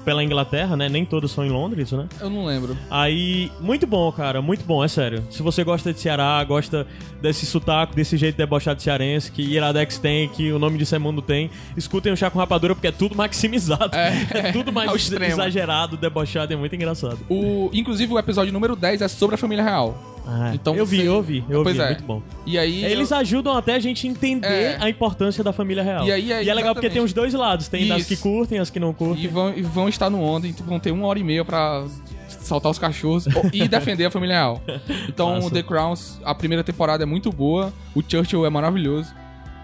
pela 0.06 0.24
Inglaterra, 0.24 0.76
né? 0.76 0.88
Nem 0.88 1.06
todas 1.06 1.32
são 1.32 1.45
em 1.45 1.50
Londres, 1.50 1.91
né? 1.91 2.08
Eu 2.20 2.30
não 2.30 2.45
lembro. 2.45 2.78
Aí, 2.89 3.52
muito 3.60 3.88
bom, 3.88 4.12
cara, 4.12 4.41
muito 4.41 4.64
bom, 4.64 4.84
é 4.84 4.88
sério. 4.88 5.24
Se 5.30 5.41
você 5.41 5.64
gosta 5.64 5.91
de 5.93 6.00
Ceará, 6.00 6.43
gosta 6.43 6.86
desse 7.22 7.45
sotaque, 7.45 7.95
desse 7.95 8.18
jeito 8.18 8.36
debochado 8.36 8.82
cearense, 8.82 9.32
que 9.32 9.41
Iradex 9.41 9.97
tem, 9.97 10.30
que 10.30 10.52
o 10.52 10.60
nome 10.60 10.78
de 10.78 10.86
Semundo 10.86 11.22
tem, 11.22 11.50
escutem 11.76 12.14
o 12.14 12.18
Chá 12.18 12.30
com 12.30 12.39
Rapadura, 12.39 12.76
porque 12.76 12.88
é 12.88 12.91
tudo 12.91 13.16
maximizado. 13.16 13.95
É, 13.95 14.52
tudo 14.54 14.72
mais 14.72 14.91
exagerado, 15.12 15.97
debochado, 15.97 16.54
é 16.54 16.56
muito 16.56 16.76
engraçado. 16.76 17.20
O, 17.30 17.70
inclusive, 17.74 18.14
o 18.14 18.20
episódio 18.20 18.54
número 18.54 18.76
10 18.76 19.02
é 19.02 19.08
sobre 19.08 19.36
a 19.36 19.38
família 19.38 19.64
real. 19.64 20.09
Ah, 20.32 20.52
Então 20.54 20.76
eu 20.76 20.86
vi, 20.86 20.98
você- 20.98 21.08
eu 21.08 21.16
ouvi, 21.16 21.44
eu 21.50 21.64
Pois 21.64 21.76
ouvi, 21.76 21.82
é. 21.82 21.96
muito 21.96 22.04
bom. 22.06 22.22
E 22.46 22.58
aí. 22.60 22.86
Eles 22.86 23.12
ajudam 23.12 23.58
até 23.58 23.74
a 23.76 23.80
gente 23.80 24.08
entender 24.08 24.48
É. 24.48 24.78
a 24.80 24.88
importância 24.90 25.44
da 25.44 25.52
família 25.52 25.82
real. 25.82 26.06
E 26.06 26.12
aí 26.12 26.32
é 26.48 26.54
legal 26.54 26.76
porque 26.76 26.90
tem 26.90 27.02
os 27.02 27.14
dois 27.14 27.34
lados, 27.34 27.68
tem 27.68 27.90
Isso. 27.98 28.08
que 28.08 28.16
curtem, 28.18 28.60
as 28.60 28.70
que 28.70 28.80
não 28.80 28.94
curtem. 28.94 29.24
E 29.24 29.28
vão, 29.28 29.54
e 29.58 29.62
vão 29.64 29.90
estar 29.90 30.10
no 30.10 30.22
onda, 30.22 30.48
então 30.48 30.64
vão 30.66 30.80
ter 30.80 30.92
uma 30.92 31.08
hora 31.08 31.18
e 31.18 31.24
meia 31.24 31.44
pra 31.44 31.84
saltar 32.28 32.72
os 32.72 32.78
cachorros 32.78 33.26
e 33.52 33.68
defender 33.68 34.06
a 34.06 34.12
família 34.12 34.36
real. 34.36 34.62
Então, 35.08 35.36
Massa. 35.36 35.50
The 35.52 35.64
Crown, 35.64 35.94
a 36.24 36.36
primeira 36.36 36.64
temporada 36.64 37.02
é 37.04 37.06
muito 37.06 37.32
boa, 37.32 37.74
o 37.96 38.04
Churchill 38.08 38.46
é 38.46 38.50
maravilhoso, 38.52 39.14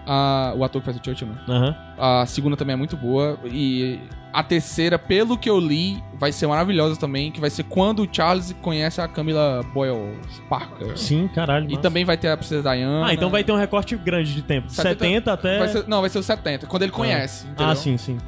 a- 0.06 0.52
o 0.56 0.62
ator 0.64 0.80
que 0.80 0.84
faz 0.86 0.96
o 0.96 1.00
Churchill, 1.04 1.28
né? 1.28 1.34
Aham. 1.48 1.76
A 1.98 2.26
segunda 2.26 2.56
também 2.56 2.74
é 2.74 2.76
muito 2.76 2.96
boa, 2.96 3.38
e 3.44 3.98
a 4.32 4.42
terceira, 4.42 4.98
pelo 4.98 5.36
que 5.38 5.48
eu 5.48 5.58
li, 5.58 6.02
vai 6.18 6.30
ser 6.30 6.46
maravilhosa 6.46 6.98
também, 7.00 7.30
que 7.32 7.40
vai 7.40 7.48
ser 7.50 7.62
quando 7.64 8.02
o 8.02 8.08
Charles 8.10 8.54
conhece 8.60 9.00
a 9.00 9.08
Camila 9.08 9.62
Boyle 9.72 10.18
Parker. 10.48 10.96
Sim, 10.98 11.28
caralho. 11.34 11.66
E 11.66 11.70
massa. 11.70 11.82
também 11.82 12.04
vai 12.04 12.16
ter 12.16 12.28
a 12.28 12.36
Princesa 12.36 12.62
Diana. 12.74 13.06
Ah, 13.06 13.14
então 13.14 13.30
vai 13.30 13.42
ter 13.42 13.52
um 13.52 13.56
recorte 13.56 13.96
grande 13.96 14.34
de 14.34 14.42
tempo. 14.42 14.70
70, 14.70 14.88
70 15.04 15.32
até. 15.32 15.58
Vai 15.58 15.68
ser- 15.68 15.88
não, 15.88 16.00
vai 16.00 16.10
ser 16.10 16.18
os 16.18 16.26
70, 16.26 16.66
quando 16.66 16.82
ele 16.82 16.92
conhece. 16.92 17.46
entendeu? 17.46 17.66
Ah, 17.68 17.74
sim, 17.74 17.96
sim. 17.96 18.18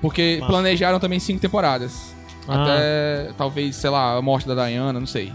Porque 0.00 0.36
Massa. 0.40 0.52
planejaram 0.52 1.00
também 1.00 1.18
cinco 1.18 1.40
temporadas. 1.40 2.14
Ah. 2.48 2.62
Até, 2.62 3.32
talvez, 3.36 3.74
sei 3.74 3.90
lá, 3.90 4.16
a 4.16 4.22
morte 4.22 4.46
da 4.46 4.54
Diana, 4.66 4.92
não 5.00 5.06
sei. 5.06 5.32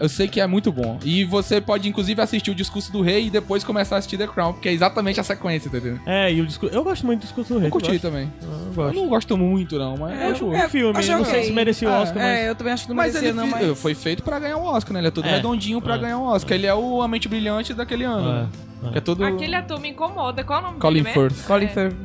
Eu 0.00 0.08
sei 0.08 0.26
que 0.28 0.40
é 0.40 0.46
muito 0.46 0.72
bom. 0.72 0.98
E 1.04 1.24
você 1.24 1.60
pode, 1.60 1.86
inclusive, 1.88 2.20
assistir 2.22 2.50
o 2.50 2.54
Discurso 2.54 2.90
do 2.90 3.02
Rei 3.02 3.26
e 3.26 3.30
depois 3.30 3.62
começar 3.62 3.96
a 3.96 3.98
assistir 3.98 4.16
The 4.16 4.26
Crown, 4.26 4.54
porque 4.54 4.68
é 4.70 4.72
exatamente 4.72 5.20
a 5.20 5.22
sequência, 5.22 5.68
entendeu? 5.68 5.98
É, 6.06 6.32
e 6.32 6.40
o 6.40 6.46
discurso. 6.46 6.74
Eu 6.74 6.82
gosto 6.82 7.04
muito 7.04 7.20
do 7.20 7.22
discurso 7.24 7.52
do 7.52 7.58
rei. 7.60 7.68
Eu 7.68 7.72
curti 7.72 7.98
também. 7.98 8.32
Ah, 8.42 8.46
Eu 8.46 8.66
Eu 8.68 8.72
gosto. 8.74 8.96
não 8.96 9.08
gosto 9.08 9.36
muito, 9.36 9.78
não, 9.78 9.96
mas... 9.98 10.18
É, 10.18 10.28
eu- 10.30 10.48
o 10.48 10.68
filme, 10.68 10.98
achei 10.98 11.14
não 11.14 11.24
sei 11.24 11.34
ok. 11.34 11.44
se 11.44 11.52
merecia 11.52 11.88
o 11.88 11.92
Ah, 11.92 12.00
Oscar, 12.00 12.16
mas. 12.22 12.24
É, 12.38 12.48
eu 12.48 12.54
também 12.54 12.72
acho 12.72 12.82
que 12.84 12.88
não 12.88 12.96
Mas 12.96 13.12
merecia, 13.12 13.28
ele 13.28 13.36
não, 13.36 13.46
mas... 13.46 13.78
foi 13.78 13.94
feito 13.94 14.22
pra 14.22 14.38
ganhar 14.38 14.56
o 14.56 14.64
Oscar, 14.64 14.94
né? 14.94 15.00
Ele 15.00 15.08
é 15.08 15.10
todo 15.10 15.26
É. 15.26 15.36
redondinho 15.36 15.80
pra 15.82 15.96
É. 15.96 15.98
ganhar 15.98 16.18
o 16.18 16.24
Oscar. 16.24 16.56
Ele 16.56 16.66
é 16.66 16.74
o 16.74 17.02
A 17.02 17.06
Mente 17.08 17.28
Brilhante 17.28 17.74
daquele 17.74 18.04
ano. 18.04 18.48
É? 18.86 18.90
Que 18.92 18.98
é 18.98 19.00
todo... 19.02 19.22
Aquele 19.22 19.54
ator 19.54 19.78
me 19.78 19.90
incomoda. 19.90 20.42
Qual 20.42 20.58
é 20.58 20.62
o 20.62 20.66
nome 20.66 20.78
Colin 20.80 21.02
dele? 21.02 21.12
Firth. 21.14 21.44
Colin 21.46 21.66
É. 21.66 21.68
Firth. 21.68 21.96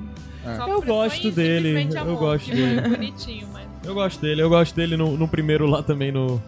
Só 0.58 0.68
Eu 0.68 0.82
gosto 0.82 1.32
dele, 1.32 1.88
eu 1.96 2.16
gosto 2.18 2.52
dele. 2.52 2.82
Bonitinho, 2.90 3.48
mas... 3.54 3.64
Eu 3.86 3.94
gosto 3.94 4.20
dele, 4.22 4.42
eu 4.42 4.50
gosto 4.50 4.76
dele 4.76 4.98
no, 4.98 5.16
no 5.16 5.28
primeiro 5.28 5.66
lá 5.66 5.82
também, 5.82 6.12
no. 6.12 6.42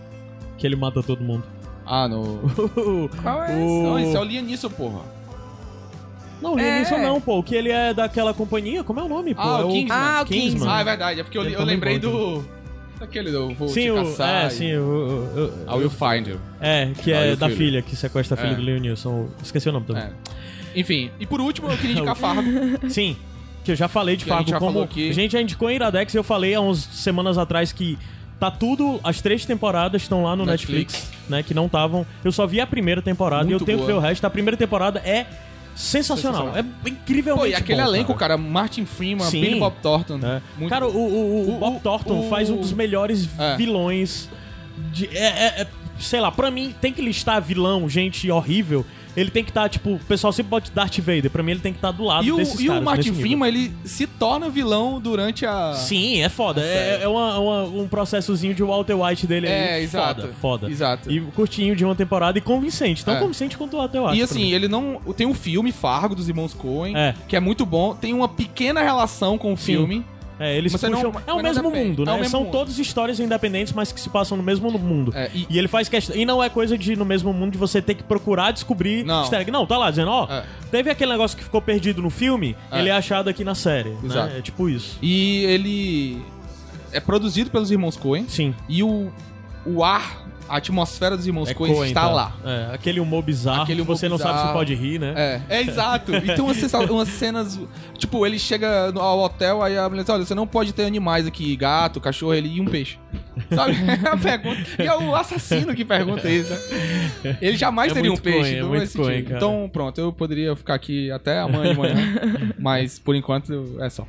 Que 0.58 0.66
ele 0.68 0.76
mata 0.76 1.02
todo 1.04 1.24
mundo. 1.24 1.44
Ah, 1.86 2.08
no... 2.08 2.40
Qual 3.22 3.44
é 3.44 3.54
esse? 3.54 3.62
O- 3.62 3.84
Não, 3.84 4.00
isso 4.00 4.18
é 4.18 4.20
o 4.20 4.24
Lianisson, 4.24 4.70
porra. 4.70 5.02
Não, 6.42 6.54
o 6.54 6.58
Liam 6.58 6.68
É. 6.68 7.02
Não, 7.04 7.20
pô. 7.22 7.42
Que 7.42 7.56
ele 7.56 7.70
é 7.72 7.94
daquela 7.94 8.34
companhia. 8.34 8.84
Como 8.84 9.00
é 9.00 9.04
o 9.04 9.08
nome, 9.08 9.34
pô? 9.34 9.42
Ah, 9.42 9.60
é 9.62 9.64
o 9.64 9.68
Kingsman. 9.70 9.98
Ah, 9.98 10.20
o 10.22 10.26
Kingsman. 10.26 10.70
Ah, 10.70 10.82
é 10.82 10.84
verdade. 10.84 11.20
É 11.20 11.24
porque 11.24 11.38
eu, 11.38 11.44
Ele 11.44 11.54
eu 11.54 11.60
também 11.60 11.76
lembrei 11.76 12.00
do... 12.00 12.44
Daquele 13.00 13.32
do 13.32 13.54
Vou 13.54 13.68
Sim, 13.70 13.82
Te 13.84 13.92
o. 13.92 13.96
Caçar. 13.96 14.44
É, 14.46 14.48
e- 14.48 14.52
sim, 14.52 14.76
o. 14.76 14.82
o- 14.82 15.72
o- 15.72 15.76
I 15.76 15.80
Will 15.82 15.90
Find 15.90 16.28
You. 16.28 16.40
É, 16.60 16.92
que 17.02 17.14
Ah, 17.14 17.26
é 17.28 17.34
o 17.34 17.38
da 17.38 17.46
filho. 17.48 17.58
filha, 17.58 17.82
que 17.84 17.96
sequestra 17.96 18.36
a 18.36 18.42
filha 18.42 18.54
É. 18.54 18.56
do 18.56 18.62
Liam 18.64 18.80
Neeson. 18.80 19.28
Esqueci 19.44 19.70
o 19.70 19.72
nome 19.72 19.86
também. 19.86 20.04
É. 20.04 20.12
Enfim, 20.80 21.12
e 21.20 21.26
por 21.28 21.40
último 21.40 21.70
eu 21.70 21.78
queria 21.78 21.92
indicar 21.96 22.16
Fargo. 22.18 22.42
Sim. 22.90 23.16
Que 23.64 23.72
eu 23.72 23.76
já 23.76 23.88
falei 23.88 24.16
de 24.18 24.26
Que 24.26 24.32
a 24.32 24.38
gente 24.38 24.46
Fargo 24.46 24.50
já 24.52 24.60
como. 24.60 24.72
falou 24.72 24.84
aqui. 24.86 25.10
A 25.10 25.14
gente 25.14 25.32
já 25.32 25.42
indicou 25.42 25.70
em 25.70 25.76
Iradex 25.76 26.12
e 26.14 26.18
eu 26.18 26.24
falei 26.24 26.56
há 26.56 26.62
uns 26.62 26.80
semanas 26.80 27.38
atrás 27.38 27.72
que 27.72 28.00
tá 28.40 28.50
tudo. 28.52 29.00
As 29.04 29.22
três 29.22 29.46
temporadas 29.46 30.02
estão 30.04 30.24
lá 30.24 30.36
no 30.36 30.46
Netflix. 30.46 30.94
Netflix, 30.94 31.30
né? 31.30 31.44
Que 31.44 31.54
não 31.54 31.66
estavam. 31.68 32.06
Eu 32.24 32.32
só 32.32 32.46
vi 32.48 32.60
a 32.62 32.68
primeira 32.68 33.02
temporada 33.02 33.44
e 33.46 33.50
Muito 33.50 33.62
eu 33.62 33.66
tenho 33.66 33.78
que 33.80 33.86
boa. 33.86 33.94
ver 33.94 33.98
o 33.98 34.02
resto. 34.02 34.26
A 34.26 34.30
primeira 34.30 34.56
temporada 34.58 35.00
é 35.06 35.26
sensacional. 35.76 36.54
É 36.58 36.64
incrivelmente 36.90 37.46
Pô, 37.52 37.52
e 37.52 37.56
aquele 37.56 37.82
bom, 37.82 37.88
elenco, 37.88 38.14
cara. 38.16 38.38
Martin 38.38 38.86
Freeman, 38.86 39.30
Sim. 39.30 39.42
Billy 39.42 39.60
Bob 39.60 39.76
Thornton. 39.82 40.20
É. 40.24 40.42
Muito 40.58 40.70
Cara, 40.70 40.88
o, 40.88 40.90
o- 40.98 41.50
o- 41.52 41.56
o 41.56 41.60
Bob 41.60 41.80
Thornton 41.82 42.28
faz 42.30 42.50
um 42.50 42.58
dos 42.58 42.74
melhores 42.74 43.30
É. 43.40 43.56
vilões. 43.56 44.30
De, 44.92 45.06
é, 45.16 45.26
é- 45.26 45.62
é- 45.62 45.68
sei 46.00 46.20
lá, 46.20 46.32
pra 46.32 46.50
mim, 46.52 46.74
tem 46.82 46.92
que 46.94 47.02
listar 47.02 47.42
vilão, 47.42 47.88
gente 47.90 48.30
horrível. 48.30 48.86
Ele 49.18 49.32
tem 49.32 49.44
que 49.44 49.50
estar, 49.50 49.68
tipo, 49.68 49.96
o 49.96 50.00
pessoal 50.00 50.32
sempre 50.32 50.52
bota 50.52 50.70
Darth 50.74 51.00
Vader. 51.00 51.32
Pra 51.32 51.42
mim, 51.42 51.52
ele 51.52 51.60
tem 51.60 51.74
que 51.74 51.80
estar 51.80 51.92
do 51.92 52.04
lado 52.04 52.24
E 52.24 52.32
o, 52.32 52.38
desses 52.38 52.60
e 52.60 52.68
caras. 52.68 52.82
o 52.82 52.86
Martin. 52.86 53.14
Freeman, 53.14 53.48
ele 53.50 53.72
se 53.84 54.06
torna 54.06 54.48
vilão 54.48 55.02
durante 55.02 55.44
a. 55.44 55.74
Sim, 55.74 56.22
é 56.22 56.30
foda. 56.30 56.62
Ah, 56.62 56.66
É, 56.66 56.74
sério. 56.92 57.04
é 57.04 57.08
uma- 57.08 57.40
uma- 57.40 57.64
um 57.64 57.88
processozinho 57.88 58.54
de 58.54 58.62
Walter 58.62 58.94
White 58.94 59.26
dele 59.26 59.48
É, 59.48 59.74
aí. 59.74 59.84
exato. 59.84 60.22
Foda, 60.22 60.34
foda. 60.40 60.70
Exato. 60.70 61.12
E 61.12 61.20
curtinho 61.20 61.76
de 61.76 61.84
uma 61.84 61.96
temporada 61.96 62.38
e 62.38 62.42
convincente. 62.42 63.04
Tão 63.04 63.16
É. 63.16 63.20
convincente 63.20 63.58
quanto 63.58 63.74
o 63.74 63.78
Walter 63.80 64.00
White. 64.04 64.20
E 64.20 64.22
assim, 64.22 64.52
ele 64.54 64.68
não. 64.68 65.02
Tem 65.16 65.26
um 65.26 65.34
filme, 65.34 65.72
Fargo, 65.72 66.14
dos 66.14 66.30
irmãos 66.30 66.54
Coen, 66.54 66.96
É. 66.96 67.16
que 67.28 67.36
é 67.36 67.40
muito 67.40 67.66
bom. 67.66 67.96
Tem 67.96 68.14
uma 68.14 68.28
pequena 68.30 68.82
relação 68.84 69.36
com 69.38 69.52
o 69.52 69.58
Sim. 69.58 69.66
filme. 69.66 70.06
É, 70.40 70.56
eles 70.58 70.72
puxam. 70.72 70.90
não- 70.92 71.14
é 71.26 71.34
o 71.34 71.42
mesmo 71.42 71.72
mundo, 71.72 72.04
É 72.04 72.06
né? 72.06 72.12
o 72.12 72.16
mesmo 72.18 72.30
São 72.30 72.42
mundo. 72.44 72.52
todas 72.52 72.78
histórias 72.78 73.20
independentes, 73.20 73.74
mas 73.74 73.92
que 73.92 74.00
se 74.00 74.10
passam 74.10 74.38
no 74.38 74.44
mesmo 74.44 74.70
mundo. 74.72 75.12
É, 75.16 75.32
e... 75.34 75.48
e- 75.50 75.58
ele 75.58 75.68
faz 75.68 75.90
questão. 75.90 76.16
E 76.16 76.26
não 76.26 76.44
é 76.44 76.50
coisa 76.50 76.78
de 76.78 76.96
no 76.96 77.06
mesmo 77.06 77.34
mundo 77.34 77.54
de 77.54 77.58
você 77.58 77.82
ter 77.82 77.96
que 77.96 78.04
procurar 78.04 78.52
descobrir 78.52 79.04
Não. 79.04 79.22
easter 79.22 79.40
egg. 79.42 79.50
Não, 79.52 79.66
tá 79.66 79.78
lá 79.78 79.90
dizendo, 79.90 80.12
ó, 80.12 80.28
É. 80.30 80.44
Teve 80.70 80.90
aquele 80.92 81.12
negócio 81.12 81.38
que 81.38 81.44
ficou 81.44 81.62
perdido 81.62 82.02
no 82.02 82.10
filme, 82.10 82.56
É. 82.72 82.80
ele 82.80 82.90
é 82.90 82.92
achado 82.92 83.30
aqui 83.30 83.44
na 83.44 83.56
série. 83.56 83.90
né? 83.90 83.98
Exato. 84.04 84.36
É 84.38 84.42
tipo 84.42 84.70
isso. 84.70 84.98
E 85.02 85.46
ele 85.46 86.22
é 86.92 87.00
produzido 87.00 87.50
pelos 87.50 87.72
irmãos 87.72 87.96
Coen. 87.98 88.26
Sim. 88.28 88.54
E 88.70 88.84
o, 88.84 89.12
o 89.66 89.84
ar, 89.84 90.27
a 90.50 90.58
atmosfera 90.58 91.16
dos 91.18 91.26
irmãos 91.28 91.50
É 91.50 91.54
Coen 91.54 91.88
está 91.88 92.02
tá? 92.02 92.10
lá. 92.10 92.36
É, 92.44 92.74
aquele 92.74 93.00
humor 93.00 93.24
bizarro 93.24 93.64
Aquele 93.64 93.78
que 93.78 93.82
humor 93.84 93.98
você 93.98 94.08
não 94.10 94.18
sabe 94.18 94.34
se 94.34 94.38
bizarro. 94.40 94.54
pode 94.54 94.76
rir, 94.76 95.00
né? 95.00 95.14
É, 95.16 95.42
é 95.58 95.62
exato. 95.62 96.16
E 96.16 96.22
tem 96.22 96.42
umas, 96.42 96.74
umas 96.90 97.08
cenas. 97.10 97.60
Tipo, 97.98 98.26
ele 98.26 98.38
chega 98.40 98.92
ao 98.96 99.20
hotel, 99.20 99.62
aí 99.62 99.78
a 99.78 99.88
mulher 99.90 100.04
diz: 100.04 100.10
Olha, 100.10 100.26
você 100.26 100.36
não 100.36 100.48
pode 100.48 100.74
ter 100.74 100.86
animais 100.86 101.26
aqui, 101.28 101.56
gato, 101.56 102.00
cachorro 102.00 102.34
ele, 102.34 102.50
e 102.50 102.62
um 102.62 102.66
peixe. 102.66 102.98
Sabe? 103.54 103.74
É 103.88 104.10
a 104.10 104.18
pergunta. 104.18 104.62
E 104.80 104.88
é 104.88 104.96
o 104.96 105.16
assassino 105.16 105.74
que 105.74 105.84
pergunta 105.86 106.30
isso. 106.30 106.50
né? 107.24 107.38
Ele 107.42 107.58
jamais 107.58 107.92
É 107.92 107.96
teria 107.96 108.12
um 108.12 108.18
peixe. 108.18 108.40
Coen, 108.40 108.58
é 108.60 108.64
muito. 108.64 108.98
Coen. 108.98 109.20
Então, 109.20 109.70
pronto, 109.72 110.00
eu 110.00 110.12
poderia 110.12 110.56
ficar 110.56 110.76
aqui 110.76 111.12
até 111.12 111.40
amanhã 111.40 111.74
de 111.74 111.80
manhã. 111.80 111.96
mas 112.60 113.00
por 113.00 113.16
enquanto 113.16 113.78
é 113.80 113.90
só. 113.90 114.06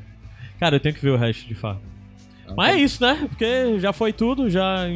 Cara, 0.61 0.77
eu 0.77 0.81
tenho 0.81 0.95
que 0.95 1.01
ver 1.01 1.11
o 1.11 1.17
resto 1.17 1.47
de 1.47 1.55
fato. 1.55 1.81
Tá 2.47 2.55
Mas 2.57 2.77
é 2.77 2.79
isso, 2.81 3.03
né? 3.03 3.27
Porque 3.29 3.79
já 3.79 3.93
foi 3.93 4.13
tudo, 4.13 4.49
já 4.51 4.87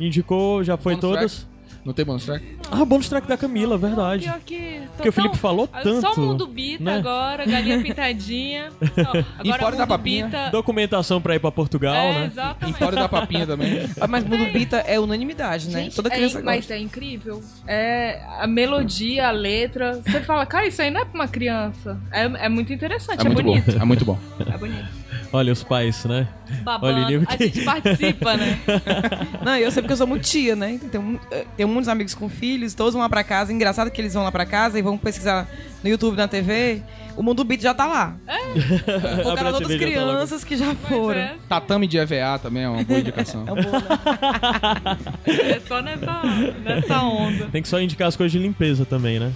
indicou, 0.00 0.62
já 0.64 0.76
foi 0.76 0.94
Bônus 0.96 1.16
todas. 1.18 1.48
Não 1.84 1.94
tem 1.94 2.04
bonus 2.04 2.26
track? 2.26 2.44
Ah, 2.70 2.84
bônus 2.84 3.08
track 3.08 3.26
da 3.26 3.36
Camila, 3.36 3.78
verdade. 3.78 4.24
Pior 4.24 4.40
que. 4.44 4.80
tô 4.88 4.92
Porque 4.96 5.08
o 5.08 5.12
Felipe 5.12 5.32
tão- 5.34 5.40
falou 5.40 5.70
Só 5.72 5.80
tanto. 6.10 6.20
o 6.20 6.26
mundo 6.26 6.46
bita 6.46 6.84
né? 6.84 6.96
agora, 6.98 7.46
galinha 7.46 7.80
pintadinha. 7.82 8.68
Não, 8.96 9.10
agora 9.38 9.58
fora 9.58 9.74
o 9.74 9.78
da 9.78 9.86
papinha. 9.86 10.26
bita. 10.26 10.50
Documentação 10.50 11.18
pra 11.22 11.34
ir 11.36 11.38
pra 11.38 11.50
Portugal, 11.50 11.94
é, 11.94 12.12
né? 12.14 12.26
exatamente. 12.26 12.76
Empório 12.76 12.98
da 12.98 13.08
papinha 13.08 13.46
também. 13.46 13.88
Ah, 13.98 14.06
Mas 14.06 14.22
Mundo 14.24 14.52
Bita 14.52 14.78
é 14.78 15.00
unanimidade, 15.00 15.70
né? 15.70 15.84
Gente, 15.84 15.96
Toda 15.96 16.08
é 16.08 16.12
criança 16.16 16.40
in- 16.40 16.42
gosta. 16.42 16.56
mas 16.56 16.70
é 16.70 16.78
incrível. 16.78 17.42
É 17.66 18.20
a 18.38 18.46
melodia, 18.46 19.28
a 19.28 19.30
letra. 19.30 19.94
Você 20.04 20.20
fala, 20.20 20.44
cara, 20.44 20.66
isso 20.66 20.82
aí 20.82 20.90
não 20.90 21.00
é 21.00 21.04
pra 21.06 21.14
uma 21.14 21.28
criança. 21.28 21.98
É, 22.12 22.24
é 22.24 22.48
muito 22.50 22.70
interessante, 22.72 23.20
É 23.20 23.22
é, 23.22 23.24
muito 23.24 23.42
bonito. 23.42 23.72
bom. 23.72 23.80
É 23.80 23.84
muito 23.84 24.04
bom. 24.04 24.18
É 24.52 24.58
bonito. 24.58 24.88
Olha 25.32 25.52
os 25.52 25.62
pais, 25.62 26.04
né? 26.06 26.26
Babando. 26.62 27.04
Olha, 27.04 27.22
a 27.28 27.36
gente 27.36 27.62
participa, 27.62 28.36
né? 28.36 28.58
Não, 29.44 29.56
eu 29.56 29.70
sei 29.70 29.82
porque 29.82 29.92
eu 29.92 29.96
sou 29.98 30.06
muito 30.06 30.22
tia, 30.24 30.56
né? 30.56 30.80
Tem, 30.90 30.98
um- 31.00 31.18
eh, 31.30 31.44
tenho 31.56 31.68
muitos 31.68 31.88
amigos 31.88 32.14
com 32.14 32.28
filhos, 32.30 32.72
todos 32.72 32.94
vão 32.94 33.02
lá 33.02 33.08
pra 33.10 33.22
casa. 33.22 33.52
Engraçado 33.52 33.90
que 33.90 34.00
eles 34.00 34.14
vão 34.14 34.22
lá 34.24 34.32
pra 34.32 34.46
casa 34.46 34.78
e 34.78 34.82
vão 34.82 34.96
pesquisar 34.96 35.46
no 35.84 35.90
YouTube, 35.90 36.16
na 36.16 36.26
TV. 36.26 36.82
O 37.14 37.22
Mundo 37.22 37.44
Beat 37.44 37.60
já 37.60 37.74
tá 37.74 37.84
lá. 37.86 38.16
O 38.26 39.28
Abre 39.30 39.36
canal 39.36 39.48
a 39.48 39.52
todas 39.52 39.68
TV, 39.68 39.84
as 39.84 39.90
já 39.92 39.98
tá 40.00 40.04
lá. 40.06 40.12
crianças 40.14 40.44
que 40.44 40.56
já 40.56 40.74
foram. 40.74 41.20
É, 41.20 41.34
Tatame 41.48 41.86
de 41.86 41.98
EVA 41.98 42.38
também 42.42 42.62
é 42.62 42.68
uma 42.68 42.82
boa 42.82 43.00
indicação. 43.00 43.44
É 43.46 43.62
bom, 43.62 43.70
né? 43.70 44.98
é 45.26 45.60
só 45.66 45.82
nessa, 45.82 46.22
nessa 46.64 47.02
onda. 47.02 47.46
Tem 47.52 47.60
que 47.62 47.68
só 47.68 47.78
indicar 47.80 48.08
as 48.08 48.16
coisas 48.16 48.32
de 48.32 48.38
limpeza 48.38 48.84
também, 48.86 49.18
né? 49.20 49.32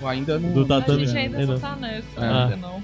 Eu 0.00 0.08
ainda 0.08 0.38
não. 0.38 0.52
Do 0.52 0.62
A 0.72 0.80
tatame. 0.80 1.04
gente 1.06 1.18
ainda 1.18 1.38
Ainda. 1.38 1.52
não 1.54 1.60
tá 1.60 1.76
nessa, 1.76 2.06
É. 2.16 2.28
ainda 2.44 2.56
não. 2.56 2.82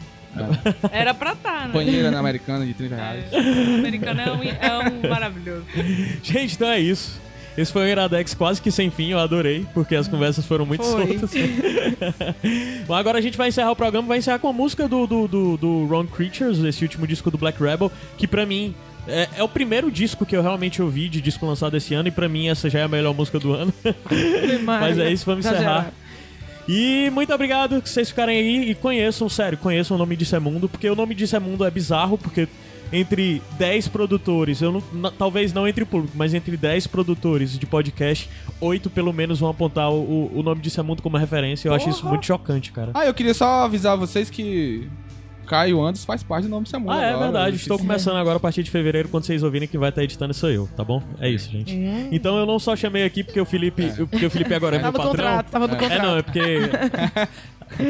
Era 0.91 1.15
pra 1.15 1.35
tá, 1.35 1.67
né? 1.67 1.73
Banheira 1.73 2.11
na 2.11 2.19
americana 2.19 2.65
de 2.65 2.75
30 2.75 2.95
reais. 2.95 3.25
É, 3.33 3.39
o 3.39 3.75
americano 3.77 4.21
é 4.21 4.33
um, 4.33 4.43
é 4.43 4.91
um 4.91 5.09
maravilhoso. 5.09 5.65
Gente, 6.23 6.55
então 6.55 6.69
é 6.69 6.81
isso. 6.81 7.21
Esse 7.57 7.73
foi 7.73 7.85
o 7.85 7.89
Iradex 7.89 8.35
quase 8.35 8.61
que 8.61 8.71
sem 8.71 8.91
fim, 8.91 9.13
eu 9.13 9.19
adorei, 9.19 9.65
porque 9.73 9.95
as 9.95 10.09
conversas 10.09 10.45
foram 10.45 10.67
muito 10.67 10.83
Foi. 10.83 11.07
soltas. 11.07 11.31
Mas 12.89 12.99
agora 12.99 13.19
a 13.19 13.21
gente 13.21 13.39
vai 13.39 13.49
encerrar 13.49 13.71
o 13.71 13.77
programa, 13.77 14.09
vai 14.09 14.19
encerrar 14.19 14.41
com 14.41 14.49
a 14.49 14.53
música 14.53 14.89
do, 14.89 15.07
do, 15.07 15.29
do, 15.29 15.57
do 15.57 15.87
Wrong 15.87 16.11
Creatures, 16.11 16.59
esse 16.59 16.83
último 16.83 17.07
disco 17.07 17.31
do 17.31 17.39
Black 17.39 17.63
Rebel, 17.63 17.93
que 18.19 18.27
pra 18.27 18.45
mim 18.45 18.75
é, 19.07 19.29
é 19.37 19.43
o 19.43 19.49
primeiro 19.49 19.91
disco 19.91 20.27
que 20.27 20.37
eu 20.37 20.43
realmente 20.43 20.83
ouvi 20.83 21.09
de 21.09 21.21
disco 21.21 21.47
lançado 21.47 21.77
esse 21.77 21.95
ano, 21.95 22.09
e 22.09 22.11
pra 22.11 22.29
mim 22.29 22.49
essa 22.49 22.69
já 22.69 22.81
é 22.81 22.83
a 22.83 22.89
melhor 22.89 23.15
música 23.15 23.39
do 23.39 23.53
ano. 23.53 23.73
Mas 24.65 24.99
é 24.99 25.13
isso, 25.13 25.25
vamos 25.25 25.47
encerrar. 25.47 25.93
E 26.69 27.11
muito 27.11 27.33
obrigado 27.33 27.81
que 27.83 27.89
vocês 27.89 28.09
ficarem 28.09 28.39
aí 28.39 28.71
e 28.71 28.75
conheçam, 28.75 29.29
sério, 29.29 29.59
conheçam 29.59 29.97
o 29.97 29.99
nome 29.99 30.17
disso 30.17 30.35
é 30.35 30.39
Mundo, 30.39 30.69
porque 30.69 30.89
o 30.89 30.95
nome 30.95 31.15
disso 31.15 31.37
é 31.37 31.39
Mundo 31.39 31.65
é 31.65 31.71
bizarro, 31.71 32.17
porque 32.17 32.49
entre 32.93 33.43
10 33.59 33.89
produtores, 33.89 34.63
eu 34.63 34.83
não, 34.93 35.11
talvez 35.13 35.53
não 35.53 35.67
entre 35.67 35.83
o 35.83 35.87
público, 35.87 36.15
mas 36.17 36.33
entre 36.33 36.57
10 36.57 36.87
produtores 36.87 37.59
de 37.59 37.67
podcast, 37.67 38.31
8 38.61 38.89
pelo 38.89 39.13
menos 39.13 39.41
vão 39.41 39.51
apontar 39.51 39.91
o, 39.91 40.31
o 40.33 40.43
nome 40.43 40.61
disso 40.61 40.81
é 40.81 40.83
Mundo 40.83 41.03
como 41.03 41.17
referência. 41.17 41.69
Eu 41.69 41.75
acho 41.75 41.89
isso 41.89 42.01
Porra. 42.01 42.11
muito 42.11 42.27
chocante, 42.27 42.73
cara. 42.73 42.93
Ah, 42.95 43.05
eu 43.05 43.13
queria 43.13 43.35
só 43.35 43.65
avisar 43.65 43.97
vocês 43.97 44.31
que 44.31 44.89
Caio 45.45 45.83
Andes 45.83 46.05
faz 46.05 46.23
parte 46.23 46.45
do 46.45 46.49
nome 46.51 46.67
Samu. 46.67 46.91
Ah, 46.91 47.03
é 47.03 47.09
agora. 47.11 47.25
verdade. 47.25 47.51
Eu 47.57 47.61
Estou 47.61 47.79
começando 47.79 48.17
agora 48.17 48.37
a 48.37 48.41
partir 48.41 48.63
de 48.63 48.71
fevereiro. 48.71 49.09
Quando 49.09 49.25
vocês 49.25 49.43
ouvirem, 49.43 49.69
quem 49.69 49.79
vai 49.79 49.91
estar 49.91 50.03
editando 50.03 50.35
sou 50.35 50.51
eu, 50.51 50.69
tá 50.77 50.83
bom? 50.85 51.03
É 51.21 51.29
isso, 51.29 51.51
gente. 51.51 51.75
Então 52.11 52.37
eu 52.39 52.47
não 52.47 52.59
só 52.59 52.75
chamei 52.75 53.05
aqui 53.05 53.23
porque 53.23 53.41
o 53.41 53.45
Felipe, 53.45 53.93
porque 54.11 54.27
o 54.27 54.31
Felipe 54.31 54.53
agora 54.55 54.77
é 54.77 54.83
meu 54.83 54.93
patrão. 54.93 55.11
contrato, 55.11 55.51
tava 55.51 55.67
no 55.69 55.75
É, 55.75 55.79
contrato. 55.79 56.03
não, 56.03 56.17
é 56.19 56.23
porque. 56.23 56.41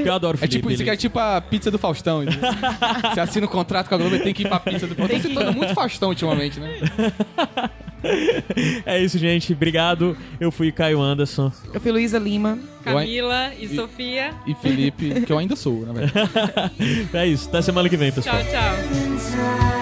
eu 0.07 0.15
adoro 0.15 0.37
o 0.37 0.39
É 0.39 0.41
Felipe. 0.41 0.57
tipo, 0.57 0.71
isso 0.71 0.83
ele- 0.83 0.91
aqui 0.91 0.97
é 0.97 1.01
tipo 1.01 1.19
a 1.19 1.41
pizza 1.41 1.71
do 1.71 1.79
Faustão. 1.79 2.23
entendeu? 2.23 2.51
Você 3.15 3.21
assina 3.21 3.47
o 3.47 3.49
contrato 3.49 3.89
com 3.89 3.95
a 3.95 3.99
Globo 3.99 4.17
e 4.17 4.21
tem 4.21 4.33
que 4.35 4.43
ir 4.43 4.49
pra 4.49 4.61
pizza 4.61 4.87
do 4.87 4.95
Faustão. 4.95 5.21
Tô 5.21 5.29
citando 5.29 5.53
muito 5.53 5.75
Faustão 5.75 6.09
ultimamente, 6.11 6.59
né? 6.61 6.79
é 8.87 9.03
isso, 9.03 9.19
gente. 9.19 9.53
Obrigado. 9.53 10.17
Eu 10.39 10.51
fui 10.51 10.71
Caio 10.71 11.01
Anderson. 11.01 11.51
Eu 11.73 11.81
fui 11.81 11.93
Luísa 11.93 12.19
Lima. 12.19 12.59
Camila 12.83 13.53
e, 13.59 13.65
e, 13.65 13.75
Sofia. 13.75 14.35
E 14.47 14.55
Felipe, 14.55 15.23
que 15.23 15.33
eu 15.33 15.39
ainda 15.39 15.57
sou, 15.57 15.87
na 15.87 15.93
verdade. 15.95 17.09
é 17.13 17.27
isso. 17.27 17.49
Até 17.49 17.63
semana 17.63 17.89
que 17.89 17.97
vem, 17.97 18.13
pessoal. 18.13 18.37
Tchau, 18.37 18.51
tchau. 18.51 19.75